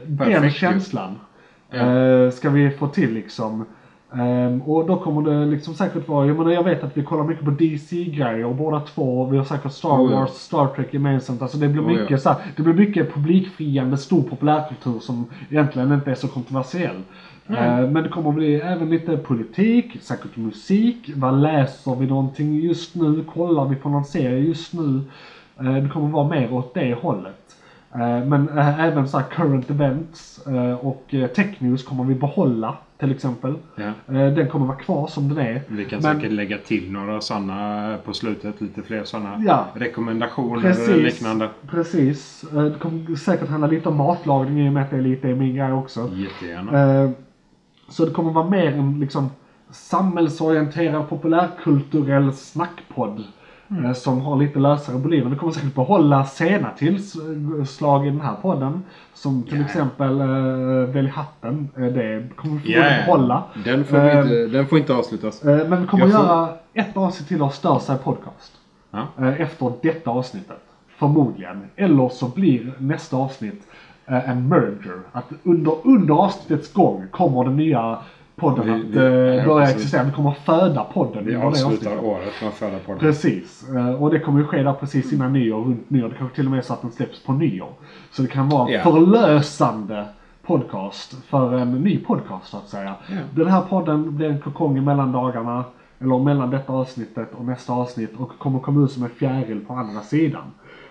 Den 0.07 0.51
känslan 0.51 1.19
eh, 1.71 2.31
ska 2.31 2.51
vi 2.51 2.71
få 2.71 2.87
till 2.87 3.15
liksom. 3.15 3.65
Ehm, 4.19 4.63
och 4.63 4.87
då 4.87 4.97
kommer 4.97 5.31
det 5.31 5.47
liksom 5.47 5.75
säkert 5.75 6.09
vara, 6.09 6.27
jag 6.27 6.37
menar 6.39 6.51
jag 6.51 6.63
vet 6.65 6.85
att 6.85 6.97
vi 6.97 7.03
kollar 7.03 7.25
mycket 7.25 7.45
på 7.45 7.51
DC-grejer 7.51 8.55
båda 8.55 8.81
två. 8.81 9.25
Vi 9.25 9.37
har 9.37 9.45
säkert 9.45 9.73
Star 9.73 9.89
Oh, 9.89 10.13
ja. 10.13 10.21
Wars, 10.21 10.31
Star 10.31 10.67
Trek 10.67 10.95
gemensamt. 10.95 11.43
Alltså 11.43 11.59
det 11.59 11.69
blir 11.69 11.83
Oh, 11.83 11.93
ja. 11.93 12.01
mycket 12.01 12.23
så 12.23 12.29
här, 12.29 12.39
det 12.57 12.63
blir 12.63 12.75
mycket 12.75 13.15
publikfriande 13.15 13.97
stor 13.97 14.23
populärkultur 14.23 14.99
som 15.01 15.27
egentligen 15.51 15.93
inte 15.93 16.11
är 16.11 16.15
så 16.15 16.29
kontroversiell. 16.29 16.97
Eh, 17.49 17.89
men 17.91 17.95
det 17.95 18.09
kommer 18.09 18.33
bli 18.33 18.55
även 18.55 18.91
lite 18.91 19.17
politik, 19.17 19.97
säkert 20.01 20.37
musik. 20.37 21.11
Vad 21.17 21.41
läser 21.41 21.95
vi 21.97 22.07
någonting 22.07 22.55
just 22.61 22.95
nu? 22.95 23.25
Kollar 23.35 23.65
vi 23.65 23.77
på 23.77 23.89
någon 23.89 24.05
serie 24.05 24.39
just 24.39 24.73
nu? 24.75 25.01
Eh, 25.61 25.75
det 25.75 25.89
kommer 25.89 26.09
vara 26.09 26.29
mer 26.29 26.53
åt 26.53 26.75
det 26.75 26.95
hållet. 26.95 27.57
Eh, 27.95 28.25
Men 28.25 28.49
eh, 28.59 28.81
även 28.81 29.09
så 29.09 29.19
här 29.19 29.27
current 29.31 29.71
events 29.71 30.47
eh, 30.47 30.73
och 30.75 31.05
eh, 31.15 31.27
tech 31.27 31.57
news 31.59 31.83
kommer 31.85 32.05
vi 32.05 32.15
behålla 32.15 32.75
till 33.05 33.15
exempel. 33.15 33.55
Ja. 33.77 33.83
Eh, 34.15 34.33
Den 34.35 34.49
kommer 34.49 34.67
vara 34.67 34.77
kvar 34.77 35.07
som 35.07 35.29
den 35.29 35.39
är. 35.39 35.63
Vi 35.69 35.85
kan 35.85 36.01
Men- 36.03 36.17
säkert 36.17 36.33
lägga 36.33 36.59
till 36.59 36.93
några 36.93 37.21
sådana 37.21 37.97
på 38.05 38.13
slutet. 38.13 38.61
Lite 38.61 38.83
fler 38.83 39.05
sådana 39.05 39.43
Ja. 39.47 39.67
rekommendationer 39.75 40.61
Precis. 40.61 40.89
eller 40.89 41.03
liknande. 41.05 41.49
Precis. 41.71 42.45
Eh, 42.53 42.63
Det 42.65 42.79
kommer 42.79 43.17
säkert 43.17 43.49
handla 43.49 43.67
lite 43.67 43.89
om 43.89 43.97
matlagning 43.97 44.67
i 44.67 44.69
och 44.69 44.73
med 44.73 44.83
att 44.83 44.91
det 44.91 44.97
är 44.97 45.01
lite 45.01 45.29
är 45.29 45.35
min 45.35 45.55
grej 45.57 45.73
också. 45.73 46.11
Jättegärna. 46.15 47.03
Eh, 47.05 47.11
Så 47.89 48.05
det 48.05 48.11
kommer 48.11 48.33
vara 48.33 48.49
mer 48.51 48.73
en 48.73 49.01
liksom 49.01 49.31
samhällsorienterad 49.71 51.09
populärkulturell 51.09 52.33
snackpodd. 52.33 53.25
Mm. 53.71 53.85
eh, 53.85 53.93
Som 53.93 54.21
har 54.21 54.37
lite 54.37 54.59
lösare 54.59 54.97
volymer. 54.97 55.31
Vi 55.31 55.37
kommer 55.37 55.53
säkert 55.53 55.75
behålla 55.75 56.25
sena 56.25 56.71
tillslag 56.71 58.07
i 58.07 58.11
den 58.11 58.21
här 58.21 58.35
podden. 58.43 58.83
Som 59.15 59.43
till 59.43 59.59
Ja. 59.59 59.65
exempel 59.65 60.21
uh, 60.21 60.85
Välj 60.91 61.09
hatten. 61.09 61.69
Eh, 61.77 61.83
det 61.85 62.37
kommer 62.37 62.61
vi 62.61 62.73
Ja, 62.75 62.81
ja. 62.91 63.07
behålla. 63.07 63.43
Den 63.65 63.85
får, 63.85 63.97
Eh, 63.97 64.19
inte, 64.21 64.47
den 64.47 64.67
får 64.67 64.79
inte 64.79 64.95
avslutas. 64.95 65.45
Eh, 65.45 65.69
Men 65.69 65.81
vi 65.81 65.87
kommer 65.87 66.05
Jag 66.05 66.13
får- 66.15 66.25
göra 66.27 66.49
ett 66.75 66.97
avsnitt 66.97 67.29
till 67.29 67.43
av 67.43 67.49
Stör 67.49 67.79
sig 67.79 67.99
podcast. 67.99 68.53
Ja. 68.91 69.07
Eh, 69.19 69.41
Efter 69.41 69.73
detta 69.83 70.11
avsnittet. 70.11 70.61
Förmodligen. 70.99 71.63
Eller 71.77 72.09
så 72.09 72.29
blir 72.29 72.73
nästa 72.79 73.17
avsnitt 73.17 73.63
en 74.07 74.49
merger. 74.49 75.01
Att 75.13 75.25
under, 75.43 75.75
under 75.85 76.15
avsnittets 76.15 76.73
gång 76.73 77.05
kommer 77.11 77.45
den 77.45 77.57
nya 77.57 77.99
podden 78.37 78.67
Vi- 78.67 78.73
att 78.91 78.97
eh, 78.97 79.03
ja, 79.05 79.45
börja 79.47 79.71
existera. 79.71 80.03
Vi 80.05 80.13
kommer 80.13 80.31
att 80.31 80.39
föda 80.39 80.85
podden 80.85 81.27
Vi 81.27 81.37
avslutar 81.37 82.05
året 82.05 82.33
med 82.41 82.49
att 82.49 82.55
föra 82.55 82.79
podden. 82.79 82.99
Precis. 83.01 83.69
Eh, 83.75 84.03
Och 84.03 84.11
det 84.11 84.19
kommer 84.21 84.39
ju 84.41 84.47
ske 84.47 84.63
där 84.63 84.73
precis 84.73 85.13
innan 85.13 85.33
nyår, 85.33 85.61
runt 85.65 85.91
nyår. 85.91 86.09
Det 86.09 86.15
kanske 86.19 86.37
till 86.37 86.45
och 86.45 86.51
med 86.51 86.59
är 86.59 86.63
så 86.63 86.73
att 86.73 86.83
den 86.83 86.91
släpps 86.93 87.23
på 87.25 87.33
nyår. 87.33 87.69
Så 88.13 88.23
det 88.23 88.29
kan 88.29 88.49
vara 88.49 88.71
Ja. 88.71 88.83
förlösande 88.83 90.05
podcast 90.47 91.15
för 91.29 91.53
en 91.59 91.73
ny 91.73 91.99
podcast 91.99 92.47
så 92.51 92.57
att 92.57 92.69
säga. 92.69 92.95
Den 93.35 93.47
här 93.47 93.61
podden 93.61 94.17
blir 94.17 94.29
en 94.31 94.41
kokong 94.41 94.79
i 94.79 94.81
mellandagarna. 94.81 95.65
Eller 96.01 96.19
mellan 96.19 96.51
detta 96.51 96.73
avsnittet 96.73 97.35
och 97.39 97.45
nästa 97.45 97.73
avsnitt 97.73 98.11
och 98.19 98.31
kommer 98.39 98.59
komma 98.59 98.85
ut 98.85 98.91
som 98.91 99.03
en 99.05 99.11
fjäril 99.11 99.61
på 99.67 99.73
andra 99.75 100.01
sidan. 100.01 100.43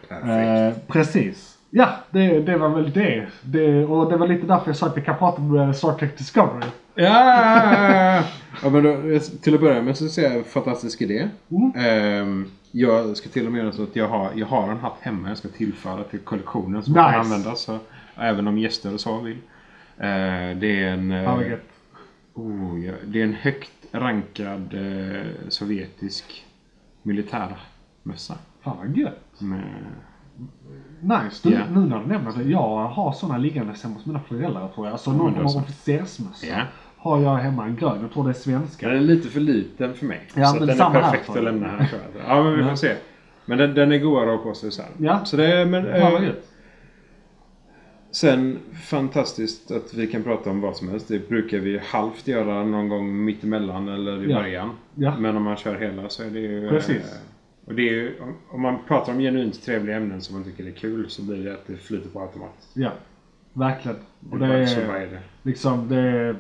Perfekt. 0.09 0.77
Eh, 0.77 0.83
precis. 0.93 1.52
Ja, 1.75 1.89
det, 2.11 2.39
det 2.39 2.57
var 2.57 2.69
väl 2.69 2.91
det. 2.91 3.27
det. 3.41 3.85
Och 3.85 4.09
det 4.11 4.17
var 4.17 4.27
lite 4.27 4.47
därför 4.47 4.67
jag 4.69 4.75
sa 4.77 4.85
att 4.85 4.97
vi 4.97 5.01
kan 5.01 5.17
prata 5.17 5.41
om 5.41 5.57
eh, 5.57 5.71
Star 5.71 5.93
Trek 5.93 6.17
Discovery. 6.17 6.67
Ja! 6.95 8.23
ja 8.63 8.69
men 8.69 8.83
då, 8.83 9.19
till 9.41 9.55
att 9.55 9.61
börja 9.61 9.81
med 9.81 9.97
så 9.97 10.07
ser 10.07 10.23
jag 10.23 10.35
en 10.35 10.43
fantastisk 10.43 11.01
idé. 11.01 11.29
Mm. 11.51 11.71
Ehm, 11.75 12.51
jag 12.71 13.17
ska 13.17 13.29
till 13.29 13.45
och 13.45 13.51
med 13.51 13.59
göra 13.61 13.71
så 13.71 13.83
att 13.83 13.95
jag 13.95 14.07
har, 14.07 14.29
jag 14.35 14.47
har 14.47 14.71
en 14.71 14.77
hatt 14.77 14.97
hemma 15.01 15.27
jag 15.27 15.37
ska 15.37 15.47
tillföra 15.47 16.03
till 16.03 16.19
kollektionen 16.19 16.83
som 16.83 16.93
Nice. 16.93 17.03
kan 17.03 17.19
användas. 17.19 17.61
Så, 17.61 17.77
även 18.15 18.47
om 18.47 18.57
gäster 18.57 18.93
och 18.93 18.99
så 18.99 19.19
vill. 19.19 19.37
Eh, 19.97 20.57
det 20.59 20.83
är 20.83 20.87
en... 20.87 21.11
eh, 21.11 21.49
gött. 21.49 21.69
oh, 22.33 22.85
ja, 22.85 22.93
det 23.05 23.19
är 23.19 23.23
en 23.23 23.33
högt 23.33 23.71
rankad 23.91 24.73
eh, 24.73 25.25
sovjetisk 25.49 26.45
militärmössa. 27.01 28.37
Fan 28.63 28.77
vad 28.77 28.97
gött. 28.97 29.41
Med, 29.41 29.63
Nice. 31.01 31.49
Du, 31.49 31.55
Ja. 31.55 31.59
Nu 31.73 31.79
när 31.79 31.99
du 31.99 32.05
nämner 32.05 32.31
det. 32.37 32.43
Jag 32.43 32.87
har 32.87 33.11
sådana 33.11 33.37
liggandes 33.37 33.83
hemma 33.83 33.95
hos 33.95 34.05
mina 34.05 34.19
föräldrar 34.19 34.67
tror 34.75 34.87
jag. 34.87 34.91
Alltså 34.91 35.09
men 35.09 35.17
någon 35.33 35.49
så. 35.49 35.59
officersmössa. 35.59 36.47
Ja. 36.47 36.61
har 36.97 37.21
jag 37.21 37.35
hemma, 37.35 37.65
en 37.65 37.75
grön. 37.75 38.01
Jag 38.01 38.11
tror 38.11 38.23
det 38.23 38.29
är 38.29 38.33
svenska. 38.33 38.87
Den 38.89 38.97
är 38.97 39.01
lite 39.01 39.27
för 39.29 39.39
liten 39.39 39.93
för 39.93 40.05
mig. 40.05 40.21
Ja, 40.35 40.45
så 40.45 40.57
men 40.59 40.67
den 40.67 40.77
samma 40.77 40.97
är 40.97 41.01
perfekt 41.01 41.29
att 41.29 41.43
lämna 41.43 41.67
här 41.67 41.87
tror 41.87 42.01
jag. 42.17 42.37
Ja, 42.37 42.43
men 42.43 42.53
vi 42.53 42.61
får 42.61 42.69
Ja. 42.71 42.75
se. 42.77 42.95
Men 43.45 43.57
den, 43.57 43.73
den 43.73 43.91
är 43.91 43.97
godare 43.97 44.33
att 44.33 44.37
ha 44.39 44.43
på 44.49 44.53
sig 44.53 44.71
så 44.71 44.81
här. 44.81 44.91
Ja. 44.97 45.25
Så 45.25 45.37
det 45.37 45.65
men, 45.65 45.85
Ja, 45.85 46.17
eh, 46.17 46.23
gött. 46.23 46.49
Sen 48.11 48.59
fantastiskt 48.89 49.71
att 49.71 49.93
vi 49.93 50.07
kan 50.07 50.23
prata 50.23 50.49
om 50.49 50.61
vad 50.61 50.75
som 50.75 50.89
helst. 50.89 51.07
Det 51.07 51.29
brukar 51.29 51.57
vi 51.57 51.79
halvt 51.85 52.27
göra 52.27 52.63
någon 52.63 52.89
gång 52.89 53.25
mittemellan 53.25 53.87
eller 53.89 54.23
i 54.23 54.31
Ja. 54.31 54.37
början. 54.39 54.69
Ja. 54.95 55.17
Men 55.19 55.37
om 55.37 55.43
man 55.43 55.55
kör 55.57 55.75
hela 55.79 56.09
så 56.09 56.23
är 56.23 56.29
det 56.29 56.39
ju... 56.39 56.69
Precis. 56.69 57.19
Och 57.65 57.75
det 57.75 57.81
är 57.81 57.93
ju, 57.93 58.19
om- 58.21 58.37
om 58.49 58.61
man 58.61 58.77
pratar 58.87 59.13
om 59.13 59.19
genuint 59.19 59.63
trevliga 59.63 59.95
ämnen 59.97 60.21
som 60.21 60.35
man 60.35 60.43
tycker 60.43 60.67
är 60.67 60.71
kul 60.71 61.09
så 61.09 61.21
blir 61.21 61.45
det 61.45 61.53
att 61.53 61.67
det 61.67 61.77
flyter 61.77 62.09
på 62.09 62.21
automat. 62.21 62.67
Ja, 62.73 62.91
verkligen. 63.53 63.97
Och 64.31 64.39
Det 64.39 64.45
är, 64.45 64.65
så 64.65 64.79
är 64.81 64.99
det? 65.07 65.19
liksom, 65.43 65.89
det 65.89 65.97
är... 65.99 66.35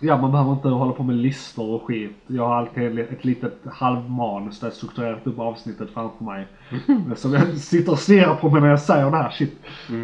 Ja, 0.00 0.16
man 0.16 0.30
behöver 0.32 0.52
inte 0.52 0.68
hålla 0.68 0.92
på 0.92 1.02
med 1.02 1.16
listor 1.16 1.74
och 1.74 1.86
skit. 1.86 2.16
Jag 2.26 2.48
har 2.48 2.54
alltid 2.54 2.98
ett 2.98 3.24
litet 3.24 3.58
halvmanus 3.72 4.60
där 4.60 4.66
jag 4.66 4.74
strukturerat 4.74 5.26
upp 5.26 5.38
avsnittet 5.38 5.90
framför 5.94 6.24
mig. 6.24 6.46
Som 7.16 7.32
jag 7.32 7.48
sitter 7.56 7.92
och 7.92 7.98
stirrar 7.98 8.34
på 8.34 8.50
mig 8.50 8.60
när 8.60 8.68
jag 8.68 8.80
säger 8.80 9.10
det 9.10 9.16
här. 9.16 9.30
Shit. 9.30 9.60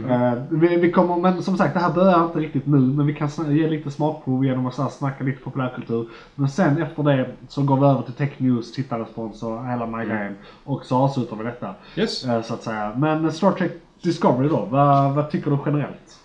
Eh, 0.08 0.32
vi, 0.50 0.76
vi 0.76 0.92
kommer, 0.92 1.16
men 1.16 1.42
som 1.42 1.56
sagt, 1.56 1.74
det 1.74 1.80
här 1.80 1.92
börjar 1.92 2.24
inte 2.24 2.38
riktigt 2.38 2.66
nu. 2.66 2.78
Men 2.78 3.06
vi 3.06 3.14
kan 3.14 3.28
ge 3.48 3.68
lite 3.68 3.90
smakprov 3.90 4.44
genom 4.44 4.66
att 4.66 4.74
så 4.74 4.82
här 4.82 4.88
snacka 4.88 5.24
lite 5.24 5.42
populärkultur. 5.44 6.08
Men 6.34 6.48
sen 6.48 6.82
efter 6.82 7.02
det 7.02 7.30
så 7.48 7.62
går 7.62 7.76
vi 7.76 7.86
över 7.86 8.02
till 8.02 8.14
tech 8.14 8.30
news, 8.38 8.72
tittarrespons 8.72 9.42
och 9.42 9.66
hela 9.66 9.86
den 9.86 10.08
grejen. 10.08 10.36
Och 10.64 10.84
så 10.84 10.96
avslutar 10.96 11.36
vi 11.36 11.44
detta. 11.44 11.74
Yes. 11.96 12.24
Eh, 12.24 12.42
Så 12.42 12.54
att 12.54 12.62
säga. 12.62 12.92
Men 12.96 13.32
Star 13.32 13.52
Trek 13.52 13.72
Discovery 14.02 14.48
då, 14.48 14.68
vad, 14.70 15.14
vad 15.14 15.30
tycker 15.30 15.50
du 15.50 15.58
generellt? 15.66 16.18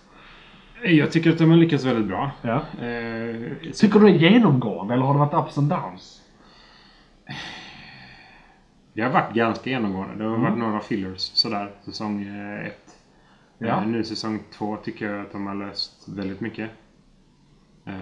Jag 0.84 1.12
tycker 1.12 1.30
att 1.32 1.38
de 1.38 1.50
har 1.50 1.58
lyckats 1.58 1.86
väldigt 1.86 2.06
bra. 2.08 2.32
Ja. 2.42 2.56
Eh, 2.86 3.36
Tycker 3.74 4.00
du 4.00 4.06
det 4.06 4.12
är 4.12 4.32
genomgående 4.32 4.94
eller 4.94 5.04
har 5.06 5.14
det 5.14 5.20
varit 5.20 5.48
ups 5.48 5.58
and 5.58 5.70
downs? 5.70 6.22
Det 8.94 9.02
har 9.02 9.10
varit 9.12 9.34
ganska 9.34 9.70
genomgående. 9.70 10.16
Det 10.16 10.24
har 10.24 10.36
Mm. 10.36 10.42
varit 10.50 10.58
några 10.60 10.80
fillers 10.80 11.20
sådär. 11.22 11.72
Säsong 11.86 12.22
eh, 12.24 12.66
ett. 12.68 12.96
Ja. 13.58 13.68
Eh, 13.68 13.88
nu 13.88 14.04
säsong 14.04 14.40
två 14.58 14.76
tycker 14.84 15.12
jag 15.12 15.22
att 15.22 15.32
de 15.32 15.48
har 15.48 15.56
löst 15.56 16.08
väldigt 16.08 16.42
mycket. 16.42 16.70
Eh, 17.86 17.94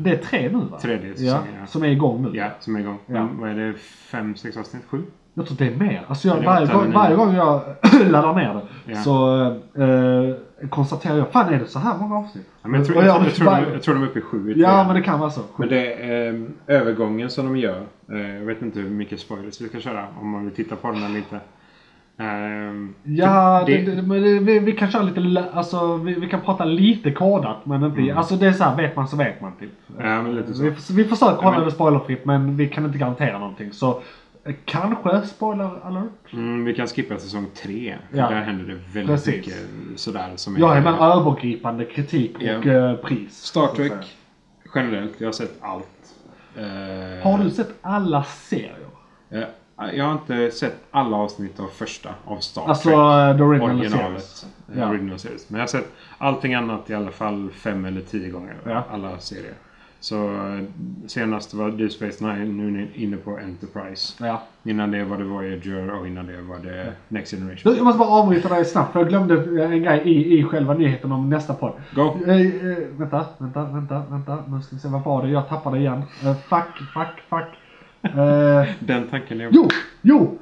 Det 0.00 0.10
är 0.10 0.16
tre 0.16 0.48
nu 0.52 0.58
va? 0.70 0.78
Tredje 0.78 1.14
säsongen, 1.16 1.54
ja. 1.60 1.66
Som 1.66 1.82
är 1.82 1.88
igång 1.88 2.22
nu. 2.22 2.30
Ja, 2.38 2.46
som 2.60 2.76
är 2.76 2.80
igång. 2.80 2.98
Ja. 3.06 3.12
Men 3.24 3.40
Vad 3.40 3.50
är 3.50 3.54
det? 3.54 3.74
Fem, 3.78 4.36
sex 4.36 4.56
avsnitt? 4.56 4.82
Sju? 4.88 5.02
Jag 5.34 5.46
tror 5.46 5.56
det 5.58 5.66
är 5.66 5.76
mer. 5.76 6.04
Alltså 6.08 6.28
jag, 6.28 6.42
varje, 6.42 6.66
gång, 6.72 6.92
varje 6.92 7.16
gång 7.16 7.34
jag 7.34 7.62
laddar 8.10 8.34
ner 8.34 8.54
det 8.54 8.92
Ja. 8.92 8.96
så 9.02 9.40
eh, 9.82 10.36
konstaterar 10.68 11.16
jag, 11.16 11.32
fan 11.32 11.54
är 11.54 11.58
det 11.58 11.66
så 11.66 11.78
här 11.78 11.98
många 11.98 12.16
avsnitt? 12.18 12.46
Ja, 12.62 12.68
men 12.68 12.80
jag, 12.80 12.86
tror, 12.86 12.96
Och 12.98 13.04
jag, 13.04 13.26
jag, 13.26 13.34
tror 13.34 13.46
varje- 13.46 13.64
de, 13.66 13.72
jag 13.72 13.82
tror 13.82 13.94
de 13.94 14.02
är 14.02 14.06
uppe 14.06 14.18
i 14.18 14.22
sju. 14.22 14.54
Ja 14.56 14.84
men 14.86 14.94
det 14.96 15.02
kan 15.02 15.20
vara 15.20 15.30
så. 15.30 15.40
Men 15.56 15.68
det 15.68 15.92
är 15.94 16.32
eh, 16.34 16.40
övergången 16.66 17.30
som 17.30 17.44
de 17.46 17.56
gör. 17.56 17.82
Eh, 18.12 18.34
jag 18.34 18.44
vet 18.46 18.62
inte 18.62 18.80
hur 18.80 18.90
mycket 18.90 19.20
spoilers 19.20 19.60
vi 19.60 19.68
ska 19.68 19.80
köra. 19.80 20.06
Om 20.20 20.30
man 20.30 20.44
vill 20.44 20.54
titta 20.54 20.76
på 20.76 20.90
den 20.90 21.02
eller 21.04 21.16
inte. 21.18 21.40
Eh, 22.18 22.90
Ja, 23.04 23.62
det- 23.66 23.78
det, 23.82 23.94
det, 23.94 24.38
vi, 24.40 24.58
vi 24.58 24.72
kan 24.72 24.90
köra 24.90 25.02
lite, 25.02 25.44
alltså 25.54 25.96
vi, 25.96 26.14
vi 26.14 26.28
kan 26.28 26.40
prata 26.40 26.64
lite 26.64 27.10
kodat 27.12 27.66
men 27.66 27.84
inte, 27.84 28.14
alltså 28.14 28.34
det 28.36 28.46
är 28.46 28.52
så 28.52 28.64
här, 28.64 28.76
vet 28.76 28.96
man 28.96 29.08
så 29.08 29.16
vet 29.16 29.40
man 29.40 29.52
typ. 29.60 29.70
Ja, 29.98 30.22
men 30.22 30.34
lite 30.34 30.54
så. 30.54 30.62
Vi, 30.62 30.70
vi 30.70 31.04
försöker 31.04 31.34
hålla 31.36 31.50
Ja, 31.52 31.58
men- 31.58 31.64
det 31.64 31.70
spoilerfritt 31.74 32.24
men 32.24 32.56
vi 32.56 32.68
kan 32.68 32.84
inte 32.84 32.98
garantera 32.98 33.38
någonting 33.38 33.72
så 33.72 34.02
kanske 34.64 35.26
spoiler 35.26 35.70
alert. 35.86 36.32
Mm, 36.32 36.64
vi 36.64 36.74
kan 36.74 36.86
skippa 36.86 37.18
säsong 37.18 37.46
tre. 37.62 37.96
Ja. 38.12 38.28
där 38.28 38.40
händer 38.40 38.64
det 38.64 38.74
väldigt 38.74 39.06
Precis. 39.16 39.36
mycket 39.36 39.54
sådär. 40.00 40.32
Som 40.36 40.56
Jag 40.58 40.76
är 40.76 40.80
med 40.80 40.94
övergripande 40.94 41.84
kritik 41.84 42.36
och 42.36 42.66
eh, 42.66 42.96
pris. 42.96 43.42
Star 43.42 43.66
Trek 43.66 43.92
generellt. 44.74 45.20
Jag 45.20 45.28
har 45.28 45.32
sett 45.32 45.58
allt. 45.60 46.14
Eh, 46.56 47.22
Har 47.30 47.38
du 47.44 47.50
sett 47.50 47.74
alla 47.82 48.24
serier? 48.24 48.76
eh, 49.30 49.40
jag 49.94 50.04
har 50.04 50.12
inte 50.12 50.50
sett 50.50 50.76
alla 50.90 51.16
avsnitt 51.16 51.60
av 51.60 51.66
första 51.66 52.10
av 52.24 52.38
Star 52.38 52.62
Alltså 52.68 52.88
Trek. 52.88 52.98
eh, 52.98 53.36
the 53.36 53.42
original 53.42 53.70
originalet. 53.78 54.22
series. 54.22 54.46
Ja. 54.76 54.88
Original 54.88 55.18
series. 55.18 55.50
Men 55.50 55.58
jag 55.58 55.62
har 55.62 55.68
sett 55.68 55.92
allting 56.18 56.54
annat 56.54 56.90
i 56.90 56.94
alla 56.94 57.10
fall 57.10 57.50
fem 57.50 57.84
eller 57.84 58.00
tio 58.00 58.30
gånger. 58.30 58.56
Ja. 58.64 58.84
Alla 58.90 59.18
serier. 59.18 59.54
Så 60.00 60.24
eh, 60.30 60.64
senast 61.06 61.54
var 61.54 61.70
Deep 61.70 61.92
Space 61.92 62.24
Nine, 62.26 62.56
nu 62.56 62.66
är 62.66 62.70
ni 62.70 62.90
inne 62.94 63.16
på 63.16 63.38
Enterprise. 63.38 64.24
Ja. 64.26 64.42
Innan 64.64 64.90
det 64.90 65.04
var 65.04 65.18
det 65.18 65.24
Voyager 65.24 65.90
och 66.00 66.06
innan 66.06 66.26
det 66.26 66.42
var 66.42 66.58
det 66.58 66.92
Next 67.08 67.30
Generation. 67.34 67.72
Du, 67.72 67.78
Jag 67.78 67.84
måste 67.84 67.98
bara 67.98 68.08
avbryta 68.08 68.48
dig 68.48 68.64
snabbt 68.64 68.92
för 68.92 69.00
jag 69.00 69.08
glömde 69.08 69.64
en 69.64 69.82
grej 69.82 70.00
i, 70.04 70.38
i 70.38 70.44
själva 70.44 70.74
nyheten 70.74 71.12
om 71.12 71.30
nästa 71.30 71.54
podd. 71.54 71.72
Go! 71.94 72.16
Eh, 72.26 72.40
eh, 72.40 72.78
vänta, 72.96 73.26
vänta, 73.38 73.64
vänta, 73.64 74.02
vänta. 74.10 74.44
Nu 74.48 74.60
ska 74.62 74.76
vi 74.76 74.80
se, 74.82 74.88
vad 74.88 75.04
var 75.04 75.22
det? 75.22 75.30
Jag 75.30 75.48
tappade 75.48 75.78
igen. 75.78 76.02
Eh, 76.24 76.34
fuck, 76.34 76.76
fuck, 76.94 77.20
fuck. 77.28 77.48
Eh, 78.02 78.68
Den 78.78 79.08
tanken 79.10 79.40
är... 79.40 79.48
jo, 79.52 79.68
jo! 80.02 80.38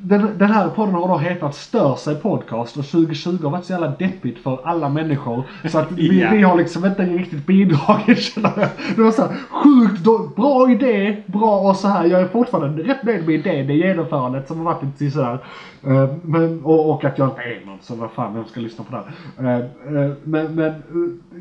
Den, 0.00 0.38
den 0.38 0.50
här 0.50 0.68
podden 0.68 0.94
har 0.94 1.08
då 1.08 1.16
hetat 1.18 1.54
Stör 1.54 1.94
sig 1.94 2.14
podcast 2.16 2.76
och 2.76 2.84
2020 2.84 3.38
har 3.42 3.50
varit 3.50 3.64
så 3.64 3.72
jävla 3.72 3.88
deppigt 3.88 4.38
för 4.38 4.58
alla 4.64 4.88
människor. 4.88 5.44
Så 5.68 5.78
att 5.78 5.92
vi, 5.92 6.20
Ja. 6.20 6.30
vi 6.32 6.42
har 6.42 6.56
liksom 6.56 6.84
inte 6.84 7.02
riktigt 7.02 7.46
bidragit 7.46 8.18
känner 8.18 8.52
jag. 8.56 8.68
Det 8.96 9.02
var 9.02 9.10
så 9.10 9.22
här, 9.22 9.36
sjukt 9.50 10.04
då, 10.04 10.30
bra 10.36 10.70
idé, 10.70 11.16
bra 11.26 11.58
och 11.60 11.76
så 11.76 11.88
här. 11.88 12.04
Jag 12.04 12.20
är 12.20 12.28
fortfarande 12.28 12.82
rätt 12.82 13.02
nöjd 13.02 13.26
med 13.26 13.34
idén, 13.34 13.66
det 13.66 13.74
genomförandet 13.74 14.48
som 14.48 14.58
har 14.58 14.64
varit 14.64 14.82
lite 14.82 15.10
sådär. 15.10 15.38
Eh, 15.86 16.08
men, 16.22 16.60
och, 16.64 16.90
och 16.90 17.04
att 17.04 17.18
jag 17.18 17.28
inte 17.28 17.40
är 17.42 17.66
någon, 17.66 17.78
så 17.80 17.94
vad 17.94 18.10
fan, 18.10 18.34
vem 18.34 18.44
ska 18.44 18.60
lyssna 18.60 18.84
på 18.84 18.96
det? 18.96 19.02
Eh, 19.48 19.56
eh, 20.04 20.12
men 20.24 20.54
men 20.54 20.72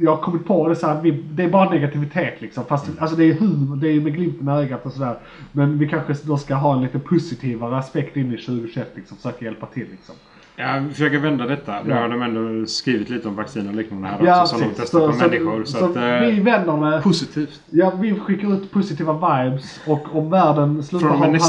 jag 0.02 0.12
har 0.16 0.22
kommit 0.22 0.46
på 0.48 0.68
det 0.70 0.76
så 0.76 0.88
här, 0.88 1.02
vi, 1.02 1.12
det 1.12 1.44
är 1.44 1.50
bara 1.50 1.70
negativitet 1.70 2.42
liksom. 2.42 2.64
Fast 2.66 2.90
alltså 3.00 3.16
det 3.16 3.24
är 3.26 3.34
humor, 3.34 3.76
det 3.76 3.88
är 3.88 4.02
med 4.02 4.14
glimten 4.14 4.48
i 4.50 4.52
ögat 4.52 4.86
och 4.86 4.92
sådär. 4.92 5.16
Men 5.52 5.78
vi 5.78 5.88
kanske 5.88 6.14
då 6.24 6.38
ska 6.38 6.56
ha 6.56 6.76
en 6.76 6.82
lite 6.82 7.00
positivare 7.00 7.78
aspekt 7.78 8.18
in 8.18 8.34
i 8.34 8.38
2021 8.46 8.88
liksom. 8.96 9.18
Försöka 9.18 9.46
hjälpa 9.46 9.66
till 9.66 9.88
liksom. 9.92 10.16
Jag 10.58 10.92
försöker 10.92 11.18
vända 11.20 11.46
detta. 11.46 11.84
Nu 11.84 11.90
Ja. 11.94 12.00
har 12.00 12.10
de 12.10 12.22
ändå 12.22 12.66
skrivit 12.68 13.10
lite 13.10 13.28
om 13.28 13.36
vaccin 13.36 13.68
och 13.70 13.76
liknande 13.76 14.08
här 14.08 14.20
Ja, 14.26 14.42
också 14.42 14.56
som 14.58 14.68
de 14.68 14.74
testar 14.78 15.00
på 15.08 15.14
så, 15.14 15.20
människor. 15.20 15.64
Så, 15.66 15.78
så 15.78 15.86
att, 15.86 15.96
eh, 15.96 16.04
vi 16.28 16.40
vänder 16.40 16.78
med, 16.78 17.04
positivt. 17.04 17.62
ja 17.70 17.92
vi 18.02 18.20
skickar 18.20 18.54
ut 18.54 18.72
positiva 18.72 19.14
vibes 19.14 19.80
och 19.88 20.16
om 20.16 20.30
världen 20.30 20.84
slutar 20.84 21.08
ha 21.08 21.20
pandemi 21.20 21.40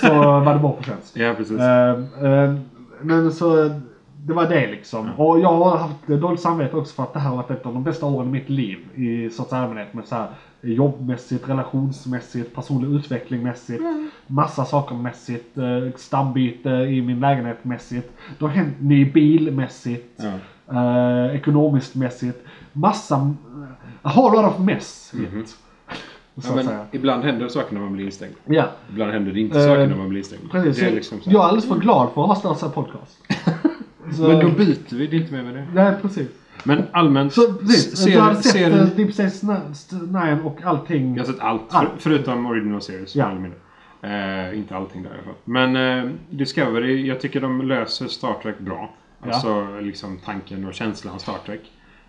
så 0.00 0.14
var 0.14 0.54
det 0.54 0.60
vår 0.60 0.76
förtjänst. 0.76 1.16
Ja, 1.16 1.34
precis. 1.36 1.58
Eh, 1.60 1.90
eh, 2.24 2.54
men 3.00 3.32
så, 3.32 3.70
det 4.28 4.34
var 4.34 4.46
det 4.46 4.66
liksom. 4.66 5.10
Och 5.16 5.40
jag 5.40 5.52
har 5.52 5.76
haft 5.76 6.06
dåligt 6.06 6.40
samvete 6.40 6.76
också 6.76 6.94
för 6.94 7.02
att 7.02 7.12
det 7.12 7.18
här 7.18 7.28
har 7.30 7.36
varit 7.36 7.50
ett 7.50 7.66
av 7.66 7.74
de 7.74 7.84
bästa 7.84 8.06
åren 8.06 8.28
i 8.28 8.32
mitt 8.32 8.48
liv 8.48 8.78
i 8.94 9.30
sorts 9.30 9.52
allmänhet 9.52 9.94
med 9.94 10.04
så 10.06 10.14
här 10.14 10.28
jobbmässigt, 10.60 11.48
relationsmässigt, 11.48 12.54
personlig 12.54 12.96
utvecklingmässigt, 12.98 13.82
massa 14.26 14.64
saker 14.64 14.94
mässigt, 14.94 15.58
eh, 15.58 15.64
stambyte 15.96 16.70
i 16.70 17.02
min 17.02 17.20
lägenhet 17.20 17.64
mässigt. 17.64 18.12
Det 18.38 18.44
har 18.44 18.52
hänt 18.52 18.74
ny 18.80 19.04
bilmässigt, 19.12 20.20
Ja. 20.66 21.26
eh, 21.26 21.36
ekonomiskt 21.36 21.94
mässigt, 21.94 22.38
massa, 22.72 23.34
a 24.02 24.12
whole 24.16 24.42
lot 24.42 24.52
of 24.54 24.58
mess. 24.58 25.12
Ja, 26.44 26.54
men 26.54 26.68
ibland 26.92 27.24
händer 27.24 27.48
saker 27.48 27.74
när 27.74 27.80
man 27.80 27.92
blir 27.92 28.04
instängd. 28.04 28.34
Ja. 28.44 28.64
Ibland 28.90 29.12
händer 29.12 29.32
det 29.32 29.40
inte 29.40 29.58
Eh, 29.58 29.64
saker 29.66 29.86
när 29.86 29.96
man 29.96 30.08
blir 30.08 30.18
instängd. 30.18 30.50
Precis. 30.50 30.76
Det 30.76 30.86
är 30.86 30.94
liksom 30.94 31.20
jag 31.24 31.34
är 31.42 31.44
alldeles 31.48 31.68
för 31.68 31.76
glad 31.76 32.08
för 32.14 32.22
att 32.22 32.28
ha 32.28 32.34
Störsa 32.34 32.68
podcast. 32.68 33.18
Så- 34.16 34.28
Men 34.28 34.40
då 34.40 34.48
byter 34.50 34.94
vi. 34.96 35.06
Det 35.06 35.16
är 35.16 35.20
inte 35.20 35.32
mer 35.34 35.42
med 35.42 35.54
det. 35.54 35.66
Nej, 35.74 35.94
precis. 36.02 36.28
Men 36.64 36.82
allmänt. 36.92 37.32
Så 37.32 37.52
precis, 37.52 37.96
ser- 37.96 38.10
du 38.12 38.18
hade 38.18 38.36
sett 38.42 38.52
ser- 38.52 38.80
eh, 38.80 38.86
Deep 38.86 39.14
Space 39.14 39.46
Nine 39.92 40.40
och 40.44 40.58
allting. 40.64 41.14
Jag 41.16 41.24
har 41.24 41.32
sett 41.32 41.40
allt. 41.40 41.62
Allt. 41.68 41.88
För, 41.90 41.98
förutom 41.98 42.46
Original 42.46 42.82
Series. 42.82 43.14
Ja. 43.16 43.32
Eh, 44.02 44.58
inte 44.58 44.76
allting 44.76 45.02
där 45.02 45.10
i 45.10 45.12
alla 45.12 45.22
fall. 45.22 45.34
Men 45.44 45.76
eh, 46.06 46.10
Discovery, 46.30 47.06
jag 47.06 47.20
tycker 47.20 47.40
de 47.40 47.62
löser 47.68 48.06
Star 48.06 48.34
Trek 48.42 48.58
bra. 48.58 48.90
Alltså 49.20 49.66
liksom 49.80 50.18
tanken 50.24 50.66
och 50.66 50.74
känslan 50.74 51.18
Star 51.18 51.36
Trek. 51.46 51.60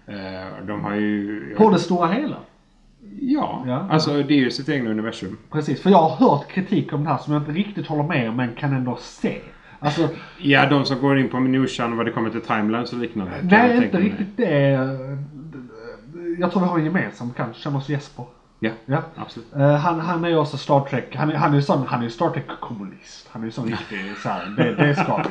Eh, 0.07 0.65
de 0.67 0.81
har 0.83 0.95
ju... 0.95 1.55
På 1.57 1.69
det 1.69 1.79
stora 1.79 2.07
hela. 2.07 2.35
Ja, 3.19 3.63
Ja. 3.67 3.87
alltså 3.89 4.23
det 4.23 4.33
är 4.33 4.37
ju 4.37 4.51
sitt 4.51 4.69
egna 4.69 4.89
universum. 4.89 5.37
Precis, 5.51 5.81
för 5.81 5.89
jag 5.89 5.97
har 5.97 6.29
hört 6.29 6.47
kritik 6.47 6.93
om 6.93 7.03
det 7.03 7.09
här 7.09 7.17
som 7.17 7.33
jag 7.33 7.41
inte 7.41 7.51
riktigt 7.51 7.87
håller 7.87 8.03
med 8.03 8.29
om 8.29 8.35
men 8.35 8.55
kan 8.55 8.73
ändå 8.73 8.97
se. 9.01 9.37
Alltså, 9.79 10.09
Ja, 10.37 10.69
de 10.69 10.85
som 10.85 10.99
går 11.01 11.19
in 11.19 11.29
på 11.29 11.39
minutian 11.39 11.97
vad 11.97 12.05
det 12.05 12.11
kommer 12.11 12.29
till 12.29 12.41
timelines 12.41 12.93
och 12.93 12.99
liknande. 12.99 13.31
nej 13.43 13.75
jag 13.75 13.83
inte 13.83 13.97
riktigt 13.97 14.37
det. 14.37 14.69
Jag 16.39 16.51
tror 16.51 16.61
vi 16.61 16.67
har 16.67 16.77
en 16.79 16.85
gemensam 16.85 17.33
kanske, 17.37 17.61
känner 17.61 17.77
oss 17.77 17.89
Jesper. 17.89 18.25
Ja, 18.59 18.71
Ja. 18.85 19.01
absolut. 19.15 19.55
Eh, 19.55 19.75
han, 19.75 19.99
han 19.99 20.25
är 20.25 20.37
också 20.37 20.57
Star 20.57 20.81
Trek. 20.81 21.15
Han 21.15 21.35
han 21.35 21.51
är 21.51 21.55
ju 21.55 21.61
sån, 21.61 21.87
han 21.87 22.03
är 22.03 22.09
Star 22.09 22.29
Trek-kommunist. 22.29 23.29
Han 23.31 23.41
är 23.41 23.45
ju 23.45 23.51
sån 23.51 23.65
riktig 23.69 24.17
såhär, 24.23 24.45
det, 24.57 24.75
det 24.75 24.95
ska 24.95 25.17
vi. 25.17 25.23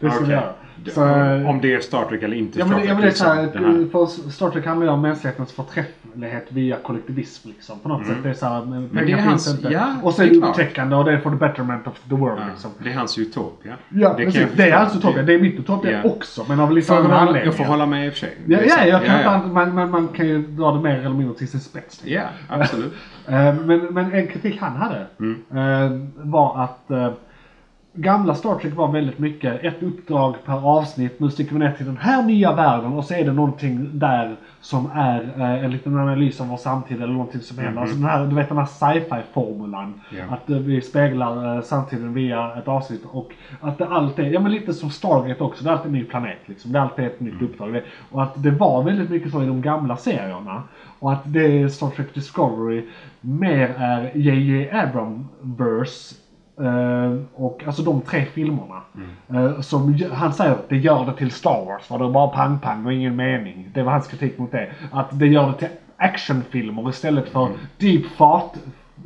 Det 0.00 0.10
ska 0.10 0.18
vi 0.18 0.24
Okej. 0.24 0.34
göra. 0.34 0.52
Så, 0.94 1.02
Om 1.50 1.58
det 1.62 1.74
är 1.74 1.80
Star 1.80 2.04
Trek 2.04 2.22
eller 2.22 2.36
inte 2.36 2.58
Ja 2.58 2.66
Star 2.66 2.74
Trek. 2.76 2.88
ja, 2.88 2.94
men 2.94 3.02
det 3.02 3.08
är 3.08 3.12
så 3.12 3.24
här, 3.24 3.42
liksom, 3.42 3.88
för 3.92 4.30
Star 4.30 4.50
Trek 4.50 4.66
handlar 4.66 4.86
ju 4.86 4.92
om 4.92 5.00
mänsklighetens 5.02 5.52
förträff, 5.52 5.86
överhöghet 6.16 6.46
via 6.48 6.76
kollektivism 6.76 7.48
liksom. 7.48 7.78
På 7.78 7.88
något 7.88 8.06
sätt. 8.06 8.16
Det 8.22 8.28
är 8.28 8.34
såhär, 8.34 8.64
men 8.64 8.88
det 9.06 9.12
är 9.12 9.16
hans- 9.16 9.50
inte. 9.50 9.68
ja, 9.68 9.94
och 10.02 10.14
så 10.14 10.22
är 10.22 10.26
det 10.26 10.36
upptäckande 10.36 10.96
och 10.96 11.04
det 11.04 11.12
är 11.12 11.18
for 11.18 11.30
the 11.30 11.36
betterment 11.36 11.86
of 11.86 11.98
the 12.08 12.14
world 12.14 12.40
Ja, 12.40 12.46
liksom. 12.50 12.70
det 12.82 12.90
är 12.90 12.94
hans 12.94 13.18
utopia. 13.18 13.72
Ja, 13.88 14.14
det 14.18 14.24
precis. 14.24 14.46
Det 14.56 14.70
är 14.70 14.76
hans 14.78 14.96
utopia. 14.96 15.22
Det 15.22 15.34
är 15.34 15.38
mitt 15.40 15.60
utopia 15.60 16.00
Ja. 16.04 16.10
också. 16.10 16.44
Men 16.48 16.60
av 16.60 16.72
lite 16.72 16.86
Fan, 16.86 17.10
andra 17.10 17.44
jag, 17.44 17.54
får 17.54 17.64
hålla 17.64 17.86
med 17.86 18.06
i 18.06 18.08
och 18.08 18.12
för 18.12 18.20
sig. 18.20 18.36
Ja, 18.46 18.58
ja, 18.68 18.84
jag 18.86 19.04
kan 19.04 19.20
ja, 19.20 19.42
man, 19.52 19.74
man, 19.74 19.90
man 19.90 20.08
kan 20.08 20.26
ju 20.28 20.42
dra 20.46 20.72
det 20.72 20.80
mer 20.80 20.98
eller 20.98 21.10
mindre 21.10 21.34
till 21.34 21.48
sin 21.48 21.60
spets. 21.60 22.02
ja. 22.04 22.20
ja, 22.48 22.54
absolut. 22.60 22.92
Eh, 23.28 23.54
Men, 23.54 23.78
men 23.86 24.12
en 24.12 24.26
kritik 24.26 24.58
han 24.60 24.76
hade 24.76 25.06
Mm. 25.20 25.42
eh, 25.50 26.08
var 26.16 26.64
att 26.64 26.90
eh, 26.90 27.10
gamla 27.96 28.34
Star 28.34 28.54
Trek 28.58 28.74
var 28.74 28.92
väldigt 28.92 29.18
mycket 29.18 29.64
ett 29.64 29.82
uppdrag 29.82 30.34
per 30.44 30.66
avsnitt. 30.78 31.20
Nu 31.20 31.30
sticker 31.30 31.52
vi 31.52 31.58
ner 31.58 31.72
till 31.72 31.86
den 31.86 31.96
här 31.96 32.22
nya 32.22 32.52
världen 32.54 32.92
och 32.92 33.04
så 33.04 33.14
är 33.14 33.24
det 33.24 33.32
någonting 33.32 33.88
där 33.98 34.36
som 34.60 34.90
är 34.94 35.22
eh, 35.36 35.64
en 35.64 35.70
liten 35.70 35.98
analys 35.98 36.40
av 36.40 36.48
vår 36.48 36.56
samtid 36.56 36.96
eller 37.02 37.12
någonting 37.12 37.40
som 37.40 37.58
händer. 37.58 37.80
Alltså 37.80 37.96
den 37.96 38.04
här, 38.04 38.26
du 38.26 38.34
vet 38.34 38.48
den 38.48 38.58
här 38.58 38.64
sci-fi 38.66 39.20
formulan. 39.32 40.00
Ja. 40.10 40.24
Att 40.34 40.50
eh, 40.50 40.56
vi 40.56 40.80
speglar 40.80 41.56
eh, 41.56 41.62
samtiden 41.62 42.14
via 42.14 42.52
ett 42.58 42.68
avsnitt 42.68 43.04
och 43.12 43.32
att 43.60 43.78
det 43.78 43.86
alltid, 43.88 44.32
ja 44.32 44.40
men 44.40 44.52
lite 44.52 44.72
som 44.74 44.90
Stargate 44.90 45.42
också, 45.44 45.64
det 45.64 45.70
är 45.70 45.74
alltid 45.74 45.86
en 45.86 45.92
ny 45.98 46.04
planet 46.04 46.38
liksom. 46.46 46.72
Det 46.72 46.78
är 46.78 46.82
alltid 46.82 47.04
ett 47.04 47.20
nytt 47.20 47.42
uppdrag. 47.42 47.72
Det- 47.72 47.82
Och 48.10 48.22
att 48.22 48.42
det 48.42 48.50
var 48.50 48.82
väldigt 48.82 49.10
mycket 49.10 49.32
så 49.32 49.42
i 49.42 49.46
de 49.46 49.62
gamla 49.62 49.96
serierna. 49.96 50.62
Och 50.98 51.12
att 51.12 51.22
det 51.32 51.70
Star 51.70 51.90
Trek 51.90 52.14
Discovery 52.14 52.82
mer 53.20 53.74
är 53.78 54.10
J.J. 54.14 54.70
Abrams-verse 54.72 56.14
Eh, 56.60 57.14
och 57.34 57.62
alltså 57.66 57.82
de 57.82 58.00
tre 58.00 58.24
filmerna. 58.24 58.82
Eh, 59.28 59.60
som 59.60 59.98
han 60.12 60.32
säger 60.32 60.52
att 60.52 60.68
det 60.68 60.76
gör 60.76 61.06
det 61.06 61.12
till 61.12 61.30
Star 61.30 61.64
Wars. 61.64 61.82
För 61.86 61.98
det 61.98 62.04
är 62.04 62.08
bara 62.10 62.28
pang-pang 62.28 62.86
och 62.86 62.92
ingen 62.92 63.16
mening. 63.16 63.70
Det 63.74 63.82
var 63.82 63.92
hans 63.92 64.06
kritik 64.06 64.38
mot 64.38 64.52
det. 64.52 64.72
Att 64.92 65.18
det 65.18 65.26
gör 65.26 65.46
det 65.46 65.54
till 65.58 65.68
actionfilmer 65.96 66.88
istället 66.90 67.28
för 67.28 67.48
deep 67.78 68.06
fart 68.06 68.56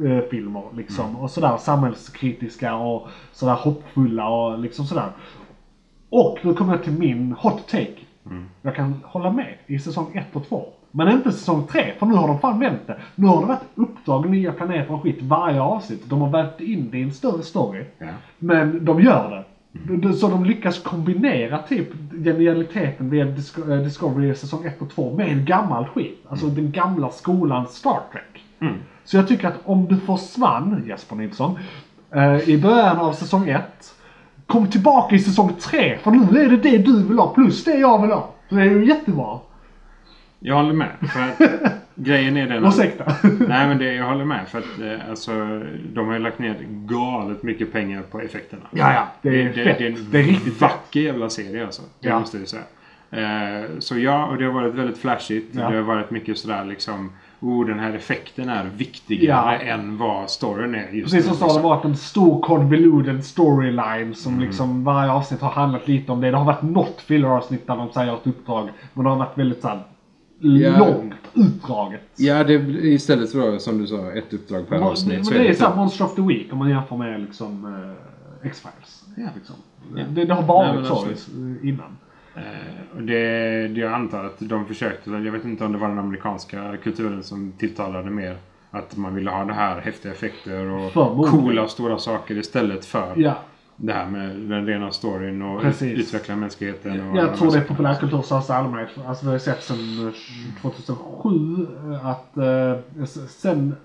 eh, 0.04 0.20
filmer 0.30 0.62
liksom. 0.76 1.16
Och 1.16 1.30
sådär 1.30 1.56
samhällskritiska 1.56 2.74
och 2.74 3.08
sådär 3.32 3.54
hoppfulla 3.54 4.28
och 4.28 4.58
liksom 4.58 4.84
sådär. 4.84 5.08
Och 6.10 6.38
nu 6.42 6.54
kommer 6.54 6.72
jag 6.72 6.84
till 6.84 6.92
min 6.92 7.32
hot 7.32 7.68
take. 7.68 7.96
Jag 8.62 8.74
kan 8.74 9.00
hålla 9.04 9.30
med 9.30 9.54
i 9.66 9.78
säsong 9.78 10.12
1 10.14 10.36
och 10.36 10.48
2. 10.48 10.64
Men 10.90 11.08
inte 11.08 11.32
säsong 11.32 11.66
3, 11.66 11.92
för 11.98 12.06
nu 12.06 12.14
har 12.14 12.28
de 12.28 12.38
fan 12.38 12.58
vänt 12.60 12.86
det. 12.86 12.96
Nu 13.14 13.26
har 13.26 13.40
det 13.40 13.46
varit 13.46 13.60
uppdrag, 13.74 14.30
nya 14.30 14.52
planeter 14.52 14.92
och 14.94 15.02
skit 15.02 15.18
varje 15.22 15.60
avsnitt. 15.60 16.02
De 16.10 16.20
har 16.20 16.30
vävt 16.30 16.60
in 16.60 16.88
det 16.90 16.98
i 16.98 17.02
en 17.02 17.12
större 17.12 17.42
story. 17.42 17.84
Ja. 17.98 18.06
Men 18.38 18.84
de 18.84 19.00
gör 19.02 19.30
det. 19.30 19.44
D- 19.96 20.12
Så 20.12 20.28
de 20.28 20.44
lyckas 20.44 20.78
kombinera 20.82 21.58
typ 21.58 21.88
genialiteten 22.24 23.10
via 23.10 23.26
eh, 23.26 23.32
Discovery 23.82 24.34
säsong 24.34 24.64
1 24.66 24.82
och 24.82 24.90
2 24.90 25.14
med 25.16 25.46
gammal 25.46 25.84
skit. 25.86 26.24
Alltså 26.28 26.46
den 26.46 26.70
gamla 26.70 27.10
skolans 27.10 27.70
Star 27.74 27.98
Trek. 28.12 28.44
Så 29.04 29.16
jag 29.16 29.28
tycker 29.28 29.48
att 29.48 29.58
om 29.64 29.86
du 29.86 29.96
försvann, 29.96 30.84
Jesper 30.88 31.16
Nilsson, 31.16 31.58
eh, 32.14 32.48
i 32.48 32.58
början 32.62 32.96
av 32.98 33.12
säsong 33.12 33.48
1. 33.48 33.62
Kom 34.46 34.66
tillbaka 34.66 35.14
i 35.14 35.18
säsong 35.18 35.52
3, 35.60 35.98
för 36.02 36.10
nu 36.10 36.40
är 36.44 36.48
det 36.50 36.56
det 36.56 36.78
du 36.78 37.02
vill 37.04 37.18
ha 37.18 37.34
plus 37.34 37.64
det 37.64 37.74
jag 37.78 38.02
vill 38.02 38.10
ha. 38.10 38.28
Så 38.48 38.54
det 38.54 38.60
är 38.62 38.64
ju 38.70 38.86
jättebra. 38.88 39.38
Jag 40.40 40.54
håller 40.54 40.72
med. 40.72 40.88
För 41.12 41.20
att 41.20 41.72
grejen 41.94 42.36
är 42.36 42.46
den 42.48 42.64
att- 42.64 42.74
Ursäkta. 42.74 43.04
Nej 43.48 43.68
men 43.68 43.78
det, 43.78 43.94
jag 43.94 44.04
håller 44.06 44.24
med. 44.24 44.48
För 44.48 44.58
att 44.58 44.80
eh, 44.82 45.10
alltså, 45.10 45.32
de 45.94 46.06
har 46.06 46.12
ju 46.12 46.18
lagt 46.18 46.38
ner 46.38 46.56
galet 46.70 47.42
mycket 47.42 47.72
pengar 47.72 48.02
på 48.02 48.20
effekterna. 48.20 48.62
Ja, 48.70 48.92
ja. 48.94 49.06
Det 49.22 49.28
är 49.42 49.44
det, 49.44 49.52
fett. 49.64 49.78
det 49.78 49.84
är 49.86 49.90
en 49.90 50.06
Det 50.10 50.18
är 50.18 50.22
riktigt 50.22 50.60
vacker 50.60 51.00
jävla 51.00 51.30
serie 51.30 51.64
alltså. 51.64 51.82
Det 52.00 52.08
Ja. 52.08 52.18
måste 52.20 52.38
jag 52.38 52.48
säga. 52.48 52.62
Eh, 53.12 53.64
så 53.78 53.98
ja, 53.98 54.26
och 54.26 54.36
det 54.36 54.44
har 54.44 54.52
varit 54.52 54.74
väldigt 54.74 54.98
flashigt. 54.98 55.54
Ja. 55.54 55.70
Det 55.70 55.76
har 55.76 55.82
varit 55.82 56.10
mycket 56.10 56.38
sådär 56.38 56.64
liksom 56.64 57.12
Oh, 57.42 57.66
den 57.66 57.78
här 57.78 57.92
effekten 57.94 58.48
är 58.48 58.64
viktigare 58.76 59.58
Ja. 59.66 59.72
än 59.74 59.96
vad 59.98 60.30
storyn 60.30 60.74
är 60.74 60.88
just 60.90 61.12
Precis 61.12 61.26
som 61.26 61.36
sa, 61.36 61.44
det 61.44 61.48
liksom. 61.52 61.62
har 61.64 61.76
varit 61.76 61.84
en 61.84 61.96
stor 61.96 62.40
convoluted 62.42 63.24
storyline 63.24 64.14
som 64.14 64.40
liksom 64.40 64.84
varje 64.84 65.10
avsnitt 65.12 65.40
har 65.40 65.50
handlat 65.50 65.88
lite 65.88 66.12
om 66.12 66.20
det. 66.20 66.30
Det 66.30 66.36
har 66.36 66.44
varit 66.44 66.62
något 66.62 67.00
filler-avsnitt 67.00 67.66
där 67.66 67.76
de 67.76 67.92
säger 67.92 68.14
ett 68.14 68.26
uppdrag. 68.26 68.68
Men 68.94 69.04
det 69.04 69.10
har 69.10 69.16
varit 69.16 69.38
väldigt 69.38 69.60
såhär 69.62 69.78
Ja. 70.40 70.78
långt 70.78 71.14
utdraget. 71.34 72.00
Ja, 72.16 72.44
det 72.44 72.54
är 72.54 72.84
istället 72.84 73.32
för 73.32 73.58
som 73.58 73.78
du 73.78 73.86
sa, 73.86 74.12
ett 74.12 74.32
uppdrag 74.32 74.68
per 74.68 74.78
Men 74.78 74.88
avsnitt. 74.88 75.14
men 75.14 75.24
så 75.24 75.34
det 75.34 75.48
är 75.48 75.54
såhär 75.54 75.76
Monster 75.76 76.04
of 76.04 76.14
the 76.14 76.22
Week 76.22 76.52
om 76.52 76.58
man 76.58 76.70
jämför 76.70 76.96
med 76.96 77.20
liksom 77.20 77.64
eh, 78.42 78.46
X-Files. 78.48 79.04
Ja. 79.16 79.26
Liksom. 79.34 79.56
Det, 80.14 80.24
det 80.24 80.34
har 80.34 80.42
varit 80.42 80.66
Nej, 80.66 80.76
men 80.76 80.84
så 80.86 80.92
absolut. 80.94 81.28
eh, 81.62 81.68
innan. 81.68 81.96
Och 82.96 83.02
det, 83.02 83.68
det 83.68 83.80
jag 83.80 83.92
antar 83.92 84.24
att 84.24 84.36
de 84.38 84.66
försökte, 84.66 85.10
jag 85.10 85.32
vet 85.32 85.44
inte 85.44 85.64
om 85.64 85.72
det 85.72 85.78
var 85.78 85.88
den 85.88 85.98
amerikanska 85.98 86.76
kulturen 86.82 87.22
som 87.22 87.52
tilltalade 87.58 88.10
mer. 88.10 88.36
Att 88.70 88.96
man 88.96 89.14
ville 89.14 89.30
ha 89.30 89.44
det 89.44 89.52
här 89.52 89.80
häftiga 89.80 90.12
effekter 90.12 90.66
och 90.66 90.92
coola 91.30 91.68
stora 91.68 91.98
saker 91.98 92.38
istället 92.38 92.84
för 92.84 93.12
Ja, 93.16 93.34
det 93.82 93.92
här 93.92 94.06
med 94.06 94.36
den 94.36 94.66
rena 94.66 94.90
storyn 94.90 95.42
och 95.42 95.60
Precis. 95.60 95.98
utveckla 95.98 96.36
mänskligheten. 96.36 97.10
Och 97.10 97.16
jag 97.16 97.36
tror 97.36 97.52
det 97.52 97.58
är 97.58 97.64
populärkultur 97.64 98.22
största 98.22 98.54
allmänhet. 98.54 98.90
Alltså 99.06 99.26
vi 99.26 99.32
har 99.32 99.38
sett 99.38 99.62
sedan 99.62 100.06
eh, 100.06 100.62
2007 100.62 101.66
eh, 101.92 102.06
att 102.06 102.36
eh, 102.36 103.04
sen 103.28 103.76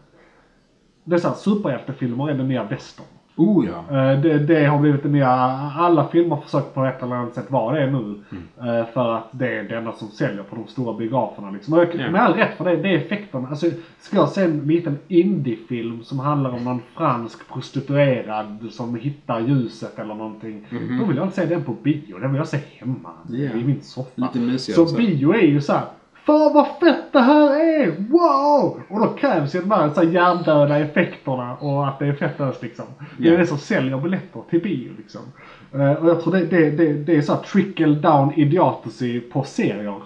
dessa 1.03 1.33
superhjältefilmer 1.33 2.29
är 2.29 2.33
den 2.33 2.47
nya 2.47 2.63
western. 2.63 3.05
Oh 3.37 3.65
ja. 3.65 3.97
Eh, 4.11 4.19
Det, 4.21 4.39
det 4.39 4.65
har 4.65 4.79
blivit 4.79 5.03
det 5.03 5.09
nya, 5.09 5.29
alla 5.75 6.07
filmer 6.07 6.35
försöker 6.37 6.69
på 6.69 6.85
ett 6.85 7.03
eller 7.03 7.15
annat 7.15 7.33
sätt 7.33 7.51
vara 7.51 7.79
det 7.79 7.91
nu. 7.91 8.19
Eh, 8.59 8.85
För 8.93 9.13
att 9.15 9.27
det 9.31 9.57
är 9.57 9.63
det 9.63 9.75
enda 9.77 9.91
som 9.91 10.07
säljer 10.07 10.43
på 10.43 10.55
de 10.55 10.67
stora 10.67 10.97
biograferna 10.97 11.51
liksom. 11.51 11.73
Och 11.73 11.79
jag- 11.79 11.95
Ja. 11.95 12.11
Med 12.11 12.21
all 12.21 12.33
rätt 12.33 12.57
för 12.57 12.65
det, 12.65 12.75
det 12.75 12.89
är 12.89 12.97
effekterna. 12.97 13.47
Alltså, 13.49 13.67
ska 13.99 14.15
jag 14.17 14.29
se 14.29 14.43
en 14.43 14.59
liten 14.59 14.97
indiefilm 15.07 16.03
som 16.03 16.19
handlar 16.19 16.49
om 16.53 16.63
någon 16.63 16.81
fransk 16.95 17.47
prostituerad 17.53 18.67
som 18.71 18.95
hittar 18.95 19.39
ljuset 19.39 19.99
eller 19.99 20.15
någonting. 20.15 20.65
Då 20.99 21.05
vill 21.05 21.17
jag 21.17 21.25
inte 21.25 21.35
se 21.35 21.45
den 21.45 21.63
på 21.63 21.73
bio, 21.83 22.17
den 22.19 22.31
vill 22.31 22.37
jag 22.37 22.47
se 22.47 22.59
hemma. 22.77 23.09
Ja. 23.29 23.35
I 23.59 23.63
min 23.63 23.81
soffa. 23.81 24.09
Lite 24.15 24.39
mysigare 24.39 24.75
Så 24.75 24.85
så. 24.85 24.97
bio 24.97 25.33
är 25.33 25.41
ju 25.41 25.61
såhär 25.61 25.81
Fan 26.25 26.53
vad 26.53 26.67
fett 26.79 27.11
det 27.11 27.19
här 27.19 27.55
är! 27.59 27.95
Wow! 28.09 28.81
Och 28.89 28.99
då 28.99 29.07
krävs 29.07 29.55
ju 29.55 29.61
de 29.61 29.71
här, 29.71 29.89
så 29.89 30.01
här 30.03 30.07
hjärndöda 30.07 30.77
effekterna 30.79 31.55
och 31.57 31.87
att 31.87 31.99
det 31.99 32.05
är 32.07 32.13
fett 32.13 32.39
öst 32.41 32.61
liksom. 32.63 32.85
Det 33.17 33.27
är 33.27 33.31
Ja. 33.31 33.37
det 33.37 33.47
som 33.47 33.57
säljer 33.57 33.97
biljetter 33.97 34.41
till 34.49 34.61
bio 34.61 34.91
liksom. 34.97 35.21
Eh, 35.73 35.91
och 35.93 36.09
jag 36.09 36.21
tror 36.21 36.33
det, 36.33 36.45
det, 36.45 36.69
det, 36.69 36.93
det 36.93 37.15
är 37.15 37.21
så 37.21 37.35
trickle 37.35 37.95
down 37.95 38.33
idiocy 38.35 39.19
på 39.19 39.43
serier. 39.43 40.01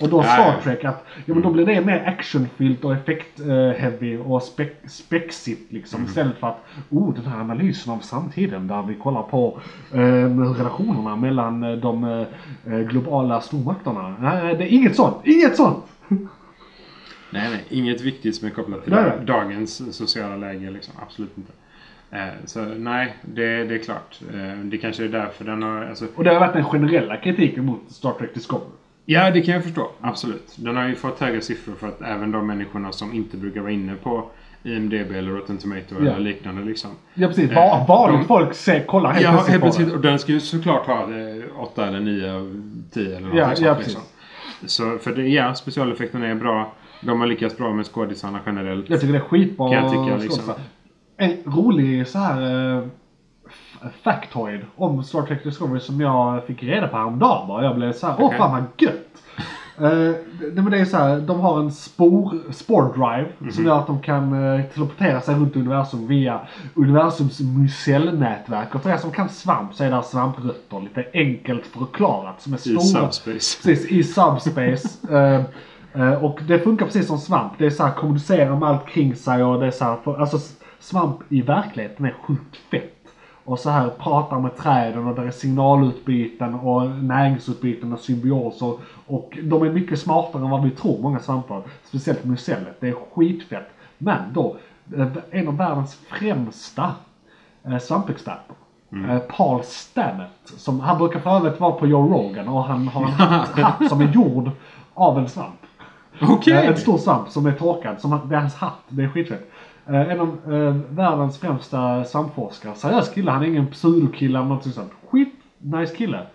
Och 0.00 0.08
då 0.08 0.22
Star. 0.22 0.60
Trek 0.62 0.84
att, 0.84 1.04
ja 1.26 1.34
men 1.34 1.42
då 1.42 1.50
blir 1.50 1.66
det 1.66 1.80
mer 1.80 2.04
actionfyllt 2.06 2.84
och 2.84 2.94
effekt-heavy 2.94 4.16
och 4.18 4.40
spec- 4.42 4.88
spexigt 4.88 5.72
liksom. 5.72 5.98
Mm. 5.98 6.08
Istället 6.08 6.36
för 6.38 6.46
att, 6.46 6.64
oh 6.90 7.14
den 7.14 7.26
här 7.26 7.40
analysen 7.40 7.92
av 7.92 7.98
samtiden 7.98 8.66
där 8.68 8.82
vi 8.82 8.94
kollar 8.94 9.22
på 9.22 9.60
eh, 9.92 9.98
relationerna 10.58 11.16
mellan 11.16 11.62
eh, 11.62 11.72
de 11.76 12.04
eh, 12.66 12.78
globala 12.78 13.40
stormakterna. 13.40 14.16
Nej, 14.20 14.56
det 14.56 14.64
är 14.64 14.68
inget 14.68 14.96
sånt. 14.96 15.16
Inget 15.24 15.56
sånt! 15.56 15.84
Nej, 17.30 17.50
nej. 17.50 17.64
Inget 17.68 18.00
viktigt 18.00 18.36
som 18.36 18.46
är 18.48 18.52
kopplat 18.52 18.84
till 18.84 18.92
Nej, 18.92 19.04
nej. 19.16 19.26
dagens 19.26 19.96
sociala 19.96 20.36
läge. 20.36 20.70
Liksom. 20.70 20.94
Absolut 21.02 21.38
inte. 21.38 21.52
Eh, 22.10 22.28
så 22.44 22.60
nej, 22.64 23.16
det, 23.22 23.64
det 23.64 23.74
är 23.74 23.78
klart. 23.78 24.20
Eh, 24.34 24.58
det 24.64 24.78
kanske 24.78 25.04
är 25.04 25.08
därför 25.08 25.44
den 25.44 25.62
har... 25.62 25.84
Alltså, 25.84 26.06
Och 26.16 26.24
det 26.24 26.30
har 26.30 26.40
varit 26.40 26.52
den 26.52 26.64
generella 26.64 27.16
kritiken 27.16 27.64
mot 27.64 27.80
Star 27.88 28.12
Trek 28.12 28.34
Discovery. 28.34 28.70
Ja, 29.06 29.30
det 29.30 29.40
kan 29.42 29.54
jag 29.54 29.62
förstå. 29.64 29.90
Absolut. 30.00 30.52
Den 30.56 30.76
har 30.76 30.88
ju 30.88 30.94
fått 30.94 31.20
höga 31.20 31.40
siffror 31.40 31.74
för 31.74 31.88
att 31.88 32.02
även 32.02 32.32
de 32.32 32.46
människorna 32.46 32.92
som 32.92 33.12
inte 33.14 33.36
brukar 33.36 33.60
vara 33.60 33.72
inne 33.72 33.94
på 33.94 34.30
IMDB 34.62 35.10
eller 35.12 35.30
Rotten 35.30 35.58
Tomato 35.58 35.80
Ja. 35.90 35.96
eller 35.98 36.18
liknande 36.18 36.62
liksom. 36.62 36.90
Ja 37.14 37.28
precis, 37.28 37.50
Eh, 37.50 37.56
Va- 37.56 37.84
vanligt 37.88 38.20
de- 38.20 38.26
folk 38.28 38.54
ser, 38.54 38.84
kollar 38.86 39.12
helt 39.12 39.24
Ja, 39.24 39.32
plötsligt 39.32 39.60
på 39.60 39.90
det. 39.90 39.96
Och 39.96 40.00
den 40.00 40.18
ska 40.18 40.32
ju 40.32 40.40
såklart 40.40 40.86
ha 40.86 41.02
eh, 41.02 41.44
8 41.62 41.86
eller 41.86 42.00
9 42.00 42.32
av 42.34 42.62
10 42.92 43.16
eller 43.16 43.28
något 43.28 43.38
Ja, 43.38 43.46
sånt. 43.54 43.60
ja, 43.66 43.76
liksom. 43.78 44.00
Så 44.66 44.98
för 44.98 45.12
det, 45.16 45.28
ja, 45.28 45.54
specialeffekterna 45.54 46.26
är 46.26 46.34
bra. 46.34 46.72
De 47.02 47.20
har 47.20 47.26
lyckats 47.26 47.56
bra 47.56 47.72
med 47.72 47.86
skådisarna 47.86 48.40
generellt. 48.46 48.90
Jag 48.90 49.00
tycker 49.00 49.12
det 49.12 49.18
är 49.18 49.22
skitbra 49.22 49.68
Kan 49.72 49.82
jag 49.84 49.90
tycka, 49.92 50.16
liksom. 50.16 50.54
En 51.16 51.32
rolig 51.46 52.08
så 52.08 52.18
här 52.18 52.76
eh, 52.76 52.82
factoid 54.02 54.60
om 54.76 55.04
Star 55.04 55.22
Trek 55.22 55.44
Discovery 55.44 55.80
som 55.80 56.00
jag 56.00 56.44
fick 56.46 56.62
reda 56.62 56.88
på 56.88 56.96
häromdagen 56.96 57.48
bara. 57.48 57.64
Jag 57.64 57.76
blev 57.76 57.92
så 57.92 58.06
här, 58.06 58.14
åh 58.18 58.36
fan 58.36 58.50
vad 58.52 58.64
gött! 58.78 59.00
Uh, 59.80 59.88
det, 60.52 60.62
men 60.62 60.70
det 60.70 60.78
är 60.78 60.84
så 60.84 60.96
här, 60.96 61.20
de 61.20 61.40
har 61.40 61.60
en 61.60 61.72
spor, 61.72 62.38
spore 62.52 62.88
drive 62.92 63.28
Mhm. 63.38 63.52
som 63.52 63.64
gör 63.64 63.78
att 63.78 63.86
de 63.86 64.00
kan 64.00 64.54
eh, 64.54 64.64
teleportera 64.64 65.20
sig 65.20 65.34
runt 65.34 65.56
universum 65.56 66.06
via 66.06 66.40
universums 66.74 67.40
mycellnätverk. 67.40 68.74
Och 68.74 68.82
för 68.82 68.90
er 68.90 68.96
som 68.96 69.10
kan 69.10 69.28
svamp 69.28 69.74
så 69.74 69.84
är 69.84 69.90
det 69.90 70.02
svamprötter 70.02 70.80
lite 70.80 71.04
enkelt 71.14 71.66
förklarat 71.66 72.40
som 72.42 72.52
är 72.52 72.56
I 72.56 72.60
stora. 72.60 72.80
subspace. 72.80 73.62
Precis, 73.62 73.86
i 73.92 74.04
subspace. 74.04 74.88
Eh, 75.94 76.02
eh, 76.02 76.24
och 76.24 76.40
det 76.48 76.58
funkar 76.58 76.86
precis 76.86 77.06
som 77.06 77.18
svamp. 77.18 77.52
Det 77.58 77.66
är 77.66 77.70
så 77.70 77.84
här 77.84 77.92
kommunicera 77.92 78.56
med 78.58 78.68
allt 78.68 78.86
kring 78.86 79.14
sig 79.16 79.44
och 79.44 79.60
det 79.60 79.66
är 79.66 79.70
så 79.70 79.84
här, 79.84 79.96
för, 80.04 80.20
alltså 80.20 80.38
svamp 80.80 81.16
i 81.28 81.42
verkligheten 81.42 82.06
är 82.06 82.14
sjukt 82.26 82.56
fett. 82.70 82.93
Och 83.44 83.58
så 83.58 83.70
här 83.70 83.88
pratar 83.88 84.40
med 84.40 84.56
träden 84.56 85.06
och 85.06 85.14
där 85.14 85.22
är 85.22 85.30
signalutbyten 85.30 86.54
och 86.54 86.90
näringsutbyten 86.90 87.92
och 87.92 87.98
symbioser. 88.00 88.74
Och 89.06 89.38
de 89.42 89.62
är 89.62 89.70
mycket 89.72 89.98
smartare 90.00 90.42
än 90.42 90.50
vad 90.50 90.62
vi 90.62 90.70
tror, 90.70 91.02
många 91.02 91.18
svampar. 91.18 91.62
Speciellt 91.84 92.24
mycellet. 92.24 92.76
Det 92.80 92.88
är 92.88 92.94
skitfett. 93.14 93.68
Men 93.98 94.32
då, 94.32 94.56
eh, 94.96 95.06
en 95.30 95.48
av 95.48 95.56
världens 95.56 95.94
främsta 95.94 96.92
eh, 97.64 97.78
svampexperter. 97.78 98.56
Eh, 99.10 99.18
Paul 99.18 99.62
Stammet. 99.64 100.30
Som, 100.44 100.80
han 100.80 100.98
brukar 100.98 101.20
för 101.20 101.30
övrigt 101.30 101.60
vara 101.60 101.72
på 101.72 101.86
Joe 101.86 102.08
Rogan 102.08 102.48
och 102.48 102.64
han 102.64 102.88
har 102.88 103.02
en 103.02 103.10
hatt, 103.64 103.88
som 103.88 104.00
är 104.00 104.12
gjord 104.12 104.50
av 104.94 105.18
en 105.18 105.28
svamp. 105.28 105.54
Eh, 106.20 106.68
En 106.68 106.76
stor 106.76 106.98
svamp 106.98 107.28
som 107.28 107.46
är 107.46 107.52
torkad. 107.52 108.00
Som, 108.00 108.20
det 108.28 108.36
är 108.36 108.40
hans 108.40 108.54
hatt. 108.54 108.80
Det 108.88 109.02
är 109.02 109.08
skitfett. 109.08 109.50
Eh, 109.86 110.10
en 110.10 110.20
av 110.20 110.52
eh, 110.54 110.74
världens 110.90 111.38
främsta 111.38 112.04
svampforskare. 112.04 112.74
Seriös 112.74 113.14
kille. 113.14 113.30
Han 113.30 113.42
är 113.42 113.46
ingen 113.46 113.66
pseudokille 113.66 114.38
eller 114.38 114.48
något 114.48 114.74
sånt. 114.74 114.92
Skit 115.10 115.34
nice 115.58 115.96
kille. 115.96 116.26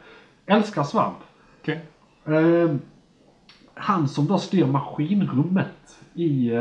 Älskar 0.46 0.84
svamp. 0.84 1.18
Okej. 1.62 1.86
Eh, 2.28 2.76
han 3.74 4.08
som 4.08 4.28
då 4.28 4.38
styr 4.38 4.66
maskinrummet 4.66 5.68
i 6.14 6.52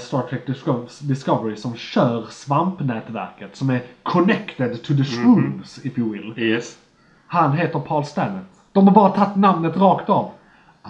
Star 0.00 0.22
Trek 0.22 0.46
Disco- 0.48 1.02
Discovery 1.08 1.56
som 1.56 1.74
kör 1.76 2.26
svampnätverket 2.30 3.56
som 3.56 3.70
är 3.70 3.82
connected 4.02 4.82
to 4.82 4.94
the 4.94 5.04
shrooms 5.04 5.78
if 5.84 5.98
you 5.98 6.12
will. 6.12 6.34
Yes. 6.38 6.78
Han 7.26 7.52
heter 7.52 7.78
Paul 7.78 8.04
Stammet. 8.04 8.44
De 8.72 8.86
har 8.86 8.94
bara 8.94 9.08
tagit 9.10 9.36
namnet 9.36 9.76
rakt 9.76 10.08
av. 10.10 10.30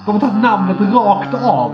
De 0.07 0.13
har 0.13 0.21
tagit 0.21 0.43
namnet 0.43 0.81
rakt 0.95 1.35
av 1.35 1.71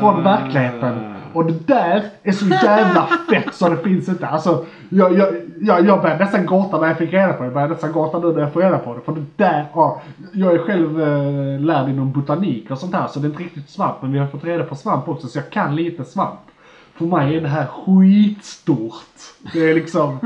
från 0.00 0.22
verkligheten. 0.22 1.11
Och 1.32 1.46
det 1.46 1.66
där 1.66 2.04
är 2.22 2.32
så 2.32 2.46
jävla 2.46 3.08
fett 3.30 3.54
så 3.54 3.68
det 3.68 3.76
finns 3.76 4.08
inte. 4.08 4.26
Alltså, 4.26 4.64
jag, 4.88 5.18
jag, 5.18 5.28
jag, 5.60 5.86
jag 5.86 6.02
började 6.02 6.24
nästan 6.24 6.46
gråta 6.46 6.80
när 6.80 6.88
jag 6.88 6.98
fick 6.98 7.12
reda 7.12 7.32
på 7.32 7.38
det. 7.38 7.46
Jag 7.46 7.54
började 7.54 7.72
nästan 7.72 7.92
gråta 7.92 8.18
nu 8.18 8.32
när 8.32 8.40
jag 8.40 8.52
får 8.52 8.60
reda 8.60 8.78
på 8.78 8.94
det. 8.94 9.00
För 9.00 9.12
det 9.12 9.24
där, 9.36 9.66
ja, 9.74 10.02
jag 10.32 10.54
är 10.54 10.58
själv 10.58 11.00
eh, 11.00 11.60
lärd 11.60 11.88
inom 11.88 12.12
botanik 12.12 12.70
och 12.70 12.78
sånt 12.78 12.94
här 12.94 13.06
så 13.06 13.20
det 13.20 13.26
är 13.26 13.30
inte 13.30 13.42
riktigt 13.42 13.70
svamp. 13.70 13.96
Men 14.00 14.12
vi 14.12 14.18
har 14.18 14.26
fått 14.26 14.44
reda 14.44 14.64
på 14.64 14.74
svamp 14.74 15.08
också 15.08 15.26
så 15.26 15.38
jag 15.38 15.50
kan 15.50 15.76
lite 15.76 16.04
svamp. 16.04 16.40
För 16.94 17.04
mig 17.04 17.36
är 17.36 17.40
det 17.40 17.48
här 17.48 17.66
skitstort. 17.66 19.02
Det 19.52 19.70
är 19.70 19.74
liksom, 19.74 20.18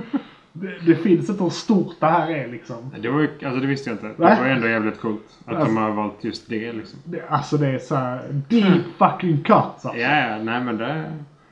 det, 0.60 0.86
det 0.86 0.96
finns 0.96 1.30
inte 1.30 1.42
hur 1.42 1.50
stort 1.50 1.94
det 2.00 2.06
här 2.06 2.30
är 2.30 2.48
liksom. 2.48 2.76
Det, 3.00 3.08
var, 3.08 3.22
alltså, 3.44 3.60
det 3.60 3.66
visste 3.66 3.90
jag 3.90 3.94
inte. 3.94 4.06
Det 4.06 4.22
var 4.40 4.46
ändå 4.46 4.68
jävligt 4.68 5.00
coolt 5.00 5.22
att 5.44 5.54
Alltså- 5.54 5.66
de 5.66 5.76
har 5.76 5.90
valt 5.90 6.24
just 6.24 6.48
det 6.48 6.72
liksom. 6.72 6.98
Det, 7.04 7.22
alltså 7.28 7.56
det 7.56 7.66
är 7.68 7.78
så 7.78 7.94
här 7.94 8.20
deep 8.48 8.82
fucking 8.98 9.36
cuts 9.36 9.50
alltså. 9.86 9.96
Ja, 9.96 10.28
ja, 10.28 10.38
nej 10.42 10.60
men 10.60 10.76
det... 10.76 11.04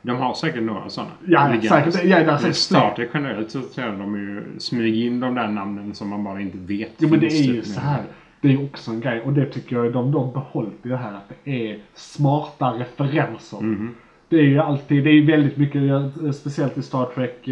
De 0.02 0.16
har 0.16 0.34
säkert 0.34 0.62
några 0.62 0.88
sådana. 0.88 1.10
Ja, 1.26 1.48
liggande. 1.52 1.92
säkert. 1.92 2.04
Ja, 2.10 2.18
det 2.18 2.24
är 2.32 2.36
säkert 2.36 2.56
Star. 2.56 2.94
Trek 2.96 3.10
generellt 3.14 3.50
så 3.50 3.62
tror 3.62 3.86
jag 3.86 3.98
de 3.98 4.16
ju 4.16 4.44
smyger 4.58 5.06
in 5.06 5.20
de 5.20 5.34
där 5.34 5.48
namnen 5.48 5.94
som 5.94 6.08
man 6.08 6.24
bara 6.24 6.40
inte 6.40 6.58
vet. 6.58 6.90
Jo 6.98 7.08
men 7.08 7.20
det 7.20 7.26
är 7.26 7.42
ju 7.42 7.52
typ 7.52 7.64
så 7.66 7.80
här. 7.80 8.02
Det 8.40 8.52
är 8.52 8.64
också 8.64 8.90
en 8.90 9.00
grej 9.00 9.20
och 9.20 9.32
det 9.32 9.46
tycker 9.46 9.76
jag 9.76 9.92
de 9.92 10.14
har 10.14 10.32
behållit 10.32 10.86
i 10.86 10.88
det 10.88 10.96
här 10.96 11.12
att 11.12 11.32
det 11.44 11.70
är 11.70 11.78
smarta 11.94 12.66
referenser. 12.70 13.60
Mhm. 13.60 13.94
Det 14.28 14.36
är 14.36 14.42
ju 14.42 14.58
alltid, 14.58 15.04
det 15.04 15.10
är 15.10 15.26
väldigt 15.26 15.56
mycket, 15.56 15.82
eh, 15.82 16.30
speciellt 16.32 16.78
i 16.78 16.82
Star 16.82 17.06
Trek 17.14 17.48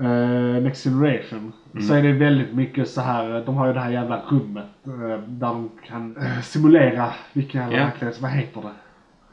eh, 0.00 0.06
eh, 0.06 0.62
Next 0.62 0.84
Generation. 0.84 1.52
Så 1.72 1.92
Mm. 1.94 2.04
är 2.06 2.12
det 2.12 2.18
väldigt 2.18 2.54
mycket 2.54 2.88
så 2.90 3.00
här, 3.00 3.42
de 3.46 3.56
har 3.56 3.66
ju 3.66 3.72
det 3.72 3.80
här 3.80 3.90
jävla 3.90 4.22
rummet 4.30 4.66
eh, 4.86 4.92
där 5.26 5.46
de 5.46 5.70
kan 5.86 6.16
eh, 6.16 6.40
simulera 6.42 7.10
vilka 7.32 7.58
jävla 7.58 7.78
Ja. 7.78 7.84
verklighet, 7.84 8.20
vad 8.20 8.30
heter 8.30 8.60
det? 8.62 8.68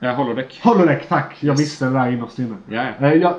Ja, 0.07 0.11
holodeck. 0.13 0.61
Holodeck, 0.63 1.07
tack! 1.09 1.37
Jag 1.39 1.55
visste 1.57 1.85
det 1.85 1.91
där 1.91 2.11
innerst 2.11 2.39
inne. 2.39 2.55
Ja. 2.69 2.83
Eh, 2.99 3.13
jag, 3.13 3.33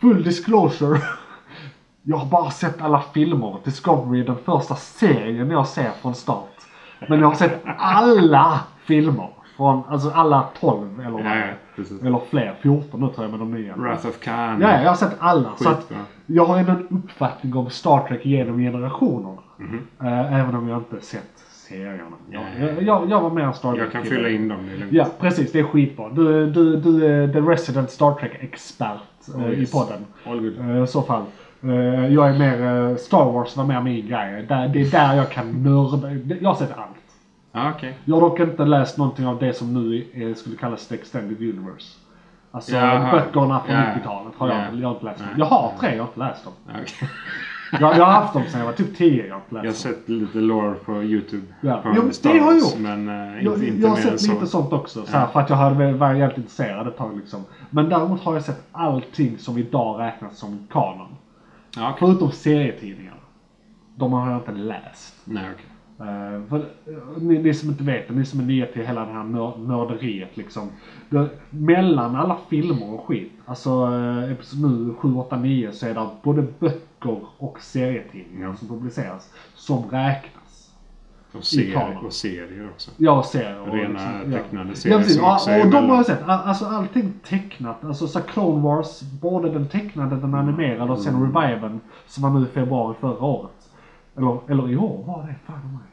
full 0.00 0.22
disclosure. 0.22 1.00
Jag 2.02 2.16
har 2.16 2.26
bara 2.26 2.50
sett 2.50 2.82
alla 2.82 3.02
filmer. 3.14 3.56
Discovery 3.64 4.20
är 4.20 4.24
den 4.24 4.36
första 4.44 4.74
serien 4.76 5.50
jag 5.50 5.66
ser 5.68 5.90
från 6.02 6.14
start. 6.14 6.48
Men 7.08 7.20
jag 7.20 7.26
har 7.28 7.34
sett 7.34 7.60
alla 7.78 8.60
filmer. 8.84 9.28
Från, 9.60 9.82
alltså 9.88 10.10
alla 10.10 10.44
12 10.60 11.00
eller, 11.00 11.18
Ja, 11.18 11.36
ja, 11.76 11.84
eller 12.06 12.20
fler. 12.30 12.54
14 12.62 13.00
nu 13.00 13.06
tror 13.08 13.24
jag 13.24 13.30
med 13.30 13.40
de 13.40 13.50
nya. 13.50 13.74
Wrath 13.76 14.06
of 14.06 14.20
Khan. 14.20 14.60
Ja, 14.60 14.82
jag 14.82 14.88
har 14.88 14.94
sett 14.96 15.16
alla. 15.18 15.48
Så 15.56 15.68
att 15.68 15.92
jag 16.26 16.44
har 16.44 16.58
ändå 16.58 16.72
en 16.72 16.86
uppfattning 17.04 17.56
om 17.56 17.70
Star 17.70 18.08
Trek 18.08 18.26
genom 18.26 18.58
generationerna. 18.58 19.38
Mhm. 19.56 19.80
Eh, 20.02 20.40
även 20.40 20.54
om 20.54 20.68
jag 20.68 20.78
inte 20.78 21.06
sett 21.06 21.30
serierna. 21.50 22.02
Ja, 22.30 22.40
Jag, 22.60 22.68
jag, 22.72 22.82
jag, 22.82 23.10
jag 23.10 23.20
var 23.20 23.30
mer 23.30 23.42
en 23.42 23.54
Star 23.54 23.76
Jag 23.76 23.92
kan 23.92 24.02
fylla 24.04 24.28
in 24.28 24.48
dem. 24.48 24.58
Det 24.66 24.72
är 24.72 24.78
lugnt. 24.78 24.92
Ja, 24.92 25.06
precis. 25.20 25.52
Det 25.52 25.58
är 25.58 25.64
skitbra. 25.64 26.08
Du, 26.08 26.46
du, 26.50 26.76
du 26.76 27.06
är 27.06 27.32
the 27.32 27.40
resident 27.40 27.90
Star 27.90 28.12
Trek-expert 28.14 29.00
Oh, 29.34 29.50
i 29.52 29.60
yes. 29.60 29.72
podden. 29.72 30.06
All 30.26 30.40
good. 30.40 30.58
Eh, 30.60 30.82
I 30.82 30.86
så 30.86 31.02
fall. 31.02 31.22
Jag 32.10 32.28
är 32.28 32.38
mer, 32.38 32.96
Star 32.96 33.32
Wars 33.32 33.56
var 33.56 33.64
mer 33.64 33.80
min 33.80 34.06
grej. 34.08 34.46
Det 34.48 34.54
är 34.54 34.90
där 34.90 35.14
jag 35.14 35.30
kan 35.30 35.62
nörda. 35.62 36.10
Jag 36.40 36.48
har 36.48 36.54
sett 36.54 36.72
allt. 36.78 36.96
Ja, 37.52 37.72
okej. 37.76 37.98
Jag 38.04 38.14
har 38.14 38.20
dock 38.20 38.40
inte 38.40 38.64
läst 38.64 38.98
någonting 38.98 39.26
av 39.26 39.38
det 39.38 39.52
som 39.54 39.74
nu 39.74 40.06
eh, 40.14 40.34
skulle 40.34 40.56
kallas 40.56 40.86
the 40.88 40.94
extended 40.94 41.40
universe. 41.40 41.98
Alltså 42.52 42.72
Jaha. 42.76 43.12
böckerna 43.12 43.60
från 43.60 43.76
Ja. 43.76 43.82
90-talet 43.82 44.34
har 44.36 44.48
jag, 44.48 44.56
Ja. 44.56 44.62
jag 44.80 44.88
har 44.88 44.94
inte 44.94 45.04
läst. 45.04 45.18
Dem. 45.18 45.28
Jag 45.38 45.46
har 45.46 45.72
tre, 45.80 45.90
jag 45.96 46.02
har 46.02 46.08
inte 46.08 46.18
läst 46.20 46.44
dem. 46.44 46.52
Okej. 46.70 47.08
Jag, 47.80 47.96
jag 47.96 48.04
har 48.04 48.12
haft 48.12 48.32
dem 48.32 48.42
sedan 48.48 48.60
jag 48.60 48.66
var 48.66 48.72
typ 48.72 48.96
10, 48.96 49.26
jag 49.26 49.34
har 49.34 49.40
inte 49.40 49.54
Jag 49.56 49.64
har 49.64 49.72
sett 49.72 50.08
lite 50.08 50.38
lore 50.38 50.74
på 50.74 51.02
YouTube. 51.02 51.46
Ja. 51.60 51.76
På 51.76 51.92
Jo, 51.96 52.02
det 52.08 52.14
Star 52.14 52.30
har 52.30 52.36
jag 52.52 52.58
gjort. 52.58 52.78
Men 52.78 53.08
uh, 53.08 53.44
Jag, 53.44 53.64
inte, 53.64 53.80
jag 53.82 53.88
har 53.88 53.96
sett 53.96 54.20
så. 54.20 54.32
lite 54.32 54.46
sånt 54.46 54.72
också. 54.72 55.06
Så 55.06 55.12
här, 55.12 55.26
För 55.26 55.40
att 55.40 55.50
jag 55.50 55.56
hade 55.56 55.92
varit 55.92 56.18
jävligt 56.18 56.38
intresserad 56.38 56.88
ett 56.88 56.96
tag 56.96 57.16
liksom. 57.16 57.44
Men 57.70 57.88
däremot 57.88 58.20
har 58.20 58.34
jag 58.34 58.42
sett 58.44 58.66
allting 58.72 59.38
som 59.38 59.58
idag 59.58 60.00
räknas 60.00 60.38
som 60.38 60.66
kanon. 60.72 61.08
Ja, 61.76 61.90
okej. 61.90 61.96
Förutom 61.98 62.32
serietidningar. 62.32 63.14
De 63.96 64.12
har 64.12 64.30
jag 64.30 64.38
inte 64.40 64.52
läst. 64.52 65.14
Nej, 65.24 65.44
okej. 65.54 65.66
Eh, 66.00 66.48
för, 66.48 66.56
eh, 66.58 66.62
ni, 67.22 67.38
ni 67.42 67.54
som 67.54 67.68
inte 67.70 67.84
vet 67.84 68.08
det, 68.08 68.14
ni 68.14 68.24
som 68.24 68.40
är 68.40 68.44
nya 68.44 68.66
till 68.66 68.86
hela 68.86 69.04
det 69.04 69.12
här 69.12 69.24
nör- 69.24 69.58
nörderiet 69.58 70.36
liksom. 70.36 70.68
Det, 71.10 71.28
mellan 71.50 72.16
alla 72.16 72.36
filmer 72.48 72.94
och 72.94 73.04
skit, 73.06 73.32
alltså 73.46 73.86
uh, 73.86 74.32
episod 74.32 74.70
nu 74.70 74.94
7, 74.98 75.14
8, 75.14 75.36
9 75.36 75.72
så 75.72 75.86
är 75.86 75.94
det 75.94 76.06
både 76.22 76.46
böcker 76.58 77.18
och 77.38 77.60
serietidningar 77.60 78.54
som 78.54 78.68
publiceras 78.68 79.32
som 79.54 79.82
räknas. 79.90 80.70
Och, 81.32 81.44
serier, 81.44 81.98
och 82.06 82.12
serier 82.12 82.68
också. 82.74 82.90
Jag 82.96 83.24
ser. 83.24 83.60
och 83.60 83.74
Rena 83.74 83.88
liksom, 83.88 84.32
tecknade 84.32 84.68
ja. 84.68 84.74
serier 84.74 84.96
Ja, 84.96 85.02
precis. 85.02 85.16
som 85.16 85.24
Ja, 85.24 85.34
också 85.34 85.50
och 85.50 85.70
de 85.70 85.90
har 85.90 85.96
jag 85.96 86.06
sett. 86.06 86.22
All- 86.22 86.48
Alltså 86.48 86.64
allting 86.64 87.12
tecknat. 87.28 87.84
Alltså 87.84 88.06
så 88.08 88.20
Clone 88.20 88.62
Wars, 88.62 89.02
både 89.02 89.50
den 89.50 89.68
tecknade, 89.68 90.16
den 90.16 90.34
animerade 90.34 90.92
och 90.92 90.98
sen 90.98 91.14
Mm. 91.14 91.32
Reviven 91.36 91.80
som 92.06 92.22
var 92.22 92.30
nu 92.40 92.46
i 92.46 92.48
februari 92.48 92.94
förra 93.00 93.24
året. 93.24 93.50
Eller, 94.16 94.38
eller 94.48 94.70
i 94.70 94.76
år 94.76 95.04
var 95.06 95.22
det. 95.26 95.34
Fan 95.46 95.56
är. 95.84 95.89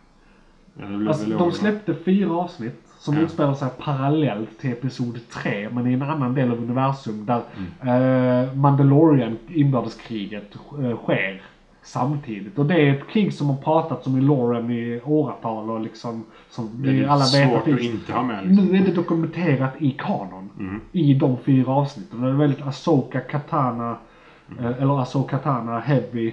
Ja, 0.79 1.07
Alltså, 1.07 1.29
de 1.29 1.51
släppte 1.51 1.93
fyra 1.93 2.31
avsnitt 2.35 2.81
som 2.99 3.15
Ja. 3.15 3.21
utspelar 3.21 3.53
sig 3.53 3.69
parallellt 3.79 4.59
till 4.59 4.71
Episod 4.71 5.19
3 5.29 5.69
men 5.71 5.87
i 5.87 5.93
en 5.93 6.01
annan 6.01 6.33
del 6.33 6.51
av 6.51 6.57
universum 6.57 7.25
där 7.25 7.41
Mm. 7.81 8.43
eh, 8.47 8.53
Mandalorian 8.53 9.37
inbördeskriget 9.47 10.55
eh, 10.83 10.97
sker 10.97 11.41
samtidigt. 11.83 12.57
Och 12.59 12.65
det 12.65 12.75
är 12.75 12.93
ett 12.93 13.07
krig 13.07 13.33
som 13.33 13.49
har 13.49 13.57
pratats 13.57 14.07
om 14.07 14.17
i 14.17 14.21
Loren 14.21 14.71
i 14.71 15.01
åratal 15.05 15.69
och 15.69 15.79
liksom 15.81 16.23
som 16.49 16.69
Det 16.83 16.89
är 16.89 16.93
vi 16.93 17.05
alla 17.05 17.25
vet 17.33 17.55
att 17.57 17.65
det 17.65 17.83
inte 17.85 18.13
ha 18.13 18.23
med. 18.23 18.47
Liksom. 18.47 18.65
nu 18.65 18.77
är 18.81 18.85
det 18.85 18.91
dokumenterat 18.91 19.73
i 19.81 19.91
kanon. 19.91 20.49
Mm. 20.59 20.81
I 20.91 21.13
de 21.13 21.37
fyra 21.37 21.71
avsnitten. 21.71 22.21
Det 22.21 22.27
är 22.27 22.31
väldigt 22.33 22.61
Asoka 22.67 23.19
Katana, 23.19 23.97
Mm. 24.51 24.65
eh, 24.65 24.81
eller 24.81 25.01
Asoka 25.01 25.37
Katana 25.37 25.79
Heavy. 25.79 26.27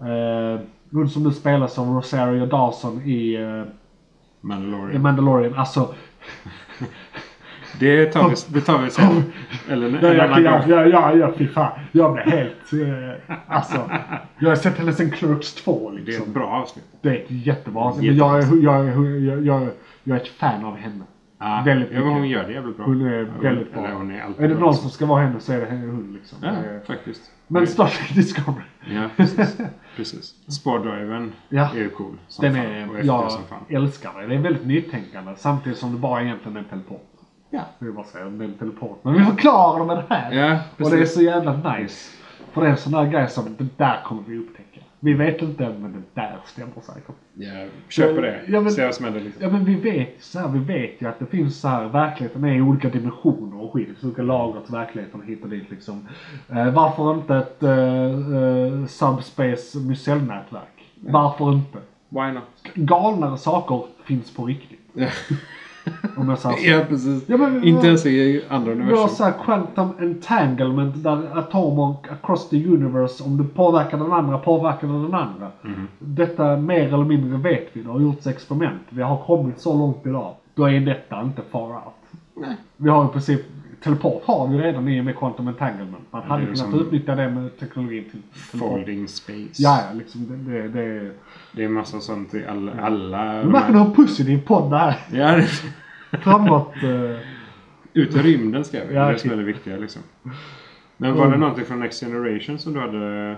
Eh, 0.00 0.60
hon 0.92 1.08
som 1.08 1.22
nu 1.22 1.30
spelas 1.32 1.78
av 1.78 1.86
Rosario 1.94 2.46
Dawson 2.46 3.02
i 3.04 3.34
eh, 3.34 3.62
Mandalorian. 4.40 4.92
i 4.92 4.98
Mandalorian. 4.98 5.54
Alltså, 5.54 5.94
Det 7.80 8.06
tar 8.06 8.28
vi, 8.28 8.34
det 8.48 8.60
tar 8.60 8.78
vi 8.78 8.90
sen. 8.90 9.22
Eller 9.70 9.86
en 9.86 9.94
ja, 10.02 10.12
ja, 10.14 10.24
annan 10.24 10.44
ja, 10.44 10.58
gång. 10.58 10.68
ja, 10.70 10.86
ja, 10.86 11.14
ja, 11.16 11.32
fy 11.38 11.48
fan. 11.48 11.72
Jag 11.92 12.12
blev 12.14 12.26
helt, 12.26 12.72
eh, 12.72 13.36
alltså. 13.46 13.90
Jag 14.38 14.48
har 14.48 14.56
sett 14.56 14.78
henne 14.78 14.92
sen 14.92 15.10
Clerks 15.10 15.54
2 15.54 15.90
Det 15.90 15.96
är 15.96 16.00
ett 16.00 16.06
liksom. 16.06 16.32
bra 16.32 16.46
avsnitt. 16.46 16.84
Det 17.02 17.08
är 17.08 17.14
ett 17.14 17.26
jättebra 17.30 17.82
avsnitt. 17.82 18.06
Men 18.10 18.16
jag, 18.16 18.38
är- 18.38 18.62
jag, 18.62 18.88
är- 18.88 19.26
jag, 19.26 19.46
jag, 19.46 19.68
jag 20.04 20.16
är 20.16 20.20
ett 20.20 20.28
fan 20.28 20.64
av 20.64 20.76
henne. 20.76 21.04
Ja, 21.44 21.62
Väldigt 21.66 21.88
ja, 21.92 22.00
men 22.00 22.08
hon 22.08 22.20
mycket. 22.22 22.36
gör 22.38 22.46
det 22.48 22.52
jävligt 22.52 22.76
bra. 22.76 22.86
Hon 22.86 23.06
är 23.06 23.18
Ja, 23.18 23.26
väldigt 23.42 23.72
bra. 23.72 23.84
Eller 23.86 23.94
hon 23.94 24.10
är 24.10 24.22
alltid 24.22 24.44
Är 24.44 24.48
det 24.48 24.54
någon 24.60 24.74
som 24.74 24.90
ska 24.90 25.06
vara 25.06 25.22
henne 25.22 25.40
så 25.40 25.52
är 25.52 25.60
det 25.60 25.66
hon 25.66 26.16
liksom. 26.20 26.38
Ja, 26.42 26.48
Eh, 26.48 26.82
faktiskt. 26.86 27.30
Men 27.48 27.66
Star 27.66 27.86
Trek 27.86 28.14
Discovery. 28.14 28.64
Ja, 28.94 29.08
precis. 29.16 29.58
precis. 29.96 30.34
Spardriven 30.52 31.32
Ja. 31.48 31.70
är 31.74 31.78
ju 31.78 31.88
cool. 31.88 32.16
Som 32.28 32.42
Den 32.44 32.54
fan. 32.54 32.64
är, 32.64 32.80
häftig 32.86 33.04
jag 33.04 33.32
som 33.32 33.42
fan. 33.44 33.58
älskar 33.68 34.20
det. 34.20 34.26
Det 34.26 34.34
är 34.34 34.38
väldigt 34.38 34.66
nytänkande 34.66 35.32
samtidigt 35.36 35.78
som 35.78 35.92
det 35.92 35.98
bara 35.98 36.22
egentligen 36.22 36.56
är 36.56 36.60
en 36.60 36.66
teleport. 36.68 37.08
Ja. 37.50 37.60
Det 37.78 37.86
är 37.86 37.90
bara 37.92 38.04
säga 38.04 38.24
det 38.24 38.44
är 38.44 38.48
en 38.48 38.54
teleport. 38.54 39.00
Men 39.04 39.14
vi 39.14 39.24
förklarar 39.24 39.78
det 39.80 39.86
med 39.86 39.96
det 39.96 40.14
här. 40.14 40.32
Ja, 40.32 40.52
och 40.54 40.90
det 40.90 40.96
är 40.96 41.00
precis. 41.00 41.14
så 41.14 41.22
jävla 41.22 41.76
nice. 41.76 42.16
För 42.52 42.60
det 42.60 42.66
är 42.66 42.70
en 42.70 42.76
sån 42.76 42.92
där 42.92 43.06
grej 43.06 43.28
som 43.28 43.44
det 43.58 43.66
där 43.76 44.00
kommer 44.04 44.22
vi 44.26 44.38
upptäcka. 44.38 44.71
Vi 45.04 45.12
vet 45.12 45.42
inte 45.42 45.74
men 45.80 45.92
det 45.92 46.20
där 46.20 46.36
stämmer 46.46 46.72
säkert. 46.82 47.14
Ja, 47.34 47.66
köper 47.88 48.22
det. 48.22 48.40
Ja, 48.48 48.60
men- 48.60 48.72
Se 48.72 48.84
vad 48.84 48.94
som 48.94 49.04
händer 49.04 49.20
liksom. 49.20 49.42
Ja 49.42 49.50
men 49.50 49.64
vi 49.64 49.74
vet, 49.74 50.14
så 50.22 50.38
här, 50.38 50.48
vi 50.48 50.58
vet 50.58 51.02
ju 51.02 51.08
att 51.08 51.18
det 51.18 51.26
finns 51.26 51.60
så 51.60 51.68
här, 51.68 51.88
verkligheten 51.88 52.44
är 52.44 52.54
i 52.56 52.60
olika 52.60 52.88
dimensioner 52.88 53.60
och 53.62 53.72
skit. 53.72 53.88
Olika 54.04 54.22
lager 54.22 54.60
till 54.60 54.72
verkligheten 54.74 55.22
hit 55.22 55.42
och 55.42 55.48
dit 55.48 55.70
liksom. 55.70 56.08
Eh, 56.50 56.70
varför 56.74 57.14
inte 57.14 57.36
ett 57.36 57.62
eh, 57.62 57.72
eh, 58.36 58.86
subspace 58.86 59.78
mycellnätverk? 59.78 60.92
Varför 61.00 61.52
inte? 61.52 61.78
Why 62.08 62.32
not? 62.32 62.44
Galnare 62.74 63.38
saker 63.38 63.82
finns 64.04 64.34
på 64.34 64.44
riktigt. 64.44 64.80
Om 66.16 66.28
jag 66.28 66.38
säger 66.38 66.56
så. 66.56 66.68
Ja, 66.70 66.80
precis. 66.88 67.24
Ja, 67.28 67.36
men 67.36 67.64
Inte 67.64 67.86
ens 67.86 68.06
i 68.06 68.44
andra 68.48 68.70
Vi 68.74 68.80
har 68.80 68.82
universum. 68.88 69.08
så 69.16 69.24
här 69.24 69.34
quantum 69.44 69.88
entanglement 69.98 71.02
där 71.04 71.38
atomer 71.38 71.94
across 72.10 72.48
the 72.48 72.66
universe, 72.66 73.24
om 73.24 73.36
du 73.36 73.44
påverkar 73.44 73.98
den 73.98 74.12
andra 74.12 74.38
påverkar 74.38 74.86
den 74.86 75.02
den 75.02 75.14
andra. 75.14 75.48
Mhm. 75.62 75.88
Detta 75.98 76.56
mer 76.56 76.86
eller 76.94 77.04
mindre 77.04 77.38
vet 77.38 77.68
vi. 77.72 77.82
Det 77.82 77.88
har 77.90 78.00
gjorts 78.00 78.26
experiment. 78.26 78.82
Vi 78.88 79.02
har 79.02 79.16
kommit 79.16 79.60
så 79.60 79.78
långt 79.78 80.06
idag. 80.06 80.34
Då 80.54 80.64
är 80.70 80.80
detta 80.80 81.22
inte 81.22 81.42
far 81.50 81.68
out. 81.70 82.20
Nej. 82.36 82.56
Vi 82.76 82.90
har 82.90 83.04
i 83.04 83.08
princip, 83.08 83.40
teleport 83.84 84.22
har 84.24 84.48
vi 84.48 84.58
redan 84.58 84.88
i 84.88 85.00
och 85.00 85.04
med 85.04 85.16
quantum 85.16 85.48
entanglement. 85.48 86.04
Man 86.10 86.22
hade 86.22 86.46
kunnat 86.46 86.74
utnyttja 86.74 87.14
det 87.14 87.30
med 87.30 87.58
teknologin 87.58 88.04
till 88.10 88.22
teleport. 88.50 88.70
Folding 88.70 89.08
space. 89.08 89.62
Ja, 89.62 89.80
ja, 89.88 89.98
liksom 89.98 90.26
det, 90.28 90.62
det, 90.62 90.68
det 90.68 91.10
Det 91.52 91.64
är 91.64 91.68
massa 91.68 92.00
sånt 92.00 92.34
i 92.34 92.46
alla... 92.46 92.72
alla 92.80 93.42
Du 93.42 93.48
märker 93.48 93.72
hur 93.72 93.94
positiv 93.94 94.46
podd 94.46 94.70
det 94.70 94.78
här 94.78 94.96
Ja, 95.12 95.36
det, 95.36 95.48
Framåt. 96.18 96.74
eh, 96.82 97.20
ut 97.92 98.16
i 98.16 98.18
rymden 98.18 98.64
ska 98.64 98.84
vi. 98.84 98.94
Ja, 98.94 99.00
det 99.00 99.08
är 99.08 99.12
det 99.12 99.18
som 99.18 99.30
är 99.30 99.36
det 99.36 99.42
viktiga 99.42 99.76
liksom. 99.76 100.02
Men 100.96 101.14
var 101.14 101.30
det 101.30 101.36
någonting 101.36 101.64
från 101.64 101.80
Next 101.80 102.00
Generation 102.00 102.58
som 102.58 102.72
du 102.72 102.80
hade... 102.80 103.36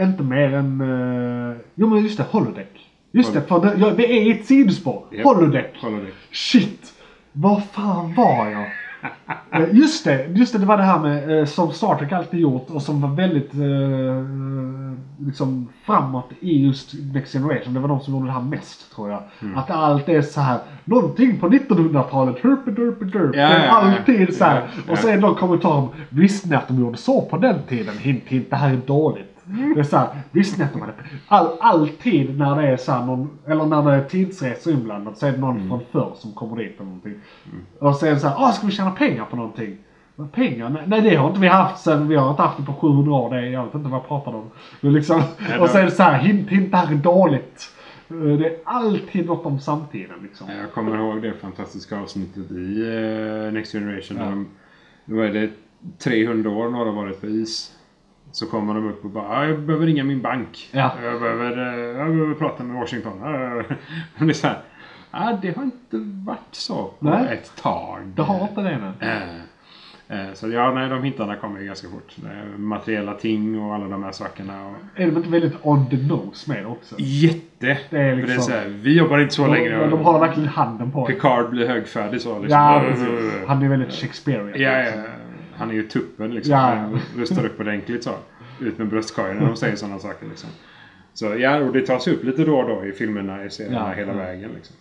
Inte 0.00 0.22
mer 0.22 0.54
än... 0.54 0.80
Uh, 0.80 1.56
jo 1.74 1.86
men 1.86 2.02
just 2.02 2.16
det, 2.16 2.24
holodeck. 2.30 2.90
Just 3.12 3.34
det, 3.34 3.42
för 3.42 3.60
det, 3.60 3.74
ja, 3.78 3.90
det 3.90 4.12
är 4.12 4.34
ett 4.34 4.46
sidospår. 4.46 5.04
Japp. 5.10 5.24
Holodeck. 5.24 5.76
Holodeck. 5.80 6.14
Shit! 6.32 6.92
Var 7.32 7.60
fan 7.60 8.14
var 8.14 8.46
jag? 8.46 8.66
Eh, 9.50 9.74
just 9.74 10.04
det, 10.04 10.26
just 10.26 10.52
det, 10.52 10.58
det 10.58 10.66
var 10.66 10.76
det 10.76 10.82
här 10.82 10.98
med 10.98 11.38
eh, 11.38 11.44
som 11.44 11.72
Star 11.72 11.96
Trek 11.98 12.12
alltid 12.12 12.40
gjort 12.40 12.70
och 12.70 12.82
som 12.82 13.00
var 13.00 13.08
väldigt 13.08 13.54
eh, 13.54 15.26
liksom 15.26 15.68
framåt 15.86 16.30
i 16.40 16.64
just 16.64 16.94
Next 17.14 17.32
Generation. 17.32 17.74
Det 17.74 17.80
var 17.80 17.88
de 17.88 18.00
som 18.00 18.14
gjorde 18.14 18.26
det 18.26 18.32
här 18.32 18.40
mest 18.40 18.94
tror 18.94 19.10
jag. 19.10 19.22
Mm. 19.42 19.58
Att 19.58 19.70
allt 19.70 20.08
är 20.08 20.22
så 20.22 20.40
här 20.40 20.58
någonting 20.84 21.40
på 21.40 21.48
1900-talet, 21.48 22.36
herpy 22.42 22.70
derpy 22.70 23.04
derp. 23.04 23.34
Ja, 23.34 23.40
ja, 23.40 23.64
ja. 23.64 23.70
alltid 23.70 24.36
så 24.36 24.44
här. 24.44 24.68
Ja, 24.86 24.92
Och 24.92 24.98
så 24.98 25.08
ja. 25.08 25.12
är 25.12 25.16
det 25.16 25.22
någon 25.22 25.34
kommentar 25.34 25.72
om, 25.72 25.88
visste 26.08 26.48
ni 26.48 26.56
att 26.56 26.68
de 26.68 26.80
gjorde 26.80 26.98
så 26.98 27.20
på 27.20 27.36
den 27.36 27.62
tiden? 27.68 27.98
Hint 27.98 28.24
hint, 28.26 28.50
det 28.50 28.56
här 28.56 28.72
är 28.72 28.76
dåligt. 28.76 29.33
Det 29.74 29.80
är 29.80 29.84
så 29.84 29.96
här, 29.96 30.08
visste 30.30 30.58
ni 30.58 30.64
att 30.64 30.72
de 30.72 30.80
hade... 30.80 30.92
All, 31.28 31.48
alltid 31.60 32.38
när 32.38 32.56
det 32.62 32.68
är 32.68 32.76
så 32.76 32.92
här 32.92 33.06
någon, 33.06 33.30
eller 33.46 33.64
när 33.66 33.82
det 33.82 33.92
är 33.92 34.04
tidsresor 34.08 34.72
inblandat 34.72 35.18
så 35.18 35.26
är 35.26 35.32
det 35.32 35.38
någon 35.38 35.56
Mm. 35.56 35.68
från 35.68 35.80
förr 35.92 36.12
som 36.16 36.32
kommer 36.32 36.56
dit 36.56 36.74
eller 36.76 36.84
någonting. 36.84 37.14
Och 37.78 37.94
så 37.96 38.06
är 38.06 38.10
det 38.10 38.18
så 38.20 38.28
här, 38.28 38.36
ah 38.48 38.52
ska 38.52 38.66
vi 38.66 38.72
tjäna 38.72 38.90
pengar 38.90 39.24
på 39.24 39.36
någonting? 39.36 39.76
Men 40.16 40.28
pengar? 40.28 40.68
Nej, 40.68 40.82
nej 40.86 41.00
det 41.00 41.16
har 41.16 41.28
inte 41.28 41.40
vi 41.40 41.48
haft 41.48 41.84
sen, 41.84 42.08
vi 42.08 42.16
har 42.16 42.30
inte 42.30 42.42
haft 42.42 42.58
det 42.58 42.64
på 42.64 42.72
700 42.72 43.12
år. 43.12 43.30
Det, 43.34 43.48
jag 43.50 43.64
vet 43.64 43.74
inte 43.74 43.88
vad 43.88 43.98
jag 44.00 44.08
pratar 44.08 44.34
om. 44.34 44.50
Men 44.80 44.92
liksom, 44.92 45.22
Nej, 45.48 45.58
och 45.58 45.68
så 45.68 45.74
då- 45.74 45.80
är 45.80 45.84
det 45.84 45.90
så 45.90 46.02
här, 46.02 46.18
hint 46.18 46.48
hint, 46.50 46.70
det 46.70 46.76
här 46.76 46.92
är 46.92 46.96
dåligt. 46.96 47.70
Det 48.08 48.46
är 48.46 48.56
alltid 48.64 49.26
något 49.26 49.46
om 49.46 49.60
samtiden 49.60 50.16
liksom. 50.22 50.46
Jag 50.60 50.72
kommer 50.72 50.96
ihåg 50.98 51.22
det 51.22 51.32
fantastiska 51.32 52.00
avsnittet 52.00 52.50
i 52.50 52.80
eh, 53.46 53.52
Next 53.52 53.72
Generation. 53.72 54.16
Ja. 54.20 54.24
De, 54.24 54.46
då 55.04 55.20
är 55.20 55.32
det 55.32 55.50
300 55.98 56.50
år 56.50 56.70
några 56.70 56.84
har 56.90 56.92
varit 57.02 57.20
på 57.20 57.26
is. 57.26 57.73
Så 58.34 58.46
kommer 58.46 58.74
de 58.74 58.88
upp 58.88 59.04
och 59.04 59.10
bara 59.10 59.28
"Ah, 59.28 59.46
jag 59.46 59.58
behöver 59.60 59.86
ringa 59.86 60.04
min 60.04 60.22
bank. 60.22 60.68
Ja. 60.72 60.92
Jag, 61.04 61.20
behöver, 61.20 61.58
eh, 61.58 61.98
jag 61.98 62.08
behöver 62.08 62.34
prata 62.34 62.62
med 62.62 62.76
Washington. 62.80 63.22
Ah. 63.22 63.28
Men 64.18 64.26
det 64.26 64.32
är 64.32 64.32
så 64.32 64.46
här. 64.46 64.58
Ah, 65.10 65.32
det 65.42 65.56
har 65.56 65.62
inte 65.62 65.96
varit 66.26 66.38
så 66.50 66.84
på 66.84 66.94
Nej. 67.00 67.26
ett 67.32 67.52
tag. 67.62 68.00
Det 68.16 68.22
har 68.22 68.42
inte 68.48 68.60
det 68.62 68.78
nu. 68.78 69.06
Eh, 69.06 70.26
eh, 70.28 70.32
Så 70.34 70.48
ja, 70.48 70.72
nej, 70.74 70.88
de 70.88 71.02
hintarna 71.02 71.36
kommer 71.36 71.60
ju 71.60 71.66
ganska 71.66 71.88
fort. 71.88 72.16
Materiella 72.56 73.14
ting 73.14 73.60
och 73.62 73.74
alla 73.74 73.86
de 73.88 74.04
här 74.04 74.12
sakerna. 74.12 74.66
Och... 74.66 75.00
Är 75.00 75.06
de 75.06 75.16
inte 75.16 75.28
väldigt 75.30 75.54
on 75.62 75.90
the 75.90 75.96
nose 75.96 76.50
med 76.52 76.66
också? 76.66 76.94
Jätte! 76.98 77.40
Det 77.60 77.70
är 77.70 77.74
För 77.88 77.96
det 77.96 78.02
är 78.02 78.16
liksom- 78.16 78.42
så 78.42 78.52
här, 78.52 78.66
vi 78.68 78.98
jobbar 78.98 79.18
inte 79.18 79.34
så 79.34 79.46
länge. 79.46 79.68
De, 79.78 79.90
de 79.90 80.04
har 80.04 80.18
verkligen 80.20 80.48
handen 80.48 80.90
på 80.92 81.08
det. 81.08 81.14
Picard 81.14 81.50
blir 81.50 81.68
högfärdig 81.68 82.20
så. 82.20 82.38
Liksom. 82.38 82.60
Ja, 82.60 82.82
precis. 82.88 83.32
Han 83.46 83.62
är 83.62 83.68
väldigt 83.68 83.92
Shakespearean. 83.92 84.52
Ja, 84.56 84.78
ja. 84.78 84.92
Han 85.56 85.70
är 85.70 85.74
ju 85.74 85.88
tuppen 85.88 86.34
liksom. 86.34 86.52
Ja. 86.52 86.58
Han 86.58 87.00
rustar 87.16 87.46
upp 87.46 87.60
ordentligt 87.60 88.04
så. 88.04 88.10
Ut 88.60 88.78
med 88.78 88.88
bröstkorgen 88.88 89.36
när 89.36 89.46
de 89.46 89.56
säger 89.56 89.76
sådana 89.76 89.98
saker 89.98 90.26
liksom. 90.26 90.50
Så 91.14 91.26
ja, 91.26 91.60
och 91.60 91.72
det 91.72 91.86
tas 91.86 92.08
upp 92.08 92.24
lite 92.24 92.44
då 92.44 92.58
och 92.58 92.68
då 92.68 92.86
i 92.86 92.92
filmerna, 92.92 93.44
i 93.44 93.50
serierna, 93.50 93.88
Ja, 93.88 93.94
hela 93.94 94.12
vägen 94.12 94.50
liksom. 94.54 94.76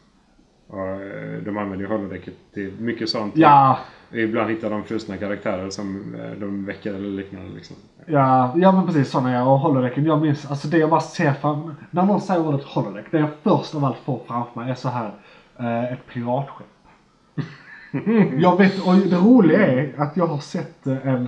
Och 0.68 0.88
eh, 0.88 1.42
de 1.46 1.58
använder 1.58 1.86
ju 1.86 1.92
holodecket 1.92 2.34
till 2.54 2.74
mycket 2.80 3.10
sånt. 3.10 3.38
Ja, 3.38 3.80
Ibland 4.12 4.50
hittar 4.50 4.70
de 4.70 4.84
frusna 4.84 5.18
karaktärer 5.18 5.70
som 5.70 6.16
eh, 6.16 6.32
de 6.32 6.66
väcker 6.66 6.94
eller 6.94 7.10
liknande 7.10 7.56
liksom. 7.56 7.76
ja, 8.06 8.54
ja 8.56 8.72
men 8.72 8.86
precis 8.86 9.10
sådana 9.12 9.32
ja. 9.34 9.44
Och 9.44 9.60
holodecken, 9.60 10.06
jag 10.06 10.22
minns, 10.22 10.46
alltså 10.46 10.68
det 10.68 10.78
jag 10.78 10.90
bara 10.90 11.00
ser 11.00 11.34
fram 11.34 11.76
När 11.92 12.04
någon 12.04 12.22
säger 12.22 12.48
ordet 12.48 12.64
holodeck, 12.64 13.06
det 13.12 13.20
jag 13.20 13.30
först 13.44 13.76
av 13.76 13.86
allt 13.86 13.98
får 13.98 14.22
framför 14.28 14.60
mig 14.62 14.72
är 14.72 14.76
så 14.76 14.90
här 14.90 15.12
eh, 15.60 15.94
ett 15.94 16.08
piratskepp. 16.14 16.68
Jag 18.38 18.58
vet, 18.58 18.88
och 18.88 18.94
det 18.96 19.16
roliga 19.18 19.68
är 19.68 19.94
att 19.98 20.18
jag 20.18 20.28
har 20.28 20.38
sett 20.38 20.88
eh, 20.88 21.08
en, 21.08 21.28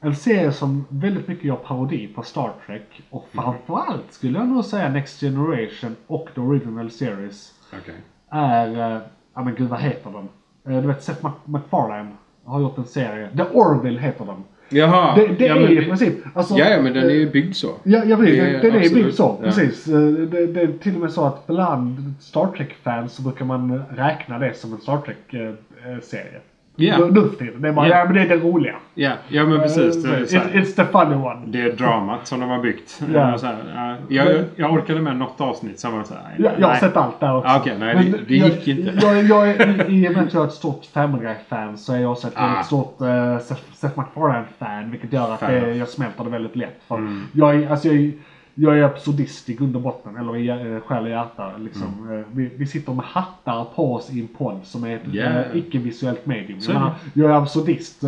en 0.00 0.14
serie 0.16 0.52
som 0.52 0.84
väldigt 0.88 1.28
mycket 1.28 1.44
gör 1.44 1.56
parodi 1.56 2.06
på 2.14 2.22
Star 2.22 2.52
Trek. 2.66 3.02
Och 3.10 3.26
framförallt 3.32 4.12
skulle 4.12 4.38
jag 4.38 4.48
nog 4.48 4.64
säga 4.64 4.88
Next 4.88 5.20
Generation 5.20 5.96
och 6.06 6.28
The 6.34 6.40
Original 6.40 6.90
Series 6.90 7.52
Okej. 7.82 7.94
är, 8.30 8.94
eh, 8.96 9.02
ja 9.34 9.42
men 9.44 9.54
gud 9.54 9.68
vad 9.68 9.80
heter 9.80 10.10
den? 10.10 10.28
Eh, 10.74 10.80
du 10.82 10.88
vet 10.88 11.02
Seth 11.02 11.22
Mac- 11.24 11.32
MacFarlane 11.44 12.10
har 12.44 12.60
gjort 12.60 12.78
en 12.78 12.84
serie. 12.84 13.30
The 13.36 13.42
Orville 13.42 14.00
heter 14.00 14.26
den. 14.26 14.44
Jaha! 14.68 15.14
Det, 15.16 15.26
det 15.38 15.46
ja, 15.46 15.56
är 15.56 15.82
i 15.82 15.84
princip, 15.84 16.14
alltså, 16.34 16.54
Ja, 16.54 16.68
ja, 16.68 16.82
men 16.82 16.92
den 16.94 17.04
är 17.04 17.10
ju 17.14 17.30
byggd 17.30 17.54
så. 17.54 17.74
Ja, 17.82 18.04
jag 18.04 18.16
vet. 18.16 18.26
Det 18.30 18.36
Den, 18.36 18.54
är 18.54 18.60
den 18.62 18.72
är 18.72 18.78
absolut, 18.78 19.04
byggd 19.04 19.14
så. 19.16 19.38
ja. 19.42 19.44
Precis. 19.44 19.88
Eh, 19.88 20.00
Det, 20.00 20.46
det 20.46 20.60
är 20.60 20.68
till 20.82 20.94
och 20.94 21.00
med 21.00 21.10
så 21.10 21.24
att 21.26 21.46
bland 21.46 22.14
Star 22.20 22.46
Trek-fans 22.56 23.12
så 23.12 23.22
brukar 23.22 23.44
man 23.44 23.82
räkna 23.96 24.38
det 24.38 24.54
som 24.56 24.72
en 24.72 24.80
Star 24.80 24.98
Trek-serie. 25.00 26.40
Ja. 26.78 26.98
Nu 26.98 27.20
för 27.28 27.36
tiden. 27.36 27.62
Det 27.62 27.68
är 27.68 27.72
bara, 27.72 27.88
Ja. 27.88 27.98
ja 27.98 28.04
men 28.04 28.14
det 28.14 28.20
är 28.20 28.28
det 28.28 28.36
roliga. 28.36 28.74
Ja, 28.94 29.10
ja 29.28 29.46
men 29.46 29.60
precis. 29.60 30.02
Det 30.02 30.08
är, 30.16 30.24
så 30.24 30.36
It, 30.36 30.42
här, 30.42 30.50
it's 30.60 30.76
the 30.76 30.84
funny 30.84 31.14
one. 31.14 31.40
det 31.46 31.60
är 31.62 31.72
dramat 31.72 32.26
som 32.26 32.40
de 32.40 32.50
har 32.50 32.58
byggt. 32.62 33.00
Ja. 33.14 33.38
Så 33.38 33.46
här, 33.46 33.56
ja, 33.74 33.96
jag, 34.08 34.34
jag, 34.34 34.44
jag 34.56 34.72
orkade 34.72 35.00
med 35.00 35.16
något 35.16 35.40
avsnitt 35.40 35.80
som 35.80 35.96
var 35.96 36.04
så 36.04 36.14
här, 36.14 36.34
Jag, 36.38 36.52
jag 36.58 36.68
har 36.68 36.74
sett 36.74 36.96
allt 36.96 37.20
där 37.20 37.36
också. 37.36 37.48
Ah, 37.50 37.58
okej, 37.60 37.76
nej, 37.78 37.94
Men 37.94 38.12
det- 38.12 38.18
det 38.28 38.34
gick 38.34 38.68
jag, 38.68 38.78
inte. 38.78 39.06
Jag, 39.06 39.22
jag, 39.24 39.48
är- 39.48 39.90
I 39.90 40.08
och 40.08 40.12
med 40.12 40.22
att 40.22 40.34
jag 40.34 40.42
är 40.42 40.46
ett 40.46 40.52
stort 40.52 40.84
Family 40.92 41.22
Guy-fan 41.24 41.78
så 41.78 41.92
är 41.94 41.98
jag 41.98 42.12
också 42.12 42.26
ett 42.26 42.32
Ah. 42.36 42.62
stort 42.62 42.96
uh, 43.00 43.38
Seth, 43.38 43.62
Seth 43.74 43.98
MacFarlane-fan. 43.98 44.90
Vilket 44.90 45.12
gör 45.12 45.32
att 45.34 45.40
det, 45.40 45.74
jag 45.74 45.88
smälter 45.88 46.24
det 46.24 46.30
väldigt 46.30 46.56
lätt. 46.56 46.80
För 46.88 46.94
Mm. 46.96 47.22
jag, 47.32 47.64
alltså 47.64 47.88
jag, 47.88 48.12
jag 48.58 48.78
är 48.78 48.82
absurdist 48.82 49.48
i 49.48 49.54
grund 49.54 49.76
och 49.76 49.82
botten. 49.82 50.16
Eller 50.16 50.36
i 50.36 50.50
uh, 50.50 50.80
själ 50.80 51.04
och 51.04 51.10
hjärta. 51.10 51.52
Liksom. 51.58 52.06
Mm. 52.08 52.18
Eh, 52.20 52.26
vi, 52.32 52.50
vi 52.56 52.66
sitter 52.66 52.92
med 52.92 53.04
hattar 53.04 53.64
på 53.64 53.94
oss 53.94 54.10
i 54.12 54.20
en 54.20 54.28
podd 54.28 54.60
som 54.64 54.84
är 54.84 54.96
ett 54.96 55.14
Yeah. 55.14 55.36
eh, 55.36 55.56
icke-visuellt 55.56 56.26
medium. 56.26 56.58
Jag, 56.62 56.70
är 56.70 56.74
menar, 56.74 56.94
jag 57.14 57.30
är 57.30 57.34
absurdist. 57.34 58.00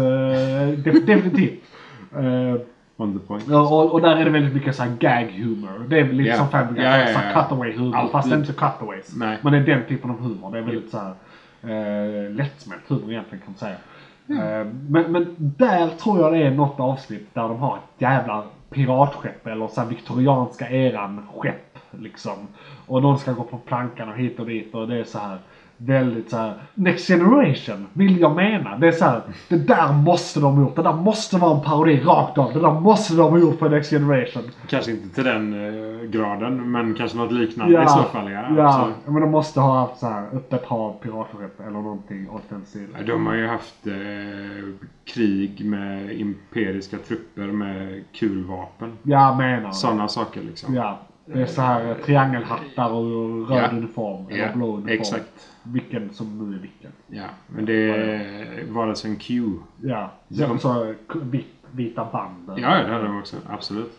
Def, 0.85 1.07
definitivt. 1.07 1.63
Eh. 2.17 2.57
Ja, 3.49 3.61
och, 3.61 3.93
och 3.93 4.01
där 4.01 4.17
är 4.17 4.25
det 4.25 4.31
väldigt 4.31 4.55
mycket 4.55 4.77
så 4.77 4.83
här 4.83 4.97
gag 4.99 5.33
humor. 5.33 5.87
Det 5.89 6.01
är 6.01 6.13
lite 6.13 6.31
Ja. 6.31 6.37
som 6.37 6.49
Family 6.49 6.81
Guy, 6.83 7.07
så 7.15 7.19
här 7.19 7.33
ja. 7.35 7.43
cutaway 7.43 7.73
humor. 7.73 7.97
Alltid. 7.97 8.13
Fast 8.13 8.33
inte 8.33 8.53
cutaways. 8.53 9.17
Nej. 9.17 9.39
Men 9.43 9.53
det 9.53 9.59
är 9.59 9.63
den 9.77 9.87
typen 9.89 10.11
av 10.11 10.21
humor. 10.21 10.53
Det 10.53 10.59
är 10.59 10.63
väldigt 10.63 10.91
så 10.91 10.99
här 10.99 11.15
eh, 11.63 12.31
lättsmält 12.31 12.83
humor 12.89 13.11
egentligen 13.11 13.45
kan 13.45 13.53
man 13.53 13.59
säga. 13.59 13.77
Mm. 14.29 14.43
Eh, 14.43 14.67
men, 14.89 15.13
men 15.13 15.37
där 15.39 15.89
tror 15.89 16.21
jag 16.21 16.33
det 16.33 16.43
är 16.43 16.51
något 16.51 16.81
avsnitt 16.81 17.35
där 17.35 17.43
de 17.43 17.59
har 17.59 17.77
ett 17.77 18.03
jävla 18.03 18.45
piratskepp 18.71 19.47
eller 19.47 19.69
så 19.69 19.81
här 19.81 19.89
viktorianska 19.89 20.71
eran 20.71 21.27
skepp 21.37 21.79
liksom. 21.91 22.49
Och 22.87 23.03
någon 23.03 23.19
ska 23.19 23.33
gå 23.33 23.43
på 23.43 23.59
plankan 23.59 24.09
och 24.09 24.17
hit 24.17 24.41
och 24.41 24.47
dit 24.47 24.75
och 24.75 24.89
det 24.89 24.97
är 24.97 25.05
så 25.05 25.19
här 25.19 25.39
väldigt 25.81 26.31
så 26.31 26.37
här 26.37 26.55
Next 26.75 27.07
Generation 27.09 27.87
vill 27.93 28.21
jag 28.21 28.37
mena. 28.37 28.79
Det 28.79 28.89
är 28.89 28.93
så 28.93 29.05
här, 29.05 29.21
det 29.49 29.57
där 29.57 29.93
måste 29.93 30.41
de 30.41 30.55
ha 30.55 30.63
gjort. 30.63 30.77
Det 30.77 30.83
där 30.83 30.93
måste 30.93 31.37
vara 31.37 31.57
en 31.57 31.65
parodi 31.65 32.01
rakt 32.05 32.39
av. 32.39 32.53
Det 32.55 32.61
där 32.61 32.81
måste 32.81 33.15
de 33.15 33.31
ha 33.31 33.39
gjort 33.39 33.59
på 33.59 33.69
Next 33.69 33.91
Generation. 33.91 34.43
Kanske 34.69 34.91
inte 34.91 35.15
till 35.15 35.25
den 35.25 35.53
eh, 35.53 36.05
graden, 36.11 36.71
men 36.73 36.95
kanske 36.95 37.19
något 37.19 37.33
liknande 37.33 37.83
i 37.83 37.87
så 37.89 38.03
fall. 38.03 38.31
Ja. 38.33 38.45
ja. 38.57 38.89
Men 39.05 39.21
de 39.21 39.31
måste 39.31 39.61
ha 39.61 39.81
haft 39.81 39.99
så 40.01 40.07
här 40.07 40.27
öppet 40.33 40.65
hav, 40.65 40.97
piratskepp 41.03 41.61
eller 41.61 41.71
någonting 41.71 42.31
åt 42.31 42.43
den 42.49 42.65
sidan. 42.67 42.89
ja, 42.99 43.07
de 43.07 43.27
har 43.27 43.35
ju 43.35 43.47
haft 43.47 43.87
eh, 43.87 43.93
krig 45.15 45.65
med 45.65 46.13
imperiska 46.21 46.97
trupper 47.09 47.47
med 47.47 48.05
kulvapen. 48.15 48.93
Jag 49.03 49.37
menar 49.37 49.71
Sådana 49.71 50.09
saker 50.09 50.41
liksom. 50.43 50.75
Ja. 50.75 50.99
Det 51.33 51.41
är 51.43 51.47
så 51.47 51.63
här 51.63 51.89
eh, 51.91 51.95
triangelhattar 51.95 52.91
och 52.93 53.49
röd 53.49 53.59
Ja. 53.63 53.69
uniform. 53.77 54.27
Eller 54.31 54.47
Ja, 54.47 54.53
blå 54.55 54.67
uniform. 54.67 54.89
exakt. 54.89 55.49
Vilken 55.73 56.11
som 56.15 56.51
nu 56.51 56.57
är 56.57 56.61
vilken. 56.61 56.91
Ja, 57.07 57.25
men 57.47 57.65
det 57.65 58.65
var 58.69 58.87
alltså 58.89 59.09
en 59.09 59.17
Q. 59.17 59.43
Ja. 59.83 60.11
Ja. 60.29 60.49
Så, 60.49 60.59
så 60.59 60.95
k- 61.07 61.19
vit, 61.23 61.47
vita 61.71 62.09
band. 62.13 62.45
Ja, 62.49 62.55
det 62.83 62.93
hade 62.93 63.05
de 63.05 63.19
också. 63.19 63.37
Absolut. 63.49 63.99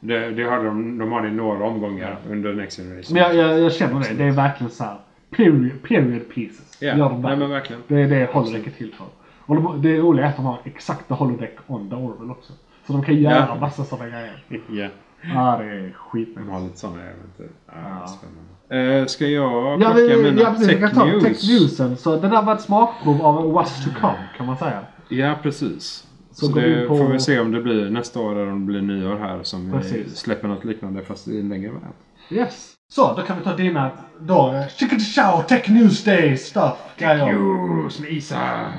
Det, 0.00 0.30
det 0.30 0.42
har 0.44 0.64
de, 0.64 0.98
de 0.98 1.12
har 1.12 1.22
det 1.22 1.28
i 1.28 1.32
några 1.32 1.64
omgångar 1.64 2.16
under 2.28 2.54
Next 2.54 2.76
Generation. 2.78 3.14
Men 3.14 3.22
jag, 3.22 3.34
jag, 3.34 3.60
jag 3.60 3.72
känner 3.72 4.00
det. 4.08 4.14
Det 4.14 4.24
är 4.24 4.30
verkligen 4.30 4.70
så 4.70 4.84
här 4.84 4.98
period, 5.30 5.82
period 5.88 6.28
pieces. 6.34 6.78
Ja, 6.80 6.96
Gör 6.96 7.08
de 7.10 7.22
nej, 7.22 7.36
men 7.36 7.50
verkligen. 7.50 7.82
Det 7.88 8.00
är 8.00 8.08
det 8.08 8.30
holodeck 8.32 8.66
är 8.66 8.70
till 8.70 8.94
för. 8.94 9.06
Och 9.46 9.54
de, 9.56 9.82
det 9.82 9.98
roliga 9.98 10.26
är 10.26 10.30
att 10.30 10.36
de 10.36 10.44
har 10.44 10.58
exakta 10.64 11.14
holodeck 11.14 11.56
on 11.66 11.90
the 11.90 11.96
Orville 11.96 12.32
också. 12.32 12.52
Så 12.86 12.92
de 12.92 13.02
kan 13.04 13.16
göra 13.16 13.34
Ja. 13.48 13.54
massa 13.60 13.84
sådana 13.84 14.08
grejer. 14.10 14.44
Ja, 14.68 14.88
Ja, 15.34 15.56
det 15.58 15.64
är 15.64 15.82
de 15.82 15.92
skitnice. 15.92 16.50
har 16.50 16.60
lite 16.60 16.78
sådana 16.78 17.02
äventyr. 17.02 17.48
Ja, 17.66 17.72
Ja. 18.00 18.06
Spännande. 18.06 18.49
Eh, 18.72 19.06
ska 19.06 19.26
jag 19.26 19.52
Ja, 19.82 19.92
plocka 19.92 20.16
vi, 20.16 20.22
mina 20.22 20.40
ja, 20.42 20.50
precis. 20.50 20.68
Vi 20.68 20.80
kan 20.80 20.90
ta 20.90 21.04
tech 21.04 21.22
tech 21.22 21.22
news? 21.48 21.48
newsen. 21.60 21.96
Så 21.96 22.16
det 22.16 22.28
där 22.28 22.42
var 22.42 22.54
ett 22.54 22.60
smakprov 22.60 23.22
av 23.22 23.52
what's 23.54 23.84
to 23.84 23.90
come 24.00 24.18
kan 24.36 24.46
man 24.46 24.56
säga. 24.58 24.80
Ja, 25.08 25.34
precis. 25.42 26.06
Så 26.32 26.46
Så, 26.46 26.52
vi 26.52 26.60
det 26.60 26.86
på- 26.88 26.96
får 26.96 27.08
vi 27.12 27.20
se 27.20 27.38
om 27.40 27.52
det 27.52 27.60
blir 27.60 27.90
nästa 27.90 28.20
år 28.20 28.32
eller 28.32 28.52
om 28.52 28.60
det 28.60 28.66
blir 28.66 28.80
nyår 28.82 29.16
här 29.16 29.42
som 29.42 29.66
vi 29.66 29.72
Precis. 29.72 30.16
släpper 30.16 30.48
något 30.48 30.64
liknande 30.64 31.02
fast 31.02 31.28
i 31.28 31.40
en 31.40 31.48
längre 31.48 31.68
variant. 31.70 31.96
Yes. 32.30 32.72
Så, 32.92 33.14
då 33.16 33.22
kan 33.22 33.38
vi 33.38 33.44
ta 33.44 33.56
dina 33.56 33.90
då, 34.20 34.52
eh, 34.54 34.68
Chicken 34.68 35.00
Chow 35.00 35.42
Tech 35.42 35.68
News 35.68 36.04
Day 36.04 36.36
stuff. 36.36 36.72
Grejer. 36.98 37.32
News 37.32 38.00
med 38.00 38.10
Isak! 38.12 38.72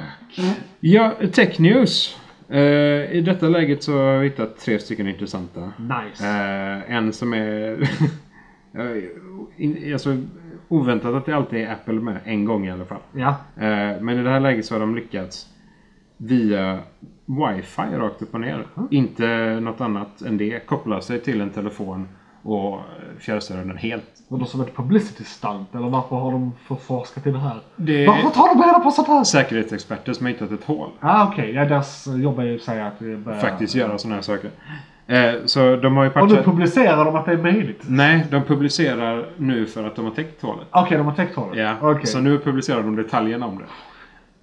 Ja, 0.80 1.14
Tech 1.34 1.60
News. 1.60 2.18
Eh, 2.50 2.60
I 3.12 3.22
detta 3.26 3.46
läget 3.50 3.84
så 3.84 3.92
har 3.98 4.18
vi 4.18 4.30
hittat 4.30 4.58
tre 4.60 4.80
stycken 4.80 5.08
intressanta. 5.08 5.72
Nice. 5.78 6.28
Eh, 6.28 6.96
en 6.96 7.14
som 7.14 7.34
är... 7.34 7.90
in, 9.58 9.94
alltså, 9.94 10.18
oväntat 10.68 11.16
att 11.16 11.26
det 11.26 11.34
alltid 11.34 11.62
är 11.62 11.72
Apple 11.74 11.94
med. 11.94 12.18
En 12.26 12.46
gång 12.46 12.68
i 12.68 12.72
alla 12.72 12.86
fall. 12.86 13.02
Ja. 13.14 13.30
Eh, 13.56 14.02
men 14.02 14.10
i 14.10 14.24
det 14.24 14.30
här 14.30 14.40
läget 14.40 14.66
så 14.66 14.76
har 14.76 14.80
de 14.80 14.96
lyckats 14.96 15.48
via 16.18 16.80
wifi 17.26 17.98
rakt 17.98 18.22
upp 18.22 18.34
och 18.34 18.42
ner. 18.42 18.68
Inte 18.92 19.60
något 19.60 19.82
annat 19.82 20.22
än 20.22 20.38
det. 20.38 20.66
Koppla 20.66 21.02
sig 21.02 21.20
till 21.20 21.42
en 21.42 21.50
telefon 21.50 22.08
och 22.44 22.80
fjärrstyra 23.20 23.58
den 23.58 23.78
helt. 23.78 24.06
Och 24.28 24.40
då 24.40 24.46
som 24.46 24.62
ett 24.62 24.76
publicity 24.76 25.24
stunt, 25.24 25.76
eller 25.76 25.90
varför 25.90 26.16
har 26.16 26.32
de 26.32 26.52
förforskat 26.68 27.28
i 27.28 27.32
det 27.32 27.40
här? 27.40 27.60
Det 27.76 28.08
Varför 28.08 28.30
tar 28.30 28.56
de 28.56 28.64
reda 28.64 28.80
på 28.80 28.92
sånt 28.92 29.08
här? 29.08 29.24
säkerhetsexperter 29.24 30.14
som 30.14 30.26
har 30.26 30.34
hittat 30.34 30.52
ett 30.52 30.64
hål. 30.64 30.90
Ah, 31.00 31.28
okej. 31.28 31.52
Ja, 31.52 31.66
deras 31.66 32.08
jobb 32.08 32.40
är 32.40 32.44
ju 32.44 32.56
att 32.56 32.62
säga 32.62 32.88
att 32.88 33.00
börjar... 33.00 33.40
Faktiskt 33.40 33.76
göra 33.76 33.98
sådana 33.98 34.16
här 34.16 34.22
saker. 34.22 34.52
Eh, 35.08 35.32
så 35.46 35.76
de 35.76 35.98
har 35.98 36.04
ju 36.04 36.10
Och 36.10 36.16
nu 36.16 36.22
patchat... 36.22 36.46
publicerar 36.46 37.06
de 37.06 37.16
att 37.16 37.26
det 37.26 37.32
är 37.32 37.38
möjligt? 37.38 37.82
Nej, 37.88 38.26
de 38.32 38.44
publicerar 38.44 39.26
nu 39.38 39.66
för 39.66 39.88
att 39.88 39.96
de 39.96 40.06
har 40.06 40.12
täckt 40.12 40.42
hålet. 40.42 40.68
Okej, 40.72 40.98
de 40.98 41.06
har 41.08 41.14
täckt 41.14 41.36
hålet? 41.36 41.58
Ja, 41.60 41.76
Okej. 41.82 42.06
så 42.06 42.20
nu 42.20 42.38
publicerar 42.40 42.82
de 42.84 42.96
detaljerna 42.96 43.46
om 43.46 43.58
det. 43.58 43.64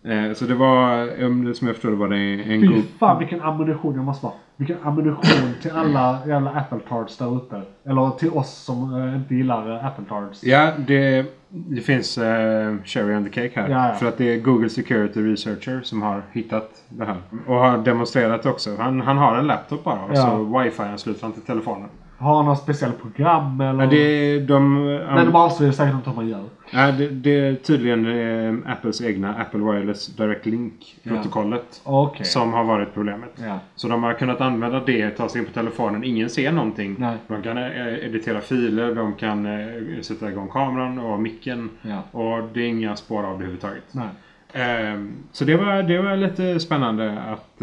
Eh, 0.09 0.33
så 0.35 0.45
det 0.45 0.55
var, 0.55 1.07
som 1.53 1.67
jag 1.67 1.77
förstår 1.77 1.91
det 1.91 1.97
var 1.97 2.09
det 2.09 2.55
en 2.55 2.61
Fy 2.61 2.67
god... 2.67 2.85
fan 2.99 3.19
vilken 3.19 3.43
ammunition 3.43 3.95
jag 3.95 4.05
måste 4.05 4.27
vara. 4.27 4.35
Vilken 4.57 4.77
ammunition 4.83 5.55
till 5.63 5.71
alla 5.71 6.19
jävla 6.27 6.51
Apple 6.51 6.79
Tards 6.89 7.17
där 7.19 7.37
ute. 7.37 7.63
Eller 7.85 8.11
till 8.11 8.31
oss 8.31 8.51
som 8.65 9.03
eh, 9.03 9.15
inte 9.17 9.35
gillar 9.35 9.77
eh, 9.77 9.87
Apple 9.87 10.05
Tards. 10.09 10.45
Ja, 10.45 10.71
det, 10.87 11.27
det 11.49 11.81
finns 11.81 12.19
eh, 12.19 12.75
cherry 12.85 13.17
on 13.17 13.25
the 13.25 13.31
cake 13.31 13.61
här. 13.61 13.69
Ja, 13.69 13.89
ja. 13.89 13.95
För 13.95 14.07
att 14.07 14.19
det 14.19 14.35
är 14.35 14.41
Google 14.41 14.69
Security 14.69 15.21
Researcher 15.33 15.81
som 15.83 16.03
har 16.03 16.23
hittat 16.33 16.71
det 16.89 17.05
här. 17.05 17.17
Och 17.47 17.55
har 17.55 17.79
demonstrerat 17.79 18.47
också. 18.47 18.77
Han, 18.79 19.01
han 19.01 19.19
har 19.19 19.37
en 19.37 19.47
laptop 19.47 19.85
bara 19.85 20.01
och 20.05 20.11
Ja. 20.15 20.17
så 20.17 20.59
wifi-ansluter 20.59 21.23
han 21.23 21.33
till 21.33 21.43
telefonen. 21.43 21.89
Har 22.19 22.37
han 22.37 22.45
något 22.45 22.59
speciellt 22.59 23.03
program 23.03 23.61
eller? 23.61 23.85
Ja, 23.85 23.91
det, 23.91 24.41
de, 24.41 24.85
Nej, 25.15 25.25
de 25.25 25.35
avslöjar 25.37 25.73
säkert 25.73 25.95
inte 25.95 26.11
hur 26.11 26.17
man 26.17 26.29
gör. 26.29 26.45
Ja, 26.71 26.93
det, 26.93 27.09
det 27.09 27.41
är 27.41 27.55
tydligen 27.55 28.07
eh, 28.07 28.73
Apples 28.73 29.03
egna 29.03 29.35
Apple 29.35 29.61
Wireless 29.61 30.07
Direct 30.07 30.47
Link-protokollet. 30.47 31.81
Okej. 31.85 32.27
Som 32.27 32.53
har 32.53 32.65
varit 32.65 32.95
problemet. 32.95 33.31
Ja. 33.37 33.59
Så 33.75 33.89
de 33.89 34.03
har 34.03 34.15
kunnat 34.15 34.41
använda 34.41 34.81
det, 34.81 35.11
ta 35.11 35.29
sig 35.29 35.41
in 35.41 35.47
på 35.47 35.53
telefonen. 35.53 36.05
Ingen 36.05 36.31
ser 36.31 36.53
någonting. 36.53 36.97
Nej. 36.99 37.17
De 37.29 37.43
kan 37.43 37.59
eh, 37.59 38.07
editera 38.07 38.41
filer, 38.41 38.95
de 38.95 39.15
kan 39.15 39.47
eh, 39.47 40.01
sätta 40.01 40.31
igång 40.31 40.49
kameran 40.49 40.99
och 40.99 41.21
micken. 41.21 41.71
Ja. 41.83 42.03
Och 42.11 42.49
det 42.55 42.61
är 42.61 42.67
inga 42.67 42.97
spår 42.97 43.19
av 43.19 43.25
det 43.25 43.35
överhuvudtaget. 43.35 43.85
Nej. 43.93 44.09
Ehm, 44.53 45.13
så 45.33 45.45
det 45.45 45.57
var, 45.57 45.83
det 45.83 46.03
var 46.03 46.17
lite 46.17 46.61
spännande 46.61 47.19
att, 47.21 47.63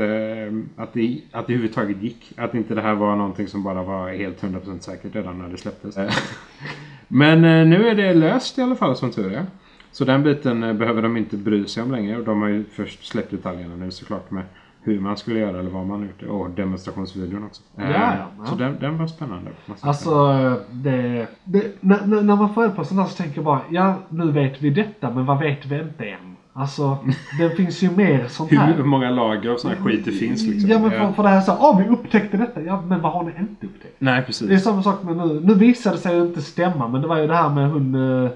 att, 0.76 0.94
det, 0.94 1.22
att 1.32 1.48
det 1.48 1.54
överhuvudtaget 1.54 2.02
gick. 2.02 2.32
Att 2.38 2.56
inte 2.56 2.76
det 2.76 2.82
här 2.82 2.96
var 2.96 3.16
någonting 3.16 3.48
som 3.48 3.64
bara 3.64 3.84
var 3.84 4.10
helt 4.10 4.42
100% 4.42 4.80
säkert 4.80 5.16
redan 5.16 5.40
när 5.40 5.50
det 5.50 5.58
släpptes. 5.58 5.98
Men 7.08 7.38
eh, 7.46 7.68
nu 7.68 7.88
är 7.88 7.96
det 7.96 8.14
löst 8.14 8.58
i 8.58 8.62
alla 8.62 8.76
fall 8.76 8.96
som 8.96 9.12
tur 9.12 9.34
är. 9.34 9.46
Så 9.92 10.06
den 10.06 10.24
biten 10.24 10.64
eh, 10.64 10.74
behöver 10.74 11.02
de 11.02 11.18
inte 11.18 11.38
bry 11.38 11.68
sig 11.68 11.84
om 11.84 11.92
längre. 11.92 12.18
Och 12.18 12.24
de 12.26 12.42
har 12.42 12.50
ju 12.50 12.64
först 12.66 13.08
släppt 13.08 13.32
detaljerna 13.32 13.76
nu 13.76 13.92
såklart 13.92 14.32
med 14.32 14.44
hur 14.82 15.00
man 15.00 15.18
skulle 15.18 15.40
göra 15.40 15.60
eller 15.60 15.70
vad 15.70 15.86
man 15.86 16.02
gjort. 16.02 16.24
Och 16.30 16.50
demonstrationsvideon 16.50 17.44
också. 17.44 17.62
Eh, 17.78 17.92
Ja, 17.92 17.98
ja, 17.98 18.28
ja. 18.40 18.46
Så 18.46 18.56
den, 18.56 18.78
den 18.80 18.98
var 18.98 19.08
spännande. 19.08 19.52
Alltså, 19.82 20.34
det, 20.72 21.28
det, 21.44 21.76
när, 21.82 22.22
när 22.22 22.36
man 22.36 22.54
får 22.54 22.70
på 22.70 22.84
sånt 22.84 23.02
här 23.02 23.08
så 23.08 23.16
tänker 23.24 23.38
jag 23.38 23.46
bara, 23.46 23.62
ja 23.70 23.96
nu 24.10 24.32
vet 24.32 24.62
vi 24.62 24.70
detta 24.70 25.12
men 25.12 25.26
vad 25.26 25.40
vet 25.40 25.66
vi 25.66 25.80
inte 25.80 26.06
än? 26.06 26.35
Alltså, 26.58 26.98
det 27.38 27.50
finns 27.50 27.82
ju 27.82 27.92
mer 27.92 28.28
sånt 28.28 28.52
hur 28.52 28.58
här. 28.58 28.84
många 28.84 29.10
lager 29.10 29.50
av 29.50 29.58
sån 29.58 29.72
här 29.72 29.78
skit 29.78 30.06
det 30.06 30.12
finns 30.12 30.44
liksom. 30.44 30.70
Ja 30.70 30.80
men 30.80 30.92
för, 30.92 31.00
Eh, 31.00 31.14
för 31.14 31.24
det 31.24 31.30
här 31.30 31.42
så, 31.42 31.58
åh 31.60 31.80
vi 31.80 31.88
upptäckte 31.88 32.38
detta. 32.38 32.62
Ja 32.62 32.82
men 32.82 33.02
vad 33.02 33.12
har 33.12 33.24
ni 33.24 33.32
inte 33.40 33.66
upptäckt? 33.66 33.96
Nej 34.00 34.14
Det 34.14 34.20
är 34.20 34.26
precis. 34.26 34.64
samma 34.64 34.84
sak 34.84 35.04
med 35.04 35.18
nu. 35.18 35.42
Nu 35.44 35.54
visade 35.54 35.96
det 35.96 36.02
sig 36.02 36.16
ju 36.16 36.22
inte 36.22 36.42
stämma 36.42 36.88
men 36.88 37.02
det 37.02 37.08
var 37.08 37.18
ju 37.18 37.28
det 37.28 37.36
här 37.36 37.50
med 37.50 37.72
hon 37.72 37.96
uh, 37.96 38.30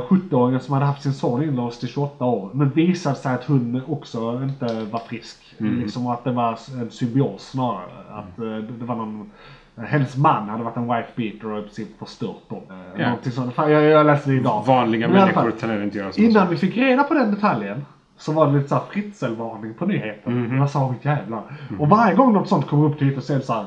70-åringen 0.00 0.58
som 0.58 0.74
hade 0.74 0.86
haft 0.86 1.02
sin 1.02 1.14
son 1.14 1.42
inlåst 1.42 1.84
i 1.84 1.86
28 1.86 2.24
år. 2.24 2.50
Men 2.54 2.70
visade 2.70 3.16
sig 3.16 3.34
att 3.34 3.44
hon 3.44 3.82
också 3.88 4.42
inte 4.42 4.84
var 4.90 4.98
frisk. 4.98 5.54
Mm. 5.58 5.80
Liksom 5.80 6.06
att 6.06 6.24
det 6.24 6.32
var 6.32 6.58
en 6.80 6.90
symbios 6.90 7.50
snarare. 7.50 7.90
Att 8.10 8.38
eh, 8.38 8.56
det 8.78 8.84
var 8.84 8.96
någon 8.96 9.30
hennes 9.76 10.16
man 10.16 10.48
hade 10.48 10.64
varit 10.64 10.76
en 10.76 10.86
wife 10.88 11.08
beater 11.16 11.52
och 11.52 11.58
i 11.58 11.62
princip 11.62 11.98
förstört 11.98 12.48
dem. 12.48 12.62
Eh, 12.70 12.76
Ja. 13.00 13.06
Någonting 13.08 13.32
sånt. 13.32 13.54
Fan, 13.54 13.70
Jag, 13.72 13.82
jag 13.84 14.06
läste 14.06 14.30
det 14.30 14.36
idag. 14.36 14.64
Vanliga 14.66 15.08
Men 15.08 15.16
människor 15.16 15.50
tenderar 15.50 15.82
inte 15.82 15.98
göra 15.98 16.12
sådana 16.12 16.30
Innan 16.30 16.42
saker. 16.42 16.50
vi 16.50 16.56
fick 16.56 16.76
reda 16.76 17.04
på 17.04 17.14
den 17.14 17.30
detaljen 17.34 17.84
så 18.16 18.32
var 18.32 18.46
det 18.46 18.52
lite 18.52 18.68
såhär 18.68 18.82
fritzelvarning 18.90 19.74
på 19.74 19.86
nyheten. 19.86 20.56
Jag 20.56 20.70
sa 20.70 20.84
åh 20.86 20.94
jävlar. 21.02 21.42
Och 21.78 21.88
varje 21.88 22.14
gång 22.14 22.32
något 22.32 22.48
sånt 22.48 22.66
kommer 22.66 22.86
upp 22.88 22.98
till 22.98 23.08
ytan 23.10 23.22
så 23.22 23.32
är 23.32 23.36
det 23.38 23.44
såhär. 23.44 23.66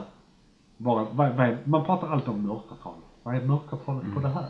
Man 1.63 1.85
pratar 1.85 2.11
alltid 2.11 2.29
om 2.29 2.47
mörkertal. 2.47 2.93
Vad 3.23 3.35
är 3.35 3.41
mörkertalet 3.41 4.03
på 4.15 4.19
det 4.19 4.27
här? 4.29 4.45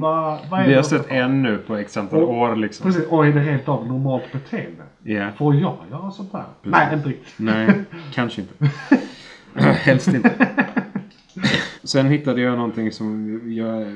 vad, 0.00 0.38
vad 0.50 0.60
är 0.60 0.66
Vi 0.68 0.74
har 0.74 0.82
sett 0.82 1.10
en 1.10 1.42
nu 1.42 1.58
på 1.58 1.76
x 1.76 1.96
antal 1.96 2.22
år 2.22 2.56
liksom. 2.56 2.84
Precis, 2.86 3.06
och 3.08 3.26
är 3.26 3.32
det 3.32 3.40
helt 3.40 3.68
av 3.68 3.86
normalt 3.86 4.32
beteende? 4.32 4.82
Ja. 5.02 5.28
Får 5.36 5.54
jag 5.54 5.76
göra 5.90 6.10
sånt 6.10 6.32
här? 6.32 6.44
Nej, 6.62 6.94
inte 6.94 7.08
riktigt. 7.08 7.34
Nej, 7.38 7.84
kanske 8.14 8.40
inte. 8.40 8.54
Helst 9.54 10.08
inte. 10.08 10.32
Sen 11.84 12.06
hittade 12.06 12.40
jag 12.40 12.56
någonting 12.56 12.92
som 12.92 13.40
jag... 13.52 13.86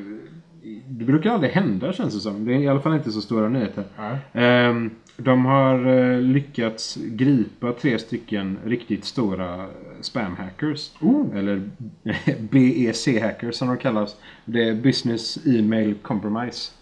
Det 0.89 1.05
brukar 1.05 1.31
aldrig 1.31 1.53
hända 1.53 1.93
känns 1.93 2.15
det 2.15 2.21
som. 2.21 2.45
Det 2.45 2.55
är 2.55 2.59
i 2.59 2.69
alla 2.69 2.81
fall 2.81 2.95
inte 2.95 3.11
så 3.13 3.21
stora 3.21 3.49
nyheter. 3.49 3.85
Ehm, 4.33 4.91
De 5.17 5.45
har 5.45 5.87
eh, 5.87 6.21
lyckats 6.21 6.99
gripa 7.03 7.73
tre 7.73 7.99
stycken 7.99 8.59
riktigt 8.65 9.05
stora 9.05 9.67
spam-hackers. 10.01 10.91
Eller 11.35 11.63
BEC-hackers 12.51 13.53
som 13.53 13.69
de 13.69 13.77
kallas. 13.77 14.17
Det 14.45 14.69
är 14.69 14.75
Business 14.75 15.47
Email 15.47 15.95
Compromise. 16.03 16.73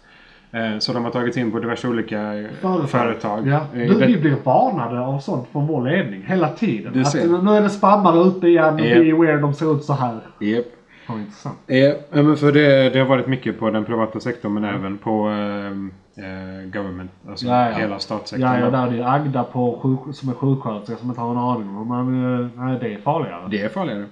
Eh, 0.55 0.79
Så 0.79 0.93
de 0.93 1.03
har 1.03 1.11
tagit 1.11 1.37
in 1.37 1.51
på 1.51 1.59
diverse 1.59 1.87
olika 1.87 2.45
företag. 2.87 3.47
Ja. 3.47 3.55
Eh, 3.55 3.63
Du, 3.73 3.87
det- 3.99 4.05
vi 4.07 4.17
blir 4.17 4.35
varnade 4.43 4.99
av 4.99 5.19
sånt 5.19 5.47
från 5.51 5.67
vår 5.67 5.83
ledning 5.89 6.23
hela 6.27 6.49
tiden. 6.49 7.01
Att 7.01 7.43
nu 7.43 7.51
är 7.51 7.61
det 7.61 7.69
spammare 7.69 8.19
ute 8.27 8.47
igen 8.47 8.73
och 8.73 8.79
Japp. 8.79 8.97
be 9.03 9.11
aware, 9.13 9.37
de 9.37 9.53
ser 9.53 9.75
ut 9.75 9.83
så 9.83 9.93
här. 9.93 10.19
Intressant. 11.09 11.57
Eh, 11.67 11.77
Ja, 11.77 11.93
men 12.23 12.37
för 12.37 12.51
det, 12.51 12.89
det 12.89 12.99
har 12.99 13.05
varit 13.05 13.27
mycket 13.27 13.59
på 13.59 13.69
den 13.69 13.85
privata 13.85 14.19
sektorn 14.19 14.53
men 14.53 14.63
även 14.65 14.97
på 14.97 15.29
eh, 15.29 16.25
eh, 16.25 16.65
government. 16.73 17.11
Alltså 17.29 17.45
Ja, 17.45 17.69
ja. 17.69 17.75
hela 17.77 17.99
statssektorn. 17.99 18.51
Ja, 18.51 18.59
ja, 18.59 18.69
där 18.69 18.91
det 18.91 19.03
är 19.03 19.15
Agda 19.15 19.43
på 19.43 19.79
sjuk, 19.81 20.15
som 20.15 20.29
är 20.29 20.33
sjuksköterska 20.33 20.95
som 20.95 21.09
inte 21.09 21.21
har 21.21 21.31
en 21.31 21.37
aning 21.37 21.77
om 21.77 21.87
men 22.09 22.39
eh, 22.43 22.49
nej, 22.65 22.77
det 22.81 22.93
är 22.93 22.97
farligare. 22.97 23.47
Det 23.51 23.61
är 23.61 23.69
farligare. 23.69 24.05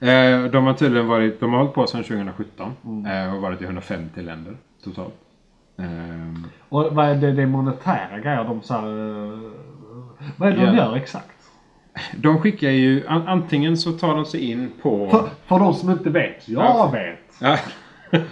Eh, 0.00 0.50
de 0.50 0.66
har 0.66 0.74
tydligen 0.74 1.06
varit, 1.08 1.40
de 1.40 1.52
har 1.52 1.58
hållit 1.58 1.74
på 1.74 1.86
sedan 1.86 2.02
2017 2.02 2.70
Mm. 2.84 3.28
eh, 3.28 3.34
och 3.34 3.42
varit 3.42 3.60
i 3.62 3.64
150 3.64 4.22
länder 4.22 4.54
totalt. 4.84 5.14
Ehm, 5.78 6.46
Och 6.68 6.84
vad 6.94 7.06
är 7.08 7.14
det, 7.14 7.32
det 7.32 7.42
är 7.42 7.46
monetära 7.46 8.20
grejer 8.20 8.44
de 8.44 8.62
så 8.62 8.74
här, 8.74 8.82
eh, 8.88 9.38
Vad 10.36 10.48
är 10.48 10.52
det 10.52 10.66
de 10.66 10.66
Ja. 10.66 10.76
gör 10.76 10.96
exakt? 10.96 11.30
de 12.16 12.38
skickar 12.38 12.70
ju, 12.70 13.06
an, 13.06 13.28
antingen 13.28 13.76
så 13.76 13.92
tar 13.92 14.14
de 14.14 14.24
sig 14.24 14.50
in 14.50 14.72
på... 14.82 15.08
För, 15.10 15.28
för 15.46 15.58
de 15.58 15.74
som 15.74 15.90
inte 15.90 16.10
vet. 16.10 16.48
Jag 16.48 16.64
Ja. 16.64 16.90
vet. 16.92 17.18
Ja. 17.40 17.58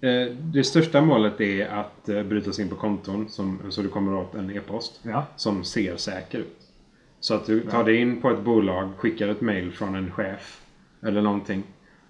Eh, 0.00 0.26
det 0.40 0.64
största 0.64 1.00
målet 1.00 1.40
är 1.40 1.68
att 1.68 2.08
eh, 2.08 2.22
bryta 2.22 2.52
sig 2.52 2.64
in 2.64 2.70
på 2.70 2.76
konton 2.76 3.28
som, 3.28 3.58
så 3.70 3.82
du 3.82 3.88
kommer 3.88 4.14
åt 4.14 4.34
en 4.34 4.50
e-post 4.56 5.00
Ja. 5.02 5.24
som 5.36 5.64
ser 5.64 5.96
säker 5.96 6.38
ut. 6.38 6.58
Så 7.20 7.34
att 7.34 7.46
du 7.46 7.60
tar 7.60 7.84
dig 7.84 7.96
in 7.96 8.20
på 8.20 8.30
ett 8.30 8.40
bolag, 8.40 8.88
skickar 8.96 9.28
ett 9.28 9.40
mail 9.40 9.72
från 9.72 9.94
en 9.94 10.10
chef 10.10 10.60
eller 11.02 11.22
någonting. 11.22 11.62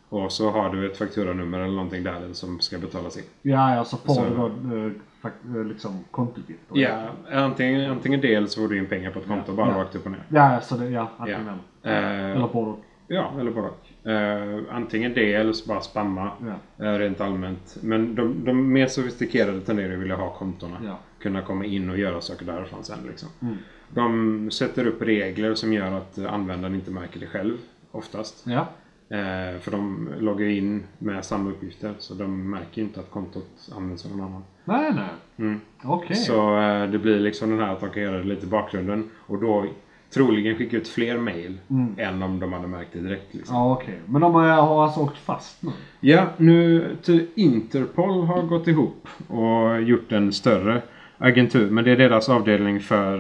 Och 0.09 0.33
så 0.33 0.51
har 0.51 0.71
du 0.71 0.87
ett 0.91 0.97
fakturanummer 0.97 1.59
eller 1.61 1.75
någonting 1.75 2.03
där 2.05 2.33
som 2.33 2.61
ska 2.61 2.79
betalas 2.79 3.17
in. 3.17 3.23
Ja, 3.43 3.75
ja, 3.75 3.85
så 3.85 3.97
får 3.97 4.15
Så- 4.15 4.25
du 4.25 4.37
då 4.37 4.47
eh, 4.77 5.57
eh, 5.61 5.65
liksom 5.65 6.05
kontouppgifter. 6.11 6.79
Ja, 6.79 7.09
antingen, 7.33 7.91
antingen 7.91 8.21
det 8.21 8.35
eller 8.35 8.47
så 8.47 8.61
får 8.61 8.69
du 8.69 8.79
in 8.79 8.87
pengar 8.87 9.11
på 9.11 9.19
ett 9.19 9.27
konto 9.27 9.53
bara 9.53 9.71
Ja. 9.71 9.79
rakt 9.81 9.95
upp 9.95 10.05
och 10.07 10.13
ner. 10.13 10.23
Ja, 10.29 10.61
så 10.61 10.77
det, 10.77 10.91
ja, 10.91 11.11
antingen 11.19 11.47
Ja. 11.83 11.91
eller. 11.91 12.25
Eh, 12.31 12.37
Eller 12.37 12.49
både. 12.49 12.75
Ja, 13.11 13.33
eller 13.41 13.51
både 13.51 13.69
eh, 14.05 14.75
Antingen 14.77 15.15
det 15.15 15.35
eller 15.35 15.53
så 15.53 15.69
bara 15.69 15.81
spamma 15.81 16.31
Ja. 16.79 16.85
eh, 16.87 16.99
rent 16.99 17.21
allmänt. 17.21 17.77
Men 17.83 18.15
de, 18.15 18.45
de 18.45 18.73
mer 18.73 18.87
sofistikerade 18.87 19.61
tenderar 19.61 19.91
ju 19.91 19.97
vilja 19.97 20.17
ha 20.17 20.31
kontona. 20.31 20.77
Ja. 20.85 20.99
Kunna 21.23 21.43
komma 21.43 21.65
in 21.65 21.91
och 21.91 21.99
göra 21.99 22.21
saker 22.21 22.45
därifrån 22.47 22.85
sen. 22.85 22.99
Liksom. 23.09 23.29
Mm. 23.43 23.57
De 23.95 24.51
sätter 24.51 24.87
upp 24.87 25.03
regler 25.03 25.55
som 25.55 25.73
gör 25.73 25.93
att 25.93 26.19
eh, 26.19 26.33
användaren 26.33 26.75
inte 26.75 26.91
märker 26.91 27.21
det 27.21 27.27
själv. 27.27 27.57
Oftast. 27.93 28.45
Ja. 28.47 28.67
Eh, 29.11 29.61
för 29.61 29.71
de 29.71 30.09
loggar 30.21 30.47
in 30.47 30.83
med 30.99 31.25
samma 31.25 31.51
uppgifter. 31.51 31.95
Så 31.99 32.15
de 32.15 32.51
märker 32.51 32.83
inte 32.83 33.01
att 33.01 33.11
kontot 33.11 33.71
används 33.77 34.05
av 34.07 34.11
någon 34.17 34.27
annan. 34.27 34.43
Nej, 34.65 34.93
nej. 34.95 35.09
Mm. 35.49 35.61
Okej. 35.85 36.17
Så 36.17 36.59
eh, 36.61 36.91
det 36.91 36.99
blir 36.99 37.21
liksom 37.21 37.51
den 37.51 37.59
här 37.59 37.73
att 37.73 37.81
de 37.81 37.91
kan 37.91 38.03
göra 38.03 38.19
det 38.19 38.25
lite 38.25 38.47
i 38.47 38.49
bakgrunden. 38.49 39.11
Och 39.27 39.39
då 39.41 39.65
troligen 40.11 40.57
skicka 40.59 40.77
ut 40.77 40.89
fler 40.89 41.19
mail 41.19 41.59
Mm. 41.71 41.95
än 41.99 42.23
om 42.23 42.41
de 42.41 42.53
hade 42.53 42.67
märkt 42.69 42.93
det 42.93 43.01
direkt. 43.01 43.35
Liksom. 43.35 43.57
Ja, 43.57 43.73
okej. 43.73 43.99
Men 44.07 44.21
de 44.21 44.35
har 44.35 44.85
alltså 44.85 45.01
åkt 45.01 45.19
fast 45.19 45.63
nu? 45.63 45.71
Ja, 46.01 46.27
nu 46.37 46.87
till 47.03 47.27
Interpol 47.35 48.25
har 48.25 48.43
gått 48.43 48.67
ihop 48.69 49.09
och 49.29 49.83
gjort 49.83 50.13
en 50.13 50.33
större 50.33 50.83
agentur. 51.19 51.71
Men 51.71 51.85
det 51.85 51.91
är 51.91 51.97
deras 51.97 52.29
avdelning 52.29 52.81
för... 52.81 53.17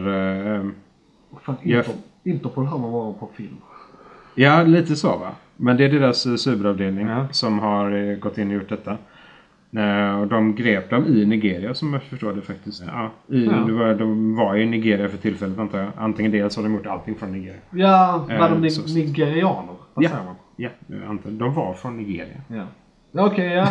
Eh, 0.57 0.67
För 1.43 1.53
att 1.53 1.59
Ja. 1.63 1.79
Inter, 1.79 1.95
Interpol 2.25 2.67
har 2.67 2.79
man 2.79 2.93
varit 2.93 3.19
på 3.21 3.29
film. 3.35 3.57
ja, 4.35 4.63
lite 4.63 4.97
så 4.97 5.09
va. 5.19 5.31
Men 5.61 5.77
det 5.77 5.85
är 5.85 5.89
deras 5.89 6.27
eh, 6.27 6.35
cyberavdelning 6.35 7.07
Ja. 7.07 7.27
som 7.31 7.59
har 7.59 7.91
eh, 8.11 8.17
gått 8.17 8.39
in 8.39 8.49
och 8.49 8.55
gjort 8.55 8.69
detta. 8.69 8.97
Eh, 9.77 10.21
och 10.21 10.27
de 10.27 10.55
grep 10.55 10.91
dem 10.91 11.07
i 11.07 11.27
Nigeria 11.27 11.75
som 11.75 11.93
jag 11.93 12.03
förstår 12.03 12.33
det 12.33 12.41
faktiskt. 12.43 12.83
Ja, 12.87 13.11
i, 13.37 13.45
Ja. 13.47 13.53
Var, 13.71 13.95
de 13.95 14.37
var 14.37 14.57
i 14.57 14.67
Nigeria 14.67 15.09
för 15.09 15.19
tillfället 15.19 15.59
antar 15.59 15.79
jag. 15.79 15.89
Antingen 15.97 16.33
det 16.33 16.39
eller 16.39 16.49
så 16.49 16.61
har 16.61 16.69
de 16.69 16.75
gjort 16.75 16.87
allting 16.87 17.15
från 17.15 17.33
Nigeria. 17.33 17.61
Ja, 17.71 18.25
var 18.29 18.35
Eh, 18.35 18.51
de 18.53 18.61
ni- 18.61 18.71
så- 18.71 18.95
nigerianer? 18.95 19.75
Vad 19.95 20.05
Ja. 20.05 20.09
säger 20.09 20.25
man? 20.25 20.35
Ja, 20.57 20.69
antar, 21.09 21.31
de 21.31 21.55
var 21.55 21.75
från 21.75 21.97
Nigeria. 21.97 22.37
Ja. 22.49 22.65
Okej, 23.27 23.47
ja. 23.53 23.69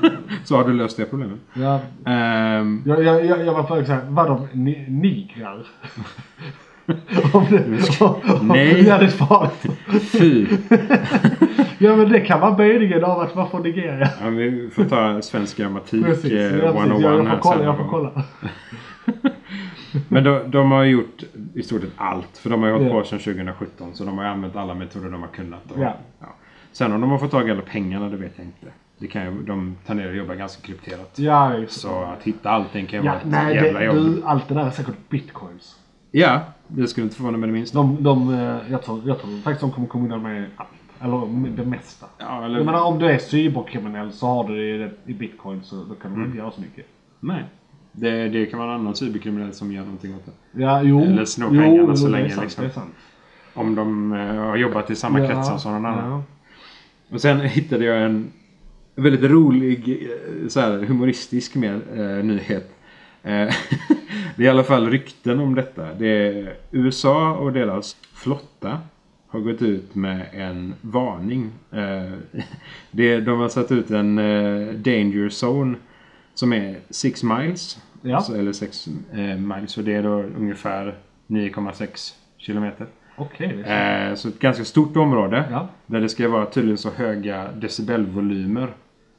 Så 0.44 0.56
har 0.56 0.64
du 0.64 0.72
löst 0.72 0.96
det 0.96 1.04
problemet. 1.04 1.38
ja. 1.54 1.80
Jag, 2.84 3.04
jag, 3.04 3.24
jag, 3.26 3.44
jag 3.46 3.52
var 3.54 3.62
på 3.62 3.74
väg 3.74 3.80
att 3.82 3.86
säga, 3.88 4.00
var 4.08 4.28
de 4.28 4.46
ni, 4.52 4.86
nigrar? 4.90 5.66
om 7.32 7.46
det, 7.50 8.00
om, 8.00 8.40
om 8.40 8.48
Nej. 8.48 8.82
det 8.82 8.90
hade 8.90 9.10
svarat. 9.10 9.66
fy! 10.12 10.46
Ja 11.82 11.96
men 11.96 12.08
det 12.08 12.20
kan 12.20 12.40
vara 12.40 12.56
meningen 12.58 13.04
av 13.04 13.20
att 13.20 13.36
vara 13.36 13.46
från 13.46 13.62
Nigeria. 13.62 14.08
Ja, 14.22 14.28
vi 14.30 14.70
får 14.72 14.84
ta 14.84 15.22
svensk 15.22 15.56
grammatik 15.56 16.04
Precis, 16.04 16.32
eh, 16.32 16.40
ja, 16.42 16.50
precis. 16.72 16.80
101 16.80 17.02
Jag, 17.02 17.18
jag 17.18 17.24
här 17.24 17.36
får 17.36 17.42
kolla, 17.42 17.64
jag 17.64 17.76
får 17.76 17.84
kolla. 17.88 18.10
Men 20.08 20.24
de, 20.24 20.50
de 20.50 20.70
har 20.72 20.84
gjort 20.84 21.22
i 21.54 21.62
stort 21.62 21.80
sett 21.80 21.90
allt. 21.96 22.38
För 22.38 22.50
de 22.50 22.60
har 22.62 22.68
ju 22.68 22.74
hållit 22.74 22.88
Ja. 22.88 23.00
på 23.00 23.04
sedan 23.06 23.18
2017. 23.18 23.94
Så 23.94 24.04
de 24.04 24.18
har 24.18 24.24
använt 24.24 24.56
alla 24.56 24.74
metoder 24.74 25.10
de 25.10 25.20
har 25.20 25.28
kunnat. 25.28 25.72
Och, 25.72 25.82
Ja. 25.82 25.96
Sen 26.72 26.92
om 26.92 27.00
de 27.00 27.10
har 27.10 27.18
fått 27.18 27.30
tag 27.30 27.48
i 27.48 27.50
alla 27.50 27.62
pengarna, 27.62 28.08
det 28.08 28.16
vet 28.16 28.32
jag 28.36 28.46
inte. 28.46 28.66
Det 28.98 29.06
kan 29.06 29.24
ju, 29.24 29.42
de 29.42 29.76
tenderar 29.86 30.10
att 30.10 30.16
jobba 30.16 30.34
ganska 30.34 30.62
krypterat. 30.66 31.12
Ja, 31.16 31.52
Så 31.68 32.02
att 32.02 32.22
hitta 32.22 32.50
allting 32.50 32.86
kan 32.86 33.00
ju 33.00 33.06
Ja, 33.06 33.12
vara 33.12 33.20
ett 33.20 33.26
nej, 33.46 33.54
jävla 33.54 33.78
det, 33.78 33.84
jobb. 33.84 33.96
du, 33.96 34.22
allt 34.24 34.48
det 34.48 34.54
där 34.54 34.66
är 34.66 34.70
säkert 34.70 34.94
bitcoins. 35.08 35.76
Ja, 36.10 36.40
det 36.74 36.88
skulle 36.88 37.04
inte 37.04 37.16
förvåna 37.16 37.38
mig 37.38 37.46
det 37.46 37.52
minsta. 37.52 37.78
De, 37.78 38.02
de, 38.02 38.34
eh, 38.34 38.56
jag, 38.70 38.82
tror, 38.82 39.00
jag 39.06 39.18
tror 39.20 39.30
faktiskt 39.42 39.60
de 39.60 39.70
kommer 39.72 39.88
komma 39.88 40.04
undan 40.04 40.22
med 40.22 40.46
allt. 40.56 40.68
Eller 41.02 41.26
med 41.26 41.52
det 41.52 41.64
mesta. 41.64 42.06
Ja, 42.18 42.44
eller, 42.44 42.56
Jag 42.56 42.66
menar 42.66 42.82
om 42.82 42.98
du 42.98 43.06
är 43.06 43.18
cyberkriminell 43.18 44.12
så 44.12 44.26
har 44.26 44.48
du 44.48 44.78
det 44.78 44.90
i, 45.06 45.14
bitcoin 45.14 45.60
så 45.62 45.76
då 45.76 45.94
kan 45.94 46.10
du 46.10 46.14
Mm. 46.16 46.26
inte 46.26 46.38
göra 46.38 46.50
så 46.50 46.60
mycket. 46.60 46.86
Nej. 47.20 47.44
Det, 47.92 48.28
det 48.28 48.46
kan 48.46 48.58
vara 48.58 48.74
en 48.74 48.80
annan 48.80 48.94
cyberkriminell 48.94 49.52
som 49.52 49.72
gör 49.72 49.82
någonting 49.82 50.14
åt 50.14 50.26
det. 50.26 50.62
Ja, 50.62 50.82
jo. 50.82 51.00
Eller 51.00 51.24
snor 51.24 51.48
pengarna 51.48 51.96
så 51.96 52.06
jo, 52.06 52.12
länge, 52.12 52.30
sant, 52.30 52.58
liksom. 52.60 52.82
Om 53.54 53.74
de 53.74 54.12
eh, 54.12 54.18
har 54.34 54.56
jobbat 54.56 54.90
i 54.90 54.96
samma 54.96 55.18
kretsar 55.18 55.56
som 55.58 55.72
någon 55.72 55.86
annan. 55.86 56.10
Ja. 56.10 56.22
Och 57.14 57.20
sen 57.20 57.40
hittade 57.40 57.84
jag 57.84 58.02
en 58.02 58.32
väldigt 58.94 59.30
rolig, 59.30 60.02
eh, 60.02 60.48
så 60.48 60.60
här, 60.60 60.78
humoristisk 60.78 61.54
mer, 61.54 61.80
eh, 61.94 62.24
nyhet. 62.24 62.76
Eh, 63.22 63.54
det 64.36 64.42
är 64.42 64.46
i 64.46 64.48
alla 64.48 64.64
fall 64.64 64.90
rykten 64.90 65.40
om 65.40 65.54
detta. 65.54 65.94
Det 65.94 66.46
USA 66.70 67.32
och 67.32 67.52
deras 67.52 67.96
flotta 68.14 68.78
har 69.28 69.40
gått 69.40 69.62
ut 69.62 69.94
med 69.94 70.26
en 70.32 70.74
varning. 70.80 71.50
Eh, 71.72 72.12
det, 72.90 73.20
de 73.20 73.40
har 73.40 73.48
satt 73.48 73.72
ut 73.72 73.90
en 73.90 74.18
eh, 74.18 74.74
danger 74.74 75.28
zone 75.28 75.76
som 76.34 76.52
är 76.52 76.78
6 76.90 77.22
miles. 77.22 77.78
Ja. 78.02 78.16
Alltså, 78.16 78.38
eller 78.38 78.52
6 78.52 78.88
eh, 79.12 79.18
miles. 79.18 79.72
Så 79.72 79.82
det 79.82 79.94
är 79.94 80.02
då 80.02 80.22
ungefär 80.22 80.94
9,6 81.26 82.14
kilometer. 82.36 82.86
Okej. 83.16 83.60
Eh, 83.60 84.14
så 84.14 84.28
ett 84.28 84.38
ganska 84.38 84.64
stort 84.64 84.96
område. 84.96 85.44
Ja. 85.50 85.68
Där 85.86 86.00
det 86.00 86.08
ska 86.08 86.28
vara 86.28 86.46
tydligen 86.46 86.78
så 86.78 86.90
höga 86.90 87.52
decibelvolymer 87.52 88.68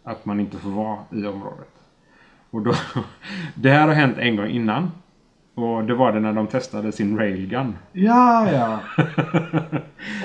att 0.03 0.25
man 0.25 0.39
inte 0.39 0.57
får 0.57 0.69
vara 0.69 0.99
i 1.11 1.25
området. 1.25 1.80
Och 2.51 2.61
då, 2.61 2.73
det 3.55 3.69
här 3.69 3.87
har 3.87 3.93
hänt 3.93 4.17
en 4.17 4.35
gång 4.35 4.47
innan. 4.47 4.91
Och 5.55 5.83
det 5.83 5.93
var 5.93 6.11
det 6.11 6.19
när 6.19 6.33
de 6.33 6.47
testade 6.47 6.91
sin 6.91 7.17
railgun. 7.17 7.77
Ja, 7.91 8.47
ja. 8.51 8.79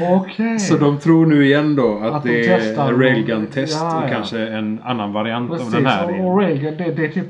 Okej. 0.11 0.59
Så 0.59 0.77
de 0.77 0.99
tror 0.99 1.27
nu 1.27 1.45
igen 1.45 1.77
då 1.77 1.99
att, 1.99 2.15
Att 2.15 2.23
de 2.23 2.29
det 2.29 2.49
är 2.49 2.93
railgun-test 2.93 3.79
Ja, 3.81 3.99
och 3.99 4.05
ja. 4.05 4.09
kanske 4.09 4.49
en 4.49 4.81
annan 4.85 5.13
variant 5.13 5.51
Precis, 5.51 5.67
av 5.67 5.73
den 5.73 5.87
här. 5.87 6.21
och, 6.21 6.33
och 6.33 6.41
railgun 6.41 6.77
det, 6.77 6.93
det 6.93 7.05
är 7.05 7.09
typ 7.09 7.27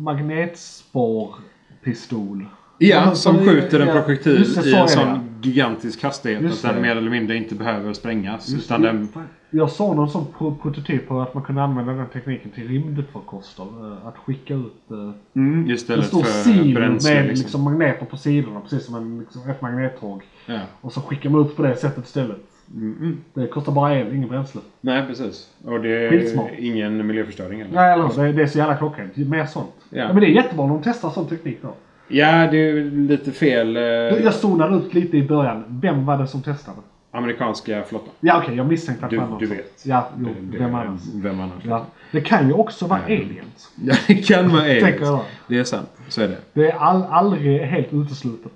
magnetspårpistol. 0.00 2.46
Ja, 2.78 3.14
som 3.14 3.38
skjuter 3.38 3.80
en 3.80 3.88
ja, 3.88 3.94
projektil 3.94 4.32
det, 4.54 4.66
i 4.66 4.74
en 4.74 4.88
sån 4.88 5.08
ja. 5.08 5.20
gigantisk 5.42 6.02
hastighet 6.02 6.42
Just 6.42 6.64
att 6.64 6.70
den 6.74 6.82
det. 6.82 6.88
mer 6.88 6.96
eller 6.96 7.10
mindre 7.10 7.36
inte 7.36 7.54
behöver 7.54 7.92
sprängas. 7.92 8.48
Just 8.50 8.64
utan 8.66 8.82
den, 8.82 9.08
Jag 9.50 9.70
såg 9.70 9.96
någon 9.96 10.10
sån 10.10 10.26
pro- 10.38 10.56
prototyp 10.62 11.08
på 11.08 11.20
att 11.20 11.34
man 11.34 11.42
kunde 11.42 11.62
använda 11.62 11.92
den 11.92 12.06
tekniken 12.06 12.50
till 12.50 12.68
rymdfarkoster. 12.68 13.62
eh, 13.64 14.06
Att 14.06 14.16
skicka 14.16 14.54
ut 14.54 14.90
eh, 14.90 15.10
mm, 15.36 15.70
en 15.70 15.78
stor 15.78 16.74
bränsle. 16.74 17.14
med 17.14 17.26
liksom. 17.26 17.42
liksom 17.44 17.62
magneter 17.62 18.06
på 18.06 18.16
sidorna. 18.16 18.60
Precis 18.60 18.86
som 18.86 18.94
en, 18.94 19.18
liksom, 19.20 19.50
ett 19.50 19.62
magnettåg. 19.62 20.22
Ja. 20.46 20.60
Och 20.80 20.92
så 20.92 21.00
skickar 21.00 21.30
man 21.30 21.40
ut 21.40 21.56
på 21.56 21.62
det 21.62 21.76
sättet 21.76 22.04
istället. 22.04 22.36
Mm, 22.74 22.96
mm. 23.00 23.18
Det 23.34 23.46
kostar 23.46 23.72
bara 23.72 23.98
el, 23.98 24.14
ingen 24.14 24.28
bränsle. 24.28 24.60
Nej, 24.80 25.06
precis. 25.06 25.48
Och 25.64 25.80
det 25.82 25.88
är 26.06 26.10
Skitsmart. 26.10 26.50
ingen 26.58 27.06
miljöförstöring 27.06 27.58
heller. 27.62 27.74
Nej, 27.74 27.92
eller 27.92 28.22
det, 28.26 28.32
det 28.32 28.42
är 28.42 28.46
så 28.46 28.58
jävla 28.58 28.76
klockrent. 28.76 29.16
Mer 29.16 29.46
sånt. 29.46 29.70
Ja. 29.90 29.98
Ja. 29.98 30.06
men 30.12 30.16
det 30.20 30.26
är 30.26 30.30
jättebra 30.30 30.64
om 30.64 30.70
de 30.70 30.80
testar 30.84 31.10
sån 31.10 31.26
teknik 31.28 31.58
då. 31.62 31.74
Ja, 32.16 32.48
det 32.50 32.56
är 32.70 32.84
lite 32.90 33.32
fel. 33.32 33.76
Eh, 33.76 33.82
Jag 33.82 34.34
zonade 34.34 34.76
ut 34.76 34.94
lite 34.94 35.16
i 35.16 35.22
början. 35.28 35.64
Vem 35.68 36.06
var 36.06 36.18
det 36.18 36.26
som 36.26 36.42
testade? 36.42 36.76
amerikanska 37.10 37.82
flottan. 37.84 38.08
Ja 38.20 38.40
okej, 38.42 38.56
jag 38.56 38.66
misstänkte 38.66 39.04
att 39.04 39.10
Du, 39.10 39.16
någon 39.16 39.38
du 39.38 39.46
vet. 39.46 39.82
Ja, 39.84 40.08
jo, 40.18 40.28
Det- 40.40 40.58
vem 40.58 40.74
annars? 40.74 41.00
Vem 41.14 41.40
annars? 41.40 41.64
Ja. 41.64 41.86
Det 42.12 42.20
kan 42.20 42.48
ju 42.48 42.52
också 42.54 42.86
vara 42.86 43.00
Ja. 43.08 43.14
aliens. 43.14 43.70
Ja, 43.84 43.94
det 44.06 44.14
kan 44.14 44.48
vara 44.48 44.62
aliens. 44.62 45.20
Det 45.48 45.58
är 45.58 45.64
sant. 45.64 45.88
Så 46.08 46.22
är 46.22 46.28
det. 46.28 46.36
Det 46.52 46.70
är 46.70 46.76
all, 46.76 47.02
aldrig 47.10 47.60
helt 47.60 47.92
uteslutet. 47.92 48.52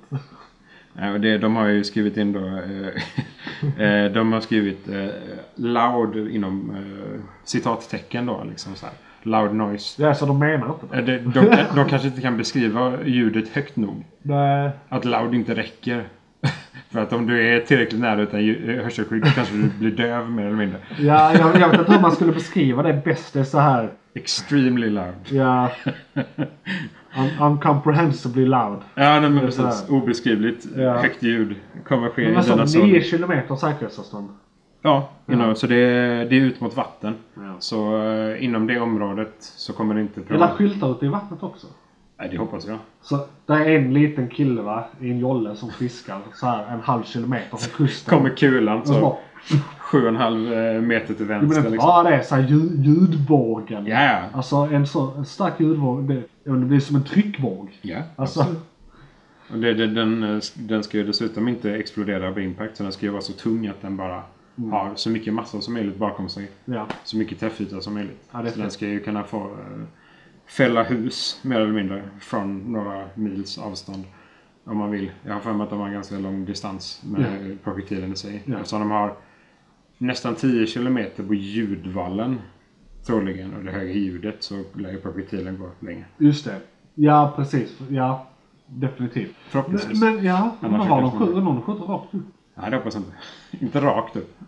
Ja, 0.93 1.18
det, 1.18 1.39
de 1.39 1.56
har 1.56 1.66
ju 1.68 1.85
skrivit 1.85 2.16
in 2.16 2.32
då... 2.32 2.40
Eh, 2.47 3.86
eh, 4.05 4.12
de 4.12 4.32
har 4.32 4.40
skrivit 4.40 4.89
eh, 4.89 5.06
loud 5.55 6.28
inom 6.30 6.70
eh, 6.70 7.20
citattecken 7.44 8.26
då. 8.26 8.44
Liksom 8.51 8.74
så 8.74 8.86
här. 8.86 8.94
Loud 9.23 9.55
noise. 9.55 10.03
Ja, 10.03 10.15
så 10.15 10.27
de 10.27 10.39
menar 10.39 10.74
inte 10.82 11.01
det. 11.01 11.19
De, 11.19 11.32
kan- 11.32 11.77
de 11.77 11.89
kanske 11.89 12.09
inte 12.09 12.20
kan 12.20 12.36
beskriva 12.36 12.93
ljudet 13.05 13.49
högt 13.49 13.77
nog. 13.77 14.05
Nej. 14.23 14.70
Att 14.89 15.05
loud 15.05 15.35
inte 15.35 15.55
räcker. 15.55 16.05
För 16.90 17.01
att 17.01 17.12
om 17.12 17.27
du 17.27 17.49
är 17.49 17.61
tillräckligt 17.61 18.01
nära 18.01 18.20
utan 18.23 18.40
hörselskydd 18.85 19.24
kanske 19.35 19.55
du 19.57 19.70
blir 19.78 19.90
döv 19.90 20.31
mer 20.31 20.47
eller 20.47 20.57
mindre. 20.57 20.78
Ja, 20.99 21.32
jag, 21.39 21.61
jag 21.61 21.69
vet 21.69 21.81
inte 21.81 21.93
hur 21.93 22.01
man 22.01 22.12
skulle 22.12 22.32
beskriva 22.32 22.82
det 22.82 23.03
bäst. 23.05 23.32
Det 23.32 23.40
är 23.40 23.45
så 23.45 23.59
här. 23.59 23.90
Extremely 24.15 24.90
loud. 24.90 25.15
Ja. 25.31 25.70
Un 27.16 27.31
uncomprehensibly 27.40 28.45
loud. 28.47 28.78
Ja, 28.95 29.20
nej, 29.20 29.31
men 29.31 29.40
precis. 29.40 29.86
Obeskrivligt 29.89 30.66
Ja. 30.77 30.99
högt 30.99 31.23
ljud 31.23 31.57
kommer 31.89 32.09
ske 32.09 32.23
Men 32.32 32.45
i 32.45 32.49
denna 32.49 32.66
zon. 32.66 32.86
9 32.89 33.03
kilometer 33.03 33.57
säkerhetsavstånd. 33.57 34.28
Ja, 34.83 35.09
you 35.27 35.39
know, 35.39 35.55
så 35.55 35.67
det 35.67 35.77
är, 35.77 36.25
det 36.25 36.37
är 36.37 36.41
ut 36.41 36.61
mot 36.61 36.77
vatten. 36.77 37.15
Ja. 37.35 37.57
Så 37.59 38.03
eh, 38.03 38.45
inom 38.45 38.67
det 38.67 38.81
området 38.81 39.35
så 39.39 39.73
kommer 39.73 39.95
det 39.95 40.01
inte... 40.01 40.21
Det 40.29 40.35
är 40.35 40.49
skyltar 40.49 40.91
ute 40.93 41.07
i 41.07 41.09
vattnet 41.09 41.43
också. 41.43 41.67
Nej, 42.19 42.29
det 42.29 42.39
hoppas 42.39 42.67
jag. 42.67 42.79
Så 43.03 43.19
det 43.47 43.53
är 43.53 43.69
en 43.71 43.95
liten 43.95 44.29
kille 44.29 44.63
va, 44.63 44.85
i 45.01 45.11
en 45.11 45.19
jolle 45.19 45.57
som 45.57 45.71
fiskar 45.71 46.19
så 46.35 46.47
här 46.47 46.75
en 46.75 46.81
halv 46.81 47.03
kilometer 47.03 47.57
från 47.57 47.87
kusten. 47.87 48.19
Kommer 48.19 48.31
kulan 48.31 48.87
så 48.87 49.19
sju 49.79 50.03
och 50.03 50.09
en 50.09 50.17
halv 50.17 50.53
eh, 50.53 50.81
meter 50.81 51.15
till 51.15 51.27
det 51.29 51.33
men 51.35 51.41
vänster. 51.41 51.59
inte 51.59 51.71
Liksom. 51.71 51.89
bara 51.89 52.11
det, 52.11 52.25
så 52.25 52.35
här 52.35 52.43
ljud, 52.43 52.85
ljudvågen. 52.87 53.87
Ja, 53.87 54.21
Alltså 54.33 54.57
en 54.57 54.87
så 54.87 55.11
en 55.17 55.25
stark 55.25 55.61
ljudvåg, 55.61 56.09
det, 56.09 56.23
ja, 56.45 56.53
det 56.53 56.67
blir 56.67 56.81
som 56.81 56.97
en 56.97 57.05
tryckvåg. 57.05 57.79
ja. 57.83 57.99
Alltså, 58.17 58.41
absolut. 58.41 58.63
Och 59.53 59.59
det, 59.59 59.75
det, 59.75 59.87
den, 59.87 60.23
eh, 60.23 60.41
den 60.55 60.83
ska 60.83 60.97
ju 60.99 61.05
dessutom 61.05 61.49
inte 61.49 61.75
explodera 61.75 62.31
vid 62.31 62.45
impact. 62.45 62.77
Så 62.77 62.83
den 62.83 62.93
ska 62.93 63.07
ju 63.07 63.13
vara 63.13 63.23
så 63.23 63.33
tung 63.33 63.67
att 63.67 63.83
den 63.83 63.97
bara 63.97 64.23
Mm. 64.59 64.72
har 64.72 64.93
så 64.94 65.10
mycket 65.10 65.35
massa 65.35 65.60
som 65.60 65.74
möjligt 65.74 65.97
bakom 65.97 66.28
sig. 66.28 66.51
ja. 66.64 66.86
Så 67.05 67.16
mycket 67.16 67.40
träffyta 67.40 67.80
som 67.80 67.94
möjligt. 67.94 68.28
Ja, 68.32 68.51
så 68.51 68.59
den 68.60 68.70
ska 68.70 68.86
ju 68.86 69.01
kunna 69.01 69.24
få 69.24 69.39
eh, 69.44 69.82
fälla 70.47 70.82
hus 70.82 71.40
mer 71.43 71.60
eller 71.60 71.72
mindre 71.72 72.02
från 72.20 72.72
några 72.72 73.05
mils 73.14 73.59
avstånd. 73.59 74.05
Om 74.64 74.76
man 74.76 74.90
vill. 74.90 75.10
Jag 75.22 75.32
har 75.35 75.40
för 75.40 75.52
mig 75.52 75.64
att 75.64 75.70
de 75.70 75.80
har 75.80 75.90
ganska 75.90 76.18
lång 76.18 76.44
distans 76.44 77.02
med 77.06 77.59
projektilen 77.64 78.12
i 78.12 78.16
sig. 78.16 78.43
Ja. 78.44 78.56
Eftersom 78.56 78.80
de 78.80 78.90
har 78.90 79.14
nästan 79.98 80.35
10 80.35 80.66
kilometer 80.66 81.22
på 81.22 81.35
ljudvallen. 81.35 82.39
Troligen. 83.06 83.55
Och 83.55 83.64
det 83.64 83.70
höga 83.72 83.93
ljudet 83.93 84.36
så 84.43 84.62
lär 84.74 84.90
ju 84.90 85.01
projektilen 85.01 85.59
gå 85.59 85.70
länge. 85.80 86.05
Just 86.18 86.44
det. 86.44 86.60
Ja, 86.94 87.32
precis. 87.36 87.78
Ja, 87.89 88.26
definitivt. 88.66 89.35
Förhoppningsvis. 89.48 90.01
Men, 90.01 90.14
men 90.14 90.24
ja, 90.24 90.56
men 90.60 90.74
är 90.74 90.89
de 90.89 91.05
det- 91.05 91.10
skjuter, 91.18 91.40
någon 91.40 91.62
skjuter 91.62 91.82
rakt 91.85 92.14
upp? 92.14 92.20
Nej, 92.60 92.70
det 92.70 92.76
hoppas 92.76 92.94
jag 92.94 93.02
inte. 93.02 93.12
inte 93.64 93.80
rakt 93.80 94.16
upp. 94.16 94.39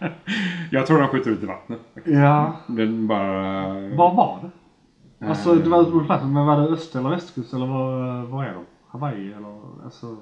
jag 0.70 0.86
tror 0.86 0.98
de 0.98 1.08
skjuter 1.08 1.30
ut 1.30 1.42
i 1.42 1.46
vattnet. 1.46 1.80
Ja. 2.04 2.52
Den 2.66 3.06
bara... 3.06 3.62
Var 3.72 4.14
var 4.14 4.38
det? 4.42 4.50
Alltså 5.26 5.54
det 5.54 5.68
var 5.68 5.82
ute 5.82 5.90
på 5.90 6.00
platsen, 6.00 6.32
men 6.32 6.46
var 6.46 6.60
det 6.60 6.68
öst 6.68 6.96
eller 6.96 7.08
västkust 7.10 7.54
eller 7.54 7.66
var, 7.66 8.22
var 8.22 8.44
är 8.44 8.54
de? 8.54 8.64
Hawaii 8.88 9.32
eller 9.32 9.58
alltså? 9.84 10.16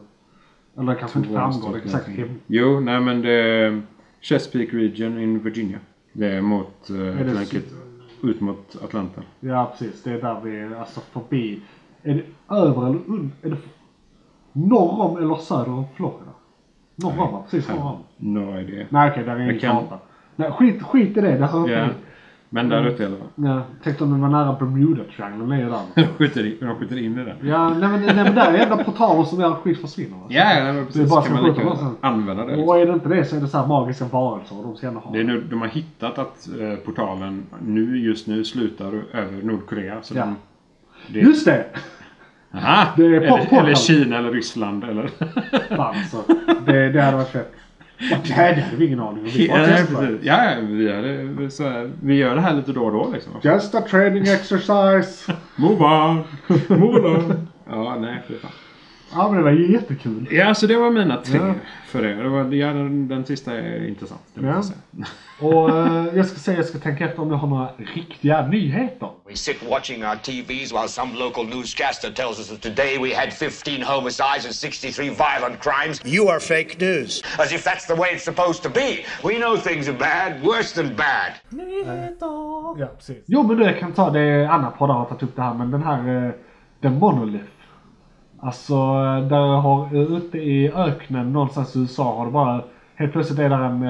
Eller 0.77 0.93
det 0.93 0.99
kanske 1.01 1.19
inte 1.19 1.31
framgår 1.33 1.77
exakt. 1.77 2.09
hem- 2.09 2.41
Jo, 2.47 2.81
nej 2.81 3.01
men 3.01 3.23
det 3.23 3.31
är 3.33 3.83
Chesapeake 4.21 4.77
Region 4.77 5.19
in 5.19 5.39
Virginia. 5.39 5.79
Det 6.13 6.27
är 6.33 6.41
mot 6.41 6.87
det 6.89 7.13
Atlantic, 7.21 7.65
ut 8.23 8.41
mot 8.41 8.77
Atlanten. 8.85 9.23
Ja 9.41 9.73
precis, 9.79 10.03
det 10.03 10.11
är 10.13 10.21
där 10.23 10.41
vi 10.45 10.61
är 10.61 10.75
alltså 10.81 11.01
förbi. 11.01 11.61
Är 12.03 12.15
det 12.15 12.55
över 12.55 12.87
eller 12.87 12.99
under? 13.07 13.31
Är 13.43 13.51
det 13.51 13.57
norr 14.53 15.01
om 15.01 15.17
eller 15.17 15.35
söder 15.37 15.71
om 15.73 15.85
Florida? 15.97 16.31
Norr 17.03 17.21
om 17.21 17.33
va? 17.33 17.43
Precis 17.51 17.69
norr 17.69 17.87
om. 17.87 17.97
No 18.17 18.59
idea. 18.61 18.87
Nej 18.89 19.11
okej, 19.11 19.25
där 19.25 19.37
är 19.37 19.41
ingen 19.41 19.59
kan- 19.59 19.77
karta. 19.77 19.99
Nej 20.37 20.51
skit, 20.51 20.83
skit 20.83 21.17
i 21.17 21.21
det, 21.21 21.39
inte 21.57 21.73
Ja. 21.73 21.85
dit. 21.85 21.97
Men 22.51 22.69
där 22.69 22.87
ute 22.87 23.03
i 23.03 23.07
alla 23.07 23.17
fall. 23.17 23.27
Ja, 23.35 23.63
tänkte 23.85 24.05
om 24.05 24.11
den 24.11 24.21
var 24.21 24.29
nära 24.29 24.57
Bermuda-triangeln, 24.61 25.53
är 25.53 25.65
där. 25.71 25.81
De 25.95 26.03
skjuter, 26.19 26.47
in, 26.47 26.57
de 26.61 26.75
skjuter 26.77 26.99
in 26.99 27.19
i 27.19 27.25
den. 27.25 27.37
Ja, 27.49 27.69
nej 27.69 27.89
men, 27.89 28.01
nej, 28.03 28.15
men 28.15 28.35
där 28.35 28.53
är 28.53 28.59
enda 28.59 28.85
portalen 28.85 29.27
som 29.27 29.41
gör 29.41 29.51
att 29.53 29.59
skit 29.59 29.81
försvinner. 29.81 30.17
va? 30.17 30.23
Ja, 30.29 30.55
ja, 30.59 30.73
men 30.73 30.87
precis. 30.87 31.01
Det 31.03 31.07
är 31.07 31.11
bara 31.11 31.23
kan 31.23 31.37
som 31.37 31.43
man 31.47 31.55
lika 31.55 31.77
så. 31.77 31.91
använda 32.01 32.45
det. 32.45 32.49
Liksom. 32.57 32.69
Och 32.69 32.79
är 32.79 32.87
det 32.87 32.93
inte 32.93 33.09
det 33.09 33.25
så 33.25 33.37
är 33.37 33.41
det 33.41 33.49
så 33.49 33.59
här 33.59 33.67
magiska 33.67 34.05
varelser 34.05 34.57
de 34.63 34.77
ska 34.77 34.87
gärna 34.87 35.01
ha 35.01 35.13
Det 35.13 35.21
är 35.21 35.25
nu, 35.25 35.41
de 35.51 35.61
har 35.61 35.69
hittat 35.69 36.19
att 36.19 36.49
eh, 36.61 36.75
portalen 36.85 37.47
nu, 37.67 37.99
just 37.99 38.27
nu 38.27 38.45
slutar 38.45 38.87
över 39.13 39.43
Nordkorea. 39.43 40.03
Så 40.03 40.17
Ja. 40.17 40.21
de, 40.25 40.37
det, 41.13 41.21
Just 41.21 41.45
det! 41.45 41.65
Aha, 42.55 42.93
det 42.97 43.05
är 43.07 43.11
eller, 43.11 43.29
portal. 43.29 43.65
eller 43.65 43.75
Kina 43.75 44.19
eller 44.19 44.31
Ryssland 44.31 44.85
eller... 44.85 45.11
Fan 45.77 45.97
alltså. 45.97 46.25
Det, 46.67 46.89
det 46.89 47.03
hade 47.03 47.17
varit 47.17 47.29
fett. 47.29 47.53
Ja, 48.11 48.17
det 48.25 48.33
hade 48.33 48.77
vi 48.77 48.87
ingen 48.87 49.01
aning 49.01 49.25
om. 49.25 49.31
Vi 49.31 49.47
ja, 50.23 50.55
vi, 50.61 50.85
det, 51.45 51.51
så 51.51 51.69
här, 51.69 51.91
vi 52.03 52.15
gör 52.15 52.35
det 52.35 52.41
här 52.41 52.55
lite 52.55 52.73
då 52.73 52.85
och 52.85 52.93
då 52.93 53.11
liksom. 53.13 53.33
Just 53.43 53.75
a 53.75 53.81
training 53.91 54.23
exercise. 54.23 55.33
Move 55.57 55.85
on! 55.85 56.25
Move 56.69 57.09
on! 57.09 57.49
Ja, 57.71 57.97
nej 58.01 58.23
för 58.27 58.35
fan. 58.35 58.51
Ja 59.13 59.29
men 59.29 59.37
det 59.37 59.43
var 59.45 59.51
ju 59.51 59.73
jättekul. 59.73 60.27
Ja, 60.31 60.55
så 60.55 60.67
det 60.67 60.77
var 60.77 60.91
mina 60.91 61.17
tre 61.17 61.39
Ja. 61.39 61.55
för 61.87 62.03
det. 62.03 62.15
det 62.15 62.29
var, 62.29 62.55
ja, 62.55 62.67
den, 62.67 63.09
den 63.09 63.25
sista 63.27 63.53
är 63.55 63.89
intressant. 63.89 64.21
Ja. 64.35 64.63
Och 65.41 65.71
eh, 65.71 66.07
jag 66.17 66.27
ska 66.27 66.39
säga, 66.39 66.57
jag 66.57 66.67
ska 66.67 66.79
tänka 66.79 67.05
efter 67.05 67.23
om 67.23 67.31
jag 67.31 67.37
har 67.37 67.49
några 67.49 67.69
riktiga 67.95 68.47
nyheter. 68.47 69.09
We 69.29 69.37
sit 69.37 69.63
watching 69.71 70.05
our 70.05 70.17
TVs 70.17 70.73
while 70.73 70.89
some 70.89 71.15
local 71.19 71.45
newscaster 71.47 72.11
tells 72.11 72.39
us 72.39 72.49
that 72.49 72.61
today 72.63 72.99
we 72.99 73.15
had 73.15 73.33
15 73.33 73.83
homicides 73.83 74.45
and 74.47 74.55
63 74.55 75.11
violent 75.11 75.57
crimes. 75.63 76.01
You 76.05 76.29
are 76.31 76.41
fake 76.41 76.77
news. 76.81 77.23
As 77.39 77.53
if 77.53 77.65
that's 77.65 77.87
the 77.87 77.95
way 77.95 78.09
it's 78.15 78.25
supposed 78.25 78.63
to 78.63 78.69
be. 78.69 79.05
We 79.25 79.35
know 79.39 79.57
things 79.57 79.89
are 79.89 79.99
bad, 79.99 80.43
worse 80.43 80.83
than 80.83 80.97
bad. 80.97 81.33
Ja, 82.79 82.87
precis. 82.97 83.25
Jo 83.27 83.43
men 83.43 83.57
du, 83.57 83.65
jag 83.65 83.79
kan 83.81 83.93
ta 83.93 84.11
det. 84.11 84.47
Anna 84.51 84.71
poddar 84.71 84.95
har 84.95 85.05
tagit 85.05 85.23
upp 85.23 85.37
det 85.37 85.43
här 85.43 85.55
men 85.55 85.71
den 85.71 85.83
här 85.83 86.27
eh, 86.27 86.31
The 86.83 86.89
Monolith. 86.91 87.45
Alltså 88.41 88.75
där 89.31 89.57
har 89.61 89.97
ute 90.17 90.39
i 90.39 90.73
öknen 90.75 91.33
någonstans 91.33 91.77
i 91.77 91.81
USA 91.81 92.17
har 92.17 92.25
det 92.27 92.33
bara 92.33 92.63
helt 92.97 93.13
plötsligt 93.13 93.39
är 93.39 93.49
där 93.49 93.61
en 93.61 93.83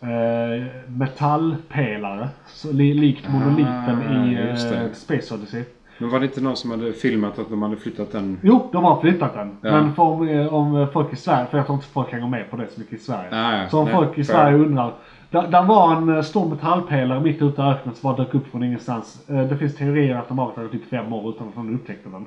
eh, 0.00 0.66
metallpelare. 0.88 2.28
Så, 2.46 2.72
li, 2.72 2.94
likt 2.94 3.28
monoliten 3.28 4.02
i 4.02 4.36
Ah, 4.38 4.42
det. 4.70 4.76
eh, 4.84 4.92
Space 4.92 5.34
Odyssey. 5.34 5.64
Men 5.98 6.10
var 6.10 6.20
det 6.20 6.26
inte 6.26 6.40
någon 6.40 6.56
som 6.56 6.70
hade 6.70 6.92
filmat 6.92 7.38
att 7.38 7.50
de 7.50 7.62
hade 7.62 7.76
flyttat 7.76 8.12
den? 8.12 8.38
Jo, 8.42 8.68
de 8.72 8.84
har 8.84 9.00
flyttat 9.00 9.34
den. 9.34 9.56
Ja. 9.60 9.70
Men 9.70 9.94
för 9.94 10.02
om, 10.02 10.28
eh, 10.28 10.54
om 10.54 10.88
folk 10.92 11.12
i 11.12 11.16
Sverige, 11.16 11.46
för 11.46 11.56
jag 11.58 11.66
tror 11.66 11.76
inte 11.76 11.88
folk 11.88 12.12
hänger 12.12 12.28
med 12.28 12.50
på 12.50 12.56
det 12.56 12.66
så 12.74 12.80
mycket 12.80 12.94
i 12.94 13.02
Sverige. 13.02 13.28
Ah, 13.32 13.56
ja. 13.62 13.68
Så 13.68 13.78
om 13.78 13.84
Nej, 13.84 13.94
folk 13.94 14.18
i. 14.18 14.24
Sverige 14.24 14.56
undrar. 14.58 14.92
Där, 15.36 15.48
där 15.48 15.62
var 15.62 15.96
en 15.96 16.08
eh, 16.16 16.22
stor 16.22 16.48
metallpelare 16.50 17.20
mitt 17.20 17.42
ute 17.42 17.62
i 17.62 17.64
öknen 17.64 17.94
som 17.94 18.10
bara 18.12 18.24
dök 18.24 18.34
upp 18.34 18.46
från 18.46 18.62
ingenstans. 18.62 19.28
Eh, 19.30 19.40
Det 19.42 19.56
finns 19.56 19.76
teorier 19.76 20.16
att 20.16 20.28
de 20.28 20.38
har 20.38 20.46
varit 20.46 20.56
där 20.56 20.68
typ 20.68 20.88
fem 20.90 21.12
år 21.12 21.30
utan 21.30 21.48
att 21.48 21.56
någon 21.56 21.74
upptäckte 21.74 22.08
den. 22.08 22.26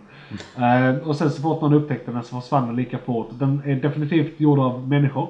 Eh, 0.63 1.07
Och 1.07 1.15
sen 1.15 1.29
så 1.29 1.41
fort 1.41 1.61
någon 1.61 1.73
upptäckte 1.73 2.11
den 2.11 2.23
så 2.23 2.41
försvann 2.41 2.67
den 2.67 2.75
lika 2.75 2.97
fort. 2.97 3.29
Den 3.31 3.61
är 3.65 3.75
definitivt 3.75 4.39
gjord 4.39 4.59
av 4.59 4.87
människor. 4.87 5.27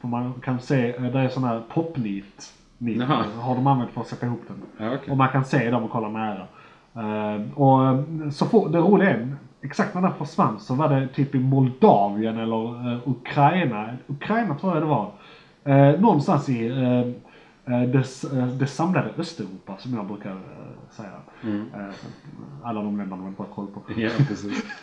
För 0.00 0.08
man 0.08 0.32
kan 0.44 0.60
se, 0.60 0.98
det 0.98 1.18
är 1.20 1.28
sådana 1.28 1.52
här 1.52 1.62
popnit. 1.74 2.52
Nit, 2.78 3.02
har 3.40 3.54
de 3.54 3.66
använt 3.66 3.90
för 3.90 4.00
att 4.00 4.06
sätta 4.06 4.26
ihop 4.26 4.42
den. 4.48 4.86
Ja, 4.86 4.94
okej. 4.94 5.10
Och 5.10 5.16
man 5.16 5.28
kan 5.28 5.44
se 5.44 5.70
dem 5.70 5.82
och 5.84 5.90
kolla 5.90 6.08
nära. 6.08 6.42
Och 7.54 8.04
så 8.34 8.46
får, 8.46 8.68
det 8.68 8.78
roliga 8.78 9.10
är, 9.10 9.36
exakt 9.62 9.94
när 9.94 10.02
den 10.02 10.12
försvann 10.14 10.58
så 10.60 10.74
var 10.74 10.88
det 10.88 11.08
typ 11.08 11.34
i 11.34 11.38
Moldavien 11.38 12.38
eller 12.38 12.98
Ukraina. 13.08 13.88
Ukraina 14.06 14.54
tror 14.54 14.72
jag 14.74 14.82
det 14.82 14.86
var. 14.88 15.10
Eh, 15.68 16.00
någonstans 16.00 16.48
i 16.48 16.66
eh, 16.68 16.98
eh, 17.74 17.88
det, 17.88 18.24
eh, 18.38 18.46
det 18.46 18.66
samlade 18.66 19.10
Östeuropa 19.18 19.76
som 19.78 19.94
jag 19.94 20.06
brukar 20.06 20.30
eh, 20.30 20.36
säga. 20.90 21.10
Eh, 21.74 21.94
alla 22.62 22.82
de 22.82 22.96
länderna 22.98 23.22
man 23.22 23.34
bara 23.38 23.48
koll 23.48 23.66
på. 23.66 23.80
Ja, 24.00 24.10
precis. 24.28 24.64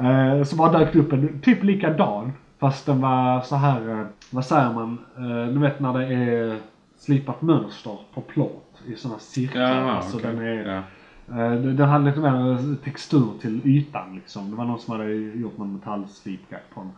Eh, 0.00 0.42
så 0.44 0.56
bara 0.56 0.78
dök 0.78 0.92
det 0.92 0.98
upp 0.98 1.12
en 1.12 1.40
typ 1.40 1.62
likadan. 1.64 2.32
Fast 2.58 2.86
den 2.86 3.00
var 3.00 3.40
så 3.40 3.56
här, 3.56 3.90
eh, 3.90 4.06
vad 4.30 4.44
säger 4.44 4.72
man? 4.72 4.98
Eh, 5.16 5.52
du 5.54 5.58
vet 5.60 5.80
när 5.80 5.98
det 5.98 6.06
är 6.14 6.58
slipat 6.98 7.42
mönster 7.42 7.98
på 8.14 8.20
plåt 8.20 8.82
i 8.86 8.94
sådana 8.96 9.18
cirklar. 9.18 9.62
Ja, 9.62 9.90
alltså 9.90 10.16
okej. 10.16 10.30
den 10.30 10.44
är, 10.46 10.82
Ja. 11.26 11.48
den 11.56 11.88
hade 11.88 12.04
lite 12.04 12.20
mer 12.20 12.74
textur 12.84 13.26
till 13.40 13.60
ytan 13.64 14.14
liksom. 14.14 14.50
Det 14.50 14.56
var 14.56 14.64
någon 14.64 14.78
som 14.78 14.92
hade 14.98 15.12
gjort 15.14 15.58
någon 15.58 15.72
metallslipgrej 15.72 16.60
på 16.74 16.80
den. 16.80 16.92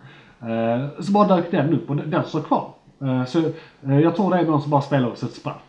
Så 1.05 1.12
bara 1.12 1.37
dök 1.37 1.51
den 1.51 1.73
upp 1.73 1.91
och 1.91 1.97
den, 1.97 2.11
den 2.11 2.25
står 2.25 2.43
kvar. 2.43 2.73
Eh, 3.02 3.24
så 3.24 3.39
eh, 3.86 4.01
jag 4.01 4.16
tror 4.16 4.31
det 4.35 4.39
är 4.40 4.44
någon 4.44 4.62
som 4.62 4.70
bara 4.70 4.82
spelar 4.82 5.09
oss 5.09 5.22
ett 5.22 5.32
spratt. 5.35 5.62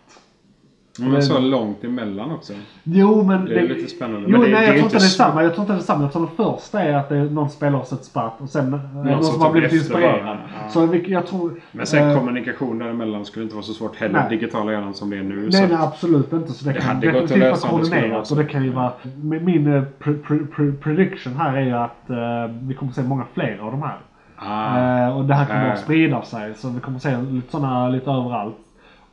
Men 1.00 1.24
så 1.24 1.40
långt 1.40 1.84
emellan 1.84 2.32
också. 2.32 2.54
Jo 2.84 3.24
men... 3.24 3.46
Det 3.46 3.60
är 3.60 3.68
lite 3.68 3.88
spännande. 3.90 4.28
Jo 4.30 4.32
Men 4.32 4.42
det- 4.42 4.48
nej 4.48 4.62
det 4.62 4.66
jag 4.68 4.76
tror 4.76 4.84
inte 4.86 4.98
det 4.98 5.04
är 5.04 5.08
samma. 5.08 5.44
Jag 5.44 5.54
tror 5.54 5.62
inte 5.64 5.74
det 5.74 5.80
är 5.80 5.84
samma. 5.84 6.04
Jag 6.04 6.12
tror 6.14 6.22
det 6.26 6.44
första 6.44 6.82
är 6.82 6.94
att 6.94 7.10
det 7.10 7.18
är 7.18 7.24
någon 7.26 7.50
spelar 7.50 7.80
oss 7.80 7.94
ett 7.94 8.04
spratt 8.06 8.34
och 8.42 8.50
sen 8.50 8.74
eh, 8.74 8.80
någon, 8.94 9.24
som 9.24 9.34
som 9.34 9.42
har 9.42 9.52
blivit 9.52 9.74
inspirerad. 9.74 10.38
Ja. 10.64 10.70
Så 10.70 10.96
jag 11.08 11.28
tror... 11.28 11.62
Men 11.72 11.86
sen 11.88 12.10
eh, 12.10 12.18
kommunikation 12.18 12.78
däremellan 12.80 13.26
skulle 13.26 13.44
inte 13.44 13.56
vara 13.56 13.64
så 13.66 13.74
svårt 13.74 13.96
heller. 13.96 14.14
Nej. 14.30 14.30
Digitala 14.40 14.72
hjärnan 14.72 14.94
som 14.94 15.10
det 15.10 15.18
är 15.18 15.24
nu. 15.24 15.50
Nej, 15.52 15.64
att- 15.64 15.70
nej 15.70 15.80
absolut 15.82 16.34
inte. 16.34 16.54
Så 16.54 16.66
det, 16.66 16.74
Det 16.74 16.80
kan 16.80 16.96
hade 16.96 17.08
gått 17.12 17.22
att 17.24 17.30
definitivt 17.30 17.64
vara 17.64 17.72
det 17.84 17.90
koordinerat. 17.90 18.32
Och 18.32 18.38
det 18.38 18.46
kan 18.46 18.64
ju 18.64 18.70
vara... 18.70 18.92
Min 19.24 19.86
pre, 20.00 20.14
pre, 20.14 20.38
pre, 20.56 20.72
prediction 20.72 21.34
här 21.36 21.58
är 21.58 21.62
ju 21.66 21.72
att 21.74 22.10
eh, 22.10 22.56
vi 22.62 22.74
kommer 22.74 22.92
se 22.92 23.04
många 23.04 23.26
fler 23.34 23.58
av 23.62 23.72
de 23.72 23.82
här. 23.82 23.98
Ah. 24.42 24.78
Eh, 25.08 25.18
och 25.18 25.26
det 25.26 25.34
här 25.36 25.46
kommer 25.46 25.70
Ah. 25.70 25.74
att 25.74 25.80
sprida 25.80 26.22
sig. 26.22 26.56
Så 26.56 26.70
vi 26.70 26.80
kommer 26.80 27.00
se 27.00 27.18
lite 27.22 27.52
sådana 27.52 27.90
lite 27.90 28.10
överallt. 28.12 28.56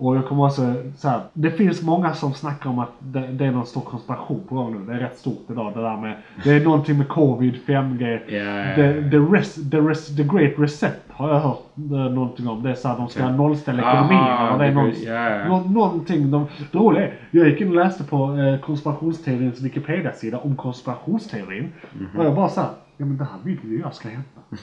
Och 0.00 0.16
jag 0.16 0.26
kommer 0.28 0.44
också 0.46 0.74
så 0.96 1.08
här, 1.08 1.20
Det 1.32 1.50
finns 1.50 1.82
många 1.82 2.14
som 2.14 2.34
snackar 2.34 2.70
om 2.70 2.78
att 2.78 2.92
det, 2.98 3.20
det 3.26 3.46
är 3.46 3.50
någon 3.50 3.66
stor 3.66 3.80
konspiration 3.80 4.40
på 4.48 4.54
gång 4.54 4.72
nu. 4.72 4.86
Det 4.92 4.98
är 4.98 4.98
rätt 5.00 5.18
stort 5.18 5.46
idag 5.50 5.72
det 5.74 5.82
där 5.82 5.96
med. 5.96 6.16
Det 6.44 6.50
är 6.52 6.64
någonting 6.64 6.98
med 6.98 7.08
covid, 7.08 7.54
5G. 7.66 8.20
Ja, 8.28 8.36
ja, 8.38 8.74
The, 8.74 9.10
the, 9.10 9.16
res, 9.16 9.70
the, 9.70 9.76
res, 9.76 10.16
the 10.16 10.22
Great 10.24 10.52
Reset 10.58 11.02
har 11.10 11.28
jag 11.28 11.40
hört 11.40 11.62
eh, 11.76 11.82
någonting 12.14 12.48
om. 12.48 12.62
Det 12.62 12.70
är 12.70 12.74
så 12.74 12.88
här, 12.88 12.96
de 12.96 13.08
ska 13.08 13.24
Okej. 13.24 13.36
nollställa 13.36 13.82
Aha, 13.82 14.04
ekonomin. 14.04 14.52
Och 14.52 14.58
det 14.58 14.66
är 14.66 14.72
någon, 14.72 14.92
ja. 15.06 15.48
nå- 15.48 15.70
någonting. 15.70 16.30
De, 16.30 16.46
det 16.72 16.78
roliga 16.78 17.04
är, 17.04 17.14
jag 17.30 17.48
gick 17.48 17.60
in 17.60 17.68
och 17.68 17.74
läste 17.74 18.04
på 18.04 18.34
eh, 18.36 18.58
konspirationsteorins 18.60 19.60
Wikipedia-sida 19.60 20.38
om 20.38 20.56
konspirationsteorin. 20.56 21.72
Mhm. 21.98 22.08
Och 22.18 22.24
jag 22.24 22.34
bara 22.34 22.48
såhär, 22.48 22.70
ja 22.96 23.06
men 23.06 23.16
det 23.18 23.24
här 23.24 23.38
vill 23.44 23.58
ju 23.64 23.80
jag 23.80 23.94
ska 23.94 24.08
hända. 24.08 24.22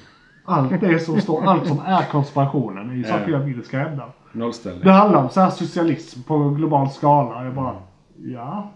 Allt 0.45 0.81
det 0.81 0.99
som 0.99 1.21
står, 1.21 1.45
allt 1.45 1.67
som 1.67 1.79
är 1.85 2.03
konspirationen 2.11 2.89
är 2.89 2.93
ju 2.93 3.03
saker 3.03 3.31
jag 3.31 3.39
vill 3.39 3.63
ska 3.63 3.77
hända. 3.77 4.03
Nollställning. 4.31 4.83
Det 4.83 4.91
handlar 4.91 5.23
om 5.23 5.29
så 5.29 5.41
här 5.41 5.49
socialism 5.49 6.21
på 6.23 6.49
global 6.49 6.89
skala. 6.89 7.43
Jag 7.43 7.53
bara, 7.53 7.75
ja. 8.17 8.69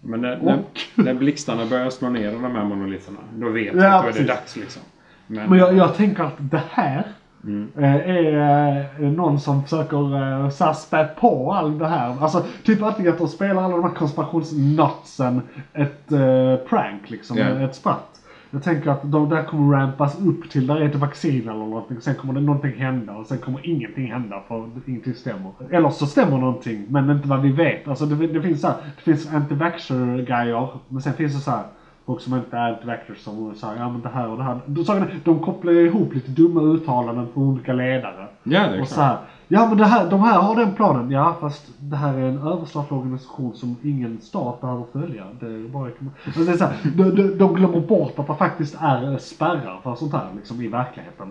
Men 0.00 0.20
när, 0.20 0.36
när, 0.42 0.58
när 0.94 1.14
blixtarna 1.14 1.66
börjar 1.66 1.90
slå 1.90 2.08
ner 2.08 2.32
de 2.32 2.44
här 2.44 2.64
monoliterna. 2.64 3.18
Då 3.34 3.48
vet 3.48 3.74
vi 3.74 3.78
Ja, 3.82 3.94
att 3.94 4.02
då 4.02 4.08
är 4.08 4.12
det 4.12 4.12
precis. 4.12 4.26
dags 4.28 4.56
liksom. 4.56 4.82
Men, 5.26 5.50
Men 5.50 5.58
jag, 5.58 5.76
jag 5.76 5.94
tänker 5.94 6.22
att 6.24 6.34
det 6.38 6.62
här 6.70 7.06
Mm. 7.44 7.68
eh, 7.76 7.94
är 7.94 8.80
eh, 9.00 9.08
någon 9.10 9.40
som 9.40 9.62
försöker 9.62 9.96
eh, 10.44 10.50
så 10.50 10.64
här 10.64 10.72
spä 10.72 11.04
på 11.20 11.52
allt 11.52 11.78
det 11.78 11.86
här. 11.88 12.16
Alltså 12.22 12.44
typ 12.64 12.82
antingen 12.82 13.12
att 13.12 13.18
de 13.18 13.28
spelar 13.28 13.62
alla 13.62 13.76
de 13.76 13.82
här 13.84 13.94
konspirationsnutsen 13.94 15.42
ett 15.72 16.12
eh, 16.12 16.56
prank 16.68 17.10
liksom, 17.10 17.38
Ja. 17.38 17.44
ett 17.46 17.74
spratt. 17.74 18.17
Jag 18.50 18.62
tänker 18.62 18.90
att 18.90 19.12
de 19.12 19.28
där 19.28 19.42
kommer 19.42 19.76
rampas 19.76 20.20
upp 20.20 20.50
till 20.50 20.66
där 20.66 20.76
är 20.76 20.88
ett 20.88 20.94
vaccin 20.94 21.42
eller 21.42 21.52
någonting. 21.58 22.00
Sen 22.00 22.14
kommer 22.14 22.34
det 22.34 22.40
någonting 22.40 22.72
hända 22.80 23.12
och 23.12 23.26
sen 23.26 23.38
kommer 23.38 23.66
ingenting 23.66 24.12
hända 24.12 24.42
för 24.48 24.70
ingenting 24.86 25.14
stämmer. 25.14 25.52
Eller 25.70 25.90
så 25.90 26.06
stämmer 26.06 26.38
någonting 26.38 26.86
men 26.88 27.10
inte 27.10 27.28
vad 27.28 27.42
vi 27.42 27.52
vet. 27.52 27.88
Alltså 27.88 28.06
det, 28.06 28.26
det 28.26 28.42
finns 28.42 28.60
så 28.60 28.66
här, 28.66 28.76
det 28.96 29.02
finns 29.02 29.32
anti-vaxxer 29.32 30.26
grejer 30.26 30.68
men 30.88 31.02
sen 31.02 31.12
finns 31.12 31.34
det 31.34 31.40
så 31.40 31.50
här 31.50 31.62
folk 32.06 32.20
som 32.20 32.34
inte 32.34 32.56
är 32.56 32.72
anti-vaxxers 32.72 33.14
som 33.18 33.54
säger 33.54 33.76
ja 33.76 33.88
men 33.88 34.00
det 34.00 34.08
här 34.08 34.28
och 34.28 34.36
det 34.36 34.42
här. 34.42 34.60
De, 34.66 35.04
de 35.24 35.40
kopplar 35.40 35.72
ihop 35.72 36.14
lite 36.14 36.30
dumma 36.30 36.60
uttalanden 36.60 37.26
från 37.34 37.42
olika 37.42 37.72
ledare. 37.72 38.26
Ja, 38.42 38.60
det 38.60 38.66
är 38.66 38.68
och 38.70 38.76
klart. 38.76 38.88
så 38.88 39.00
här. 39.00 39.18
Ja 39.48 39.68
men 39.68 39.78
det 39.78 39.84
här, 39.84 40.10
de 40.10 40.20
här 40.20 40.38
har 40.38 40.56
den 40.56 40.74
planen. 40.74 41.10
Ja 41.10 41.36
fast 41.40 41.66
det 41.80 41.96
här 41.96 42.14
är 42.14 42.28
en 42.28 42.38
överstatlig 42.38 42.98
organisation 42.98 43.54
som 43.54 43.76
ingen 43.82 44.18
stat 44.20 44.60
behöver 44.60 44.84
följa. 44.92 45.24
Det 45.40 45.46
är 45.46 45.68
bara, 45.68 45.90
alltså 46.26 46.40
det 46.40 46.52
är 46.52 46.56
så 46.56 46.64
här, 46.64 46.76
de, 46.96 47.02
de, 47.16 47.38
de 47.38 47.54
glömmer 47.54 47.80
bort 47.80 48.18
att 48.18 48.26
det 48.26 48.34
faktiskt 48.34 48.76
är 48.80 49.18
spärrar 49.18 49.80
för 49.82 49.94
sånt 49.94 50.12
här 50.12 50.26
liksom, 50.36 50.62
i 50.62 50.68
verkligheten. 50.68 51.30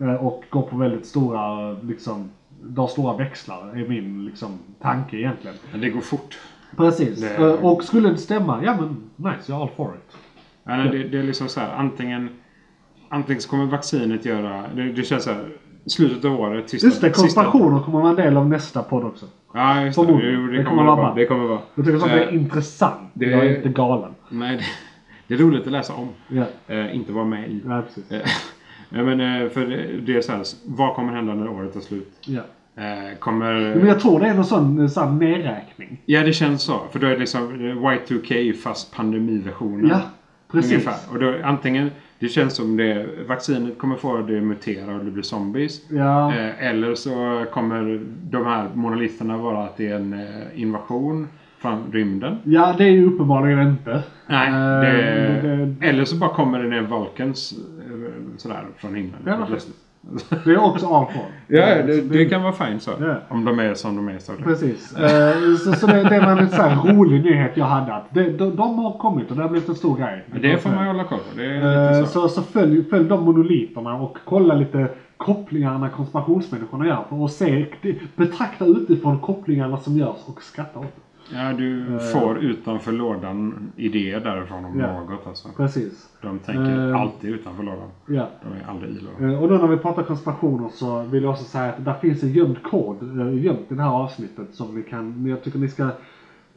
Eh, 0.00 0.14
Och 0.14 0.44
går 0.50 0.62
på 0.62 0.76
väldigt 0.76 1.06
stora, 1.06 1.72
liksom, 1.72 2.30
drar 2.62 2.86
stora 2.86 3.16
växlar 3.16 3.76
är 3.76 3.88
min 3.88 4.24
liksom, 4.24 4.58
tanke 4.82 5.16
egentligen. 5.16 5.56
Men 5.72 5.80
det 5.80 5.90
går 5.90 6.00
fort. 6.00 6.38
Precis. 6.76 7.20
Det- 7.20 7.36
Eh, 7.36 7.64
Och 7.64 7.84
skulle 7.84 8.08
det 8.08 8.16
stämma, 8.16 8.64
ja 8.64 8.76
men 8.80 8.96
nice, 9.16 9.52
jag 9.52 9.58
är 9.58 9.62
all 9.62 9.68
for 9.76 9.94
it. 9.94 10.16
Ja, 10.64 10.76
nej, 10.76 10.88
det, 10.88 11.08
det 11.08 11.18
är 11.18 11.22
liksom 11.22 11.48
så 11.48 11.60
här, 11.60 11.74
antingen, 11.76 12.28
antingen 13.08 13.42
så 13.42 13.48
kommer 13.50 13.64
vaccinet 13.66 14.24
göra... 14.24 14.62
Det, 14.74 14.92
det 14.92 15.02
känns 15.02 15.24
så 15.24 15.30
här, 15.30 15.48
slutet 15.92 16.24
av 16.24 16.40
året, 16.40 16.70
sista... 16.70 16.86
Just 16.86 17.00
det, 17.00 17.10
konspirationer 17.10 17.80
kommer 17.82 17.98
vara 18.00 18.10
en 18.10 18.16
del 18.16 18.36
av 18.36 18.48
nästa 18.48 18.82
podd 18.82 19.04
också. 19.04 19.26
Ja, 19.54 19.84
just 19.84 19.98
det. 19.98 20.06
Jo, 20.08 20.16
det, 20.16 20.56
Det 20.56 20.64
kommer 20.64 20.64
kommer 20.64 20.82
det 20.82 20.86
vara 20.88 20.96
vara. 21.02 21.14
Det 21.14 21.26
kommer 21.26 21.44
vara. 21.46 21.58
Jag 21.74 21.84
tycker 21.84 21.98
sånt 21.98 22.12
är 22.12 22.28
Eh, 22.28 22.34
intressant. 22.34 23.10
det- 23.14 23.26
Jag 23.26 23.46
är 23.46 23.56
inte 23.56 23.68
galen. 23.68 24.14
Nej, 24.28 24.56
det, 24.56 24.64
det 25.26 25.34
är 25.34 25.38
roligt 25.46 25.66
att 25.66 25.72
läsa 25.72 25.92
om. 25.94 26.08
Ja, 26.28 26.44
Eh, 26.74 26.96
inte 26.96 27.12
vara 27.12 27.24
med 27.24 27.50
i. 27.50 27.60
ja 27.68 27.82
precis. 27.82 28.04
Ja, 28.92 29.02
men 29.02 29.20
eh, 29.20 29.48
för 29.48 29.66
det, 30.06 30.16
är 30.16 30.20
så 30.20 30.32
här, 30.32 30.42
vad 30.66 30.94
kommer 30.94 31.12
hända 31.12 31.34
när 31.34 31.48
året 31.48 31.76
är 31.76 31.80
slut? 31.80 32.12
Eh, 32.28 33.18
kommer... 33.18 33.52
Men 33.74 33.86
jag 33.86 34.00
tror 34.00 34.20
det 34.20 34.26
är 34.26 34.34
någon 34.34 34.44
sån, 34.44 34.90
sån 34.90 35.18
nedräkning. 35.18 36.00
Ja, 36.06 36.22
det 36.22 36.32
känns 36.32 36.62
så. 36.62 36.80
För 36.92 36.98
då 36.98 37.06
är 37.06 37.10
det 37.10 37.18
liksom 37.18 37.42
eh, 37.54 37.76
Y2K 37.76 38.52
fast 38.52 38.94
pandemiversionen. 38.96 39.88
Ja, 39.88 40.00
precis. 40.52 40.72
Ungefär. 40.72 40.94
Och 41.12 41.18
då, 41.20 41.34
antingen, 41.44 41.90
det 42.20 42.28
känns 42.28 42.56
som 42.56 42.76
det, 42.76 43.06
vaccinet 43.28 43.78
kommer 43.78 43.96
få 43.96 44.16
det 44.16 44.36
att 44.38 44.42
mutera 44.44 44.94
och 44.94 45.04
det 45.04 45.10
blir 45.10 45.22
zombies. 45.22 45.80
Ja, 45.90 46.34
Eh, 46.34 46.66
eller 46.68 46.94
så 46.94 47.44
kommer 47.52 48.00
de 48.30 48.46
här 48.46 48.68
monoliterna 48.74 49.36
vara 49.36 49.64
att 49.64 49.76
det 49.76 49.88
är 49.88 49.96
en 49.96 50.12
eh, 50.12 50.60
invasion 50.62 51.28
från 51.58 51.92
rymden. 51.92 52.36
ja, 52.44 52.74
det 52.78 52.84
är 52.84 52.90
ju 52.90 53.06
uppenbarligen 53.06 53.68
inte. 53.68 54.02
Nej, 54.26 54.48
Eh, 54.48 54.80
det, 54.80 55.66
det- 55.80 55.86
eller 55.88 56.04
så 56.04 56.16
bara 56.16 56.30
kommer 56.30 56.62
det 56.62 56.68
ner 56.68 56.82
Vulcans 56.82 57.54
sådär 58.36 58.64
från 58.76 58.94
himlen. 58.94 59.20
Ja. 59.26 59.46
Det 60.44 60.50
är 60.50 60.64
också 60.64 60.86
for. 60.86 61.22
Ja, 61.46 61.82
det, 61.82 62.00
det 62.00 62.24
kan 62.24 62.42
vara 62.42 62.52
fint 62.52 62.82
så. 62.82 62.90
Ja. 63.00 63.14
Om 63.28 63.44
de 63.44 63.58
är 63.58 63.74
som 63.74 63.96
de 63.96 64.08
är. 64.08 64.18
Så. 64.18 64.32
Precis. 64.32 64.96
Eh, 64.96 65.56
så, 65.56 65.72
så 65.72 65.86
det, 65.86 66.02
det 66.02 66.20
var 66.20 66.36
en 66.36 66.48
så 66.48 66.62
här 66.62 66.92
rolig 66.92 67.24
nyhet 67.24 67.56
jag 67.56 67.64
hade. 67.64 67.94
Att 67.94 68.14
det, 68.14 68.30
de, 68.30 68.56
de 68.56 68.78
har 68.78 68.98
kommit 68.98 69.30
och 69.30 69.36
det 69.36 69.42
har 69.42 69.48
blivit 69.48 69.68
en 69.68 69.74
stor 69.74 69.96
grej. 69.96 70.24
Det 70.42 70.58
får 70.58 70.70
man 70.70 70.86
hålla 70.86 71.04
koll 71.04 71.18
på. 71.18 71.36
Det 71.36 72.00
Eh, 72.00 72.04
så. 72.04 72.06
Så, 72.06 72.28
så 72.28 72.42
följ, 72.42 72.84
följ 72.90 73.08
de 73.08 73.24
monoliterna 73.24 73.94
och 73.94 74.18
kolla 74.24 74.54
lite 74.54 74.88
kopplingarna 75.16 75.88
konspirationsmänniskorna 75.88 76.86
gör. 76.86 77.04
Och 77.08 77.30
se, 77.30 77.66
betrakta 78.16 78.64
utifrån 78.64 79.20
kopplingarna 79.20 79.76
som 79.76 79.96
görs 79.96 80.18
och 80.26 80.42
skratta 80.42 80.78
åt 80.78 80.96
det. 80.96 81.09
Ja, 81.34 81.52
du 81.52 81.98
får 82.12 82.38
utanför 82.38 82.92
lådan 82.92 83.72
idéer 83.76 84.20
därifrån 84.20 84.64
om 84.64 84.80
Eh. 84.80 84.86
Ja. 84.86 85.00
något. 85.00 85.26
Alltså. 85.26 85.48
Precis. 85.56 86.08
De 86.22 86.38
tänker 86.38 86.88
Eh. 86.90 87.00
alltid 87.00 87.30
utanför 87.34 87.62
lådan. 87.62 87.88
Ja. 88.06 88.26
De 88.42 88.48
är 88.64 88.70
aldrig 88.70 88.90
i 88.96 89.00
lådan. 89.00 89.34
Eh, 89.34 89.42
Och 89.42 89.48
då 89.48 89.54
när 89.54 89.66
vi 89.66 89.76
pratar 89.76 90.02
konspirationer 90.02 90.68
så 90.72 91.02
vill 91.02 91.22
jag 91.22 91.30
också 91.32 91.44
säga 91.44 91.64
att 91.72 91.84
där 91.84 91.94
finns 91.94 92.22
en 92.22 92.32
gömd 92.32 92.62
kod 92.62 93.20
eh, 93.20 93.44
gömt 93.44 93.66
i 93.72 93.74
det 93.74 93.82
här 93.82 93.90
avsnittet 93.90 94.54
som 94.54 94.74
vi 94.76 94.82
kan, 94.82 95.26
jag 95.26 95.42
tycker 95.44 95.58
ni 95.58 95.68
ska 95.68 95.82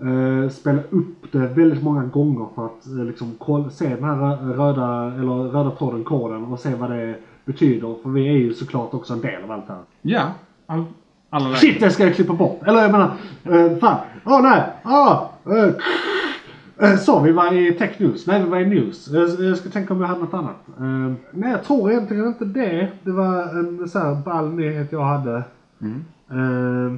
eh, 0.02 0.50
spela 0.50 0.80
upp 0.90 1.32
det 1.32 1.40
väldigt 1.48 1.84
många 1.84 2.04
gånger 2.04 2.48
för 2.56 2.66
att 2.66 2.86
eh, 2.88 3.06
liksom 3.06 3.36
koll, 3.40 3.72
se 3.72 3.88
den 3.96 4.04
här 4.04 4.16
rö- 4.16 4.54
röda, 4.58 5.16
eller 5.20 5.44
röda 5.52 5.72
tråden, 5.72 6.04
koden 6.04 6.44
och 6.46 6.60
se 6.60 6.76
vad 6.76 6.90
det 6.92 7.16
betyder. 7.46 7.96
För 8.04 8.10
vi 8.10 8.28
är 8.28 8.32
ju 8.38 8.54
såklart 8.54 8.94
också 8.94 9.14
en 9.14 9.22
del 9.22 9.44
av 9.44 9.52
allt 9.52 9.68
det 9.68 9.74
här. 9.74 9.82
Ja, 10.02 10.32
all, 10.66 10.84
alla. 11.30 11.56
Shit, 11.56 11.80
det 11.80 11.90
ska 11.92 12.04
jag 12.04 12.16
klippa 12.16 12.34
bort! 12.34 12.60
Eller 12.66 12.82
jag 12.82 12.92
menar, 12.92 13.12
eh, 13.44 13.78
fan. 13.78 13.98
Åh 14.26 14.42
nej! 14.42 14.64
Ah, 14.84 15.30
eh, 15.46 15.74
eh, 16.90 16.98
så, 16.98 17.20
vi 17.20 17.32
var 17.32 17.54
i 17.54 17.74
Tech 17.74 18.00
News. 18.00 18.28
Nej, 18.28 18.44
vi 18.44 18.50
var 18.50 18.60
i 18.60 18.66
News. 18.66 19.08
Jag, 19.08 19.30
jag 19.40 19.58
ska 19.58 19.70
tänka 19.70 19.94
om 19.94 20.02
jag 20.02 20.08
hade 20.08 20.20
något 20.20 20.34
annat. 20.34 20.56
Eh, 20.80 21.14
nej, 21.32 21.52
jag 21.52 21.64
tror 21.64 21.92
egentligen 21.92 22.28
inte 22.28 22.46
det. 22.46 22.92
Det 23.04 23.12
var 23.12 23.60
en 23.60 23.90
så 23.90 24.00
här 24.00 24.16
ball 24.16 24.54
nyhet 24.54 24.92
jag 24.92 25.04
hade. 25.04 25.44
Eh, 26.32 26.94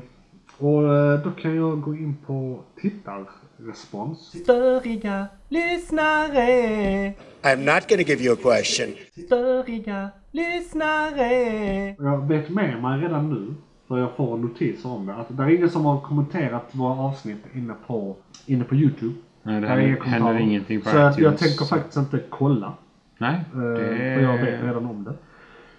och 0.58 0.94
eh, 0.96 1.20
då 1.20 1.32
kan 1.32 1.56
jag 1.56 1.82
gå 1.82 1.94
in 1.96 2.18
på 2.26 2.60
tittarrespons. 2.82 4.20
Störiga 4.44 5.28
lyssnare, 5.50 7.14
I'm 7.42 7.76
not 7.76 7.88
to 7.90 7.96
give 7.96 8.24
you 8.24 8.34
a 8.34 8.38
question. 8.44 8.88
störiga 9.26 10.10
lyssnare. 10.32 11.96
Jag 12.00 12.28
vet 12.28 12.50
med 12.50 12.82
mig 12.82 13.02
redan 13.02 13.30
nu, 13.30 13.54
för 13.88 13.98
jag 13.98 14.12
får 14.16 14.38
notiser 14.38 14.90
om 14.90 15.06
det, 15.06 15.14
att 15.16 15.38
det 15.38 15.44
är 15.44 15.48
ingen 15.49 15.70
som 15.70 15.86
har 15.86 15.99
kommenterat 16.02 16.70
våra 16.72 16.94
avsnitt 16.99 17.45
inne 17.53 17.74
på, 17.88 18.16
inne 18.45 18.64
på 18.64 18.76
YouTube. 18.76 19.14
Nej, 19.44 19.62
det 19.62 19.68
händer, 19.68 20.02
händer 20.02 20.40
ingenting 20.40 20.82
på 20.82 20.90
Så 20.90 20.98
att 20.98 21.03
jag 21.03 21.34
iTunes. 21.34 21.40
tänker 21.40 21.66
faktiskt 21.66 21.98
inte 21.98 22.20
kolla. 22.30 22.74
Nej, 23.18 23.36
eh, 23.53 23.60
det 23.60 24.16
För 24.16 24.22
jag 24.22 24.38
vet 24.38 24.64
redan 24.64 24.86
om 24.86 25.03
det. 25.03 25.14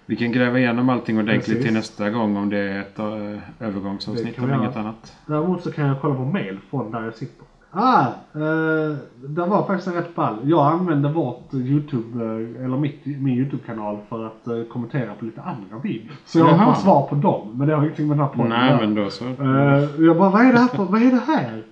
Vi 0.05 0.15
kan 0.15 0.31
gräva 0.31 0.59
igenom 0.59 0.89
allting 0.89 1.17
ordentligt 1.17 1.45
Precis. 1.45 1.63
till 1.63 1.73
nästa 1.73 2.09
gång 2.09 2.37
om 2.37 2.49
det 2.49 2.57
är 2.57 2.79
ett 2.79 2.95
Det 2.95 3.65
övergångsavsnitt 3.65 4.37
göra. 4.37 4.55
inget 4.57 4.75
annat. 4.75 5.13
Däremot 5.25 5.63
så 5.63 5.71
kan 5.71 5.87
jag 5.87 6.01
kolla 6.01 6.15
på 6.15 6.25
mail 6.25 6.57
från 6.69 6.91
där 6.91 7.03
jag 7.03 7.15
sitter. 7.15 7.45
Ah! 7.71 8.05
Eh, 8.33 8.97
det 9.27 9.45
var 9.45 9.67
faktiskt 9.67 9.87
en 9.87 9.93
rätt 9.93 10.15
ball. 10.15 10.37
Jag 10.43 10.65
använde 10.65 11.09
vårt 11.09 11.53
YouTube, 11.53 12.25
eh, 12.25 12.65
eller 12.65 12.77
mitt, 12.77 13.05
min 13.05 13.37
YouTube-kanal 13.37 13.97
för 14.09 14.25
att 14.25 14.47
eh, 14.47 14.63
kommentera 14.63 15.13
på 15.13 15.25
lite 15.25 15.41
andra 15.41 15.79
videor. 15.83 16.11
Så 16.25 16.39
jag 16.39 16.47
Jaha. 16.47 16.57
har 16.57 16.73
fått 16.73 16.83
svar 16.83 17.07
på 17.07 17.15
dem, 17.15 17.57
men 17.57 17.67
det 17.67 17.75
har 17.75 17.83
ingenting 17.83 18.07
med 18.07 18.17
den 18.17 18.25
här 18.25 18.33
podden 18.33 18.49
Nej, 18.49 18.77
men 18.79 18.95
då 18.95 19.09
så. 19.09 19.25
Eh, 19.25 20.05
jag 20.05 20.17
bara, 20.17 20.29
vad 20.29 20.41
är 20.45 20.53
det 20.53 20.59
här 20.59 20.67
för, 20.67 20.83
vad 20.83 21.01
är 21.01 21.11
det 21.11 21.23
här? 21.27 21.63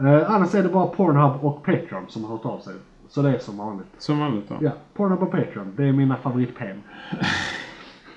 Uh, 0.00 0.34
annars 0.34 0.54
är 0.54 0.62
det 0.62 0.68
bara 0.68 0.86
Pornhub 0.86 1.44
och 1.44 1.64
Patreon 1.64 2.04
som 2.08 2.24
har 2.24 2.30
hört 2.30 2.44
av 2.44 2.58
sig. 2.58 2.74
Så 3.08 3.22
det 3.22 3.34
är 3.34 3.38
som 3.38 3.58
vanligt. 3.58 3.86
Som 3.98 4.18
vanligt 4.18 4.48
då. 4.48 4.54
Ja, 4.60 4.70
Pornhub 4.94 5.22
och 5.22 5.30
Patreon. 5.30 5.72
Det 5.76 5.84
är 5.84 5.92
mina 5.92 6.16
favoritpen. 6.16 6.82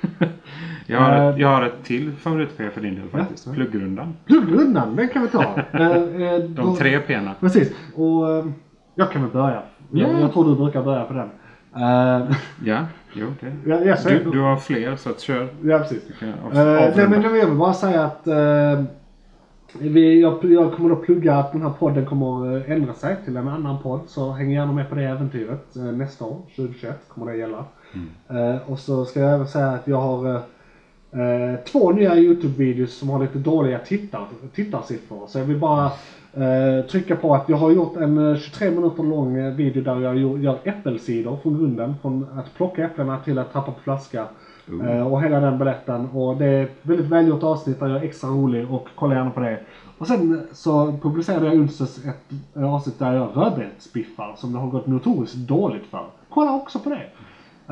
Jag, 0.88 1.00
har 1.00 1.30
ett, 1.30 1.36
Eh, 1.36 1.42
jag 1.42 1.48
har 1.48 1.62
ett 1.64 1.84
till 1.84 2.12
favorit-P 2.12 2.70
för 2.70 2.82
din 2.82 2.96
del 2.96 3.10
faktiskt. 3.10 3.54
Pluggrundan. 3.54 4.14
Pluggrundan, 4.26 4.96
den 4.96 5.08
kan 5.10 5.22
vi 5.22 5.28
ta. 5.28 5.44
Eh, 5.72 5.92
eh, 5.92 6.40
De 6.40 6.48
då- 6.56 6.76
tre 6.76 7.00
P'na. 7.00 7.32
Precis. 7.40 7.72
Och 7.96 8.46
jag 8.96 9.12
kan 9.12 9.22
väl 9.22 9.32
börja. 9.32 9.62
Jag, 9.92 10.10
Ja. 10.14 10.20
jag 10.20 10.34
tror 10.34 10.46
du 10.50 10.56
brukar 10.56 10.84
börja 10.84 11.04
på 11.04 11.14
den. 11.14 11.30
Eh, 11.76 12.32
Ja, 12.66 12.86
jo 13.14 13.28
det. 13.40 13.54
ja, 13.70 13.80
jag 13.80 13.98
Du, 14.08 14.32
du 14.32 14.40
har 14.40 14.56
fler 14.58 14.96
så 14.96 15.10
att 15.10 15.20
kör. 15.20 15.48
ja, 15.64 15.80
precis. 15.80 16.04
Eh, 16.22 16.30
nej, 16.96 17.08
men 17.10 17.22
jag 17.22 17.30
vill 17.30 17.58
bara 17.58 17.74
säga 17.74 18.04
att 18.04 18.28
eh, 18.28 18.84
vi, 19.80 20.22
jag, 20.22 20.46
jag 20.46 20.74
kommer 20.74 20.92
att 20.94 21.02
plugga 21.04 21.36
att 21.36 21.52
den 21.52 21.62
här 21.62 21.70
podden 21.70 22.06
kommer 22.06 22.58
att 22.58 22.68
ändra 22.68 22.94
sig 22.94 23.16
till 23.26 23.38
en 23.38 23.48
annan 23.48 23.82
podd. 23.84 24.02
Så 24.08 24.32
häng 24.32 24.52
gärna 24.52 24.72
med 24.72 24.90
på 24.90 24.96
det 24.96 25.04
äventyret. 25.04 25.76
Nästa 25.76 26.26
år, 26.26 26.42
2021, 26.56 27.00
kommer 27.08 27.32
det 27.32 27.38
gälla. 27.38 27.66
Eh, 28.30 28.72
och 28.72 28.80
så 28.80 29.06
ska 29.06 29.20
jag 29.20 29.34
även 29.34 29.48
säga 29.48 29.68
att 29.68 29.88
jag 29.88 30.02
har 30.02 30.42
eh, 31.14 31.54
eh, 31.54 31.60
två 31.60 31.92
nya 31.92 32.16
YouTube-videos 32.16 33.00
som 33.00 33.10
har 33.10 33.20
lite 33.20 33.38
dåliga 33.38 33.80
tittar, 33.80 34.26
tittarsiffror. 34.56 35.28
Så 35.28 35.40
jag 35.40 35.46
vill 35.46 35.60
bara 35.60 35.86
eh, 36.34 36.86
trycka 36.86 37.16
på 37.16 37.36
att 37.36 37.50
jag 37.50 37.58
har 37.58 37.72
gjort 37.72 37.98
en 37.98 38.32
eh, 38.32 38.38
23 38.38 38.72
minuter 38.72 39.04
lång 39.04 39.38
eh, 39.38 39.54
video 39.54 39.84
där 39.84 40.00
jag 40.00 40.18
gör, 40.18 40.58
äppelsidor 40.64 41.38
från 41.38 41.58
grunden. 41.58 41.96
Från 42.02 42.28
att 42.40 42.56
plocka 42.56 42.86
äpplena 42.86 43.20
till 43.20 43.40
att 43.40 43.54
tappa 43.54 43.72
på 43.72 43.80
flaska. 43.80 44.28
Eh, 44.68 45.08
och 45.08 45.22
hela 45.22 45.40
den 45.40 45.58
berättelsen. 45.58 46.10
Och 46.10 46.38
det 46.38 46.46
är 46.46 46.64
ett 46.64 46.80
väldigt 46.82 47.08
välgjort 47.08 47.44
avsnitt 47.44 47.80
där 47.80 47.88
jag 47.88 47.98
är 47.98 48.04
extra 48.04 48.30
rolig 48.30 48.72
och 48.72 48.88
kolla 48.96 49.16
gärna 49.16 49.32
på 49.32 49.40
det. 49.40 49.60
Och 49.98 50.08
sen 50.08 50.48
så 50.52 50.92
publicerade 51.02 51.46
jag 51.46 51.56
onsdags 51.56 52.06
ett 52.06 52.34
eh, 52.56 52.74
avsnitt 52.74 53.00
där 53.00 53.14
jag 53.14 53.30
rödbetsbiffar 53.36 54.34
som 54.38 54.54
det 54.54 54.60
har 54.60 54.68
gått 54.68 54.88
notoriskt 54.88 55.36
dåligt 55.38 55.86
för. 55.86 56.06
Kolla 56.30 56.54
också 56.54 56.80
på 56.80 56.90
det. 56.90 57.06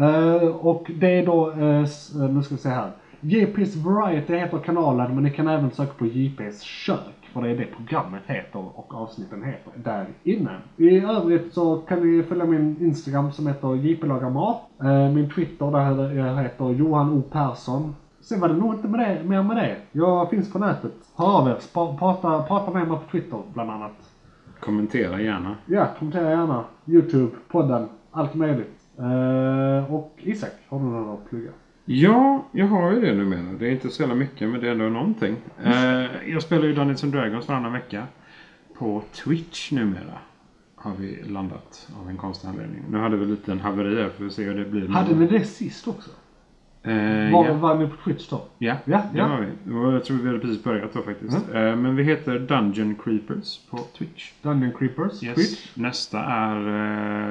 Eh, 0.05 0.47
och 0.47 0.91
det 0.95 1.19
är 1.19 1.25
då, 1.25 1.51
eh, 1.51 1.81
eh, 1.81 2.29
nu 2.29 2.43
ska 2.43 2.55
vi 2.55 2.61
se 2.61 2.69
här. 2.69 2.91
JP's 3.21 3.75
Variety 3.83 4.35
heter 4.35 4.57
kanalen 4.57 5.15
men 5.15 5.23
ni 5.23 5.29
kan 5.29 5.47
även 5.47 5.71
söka 5.71 5.93
på 5.93 6.05
JP's 6.05 6.63
kök. 6.63 7.29
För 7.33 7.41
det 7.41 7.49
är 7.49 7.57
det 7.57 7.65
programmet 7.65 8.21
heter 8.25 8.79
och 8.79 8.95
avsnitten 8.95 9.43
heter 9.43 9.73
där 9.75 10.05
inne. 10.23 10.57
I 10.77 10.99
övrigt 10.99 11.53
så 11.53 11.77
kan 11.77 11.99
ni 12.17 12.23
följa 12.23 12.45
min 12.45 12.77
Instagram 12.81 13.31
som 13.31 13.47
heter 13.47 13.75
JP 13.75 14.07
lagar 14.07 14.29
mat. 14.29 14.61
Eh, 14.83 15.09
min 15.09 15.29
Twitter 15.29 15.71
där 15.71 16.13
jag 16.13 16.43
heter 16.43 16.69
Johan 16.69 17.11
O 17.13 17.21
Persson. 17.31 17.95
Sen 18.21 18.39
var 18.39 18.47
det 18.49 18.55
nog 18.55 18.73
inte 18.73 18.87
med 18.87 18.99
det, 18.99 19.23
mer 19.23 19.43
med 19.43 19.57
det. 19.57 19.77
Jag 19.91 20.29
finns 20.29 20.53
på 20.53 20.59
nätet. 20.59 20.93
Hör 21.15 21.37
av 21.37 21.47
er. 21.47 21.57
Prata, 21.97 22.43
prata 22.43 22.71
med 22.71 22.87
mig 22.87 22.97
på 22.97 23.11
Twitter 23.11 23.39
bland 23.53 23.71
annat. 23.71 24.11
Kommentera 24.59 25.21
gärna. 25.21 25.55
Ja, 25.65 25.87
kommentera 25.99 26.29
gärna. 26.29 26.63
Youtube, 26.85 27.31
podden, 27.47 27.87
allt 28.11 28.33
möjligt. 28.35 28.77
Eh, 28.99 29.93
och 29.93 30.13
Isak, 30.17 30.51
har 30.69 30.79
du 30.79 30.85
något 30.85 31.19
att 31.19 31.29
plugga? 31.29 31.51
Ja, 31.85 32.45
jag 32.51 32.65
har 32.67 32.91
ju 32.91 33.01
det 33.01 33.13
numera. 33.13 33.53
Det 33.59 33.67
är 33.67 33.71
inte 33.71 33.89
så 33.89 34.01
jävla 34.01 34.15
mycket 34.15 34.49
men 34.49 34.61
det 34.61 34.67
är 34.67 34.71
ändå 34.71 34.85
någonting. 34.89 35.35
Eh, 35.63 36.29
jag 36.31 36.41
spelar 36.41 36.65
ju 36.65 36.73
Dungeons 36.73 37.03
and 37.03 37.13
Dragons 37.13 37.47
varannan 37.47 37.73
vecka. 37.73 38.03
På 38.77 39.03
Twitch 39.13 39.71
numera. 39.71 40.17
Har 40.75 40.91
vi 40.99 41.23
landat 41.27 41.89
av 42.01 42.09
en 42.09 42.17
konstig 42.17 42.47
anledning. 42.47 42.83
Nu 42.89 42.97
hade 42.97 43.17
vi 43.17 43.25
lite 43.25 43.51
en 43.51 43.59
haveri 43.59 44.01
här 44.01 44.09
för 44.09 44.25
att 44.25 44.31
se 44.33 44.43
hur 44.43 44.57
det 44.59 44.65
blir. 44.65 44.87
Hade 44.87 45.13
vi 45.15 45.27
det 45.27 45.43
sist 45.45 45.87
också? 45.87 46.09
Eh, 46.83 47.31
Var, 47.33 47.45
ja. 47.45 47.53
var 47.53 47.75
ni 47.75 47.87
på 47.87 47.95
Twitch 48.03 48.29
då? 48.29 48.41
Ja, 48.57 48.75
Ja, 48.85 49.01
det 49.13 49.17
ja. 49.19 49.27
var 49.27 49.39
vi. 49.65 49.73
Och 49.73 49.93
jag 49.93 50.05
tror 50.05 50.17
vi 50.17 50.27
hade 50.27 50.39
precis 50.39 50.63
börjat 50.63 50.93
då 50.93 51.01
faktiskt. 51.01 51.33
Eh, 51.53 51.75
men 51.75 51.95
vi 51.95 52.03
heter 52.03 52.39
Dungeon 52.39 52.95
Creepers 53.03 53.59
på 53.69 53.77
Twitch. 53.97 54.31
Dungeon 54.41 54.71
Creepers, 54.79 55.23
Yes. 55.23 55.35
Twitch. 55.35 55.71
Nästa 55.77 56.19
är 56.23 56.57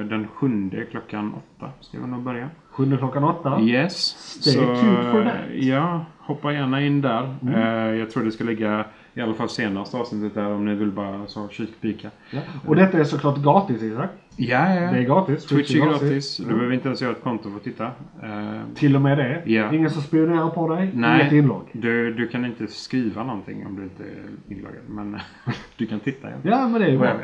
eh, 0.01 0.07
den 0.07 0.29
sjunde 0.29 0.85
klockan 0.85 1.35
åtta. 1.35 1.71
Ska 1.81 2.01
vi 2.01 2.07
nog 2.07 2.23
börja. 2.23 2.51
Sjunde 2.81 2.97
klockan 2.97 3.25
åtta. 3.25 3.61
Yes. 3.61 3.95
Stay 4.41 4.55
tuned 4.55 5.11
for 5.13 5.25
that. 5.25 5.35
Ja, 5.55 6.05
hoppa 6.19 6.53
gärna 6.53 6.81
in 6.83 7.01
där. 7.01 7.35
Mm. 7.43 7.55
Eh, 7.55 7.99
jag 7.99 8.11
tror 8.11 8.25
det 8.25 8.33
ska 8.33 8.45
ligga 8.45 8.85
i 9.15 9.21
alla 9.21 9.35
fall 9.35 9.49
senaste 9.49 9.97
avsnittet 9.97 10.35
där 10.35 10.53
om 10.53 10.65
ni 10.65 10.75
vill 10.75 10.91
bara 10.91 11.27
så 11.27 11.49
kikpika. 11.49 12.11
Ja. 12.31 12.41
Och 12.67 12.77
detta 12.77 12.99
är 12.99 13.05
såklart 13.05 13.43
gratis 13.43 13.83
Isak. 13.83 14.11
Ja, 14.37 14.75
ja. 14.75 14.93
Det 14.93 14.99
är 14.99 15.03
gratis. 15.03 15.47
Twitch 15.47 15.75
är 15.75 15.87
gratis. 15.87 16.37
Du 16.37 16.45
behöver 16.45 16.73
inte 16.73 16.89
ens 16.89 17.03
göra 17.03 17.13
ett 17.13 17.23
konto 17.23 17.51
för 17.51 17.57
att 17.57 17.65
titta. 17.65 17.85
Eh, 18.23 18.61
Till 18.75 18.97
och 18.97 19.03
med 19.03 19.19
det. 19.19 19.43
Ja. 19.45 19.75
Ingen 19.75 19.91
som 19.91 20.03
spionerar 20.03 20.51
på 20.51 20.69
dig. 20.69 20.91
Nej. 20.95 21.21
Inget 21.21 21.33
inlogg. 21.33 21.69
du, 21.73 22.15
du 22.15 22.29
kan 22.29 22.45
inte 22.45 22.67
skriva 22.67 23.25
någonting 23.25 23.67
om 23.67 23.77
du 23.77 23.83
inte 23.83 24.03
är 24.03 24.55
inloggad. 24.55 24.83
Men 24.89 25.19
du 25.77 25.87
kan 25.87 26.01
titta. 26.01 26.31
Ja. 26.31 26.37
Ja, 26.43 26.69
men 26.69 26.81
det 26.81 26.87
är 26.87 26.91
ju 26.91 26.99
bra. 26.99 27.17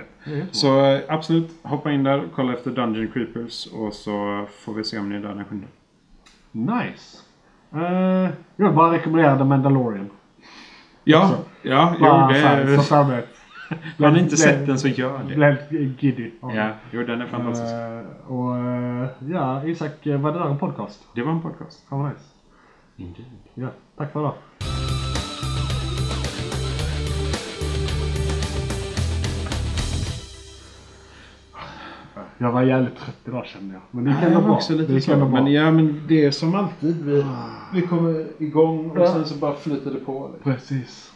Så 0.51 0.85
eh, 0.85 1.01
absolut, 1.09 1.51
hoppa 1.63 1.93
in 1.93 2.03
där, 2.03 2.25
kolla 2.35 2.53
efter 2.53 2.71
Dungeon 2.71 3.09
Creepers 3.09 3.67
och 3.67 3.93
så 3.93 4.47
får 4.65 4.75
vi 4.75 4.85
se 4.85 4.99
om 4.99 5.09
ni 5.09 5.17
är 5.17 5.21
där 5.21 5.35
den 5.35 5.45
sjunde. 5.45 5.67
Nice. 6.53 7.19
Uh, 7.75 7.83
jag 8.57 8.67
vill 8.67 8.77
bara 8.77 8.93
rekommendera 8.93 9.39
The 9.39 9.45
Mandalorian. 9.45 10.11
Ja, 11.09 11.37
ja, 11.62 11.95
jo, 11.99 12.05
Bara 12.05 12.28
det 12.28 12.41
så 12.41 12.47
här, 12.47 12.61
är... 12.61 12.78
så. 12.78 12.95
Har 14.05 14.11
ni 14.11 14.20
inte 14.20 14.37
sett 14.37 14.66
den 14.66 14.78
så 14.78 14.89
gör 14.89 15.19
det. 15.28 15.35
Blev 15.35 15.57
giddy. 15.99 16.31
Ja, 16.43 16.70
jo, 16.91 17.03
den 17.03 17.20
är 17.20 17.27
fantastisk. 17.27 17.73
Eh, 17.73 18.33
och 18.33 18.57
eh, 18.57 19.09
ja, 19.28 19.65
Isak, 19.65 20.07
eh, 20.07 20.20
var 20.20 20.33
det 20.33 20.39
där 20.39 20.47
en 20.47 20.59
podcast? 20.59 21.09
Det 21.15 21.23
var 21.23 21.33
en 21.33 21.43
podcast. 21.43 21.89
Fan 21.89 21.99
vad 21.99 22.12
nice. 22.12 22.24
Indeed. 22.97 23.27
Ja, 23.55 23.69
tack 23.97 24.12
för 24.12 24.20
idag. 24.20 24.35
Jag 32.39 32.53
var 32.53 32.63
jävligt 32.63 32.97
trött 32.97 33.17
idag 33.25 33.47
kände 33.47 33.75
jag. 33.75 33.83
Men 33.91 34.05
det 34.05 34.11
gick 34.11 34.19
Ja, 34.23 34.27
ändå 34.27 34.37
jag 34.37 34.41
var 34.41 34.49
bra. 34.49 34.57
också 34.57 34.73
det 34.75 35.09
ändå 35.09 35.27
bra. 35.27 35.41
Men 35.43 35.53
ja, 35.53 35.71
men 35.71 36.03
det 36.09 36.25
är 36.25 36.31
som 36.31 36.55
alltid. 36.55 37.05
Vi, 37.05 37.25
vi 37.75 37.83
kommer 37.83 38.27
igång 38.39 38.91
och 38.91 38.99
Ja. 38.99 39.07
sen 39.07 39.25
så 39.25 39.35
bara 39.39 39.55
flyter 39.55 39.91
det 39.91 39.99
på. 40.01 40.31
Liksom. 40.35 40.53
Precis. 40.53 41.13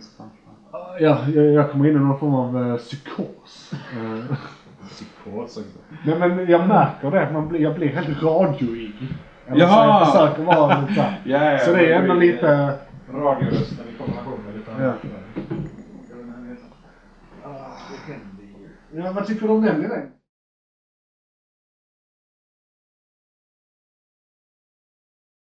Sponge. 0.00 0.30
Ja, 0.72 1.28
jag, 1.28 1.44
jag 1.52 1.70
kommer 1.70 1.88
in 1.88 1.96
i 1.96 1.98
någon 1.98 2.18
form 2.18 2.34
av 2.34 2.56
uh, 2.56 2.76
psykos. 2.76 3.72
Eh, 3.72 4.36
Psykos 4.88 5.56
också. 5.56 5.60
Nej 6.06 6.18
men 6.18 6.46
jag 6.50 6.68
märker 6.68 7.10
det. 7.10 7.30
Man 7.32 7.48
blir, 7.48 7.60
jag 7.60 7.74
blir 7.74 7.88
helt 7.88 8.22
radioig. 8.22 8.92
Eller 9.46 9.60
Jaha! 9.60 10.04
så 10.06 10.18
jag 10.18 10.28
försöker 10.28 10.44
vara 10.56 10.80
lite 10.80 10.94
så 10.94 11.00
här. 11.00 11.20
Ja, 11.24 11.52
ja, 11.52 11.58
Så 11.58 11.72
det 11.72 11.92
är 11.92 12.02
ändå 12.02 12.14
vi- 12.14 12.26
lite... 12.32 12.78
Radiorösten 13.14 13.86
i 13.94 13.98
kombination 13.98 14.38
med 14.46 14.54
lite 14.56 14.70
Ja. 14.82 14.92
Ja, 18.94 19.12
vad 19.12 19.26
tycker 19.26 19.46
du 19.46 19.52
om 19.52 19.62
den 19.62 19.84
idén? 19.84 20.10